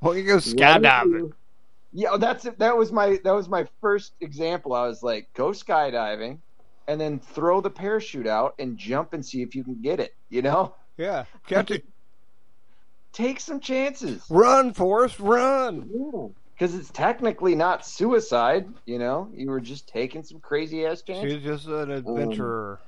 well, 0.00 0.16
you 0.16 0.24
go 0.24 0.36
skydiving. 0.36 1.32
Yeah, 1.92 2.16
that's 2.18 2.44
it. 2.44 2.58
That 2.58 2.76
was 2.76 2.90
my 2.90 3.18
that 3.24 3.32
was 3.34 3.48
my 3.48 3.66
first 3.80 4.14
example. 4.20 4.72
I 4.72 4.86
was 4.86 5.02
like, 5.02 5.28
go 5.34 5.50
skydiving, 5.50 6.38
and 6.88 7.00
then 7.00 7.20
throw 7.20 7.60
the 7.60 7.70
parachute 7.70 8.26
out 8.26 8.54
and 8.58 8.76
jump 8.76 9.12
and 9.12 9.24
see 9.24 9.42
if 9.42 9.54
you 9.54 9.62
can 9.62 9.80
get 9.80 10.00
it. 10.00 10.14
You 10.28 10.42
know, 10.42 10.74
Yeah, 10.96 11.24
Captain, 11.46 11.82
take 13.12 13.40
some 13.40 13.60
chances. 13.60 14.24
run, 14.28 14.72
Forrest, 14.74 15.20
run. 15.20 16.34
Because 16.54 16.74
it's 16.74 16.90
technically 16.90 17.54
not 17.54 17.86
suicide. 17.86 18.66
You 18.86 18.98
know, 18.98 19.30
you 19.34 19.50
were 19.50 19.60
just 19.60 19.86
taking 19.88 20.22
some 20.22 20.40
crazy 20.40 20.84
ass 20.86 21.02
chances. 21.02 21.32
She's 21.32 21.42
just 21.44 21.66
an 21.66 21.90
um, 21.90 21.90
adventurer. 21.90 22.80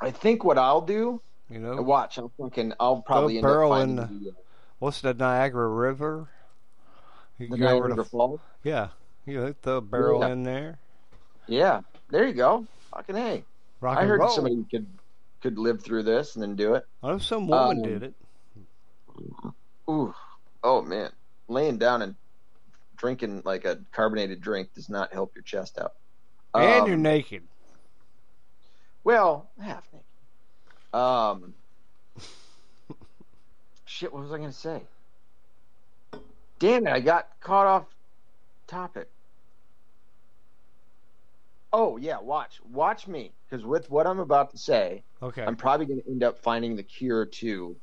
I 0.00 0.10
think 0.10 0.44
what 0.44 0.58
I'll 0.58 0.80
do, 0.82 1.20
You 1.48 1.58
know, 1.58 1.80
watch. 1.82 2.18
I'm 2.18 2.28
thinking 2.30 2.72
I'll 2.78 3.00
probably 3.02 3.38
end 3.38 3.46
up 3.46 3.62
in 3.62 3.68
finding 3.68 3.96
the, 4.24 4.30
uh, 4.30 4.34
what's 4.78 5.00
the 5.00 5.14
Niagara 5.14 5.68
River? 5.68 6.28
You 7.38 7.48
the 7.48 7.56
go 7.58 7.66
over 7.68 7.88
Niagara 7.88 8.04
to 8.04 8.10
Falls. 8.10 8.40
yeah, 8.62 8.88
you 9.26 9.40
hit 9.40 9.62
the 9.62 9.80
barrel 9.80 10.20
Yeah. 10.20 10.28
in 10.28 10.42
there. 10.42 10.78
Yeah, 11.46 11.80
there 12.10 12.26
you 12.26 12.34
go. 12.34 12.66
Fucking 12.92 13.16
hey. 13.16 13.44
I 13.82 14.04
heard 14.04 14.20
roll. 14.20 14.28
somebody 14.30 14.64
could 14.70 14.86
could 15.42 15.58
live 15.58 15.82
through 15.82 16.02
this 16.02 16.34
and 16.34 16.42
then 16.42 16.56
do 16.56 16.74
it. 16.74 16.84
I 17.02 17.08
know 17.08 17.18
some 17.18 17.46
woman 17.46 17.76
Um, 17.78 17.82
did 17.84 18.02
it. 18.02 18.14
Ooh, 19.88 20.14
oh 20.64 20.82
man, 20.82 21.10
laying 21.48 21.78
down 21.78 22.02
and 22.02 22.16
drinking 22.96 23.42
like 23.44 23.64
a 23.64 23.78
carbonated 23.92 24.40
drink 24.40 24.74
does 24.74 24.88
not 24.88 25.12
help 25.12 25.34
your 25.34 25.42
chest 25.42 25.78
out. 25.78 25.92
and 26.54 26.82
Um, 26.82 26.88
you're 26.88 26.96
naked. 26.96 27.42
Well, 29.06 29.48
half 29.60 29.84
naked. 29.92 30.04
Um, 30.92 31.54
shit. 33.84 34.12
What 34.12 34.24
was 34.24 34.32
I 34.32 34.38
gonna 34.38 34.50
say? 34.50 34.82
Damn 36.58 36.88
it! 36.88 36.92
I 36.92 36.98
got 36.98 37.28
caught 37.40 37.68
off 37.68 37.84
topic. 38.66 39.08
Oh 41.72 41.98
yeah, 41.98 42.18
watch, 42.18 42.58
watch 42.72 43.06
me, 43.06 43.30
because 43.48 43.64
with 43.64 43.88
what 43.92 44.08
I'm 44.08 44.18
about 44.18 44.50
to 44.50 44.58
say, 44.58 45.04
Okay. 45.22 45.44
I'm 45.44 45.54
probably 45.54 45.86
going 45.86 46.02
to 46.02 46.10
end 46.10 46.24
up 46.24 46.38
finding 46.40 46.74
the 46.74 46.82
cure 46.82 47.26
to 47.26 47.76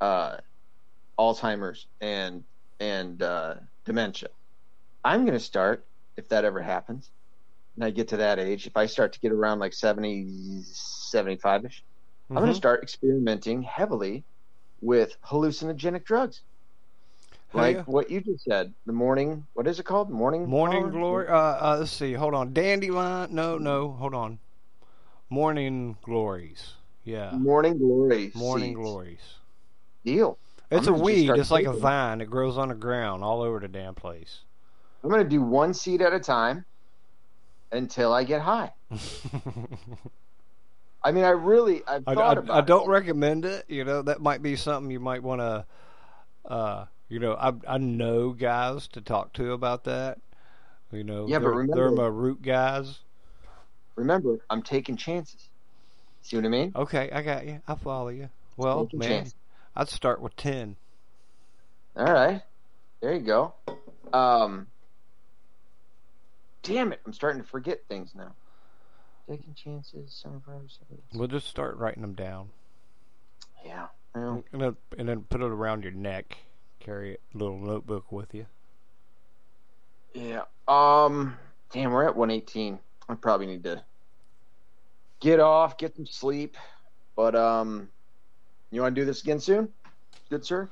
uh, 0.00 0.36
Alzheimer's 1.18 1.88
and 2.00 2.42
and 2.80 3.22
uh, 3.22 3.56
dementia. 3.84 4.30
I'm 5.04 5.26
going 5.26 5.34
to 5.34 5.44
start 5.44 5.84
if 6.16 6.30
that 6.30 6.46
ever 6.46 6.62
happens, 6.62 7.10
and 7.76 7.84
I 7.84 7.90
get 7.90 8.08
to 8.08 8.16
that 8.18 8.38
age. 8.38 8.66
If 8.66 8.76
I 8.76 8.86
start 8.86 9.12
to 9.14 9.20
get 9.20 9.32
around 9.32 9.58
like 9.58 9.72
70, 9.72 10.62
75 10.62 11.66
ish, 11.66 11.82
I'm 12.30 12.36
going 12.36 12.48
to 12.48 12.54
start 12.54 12.82
experimenting 12.82 13.62
heavily 13.62 14.24
with 14.80 15.16
hallucinogenic 15.24 16.04
drugs, 16.04 16.42
Hell 17.52 17.62
like 17.62 17.76
yeah. 17.76 17.82
what 17.82 18.10
you 18.10 18.20
just 18.20 18.44
said. 18.44 18.72
The 18.86 18.92
morning, 18.92 19.46
what 19.54 19.66
is 19.66 19.78
it 19.78 19.84
called? 19.84 20.10
Morning. 20.10 20.46
Morning 20.48 20.82
power? 20.82 20.90
glory. 20.90 21.28
Uh, 21.28 21.34
uh, 21.34 21.76
let's 21.80 21.92
see. 21.92 22.12
Hold 22.12 22.34
on. 22.34 22.52
Dandelion. 22.52 23.34
No, 23.34 23.58
no. 23.58 23.92
Hold 23.92 24.14
on. 24.14 24.38
Morning 25.30 25.96
glories. 26.02 26.72
Yeah. 27.04 27.32
Morning 27.32 27.78
glory. 27.78 28.32
Morning 28.34 28.70
seeds. 28.70 28.76
glories. 28.76 29.20
Deal. 30.04 30.38
It's 30.70 30.86
I'm 30.86 30.94
a 30.94 30.98
weed. 30.98 31.30
It's 31.30 31.50
like 31.50 31.66
a 31.66 31.72
vine. 31.72 32.20
It 32.20 32.30
grows 32.30 32.56
on 32.56 32.68
the 32.68 32.74
ground 32.74 33.22
all 33.22 33.42
over 33.42 33.60
the 33.60 33.68
damn 33.68 33.94
place. 33.94 34.40
I'm 35.02 35.10
going 35.10 35.22
to 35.22 35.28
do 35.28 35.42
one 35.42 35.74
seed 35.74 36.00
at 36.00 36.14
a 36.14 36.18
time 36.18 36.64
until 37.74 38.12
I 38.12 38.24
get 38.24 38.40
high. 38.40 38.72
I 41.02 41.12
mean, 41.12 41.24
I 41.24 41.30
really, 41.30 41.82
I've 41.86 42.04
thought 42.04 42.38
I, 42.38 42.40
about 42.40 42.56
I 42.56 42.60
don't 42.62 42.88
it. 42.88 42.92
recommend 42.92 43.44
it. 43.44 43.66
You 43.68 43.84
know, 43.84 44.02
that 44.02 44.20
might 44.22 44.42
be 44.42 44.56
something 44.56 44.90
you 44.90 45.00
might 45.00 45.22
want 45.22 45.40
to. 45.40 45.66
Uh, 46.50 46.86
you 47.08 47.18
know, 47.18 47.34
I 47.34 47.52
I 47.68 47.78
know 47.78 48.30
guys 48.30 48.88
to 48.88 49.00
talk 49.00 49.32
to 49.34 49.52
about 49.52 49.84
that. 49.84 50.18
You 50.92 51.04
know, 51.04 51.26
Yeah, 51.28 51.40
but 51.40 51.50
they're, 51.54 51.66
they're 51.66 51.90
my 51.90 52.06
root 52.06 52.40
guys. 52.42 53.00
Remember, 53.96 54.38
I'm 54.48 54.62
taking 54.62 54.96
chances. 54.96 55.48
See 56.22 56.36
what 56.36 56.44
I 56.44 56.48
mean? 56.48 56.72
Okay, 56.74 57.10
I 57.12 57.22
got 57.22 57.46
you. 57.46 57.60
I 57.68 57.74
follow 57.74 58.08
you. 58.08 58.30
Well, 58.56 58.84
Taking 58.84 58.98
man, 59.00 59.08
chances. 59.10 59.34
I'd 59.76 59.88
start 59.88 60.20
with 60.20 60.36
ten. 60.36 60.76
All 61.96 62.12
right, 62.12 62.42
there 63.00 63.12
you 63.14 63.20
go. 63.20 63.54
Um, 64.12 64.66
damn 66.64 66.92
it, 66.92 67.00
I'm 67.06 67.12
starting 67.12 67.40
to 67.40 67.46
forget 67.48 67.80
things 67.88 68.12
now. 68.16 68.32
Taking 69.28 69.54
chances, 69.54 70.12
sunflower 70.22 70.62
seeds. 70.68 71.02
We'll 71.14 71.28
just 71.28 71.46
start 71.46 71.76
writing 71.78 72.02
them 72.02 72.14
down, 72.14 72.50
Yeah. 73.64 73.86
Well, 74.14 74.44
and 74.52 74.60
then, 74.60 74.76
and 74.98 75.08
then 75.08 75.22
put 75.22 75.40
it 75.40 75.46
around 75.46 75.82
your 75.82 75.92
neck. 75.92 76.36
Carry 76.80 77.14
a 77.14 77.38
little 77.38 77.58
notebook 77.58 78.12
with 78.12 78.34
you. 78.34 78.46
yeah. 80.12 80.42
Um, 80.68 81.36
damn, 81.72 81.90
we're 81.92 82.04
at 82.06 82.14
118. 82.16 82.78
I 83.08 83.14
probably 83.14 83.46
need 83.46 83.64
to 83.64 83.82
get 85.20 85.40
off, 85.40 85.78
get 85.78 85.96
some 85.96 86.06
sleep. 86.06 86.56
But 87.16 87.34
um, 87.34 87.88
you 88.70 88.82
want 88.82 88.94
to 88.94 89.00
do 89.00 89.04
this 89.06 89.22
again 89.22 89.40
soon? 89.40 89.68
Good 90.30 90.44
sir. 90.44 90.68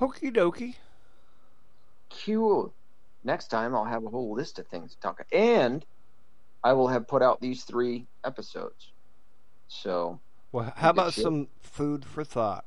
Okie 0.00 0.34
dokie. 0.34 0.76
Cool. 2.24 2.72
Next 3.28 3.48
time 3.48 3.76
I'll 3.76 3.84
have 3.84 4.04
a 4.04 4.08
whole 4.08 4.34
list 4.34 4.58
of 4.58 4.66
things 4.66 4.94
to 4.94 5.00
talk. 5.00 5.24
And 5.32 5.84
I 6.64 6.72
will 6.72 6.88
have 6.88 7.06
put 7.06 7.22
out 7.22 7.40
these 7.40 7.62
three 7.62 8.06
episodes. 8.24 8.90
So 9.68 10.18
Well, 10.50 10.72
how 10.76 10.90
about 10.90 11.12
shit. 11.12 11.22
some 11.22 11.48
food 11.60 12.04
for 12.04 12.24
thought? 12.24 12.64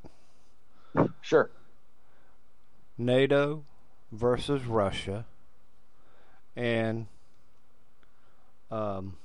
sure. 1.20 1.50
NATO 2.96 3.64
versus 4.12 4.64
Russia, 4.64 5.26
and 6.54 7.06
um, 8.70 9.16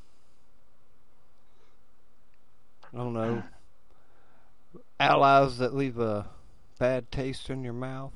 I 2.94 2.98
don't 2.98 3.14
know, 3.14 3.44
allies 5.00 5.58
that 5.60 5.76
leave 5.76 6.00
a 6.00 6.28
bad 6.80 7.12
taste 7.12 7.50
in 7.50 7.64
your 7.64 7.74
mouth. 7.74 8.14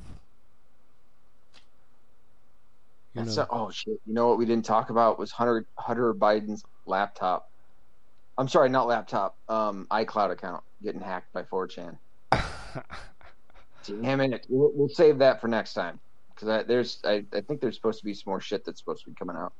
You 3.14 3.24
That's 3.24 3.36
know, 3.38 3.44
a- 3.44 3.48
oh 3.52 3.70
shit! 3.72 4.00
You 4.06 4.14
know 4.14 4.28
what 4.30 4.38
we 4.38 4.46
didn't 4.46 4.66
talk 4.66 4.90
about 4.90 5.20
was 5.20 5.32
Hunter 5.32 5.66
Hunter 5.78 6.14
Biden's 6.14 6.64
laptop. 6.86 7.50
I'm 8.38 8.48
sorry, 8.48 8.70
not 8.70 8.88
laptop. 8.88 9.36
Um, 9.50 9.86
iCloud 9.92 10.32
account 10.32 10.64
getting 10.82 11.02
hacked 11.02 11.32
by 11.34 11.44
4chan. 11.44 11.98
Damn 14.02 14.22
it! 14.22 14.46
We'll, 14.50 14.72
we'll 14.74 14.90
save 14.90 15.18
that 15.20 15.42
for 15.42 15.48
next 15.48 15.74
time 15.74 16.00
because 16.34 16.66
there's 16.68 17.00
I, 17.04 17.26
I 17.34 17.42
think 17.42 17.60
there's 17.62 17.76
supposed 17.76 18.00
to 18.00 18.06
be 18.06 18.14
some 18.14 18.24
more 18.32 18.40
shit 18.40 18.64
that's 18.64 18.80
supposed 18.80 19.04
to 19.04 19.10
be 19.10 19.16
coming 19.16 19.36
out. 19.36 19.54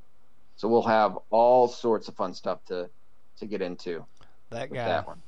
So 0.56 0.68
we'll 0.68 0.84
have 0.84 1.18
all 1.32 1.68
sorts 1.68 2.08
of 2.08 2.16
fun 2.16 2.34
stuff 2.34 2.64
to 2.66 2.90
to 3.40 3.46
get 3.46 3.62
into 3.62 4.06
that 4.52 4.72
guy. 4.72 4.86
that 4.86 5.08
one. 5.08 5.22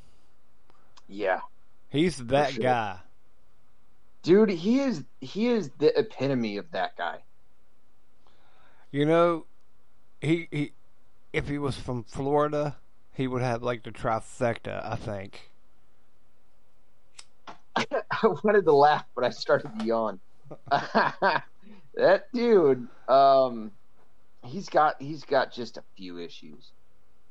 Yeah, 1.08 1.42
He's 1.90 2.18
that 2.28 2.54
sure. 2.54 2.64
guy. 2.64 3.00
dude, 4.22 4.50
he 4.50 4.80
is 4.80 5.04
he 5.20 5.48
is 5.48 5.70
the 5.80 5.98
epitome 6.00 6.58
of 6.58 6.72
that 6.72 6.96
guy. 6.98 7.18
You 8.94 9.08
know, 9.08 9.46
he 10.22 10.48
he. 10.52 10.72
If 11.34 11.48
he 11.50 11.58
was 11.58 11.76
from 11.76 12.04
Florida, 12.04 12.78
he 13.12 13.26
would 13.26 13.42
have 13.42 13.64
like 13.64 13.82
the 13.82 13.92
trifecta. 13.92 14.86
I 14.86 14.96
think. 14.96 15.50
I 17.76 17.88
wanted 18.44 18.66
to 18.66 18.72
laugh, 18.72 19.04
but 19.16 19.24
I 19.24 19.32
started 19.32 19.80
to 19.80 19.86
yawn. 19.86 20.20
that 20.72 22.32
dude, 22.34 22.88
um, 23.10 23.72
he's 24.46 24.70
got 24.70 25.02
he's 25.02 25.24
got 25.24 25.52
just 25.52 25.78
a 25.78 25.84
few 25.98 26.20
issues. 26.20 26.72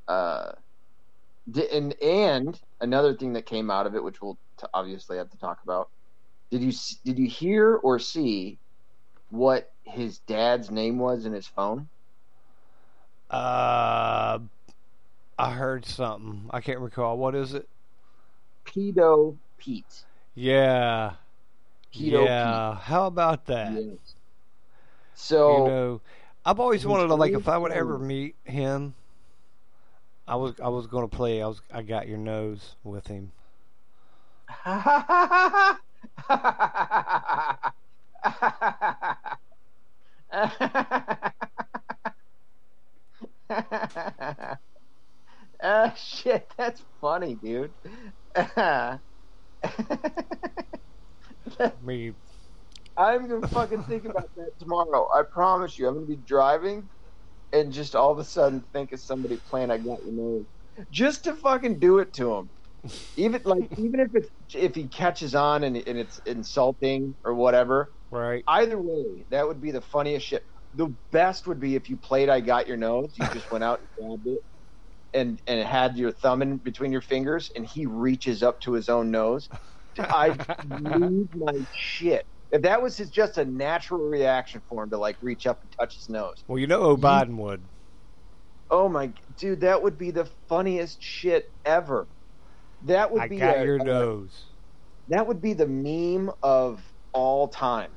Uh, 0.09 0.55
and 1.73 1.95
and 2.03 2.61
another 2.81 3.15
thing 3.15 3.35
that 3.35 3.47
came 3.47 3.71
out 3.71 3.87
of 3.87 3.95
it, 3.95 4.03
which 4.03 4.21
we'll 4.21 4.37
t- 4.61 4.67
obviously 4.75 5.17
have 5.17 5.31
to 5.31 5.39
talk 5.39 5.61
about. 5.63 5.91
Did 6.51 6.61
you 6.61 6.73
did 7.05 7.21
you 7.21 7.29
hear 7.29 7.77
or 7.77 8.01
see 8.01 8.59
what 9.33 9.71
his 9.85 10.19
dad's 10.19 10.71
name 10.71 10.99
was 10.99 11.25
in 11.25 11.33
his 11.33 11.47
phone? 11.47 11.89
Uh, 13.31 14.39
I 15.39 15.53
heard 15.53 15.87
something. 15.87 16.51
I 16.51 16.61
can't 16.61 16.81
recall. 16.81 17.17
What 17.17 17.35
is 17.35 17.55
it? 17.55 17.67
Pedo 18.67 19.37
Pete. 19.57 20.05
Yeah. 20.35 21.13
Pedo 21.95 22.27
yeah. 22.27 22.77
How 22.77 23.07
about 23.07 23.47
that? 23.47 23.73
Yes. 23.73 23.97
So 25.15 25.57
You 25.57 25.71
know, 25.71 26.01
I've 26.45 26.61
always 26.61 26.85
wanted 26.85 27.09
to 27.09 27.15
like 27.15 27.33
if 27.33 27.49
I 27.49 27.57
would 27.57 27.73
ever 27.73 27.99
meet 27.99 28.35
him. 28.45 28.95
I 30.29 30.37
was 30.37 30.55
I 30.63 30.69
was 30.69 30.87
going 30.87 31.09
to 31.09 31.17
play. 31.17 31.43
I 31.43 31.47
was 31.47 31.63
I 31.73 31.83
got 31.83 32.07
your 32.07 32.19
nose 32.19 32.77
with 32.85 33.07
him. 33.07 33.33
Ah, 45.63 45.95
shit, 45.97 46.47
that's 46.59 46.83
funny, 47.01 47.37
dude. 47.37 47.73
Mean, 51.83 52.17
I'm 52.97 53.29
gonna 53.29 53.49
fucking 53.49 53.85
think 53.85 54.05
about 54.07 54.31
that 54.37 54.51
tomorrow. 54.61 55.09
I 55.15 55.23
promise 55.33 55.79
you. 55.79 55.89
I'm 55.89 55.95
gonna 55.95 56.07
be 56.07 56.17
driving 56.17 56.89
and 57.53 57.73
just 57.73 57.97
all 57.97 58.13
of 58.13 58.19
a 58.19 58.25
sudden 58.25 58.65
think 58.73 58.93
of 58.93 59.01
somebody 59.01 59.39
playing 59.51 59.71
I 59.71 59.79
got 59.79 60.01
your 60.05 60.13
nose. 60.13 60.47
Just 60.91 61.25
to 61.25 61.35
fucking 61.35 61.81
do 61.81 61.99
it 62.01 62.13
to 62.15 62.33
him. 62.35 62.51
Even 63.17 63.43
like 63.45 63.65
even 63.79 64.01
if 64.01 64.09
it's 64.15 64.31
if 64.55 64.75
he 64.75 64.89
catches 64.89 65.35
on 65.35 65.65
and, 65.65 65.77
and 65.77 65.99
it's 65.99 66.19
insulting 66.27 67.17
or 67.25 67.35
whatever. 67.35 67.91
Right? 68.13 68.45
Either 68.47 68.79
way, 68.81 69.27
that 69.31 69.47
would 69.47 69.61
be 69.61 69.71
the 69.71 69.81
funniest 69.81 70.27
shit. 70.27 70.43
The 70.75 70.95
best 71.11 71.47
would 71.47 71.61
be 71.61 71.75
if 71.77 71.89
you 71.89 71.97
played 71.97 72.29
I 72.29 72.41
Got 72.41 72.67
Your 72.69 72.77
Nose, 72.77 73.13
you 73.17 73.27
just 73.33 73.51
went 73.51 73.65
out 73.65 73.81
and 73.81 73.89
grabbed 73.99 74.27
it 74.27 74.41
and 75.15 75.43
and 75.47 75.67
had 75.67 75.97
your 75.97 76.13
thumb 76.13 76.41
in 76.43 76.57
between 76.59 76.93
your 76.93 77.03
fingers 77.03 77.51
and 77.55 77.67
he 77.67 77.87
reaches 77.87 78.43
up 78.43 78.61
to 78.63 78.73
his 78.73 78.89
own 78.89 79.11
nose. 79.11 79.49
I'd 79.99 80.45
lose 80.67 81.29
my 81.35 81.53
shit. 81.75 82.25
If 82.51 82.63
that 82.63 82.83
was 82.83 82.97
his, 82.97 83.11
just 83.11 83.39
a 83.39 83.45
natural 83.45 84.01
reaction 84.01 84.63
for 84.69 84.85
him 84.85 84.91
to 84.91 84.99
like 84.99 85.17
reach 85.23 85.47
up 85.47 85.61
and 85.63 85.71
touch 85.79 85.97
his 85.97 86.09
nose. 86.09 86.43
Well, 86.49 86.59
you 86.59 86.67
know, 86.67 86.81
O 86.83 86.97
Biden 86.97 87.37
would. 87.37 87.65
Oh 88.71 88.89
my 88.89 89.13
dude, 89.37 89.61
that 89.63 89.83
would 89.83 89.99
be 89.99 90.11
the 90.11 90.25
funniest 90.49 90.99
shit 91.03 91.45
ever. 91.65 92.09
That 92.83 93.11
would 93.13 93.23
I 93.23 93.29
be 93.29 93.39
got 93.39 93.59
a- 93.59 93.65
your 93.65 93.77
a- 93.77 93.85
nose. 93.85 94.47
that 95.09 95.27
would 95.27 95.43
be 95.43 95.53
the 95.53 95.67
meme 95.67 96.31
of 96.43 96.83
all 97.13 97.49
time. 97.49 97.93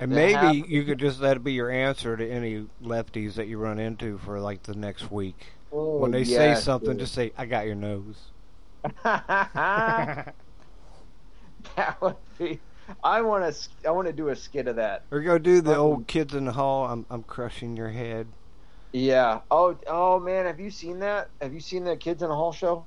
And 0.00 0.10
maybe 0.12 0.64
you 0.68 0.84
could 0.84 0.98
just 0.98 1.20
let 1.20 1.36
it 1.36 1.44
be 1.44 1.52
your 1.52 1.70
answer 1.70 2.16
to 2.16 2.28
any 2.28 2.66
lefties 2.82 3.34
that 3.34 3.48
you 3.48 3.58
run 3.58 3.78
into 3.78 4.18
for 4.18 4.38
like 4.40 4.62
the 4.62 4.74
next 4.74 5.10
week. 5.10 5.46
Oh, 5.72 5.98
when 5.98 6.12
they 6.12 6.24
say 6.24 6.54
something, 6.54 6.90
dude. 6.92 7.00
just 7.00 7.14
say, 7.14 7.32
"I 7.36 7.46
got 7.46 7.66
your 7.66 7.74
nose." 7.74 8.16
that 9.04 10.34
would 12.00 12.16
be. 12.38 12.60
I 13.04 13.20
want 13.20 13.52
to. 13.54 13.68
I 13.86 13.90
want 13.90 14.06
to 14.06 14.12
do 14.12 14.28
a 14.28 14.36
skit 14.36 14.66
of 14.68 14.76
that. 14.76 15.02
or 15.10 15.20
go 15.20 15.36
do 15.38 15.60
the 15.60 15.74
Um, 15.74 15.80
old 15.80 16.06
kids 16.06 16.34
in 16.34 16.44
the 16.46 16.52
hall. 16.52 16.86
I'm 16.86 17.04
I'm 17.10 17.22
crushing 17.22 17.76
your 17.76 17.90
head. 17.90 18.26
Yeah. 18.92 19.40
Oh. 19.50 19.76
Oh 19.86 20.18
man, 20.20 20.46
have 20.46 20.58
you 20.60 20.70
seen 20.70 21.00
that? 21.00 21.28
Have 21.42 21.52
you 21.52 21.60
seen 21.60 21.84
the 21.84 21.96
Kids 21.96 22.22
in 22.22 22.28
the 22.30 22.34
Hall 22.34 22.52
show? 22.52 22.86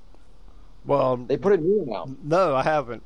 Well, 0.85 1.17
They 1.17 1.37
put 1.37 1.53
a 1.53 1.57
new 1.57 1.81
one 1.83 1.95
out. 1.95 2.09
no, 2.23 2.55
I 2.55 2.63
haven't. 2.63 3.03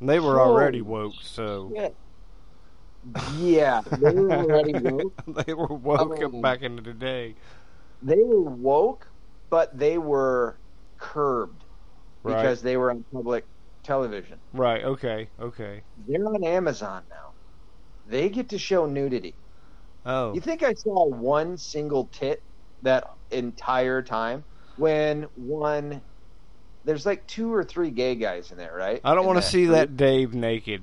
They 0.00 0.20
were 0.20 0.38
Holy 0.38 0.50
already 0.50 0.80
woke, 0.82 1.14
so 1.22 1.72
Shit. 1.74 1.96
Yeah, 3.38 3.82
they 3.82 4.12
were 4.12 4.32
already 4.32 4.72
woke. 4.90 5.22
they 5.46 5.54
were 5.54 5.66
woke 5.66 6.18
Oh. 6.22 6.40
back 6.40 6.62
into 6.62 6.82
the 6.82 6.92
day. 6.92 7.34
They 8.02 8.16
were 8.22 8.40
woke, 8.42 9.06
but 9.50 9.78
they 9.78 9.98
were 9.98 10.56
curbed 10.98 11.64
Right. 12.22 12.36
because 12.42 12.62
they 12.62 12.76
were 12.76 12.90
on 12.90 13.04
public 13.12 13.44
television. 13.84 14.38
Right. 14.52 14.82
Okay. 14.84 15.28
Okay. 15.40 15.82
They're 16.08 16.26
on 16.26 16.42
Amazon 16.44 17.04
now. 17.08 17.30
They 18.08 18.28
get 18.28 18.48
to 18.50 18.58
show 18.58 18.86
nudity. 18.86 19.34
Oh. 20.04 20.34
You 20.34 20.40
think 20.40 20.62
I 20.62 20.74
saw 20.74 21.06
one 21.06 21.56
single 21.56 22.06
tit 22.12 22.42
that 22.82 23.10
entire 23.30 24.02
time? 24.02 24.44
When 24.76 25.22
one, 25.36 26.00
there's 26.84 27.06
like 27.06 27.26
two 27.26 27.52
or 27.52 27.64
three 27.64 27.90
gay 27.90 28.14
guys 28.14 28.50
in 28.50 28.58
there, 28.58 28.74
right? 28.76 29.00
I 29.04 29.14
don't 29.14 29.26
want 29.26 29.38
to 29.40 29.48
see 29.48 29.66
that 29.66 29.96
Dave 29.96 30.34
naked. 30.34 30.82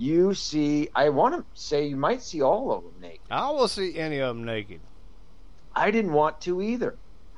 You 0.00 0.32
see, 0.32 0.88
I 0.94 1.10
want 1.10 1.34
to 1.34 1.44
say 1.52 1.84
you 1.86 1.96
might 1.96 2.22
see 2.22 2.40
all 2.40 2.72
of 2.72 2.84
them 2.84 2.94
naked. 3.02 3.20
I 3.30 3.50
will 3.50 3.68
see 3.68 3.98
any 3.98 4.20
of 4.20 4.34
them 4.34 4.46
naked. 4.46 4.80
I 5.76 5.90
didn't 5.90 6.14
want 6.14 6.40
to 6.40 6.62
either. 6.62 6.96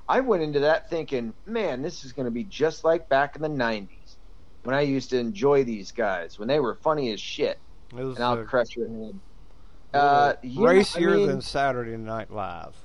I 0.08 0.20
went 0.20 0.44
into 0.44 0.60
that 0.60 0.88
thinking, 0.88 1.34
man, 1.44 1.82
this 1.82 2.04
is 2.04 2.12
going 2.12 2.26
to 2.26 2.30
be 2.30 2.44
just 2.44 2.84
like 2.84 3.08
back 3.08 3.34
in 3.34 3.42
the 3.42 3.48
'90s 3.48 4.14
when 4.62 4.76
I 4.76 4.82
used 4.82 5.10
to 5.10 5.18
enjoy 5.18 5.64
these 5.64 5.90
guys 5.90 6.38
when 6.38 6.46
they 6.46 6.60
were 6.60 6.76
funny 6.76 7.10
as 7.12 7.20
shit. 7.20 7.58
And 7.90 8.16
I'll 8.20 8.44
crush 8.44 8.76
your 8.76 8.86
head. 8.86 9.18
Uh, 9.92 10.34
racier 10.44 11.14
I 11.14 11.16
mean- 11.16 11.26
than 11.26 11.40
Saturday 11.40 11.96
Night 11.96 12.30
Live. 12.30 12.76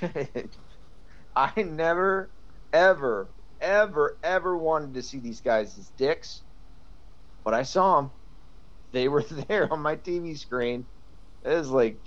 I 1.36 1.52
never, 1.62 2.30
ever, 2.72 3.28
ever, 3.60 4.16
ever 4.22 4.56
wanted 4.56 4.94
to 4.94 5.02
see 5.02 5.18
these 5.18 5.42
guys 5.42 5.76
as 5.76 5.90
dicks, 5.98 6.40
but 7.44 7.52
I 7.52 7.62
saw 7.62 8.00
them. 8.00 8.10
They 8.92 9.08
were 9.08 9.22
there 9.48 9.72
on 9.72 9.80
my 9.80 9.96
TV 9.96 10.38
screen. 10.38 10.86
It 11.44 11.50
was 11.54 11.70
like, 11.70 11.98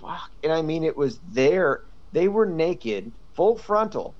fuck. 0.00 0.30
And 0.42 0.52
I 0.52 0.62
mean, 0.62 0.84
it 0.84 0.96
was 0.96 1.20
there. 1.32 1.82
They 2.12 2.28
were 2.28 2.46
naked, 2.46 3.10
full 3.34 3.56
frontal, 3.56 4.14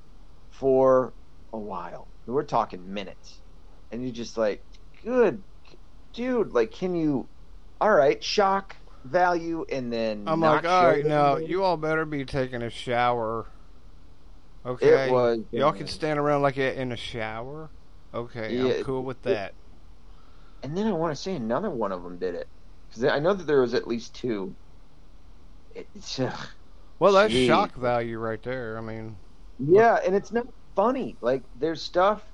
for 0.50 1.12
a 1.52 1.58
while. 1.58 2.06
We're 2.26 2.44
talking 2.44 2.92
minutes. 2.94 3.38
And 3.90 4.02
you're 4.02 4.12
just 4.14 4.38
like, 4.38 4.62
good, 5.04 5.42
dude, 6.12 6.52
like, 6.52 6.70
can 6.70 6.94
you, 6.94 7.26
all 7.80 7.92
right, 7.92 8.22
shock 8.22 8.76
value, 9.04 9.66
and 9.70 9.92
then. 9.92 10.24
I'm 10.26 10.40
not 10.40 10.64
like, 10.64 10.72
all 10.72 10.86
right, 10.86 11.04
now 11.04 11.36
you 11.36 11.62
all 11.64 11.76
better 11.76 12.04
be 12.04 12.24
taking 12.24 12.62
a 12.62 12.70
shower. 12.70 13.46
Okay. 14.64 15.10
Was. 15.10 15.40
Y'all 15.50 15.72
can 15.72 15.88
stand 15.88 16.18
around 16.18 16.42
like 16.42 16.56
in 16.56 16.92
a 16.92 16.96
shower. 16.96 17.68
Okay, 18.14 18.54
Yeah, 18.56 18.74
I'm 18.76 18.84
cool 18.84 19.02
with 19.02 19.26
it- 19.26 19.30
that. 19.30 19.54
And 20.62 20.76
then 20.76 20.86
I 20.86 20.92
want 20.92 21.14
to 21.14 21.20
say 21.22 21.34
another 21.36 21.70
one 21.70 21.92
of 21.92 22.02
them 22.02 22.18
did 22.18 22.34
it. 22.34 22.48
because 22.88 23.04
I 23.04 23.18
know 23.20 23.34
that 23.34 23.44
there 23.46 23.60
was 23.60 23.74
at 23.74 23.86
least 23.88 24.14
two. 24.16 24.56
It's 25.74 26.18
uh, 26.20 26.36
Well, 26.98 27.12
that's 27.12 27.34
Jeez. 27.34 27.34
shock 27.34 27.74
value 27.74 28.18
right 28.18 28.42
there. 28.42 28.78
I 28.78 28.80
mean, 28.80 29.18
yeah, 29.58 29.98
and 30.04 30.14
it's 30.14 30.32
not 30.32 30.46
funny. 30.76 31.18
Like 31.20 31.44
there's 31.54 31.82
stuff. 31.82 32.24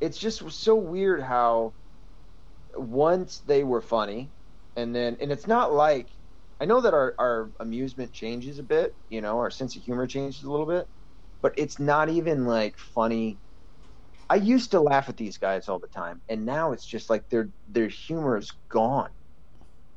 It's 0.00 0.18
just 0.18 0.50
so 0.52 0.76
weird 0.76 1.22
how 1.22 1.74
once 2.76 3.40
they 3.40 3.64
were 3.64 3.80
funny, 3.80 4.32
and 4.76 4.94
then 4.94 5.16
and 5.20 5.32
it's 5.32 5.46
not 5.46 5.72
like 5.72 6.10
I 6.60 6.64
know 6.66 6.80
that 6.80 6.94
our 6.94 7.14
our 7.18 7.52
amusement 7.60 8.12
changes 8.12 8.58
a 8.58 8.62
bit. 8.62 8.94
You 9.08 9.20
know, 9.20 9.38
our 9.38 9.50
sense 9.50 9.76
of 9.76 9.82
humor 9.82 10.06
changes 10.06 10.44
a 10.44 10.50
little 10.50 10.66
bit, 10.66 10.86
but 11.42 11.54
it's 11.58 11.78
not 11.80 12.08
even 12.10 12.46
like 12.46 12.76
funny. 12.78 13.40
I 14.28 14.36
used 14.36 14.72
to 14.72 14.80
laugh 14.80 15.08
at 15.08 15.16
these 15.16 15.38
guys 15.38 15.68
all 15.68 15.78
the 15.78 15.86
time, 15.86 16.20
and 16.28 16.44
now 16.44 16.72
it's 16.72 16.84
just 16.84 17.10
like 17.10 17.28
their 17.28 17.48
their 17.68 17.88
humor 17.88 18.36
is 18.36 18.52
gone, 18.68 19.10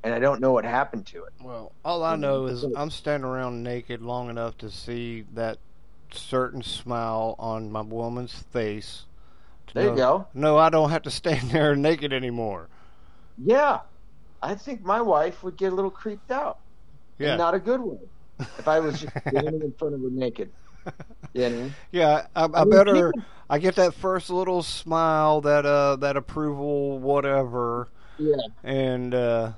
and 0.04 0.14
I 0.14 0.20
don't 0.20 0.40
know 0.40 0.52
what 0.52 0.66
happened 0.66 1.08
to 1.08 1.24
it. 1.24 1.34
well, 1.42 1.72
all 1.84 2.04
I 2.04 2.16
know 2.16 2.46
is 2.46 2.64
mm-hmm. 2.64 2.78
I'm 2.78 2.90
standing 2.90 3.28
around 3.30 3.64
naked 3.64 4.02
long 4.02 4.30
enough 4.30 4.58
to 4.60 4.70
see 4.70 5.26
that 5.34 5.58
certain 6.12 6.62
smile 6.62 7.36
on 7.40 7.72
my 7.72 7.82
woman's 7.82 8.34
face. 8.34 9.06
There 9.74 9.90
you 9.90 9.96
go. 9.96 10.28
No, 10.34 10.58
I 10.58 10.70
don't 10.70 10.90
have 10.90 11.04
to 11.04 11.12
stand 11.12 11.52
there 11.52 11.76
naked 11.76 12.14
anymore. 12.14 12.68
Yeah, 13.38 13.80
I 14.42 14.56
think 14.56 14.84
my 14.84 15.02
wife 15.02 15.44
would 15.44 15.58
get 15.58 15.72
a 15.72 15.76
little 15.76 15.92
creeped 15.92 16.32
out. 16.32 16.60
Yeah. 17.18 17.36
not 17.36 17.54
a 17.54 17.60
good 17.60 17.82
one 17.82 18.00
If 18.40 18.68
I 18.68 18.80
was 18.80 19.02
just 19.02 19.14
standing 19.28 19.62
in 19.62 19.74
front 19.74 19.94
of 19.94 20.02
her 20.02 20.10
naked, 20.10 20.50
you 21.34 21.34
know. 21.50 21.72
Yeah, 21.92 22.28
I, 22.36 22.46
I, 22.46 22.66
mean, 22.66 22.70
better. 22.70 23.12
people- 23.12 23.26
I 23.50 23.60
get 23.60 23.76
that 23.76 23.94
first 23.96 24.30
little 24.30 24.62
smile, 24.62 25.42
that 25.42 25.66
uh, 25.66 25.96
that 25.98 26.18
approval, 26.18 27.00
whatever, 27.00 27.90
Yeah, 28.18 28.36
and 28.64 29.14
uh, 29.14 29.52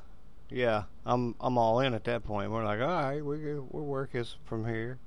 yeah, 0.50 0.84
I'm 1.06 1.36
I'm 1.42 1.58
all 1.58 1.82
in 1.82 1.94
at 1.94 2.06
that 2.06 2.24
point. 2.24 2.52
We're 2.52 2.64
like, 2.64 2.80
all 2.80 2.88
right, 2.88 3.24
we 3.24 3.38
we'll 3.56 3.86
work 3.86 4.14
this 4.14 4.36
from 4.46 4.66
here. 4.66 4.98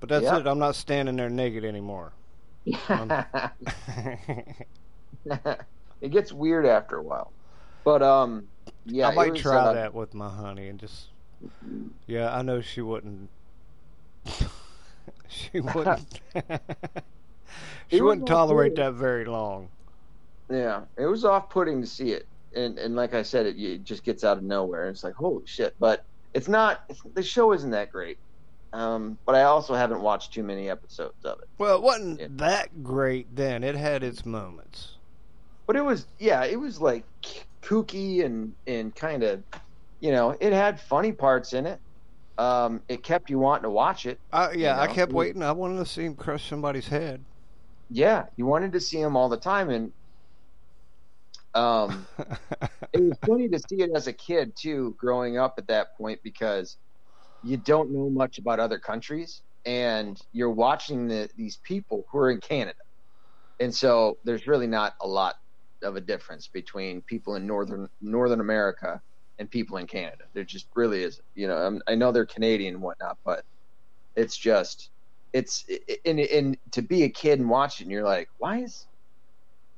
But 0.00 0.08
that's 0.08 0.24
Yeah. 0.24 0.38
it. 0.38 0.46
I'm 0.46 0.58
not 0.58 0.74
standing 0.76 1.16
there 1.16 1.30
naked 1.30 1.64
anymore. 1.64 2.12
it 2.66 3.26
gets 6.10 6.32
weird 6.32 6.66
after 6.66 6.96
a 6.96 7.02
while. 7.02 7.32
But 7.84 8.02
um, 8.02 8.48
yeah, 8.84 9.08
I 9.08 9.14
might 9.14 9.32
was, 9.32 9.40
try 9.40 9.56
uh, 9.56 9.72
that 9.74 9.94
with 9.94 10.14
my 10.14 10.28
honey 10.28 10.68
and 10.68 10.78
just. 10.78 11.08
Yeah, 12.06 12.34
I 12.34 12.42
know 12.42 12.60
she 12.60 12.80
wouldn't. 12.80 13.30
she 15.52 15.60
wouldn't. 15.60 16.20
she 17.90 18.00
wouldn't 18.00 18.26
tolerate 18.26 18.74
that 18.76 18.94
very 18.94 19.24
long. 19.24 19.68
Yeah, 20.50 20.82
it 20.96 21.06
was 21.06 21.24
off-putting 21.24 21.80
to 21.82 21.86
see 21.86 22.12
it, 22.12 22.26
and 22.54 22.78
and 22.78 22.96
like 22.96 23.14
I 23.14 23.22
said, 23.22 23.46
it, 23.46 23.56
it 23.58 23.84
just 23.84 24.02
gets 24.04 24.24
out 24.24 24.38
of 24.38 24.42
nowhere. 24.42 24.88
It's 24.88 25.04
like 25.04 25.14
holy 25.14 25.46
shit, 25.46 25.74
but 25.78 26.04
it's 26.34 26.48
not. 26.48 26.84
It's, 26.88 27.02
the 27.14 27.22
show 27.22 27.52
isn't 27.52 27.70
that 27.70 27.92
great. 27.92 28.18
Um, 28.72 29.16
but 29.24 29.34
I 29.34 29.44
also 29.44 29.74
haven't 29.74 30.02
watched 30.02 30.34
too 30.34 30.42
many 30.42 30.68
episodes 30.68 31.24
of 31.24 31.38
it. 31.40 31.48
Well, 31.56 31.74
it 31.76 31.82
wasn't 31.82 32.20
Yeah. 32.20 32.26
that 32.32 32.82
great 32.84 33.34
then. 33.34 33.64
It 33.64 33.74
had 33.74 34.02
its 34.02 34.26
moments. 34.26 34.96
But 35.66 35.76
it 35.76 35.82
was, 35.84 36.06
yeah, 36.18 36.44
it 36.44 36.60
was 36.60 36.78
like 36.80 37.04
kooky 37.62 38.24
and 38.24 38.54
and 38.66 38.94
kind 38.94 39.22
of, 39.22 39.42
you 40.00 40.12
know, 40.12 40.36
it 40.40 40.52
had 40.52 40.78
funny 40.80 41.12
parts 41.12 41.52
in 41.54 41.64
it. 41.66 41.80
Um, 42.38 42.82
it 42.88 43.02
kept 43.02 43.30
you 43.30 43.38
wanting 43.40 43.64
to 43.64 43.70
watch 43.70 44.06
it. 44.06 44.20
I, 44.32 44.52
yeah, 44.52 44.76
You 44.76 44.82
I 44.82 44.86
kept 44.94 45.12
waiting. 45.12 45.42
I 45.42 45.52
wanted 45.52 45.78
to 45.78 45.86
see 45.86 46.04
him 46.04 46.14
crush 46.14 46.48
somebody's 46.48 46.86
head. 46.86 47.24
Yeah, 47.90 48.26
you 48.36 48.46
wanted 48.46 48.72
to 48.72 48.80
see 48.80 49.00
him 49.00 49.16
all 49.16 49.28
the 49.28 49.36
time, 49.36 49.70
and 49.70 49.92
um, 51.54 52.06
it 52.92 53.02
was 53.02 53.18
funny 53.26 53.48
to 53.48 53.58
see 53.58 53.82
it 53.82 53.90
as 53.94 54.06
a 54.06 54.12
kid 54.12 54.54
too, 54.56 54.94
growing 54.98 55.36
up 55.36 55.54
at 55.58 55.66
that 55.66 55.96
point 55.96 56.20
because 56.22 56.76
you 57.42 57.56
don't 57.56 57.90
know 57.90 58.08
much 58.08 58.38
about 58.38 58.60
other 58.60 58.78
countries, 58.78 59.42
and 59.66 60.20
you're 60.32 60.50
watching 60.50 61.08
the, 61.08 61.28
these 61.36 61.56
people 61.56 62.06
who 62.08 62.18
are 62.18 62.30
in 62.30 62.40
Canada, 62.40 62.78
and 63.58 63.74
so 63.74 64.18
there's 64.22 64.46
really 64.46 64.68
not 64.68 64.94
a 65.00 65.08
lot 65.08 65.36
of 65.82 65.96
a 65.96 66.00
difference 66.00 66.46
between 66.46 67.00
people 67.02 67.34
in 67.34 67.46
northern 67.46 67.88
Northern 68.00 68.40
America 68.40 69.00
and 69.38 69.50
people 69.50 69.76
in 69.76 69.86
Canada. 69.86 70.24
There 70.34 70.44
just 70.44 70.66
really 70.74 71.02
is. 71.02 71.20
You 71.34 71.48
know, 71.48 71.56
I'm, 71.56 71.82
I 71.86 71.94
know 71.94 72.12
they're 72.12 72.26
Canadian 72.26 72.74
and 72.74 72.82
whatnot, 72.82 73.18
but 73.24 73.44
it's 74.16 74.36
just 74.36 74.90
it's 75.32 75.66
and 76.04 76.20
and 76.20 76.56
to 76.72 76.82
be 76.82 77.04
a 77.04 77.08
kid 77.08 77.38
and 77.38 77.48
watch 77.48 77.80
it, 77.80 77.84
and 77.84 77.92
you're 77.92 78.04
like, 78.04 78.28
why 78.38 78.58
is 78.58 78.86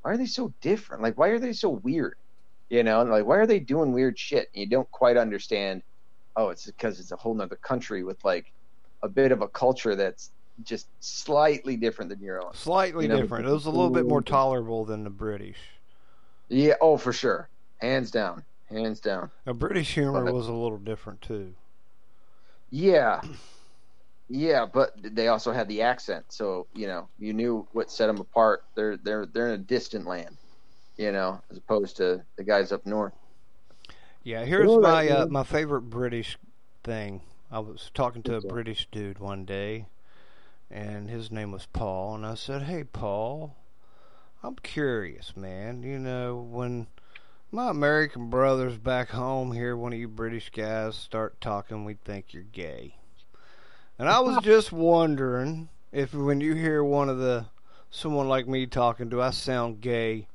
why 0.02 0.12
are 0.12 0.16
they 0.16 0.26
so 0.26 0.52
different? 0.60 1.02
Like, 1.02 1.18
why 1.18 1.28
are 1.28 1.38
they 1.38 1.52
so 1.52 1.70
weird? 1.70 2.16
You 2.68 2.82
know, 2.82 3.00
and 3.00 3.10
like, 3.10 3.26
why 3.26 3.36
are 3.36 3.46
they 3.46 3.58
doing 3.58 3.92
weird 3.92 4.18
shit? 4.18 4.48
And 4.54 4.60
you 4.60 4.66
don't 4.66 4.90
quite 4.90 5.16
understand. 5.16 5.82
Oh, 6.36 6.48
it's 6.48 6.66
because 6.66 7.00
it's 7.00 7.12
a 7.12 7.16
whole 7.16 7.34
nother 7.34 7.56
country 7.56 8.04
with 8.04 8.24
like 8.24 8.52
a 9.02 9.08
bit 9.08 9.32
of 9.32 9.42
a 9.42 9.48
culture 9.48 9.96
that's 9.96 10.30
just 10.62 10.86
slightly 11.00 11.76
different 11.76 12.10
than 12.10 12.20
your 12.20 12.42
own. 12.42 12.54
Slightly 12.54 13.04
You 13.04 13.08
know, 13.08 13.20
different. 13.20 13.46
It 13.46 13.52
was 13.52 13.66
a 13.66 13.70
little 13.70 13.90
bit 13.90 14.06
more 14.06 14.22
tolerable 14.22 14.84
than 14.84 15.04
the 15.04 15.10
British. 15.10 15.58
Yeah, 16.48 16.74
oh, 16.80 16.96
for 16.96 17.12
sure, 17.12 17.48
hands 17.78 18.10
down, 18.10 18.44
hands 18.70 19.00
down. 19.00 19.30
The 19.44 19.54
British 19.54 19.94
humor 19.94 20.24
But- 20.24 20.34
was 20.34 20.48
a 20.48 20.52
little 20.52 20.78
different 20.78 21.20
too. 21.22 21.54
Yeah, 22.70 23.20
yeah, 24.28 24.64
but 24.64 24.92
they 25.02 25.26
also 25.28 25.50
had 25.52 25.66
the 25.66 25.82
accent, 25.82 26.26
so 26.28 26.66
you 26.74 26.86
know 26.86 27.08
you 27.18 27.32
knew 27.32 27.66
what 27.72 27.90
set 27.90 28.06
them 28.06 28.18
apart. 28.18 28.64
They're 28.76 28.96
they're 28.96 29.26
they're 29.26 29.48
in 29.48 29.54
a 29.54 29.58
distant 29.58 30.06
land, 30.06 30.36
you 30.96 31.10
know, 31.10 31.40
as 31.50 31.56
opposed 31.58 31.96
to 31.96 32.22
the 32.36 32.44
guys 32.44 32.70
up 32.70 32.86
north. 32.86 33.12
Yeah, 34.22 34.44
here's 34.44 34.68
Well, 34.68 34.80
my 34.80 35.08
uh, 35.08 35.26
my 35.26 35.42
favorite 35.42 35.82
British 35.82 36.38
thing. 36.84 37.22
I 37.50 37.58
was 37.58 37.90
talking 37.92 38.22
to 38.24 38.36
a 38.36 38.40
British 38.40 38.86
dude 38.92 39.18
one 39.18 39.44
day, 39.44 39.86
and 40.70 41.10
his 41.10 41.32
name 41.32 41.50
was 41.50 41.66
Paul, 41.66 42.14
and 42.14 42.24
I 42.24 42.34
said, 42.36 42.62
"Hey, 42.62 42.84
Paul, 42.84 43.56
I'm 44.44 44.54
curious, 44.56 45.36
man. 45.36 45.82
You 45.82 45.98
know, 45.98 46.36
when 46.36 46.86
my 47.52 47.70
American 47.70 48.30
brothers 48.30 48.76
back 48.78 49.10
home 49.10 49.52
hear 49.52 49.76
one 49.76 49.92
of 49.92 49.98
you 49.98 50.08
British 50.08 50.50
guys 50.50 50.96
start 50.96 51.40
talking, 51.40 51.84
we 51.84 51.94
think 51.94 52.32
you're 52.32 52.42
gay." 52.44 52.94
And 53.98 54.08
I 54.08 54.20
was 54.20 54.38
just 54.44 54.72
wondering 54.72 55.68
if 55.92 56.14
when 56.14 56.40
you 56.40 56.54
hear 56.54 56.82
one 56.84 57.08
of 57.08 57.18
the 57.18 57.46
someone 57.90 58.28
like 58.28 58.46
me 58.46 58.66
talking, 58.66 59.08
do 59.08 59.20
I 59.20 59.30
sound 59.30 59.80
gay 59.80 60.28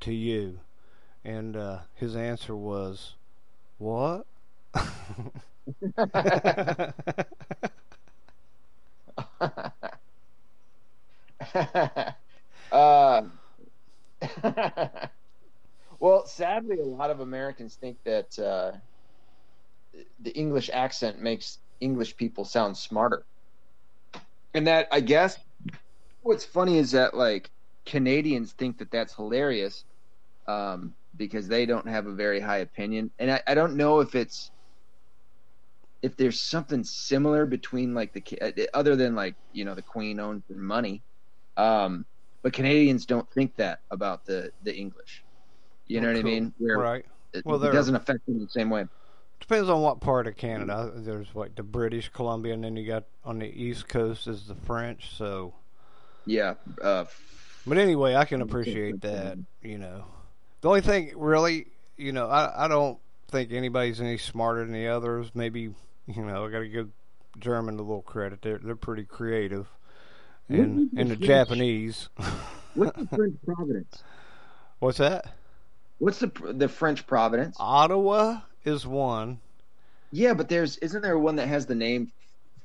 to 0.00 0.12
you? 0.12 0.60
And 1.24 1.56
uh, 1.56 1.80
his 1.94 2.16
answer 2.16 2.56
was, 2.56 3.14
"What?" 3.78 4.26
uh, 12.72 13.22
well, 16.02 16.26
sadly, 16.26 16.80
a 16.80 16.84
lot 16.84 17.10
of 17.10 17.20
Americans 17.20 17.76
think 17.76 17.98
that 18.04 18.36
uh, 18.36 18.72
the 20.20 20.32
English 20.36 20.68
accent 20.72 21.20
makes 21.20 21.60
English 21.80 22.16
people 22.16 22.44
sound 22.44 22.76
smarter, 22.76 23.24
and 24.52 24.66
that 24.66 24.88
I 24.90 25.00
guess 25.00 25.38
what's 26.22 26.44
funny 26.44 26.78
is 26.78 26.92
that 26.92 27.14
like 27.14 27.50
Canadians 27.86 28.52
think 28.54 28.78
that 28.78 28.90
that's 28.90 29.14
hilarious 29.14 29.84
um, 30.48 30.96
because 31.16 31.48
they 31.48 31.66
don't 31.66 31.88
have 31.88 32.06
a 32.08 32.14
very 32.14 32.40
high 32.40 32.58
opinion, 32.58 33.12
and 33.20 33.30
I, 33.30 33.42
I 33.46 33.54
don't 33.54 33.76
know 33.76 34.00
if 34.00 34.16
it's 34.16 34.50
if 36.02 36.16
there's 36.16 36.42
something 36.42 36.84
similar 36.84 37.46
between 37.46 37.94
like 37.94 38.12
the 38.12 38.22
Ca- 38.22 38.68
other 38.74 38.96
than 38.96 39.14
like 39.14 39.36
you 39.52 39.64
know 39.64 39.76
the 39.76 39.84
Queen 39.84 40.20
owns 40.20 40.42
their 40.48 40.58
money, 40.58 41.04
um, 41.56 42.06
but 42.42 42.52
Canadians 42.54 43.06
don't 43.06 43.30
think 43.32 43.54
that 43.58 43.80
about 43.92 44.24
the 44.26 44.52
the 44.62 44.76
English. 44.76 45.24
You 45.92 46.00
know 46.00 46.08
Oh, 46.08 46.12
what 46.12 46.20
I 46.20 46.22
mean? 46.22 46.54
Where 46.58 46.78
right. 46.78 47.04
it, 47.32 47.44
Well, 47.44 47.62
it 47.62 47.72
doesn't 47.72 47.94
affect 47.94 48.26
them 48.26 48.40
the 48.40 48.48
same 48.48 48.70
way. 48.70 48.86
Depends 49.40 49.68
on 49.68 49.80
what 49.82 50.00
part 50.00 50.26
of 50.26 50.36
Canada. 50.36 50.92
There's 50.94 51.34
like 51.34 51.56
the 51.56 51.62
British 51.62 52.08
Columbia, 52.10 52.54
and 52.54 52.62
then 52.64 52.76
you 52.76 52.86
got 52.86 53.04
on 53.24 53.40
the 53.40 53.46
East 53.46 53.88
Coast 53.88 54.26
is 54.28 54.46
the 54.46 54.54
French. 54.54 55.16
So, 55.16 55.54
Yeah. 56.26 56.54
Uh, 56.80 57.04
but 57.66 57.78
anyway, 57.78 58.14
I 58.14 58.24
can 58.24 58.40
appreciate 58.40 59.00
that. 59.02 59.38
You 59.62 59.78
know, 59.78 60.04
the 60.60 60.68
only 60.68 60.80
thing 60.80 61.12
really, 61.16 61.66
you 61.96 62.12
know, 62.12 62.28
I 62.28 62.64
I 62.64 62.68
don't 62.68 62.98
think 63.28 63.52
anybody's 63.52 64.00
any 64.00 64.18
smarter 64.18 64.64
than 64.64 64.72
the 64.72 64.88
others. 64.88 65.30
Maybe 65.34 65.74
you 66.06 66.24
know, 66.24 66.46
I 66.46 66.50
got 66.50 66.60
to 66.60 66.68
give 66.68 66.90
German 67.38 67.74
a 67.78 67.82
little 67.82 68.02
credit. 68.02 68.42
They're 68.42 68.58
they're 68.58 68.76
pretty 68.76 69.04
creative, 69.04 69.68
and 70.48 70.82
and 70.96 71.10
the 71.10 71.16
the 71.16 71.16
French? 71.16 71.48
Japanese. 71.48 72.08
what's 72.74 72.92
the 72.96 73.06
French 73.06 73.36
Providence? 73.44 74.04
What's 74.80 74.98
that? 74.98 75.34
What's 76.02 76.18
the 76.18 76.32
the 76.52 76.68
French 76.68 77.06
Providence? 77.06 77.56
Ottawa 77.60 78.40
is 78.64 78.84
one. 78.84 79.38
Yeah, 80.10 80.34
but 80.34 80.48
there's 80.48 80.76
isn't 80.78 81.00
there 81.00 81.16
one 81.16 81.36
that 81.36 81.46
has 81.46 81.64
the 81.66 81.76
name 81.76 82.10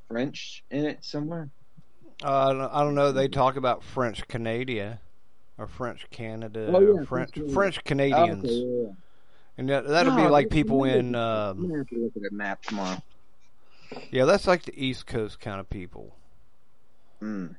French 0.08 0.64
in 0.72 0.86
it 0.86 1.06
somewhere? 1.06 1.48
Uh, 2.24 2.68
I 2.72 2.82
don't- 2.84 2.96
know. 2.96 3.12
They 3.12 3.28
talk 3.28 3.56
about 3.56 3.84
French 3.84 4.28
Canada 4.28 5.00
or 5.60 5.68
French 5.68 6.10
Canada 6.10 6.72
Oh, 6.74 6.98
or 6.98 7.06
French 7.06 7.36
French 7.36 7.52
French 7.54 7.84
Canadians. 7.84 8.44
Oh, 8.44 8.48
okay, 8.48 8.88
yeah, 8.88 8.94
And 9.60 9.70
that, 9.70 9.88
that'll 9.88 10.16
be 10.16 10.28
like 10.28 10.50
people 10.50 10.84
in, 10.86 11.14
I'm 11.14 11.60
um, 11.62 11.78
have 11.78 11.88
to 11.90 11.96
look 11.96 12.14
at 12.18 12.32
a 12.32 12.34
map 12.34 12.64
tomorrow. 12.64 12.98
yeah, 14.10 14.26
that's 14.26 14.48
like 14.48 14.64
the 14.64 14.74
East 14.84 15.06
Coast 15.06 15.40
kind 15.40 15.60
of 15.60 15.70
people. 15.70 16.16
Mm. 17.22 17.56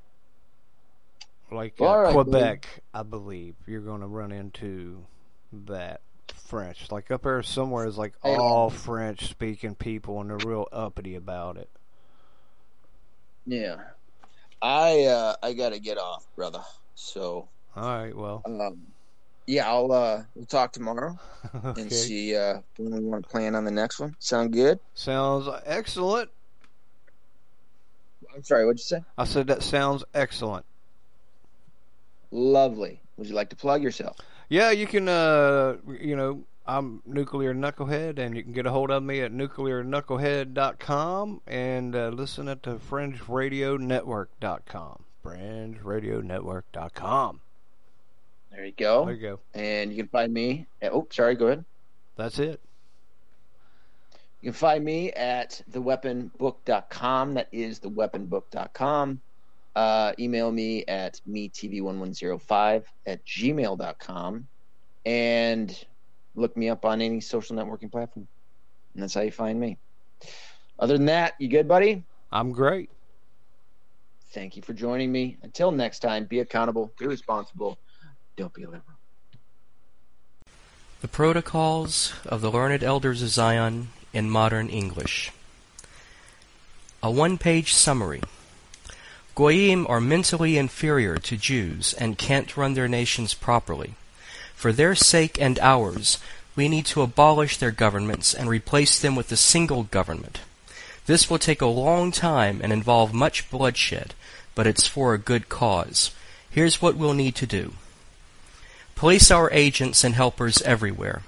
Like 1.52 1.74
Well, 1.78 1.92
uh, 1.92 2.02
right, 2.02 2.12
Quebec, 2.14 2.66
I 2.92 3.04
believe. 3.04 3.54
You're 3.68 3.80
going 3.80 4.00
to 4.00 4.08
run 4.08 4.32
into 4.32 5.04
that 5.52 6.00
French. 6.34 6.90
Like 6.90 7.10
up 7.10 7.22
there 7.22 7.42
somewhere 7.42 7.86
is 7.86 7.98
like 7.98 8.14
all 8.22 8.70
French 8.70 9.28
speaking 9.28 9.74
people 9.74 10.20
and 10.20 10.30
they're 10.30 10.38
real 10.48 10.68
uppity 10.72 11.14
about 11.14 11.56
it. 11.56 11.68
Yeah, 13.46 13.76
I 14.60 15.04
uh, 15.04 15.36
I 15.42 15.52
gotta 15.54 15.78
get 15.78 15.98
off, 15.98 16.26
brother. 16.36 16.62
So 16.94 17.48
All 17.76 17.88
right, 17.88 18.14
well, 18.14 18.42
um, 18.44 18.78
yeah, 19.46 19.66
I'll 19.66 19.90
uh, 19.90 20.22
we'll 20.34 20.46
talk 20.46 20.72
tomorrow 20.72 21.18
okay. 21.64 21.80
and 21.80 21.92
see 21.92 22.36
uh, 22.36 22.60
when 22.76 22.92
we 22.92 23.00
want 23.00 23.24
to 23.24 23.30
plan 23.30 23.54
on 23.54 23.64
the 23.64 23.70
next 23.70 23.98
one. 23.98 24.14
Sound 24.18 24.52
good? 24.52 24.78
Sounds 24.94 25.48
excellent. 25.64 26.30
I'm 28.34 28.44
sorry, 28.44 28.66
what'd 28.66 28.78
you 28.78 28.84
say? 28.84 29.02
I 29.16 29.24
said 29.24 29.46
that 29.46 29.62
sounds 29.62 30.04
excellent. 30.12 30.66
Lovely. 32.30 33.00
Would 33.16 33.28
you 33.28 33.34
like 33.34 33.48
to 33.50 33.56
plug 33.56 33.82
yourself? 33.82 34.16
Yeah, 34.48 34.70
you 34.70 34.86
can, 34.86 35.08
uh, 35.08 35.76
you 36.00 36.14
know, 36.16 36.44
I'm 36.66 37.02
Nuclear 37.04 37.54
Knucklehead, 37.54 38.18
and 38.18 38.34
you 38.34 38.42
can 38.42 38.52
get 38.52 38.64
a 38.64 38.70
hold 38.70 38.90
of 38.90 39.02
me 39.02 39.20
at 39.20 39.30
nuclearknucklehead.com 39.32 41.42
and 41.46 41.94
uh, 41.94 42.08
listen 42.08 42.48
at 42.48 42.62
the 42.62 42.76
FringeRadioNetwork.com. 42.76 45.04
FringeRadioNetwork.com. 45.24 47.40
There 48.50 48.64
you 48.64 48.72
go. 48.72 49.04
There 49.04 49.14
you 49.14 49.20
go. 49.20 49.38
And 49.54 49.90
you 49.90 49.98
can 49.98 50.08
find 50.08 50.32
me. 50.32 50.66
At, 50.80 50.92
oh, 50.92 51.06
sorry. 51.10 51.34
Go 51.34 51.48
ahead. 51.48 51.66
That's 52.16 52.38
it. 52.38 52.58
You 54.40 54.50
can 54.50 54.54
find 54.54 54.82
me 54.84 55.12
at 55.12 55.60
theweaponbook.com. 55.70 57.34
That 57.34 57.48
is 57.52 57.80
theweaponbook.com. 57.80 59.20
Uh, 59.78 60.12
email 60.18 60.50
me 60.50 60.84
at 60.88 61.20
metv1105 61.30 62.82
at 63.06 63.24
gmail.com. 63.24 64.48
And 65.06 65.86
look 66.34 66.56
me 66.56 66.68
up 66.68 66.84
on 66.84 67.00
any 67.00 67.20
social 67.20 67.54
networking 67.54 67.88
platform. 67.92 68.26
And 68.94 69.04
that's 69.04 69.14
how 69.14 69.20
you 69.20 69.30
find 69.30 69.60
me. 69.60 69.78
Other 70.80 70.96
than 70.96 71.06
that, 71.06 71.34
you 71.38 71.46
good, 71.46 71.68
buddy? 71.68 72.02
I'm 72.32 72.50
great. 72.50 72.90
Thank 74.32 74.56
you 74.56 74.62
for 74.62 74.72
joining 74.72 75.12
me. 75.12 75.36
Until 75.44 75.70
next 75.70 76.00
time, 76.00 76.24
be 76.24 76.40
accountable, 76.40 76.90
be 76.98 77.06
responsible, 77.06 77.78
don't 78.36 78.52
be 78.52 78.64
a 78.64 78.66
liberal. 78.66 78.82
The 81.02 81.08
Protocols 81.08 82.14
of 82.26 82.40
the 82.40 82.50
Learned 82.50 82.82
Elders 82.82 83.22
of 83.22 83.28
Zion 83.28 83.90
in 84.12 84.28
Modern 84.28 84.70
English. 84.70 85.30
A 87.00 87.12
one 87.12 87.38
page 87.38 87.72
summary. 87.74 88.22
Goyim 89.38 89.86
are 89.88 90.00
mentally 90.00 90.58
inferior 90.58 91.16
to 91.16 91.36
Jews 91.36 91.94
and 91.94 92.18
can't 92.18 92.56
run 92.56 92.74
their 92.74 92.88
nations 92.88 93.34
properly. 93.34 93.94
For 94.56 94.72
their 94.72 94.96
sake 94.96 95.40
and 95.40 95.60
ours, 95.60 96.18
we 96.56 96.68
need 96.68 96.86
to 96.86 97.02
abolish 97.02 97.56
their 97.56 97.70
governments 97.70 98.34
and 98.34 98.48
replace 98.48 98.98
them 98.98 99.14
with 99.14 99.30
a 99.30 99.36
single 99.36 99.84
government. 99.84 100.40
This 101.06 101.30
will 101.30 101.38
take 101.38 101.62
a 101.62 101.66
long 101.66 102.10
time 102.10 102.58
and 102.64 102.72
involve 102.72 103.14
much 103.14 103.48
bloodshed, 103.48 104.12
but 104.56 104.66
it's 104.66 104.88
for 104.88 105.14
a 105.14 105.18
good 105.18 105.48
cause. 105.48 106.10
Here's 106.50 106.82
what 106.82 106.96
we'll 106.96 107.14
need 107.14 107.36
to 107.36 107.46
do. 107.46 107.74
Place 108.96 109.30
our 109.30 109.52
agents 109.52 110.02
and 110.02 110.16
helpers 110.16 110.60
everywhere. 110.62 111.22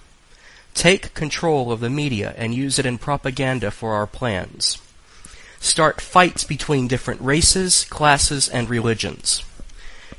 Take 0.74 1.14
control 1.14 1.70
of 1.70 1.78
the 1.78 1.88
media 1.88 2.34
and 2.36 2.56
use 2.56 2.80
it 2.80 2.86
in 2.86 2.98
propaganda 2.98 3.70
for 3.70 3.92
our 3.94 4.08
plans. 4.08 4.78
Start 5.60 6.00
fights 6.00 6.42
between 6.42 6.88
different 6.88 7.20
races, 7.20 7.84
classes, 7.84 8.48
and 8.48 8.68
religions. 8.68 9.44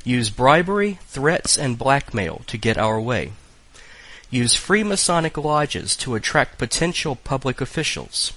Use 0.04 0.30
bribery, 0.30 1.00
threats, 1.06 1.58
and 1.58 1.76
blackmail 1.76 2.42
to 2.46 2.56
get 2.56 2.78
our 2.78 3.00
way. 3.00 3.32
Use 4.30 4.54
free 4.54 4.84
Masonic 4.84 5.36
lodges 5.36 5.94
to 5.96 6.14
attract 6.14 6.58
potential 6.58 7.16
public 7.16 7.60
officials. 7.60 8.32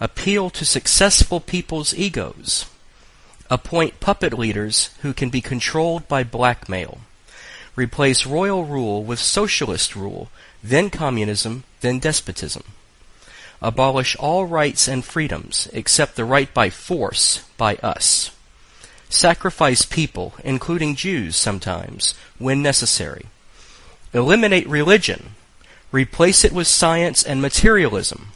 Appeal 0.00 0.50
to 0.50 0.64
successful 0.64 1.38
people's 1.38 1.94
egos. 1.94 2.66
Appoint 3.50 4.00
puppet 4.00 4.36
leaders 4.36 4.90
who 5.02 5.12
can 5.12 5.28
be 5.28 5.40
controlled 5.40 6.08
by 6.08 6.24
blackmail. 6.24 6.98
Replace 7.76 8.26
royal 8.26 8.64
rule 8.64 9.04
with 9.04 9.18
socialist 9.18 9.94
rule, 9.94 10.30
then 10.64 10.90
communism, 10.90 11.64
then 11.82 11.98
despotism. 11.98 12.64
Abolish 13.62 14.16
all 14.16 14.44
rights 14.44 14.88
and 14.88 15.04
freedoms 15.04 15.68
except 15.72 16.16
the 16.16 16.24
right 16.24 16.52
by 16.52 16.68
force 16.68 17.44
by 17.56 17.76
us. 17.76 18.32
Sacrifice 19.08 19.84
people, 19.84 20.34
including 20.42 20.96
Jews 20.96 21.36
sometimes, 21.36 22.14
when 22.38 22.60
necessary. 22.60 23.26
Eliminate 24.12 24.68
religion. 24.68 25.36
Replace 25.92 26.44
it 26.44 26.52
with 26.52 26.66
science 26.66 27.22
and 27.22 27.40
materialism. 27.40 28.32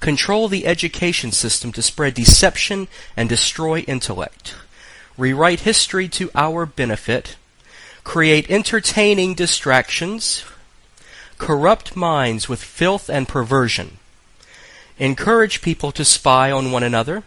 Control 0.00 0.48
the 0.48 0.66
education 0.66 1.32
system 1.32 1.70
to 1.72 1.82
spread 1.82 2.14
deception 2.14 2.88
and 3.16 3.28
destroy 3.28 3.80
intellect. 3.80 4.54
Rewrite 5.18 5.60
history 5.60 6.08
to 6.08 6.30
our 6.34 6.64
benefit. 6.64 7.36
Create 8.04 8.50
entertaining 8.50 9.34
distractions. 9.34 10.44
Corrupt 11.36 11.94
minds 11.94 12.48
with 12.48 12.62
filth 12.62 13.10
and 13.10 13.28
perversion. 13.28 13.97
Encourage 14.98 15.62
people 15.62 15.92
to 15.92 16.04
spy 16.04 16.50
on 16.50 16.72
one 16.72 16.82
another. 16.82 17.22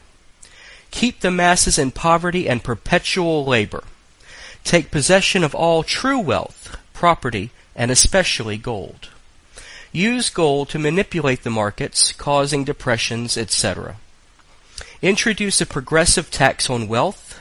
Keep 0.91 1.21
the 1.21 1.31
masses 1.31 1.79
in 1.79 1.91
poverty 1.91 2.49
and 2.49 2.63
perpetual 2.63 3.45
labor. 3.45 3.83
Take 4.63 4.91
possession 4.91 5.43
of 5.43 5.55
all 5.55 5.83
true 5.83 6.19
wealth, 6.19 6.77
property, 6.93 7.51
and 7.75 7.89
especially 7.89 8.57
gold. 8.57 9.09
Use 9.93 10.29
gold 10.29 10.69
to 10.69 10.79
manipulate 10.79 11.43
the 11.43 11.49
markets, 11.49 12.11
causing 12.11 12.63
depressions, 12.63 13.37
etc. 13.37 13.95
Introduce 15.01 15.61
a 15.61 15.65
progressive 15.65 16.29
tax 16.29 16.69
on 16.69 16.87
wealth. 16.87 17.39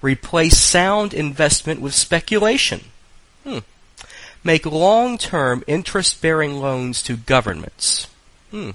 Replace 0.00 0.56
sound 0.56 1.12
investment 1.12 1.80
with 1.80 1.94
speculation. 1.94 2.86
Hmm. 3.44 3.58
Make 4.44 4.66
long-term 4.66 5.64
interest-bearing 5.66 6.60
loans 6.60 7.02
to 7.04 7.16
governments. 7.16 8.06
Hmm. 8.50 8.70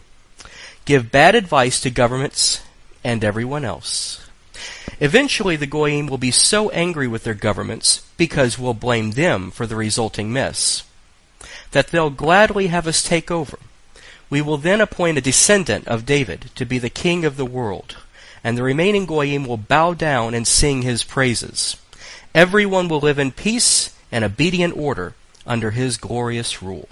Give 0.85 1.11
bad 1.11 1.33
advice 1.35 1.79
to 1.81 1.89
governments 1.89 2.61
and 3.03 3.23
everyone 3.23 3.63
else. 3.63 4.19
Eventually, 4.99 5.55
the 5.55 5.65
Goyim 5.65 6.07
will 6.07 6.17
be 6.17 6.31
so 6.31 6.69
angry 6.71 7.07
with 7.07 7.23
their 7.23 7.33
governments, 7.33 8.05
because 8.17 8.59
we'll 8.59 8.73
blame 8.73 9.11
them 9.11 9.49
for 9.49 9.65
the 9.65 9.75
resulting 9.75 10.31
mess, 10.31 10.83
that 11.71 11.87
they'll 11.87 12.09
gladly 12.09 12.67
have 12.67 12.87
us 12.87 13.01
take 13.01 13.31
over. 13.31 13.57
We 14.29 14.41
will 14.41 14.57
then 14.57 14.81
appoint 14.81 15.17
a 15.17 15.21
descendant 15.21 15.87
of 15.87 16.05
David 16.05 16.51
to 16.55 16.65
be 16.65 16.79
the 16.79 16.89
king 16.89 17.25
of 17.25 17.37
the 17.37 17.45
world, 17.45 17.97
and 18.43 18.57
the 18.57 18.63
remaining 18.63 19.05
Goyim 19.05 19.45
will 19.45 19.57
bow 19.57 19.93
down 19.93 20.33
and 20.33 20.47
sing 20.47 20.81
his 20.81 21.03
praises. 21.03 21.77
Everyone 22.35 22.87
will 22.87 22.99
live 22.99 23.19
in 23.19 23.31
peace 23.31 23.95
and 24.11 24.23
obedient 24.23 24.75
order 24.75 25.13
under 25.47 25.71
his 25.71 25.97
glorious 25.97 26.61
rule. 26.61 26.87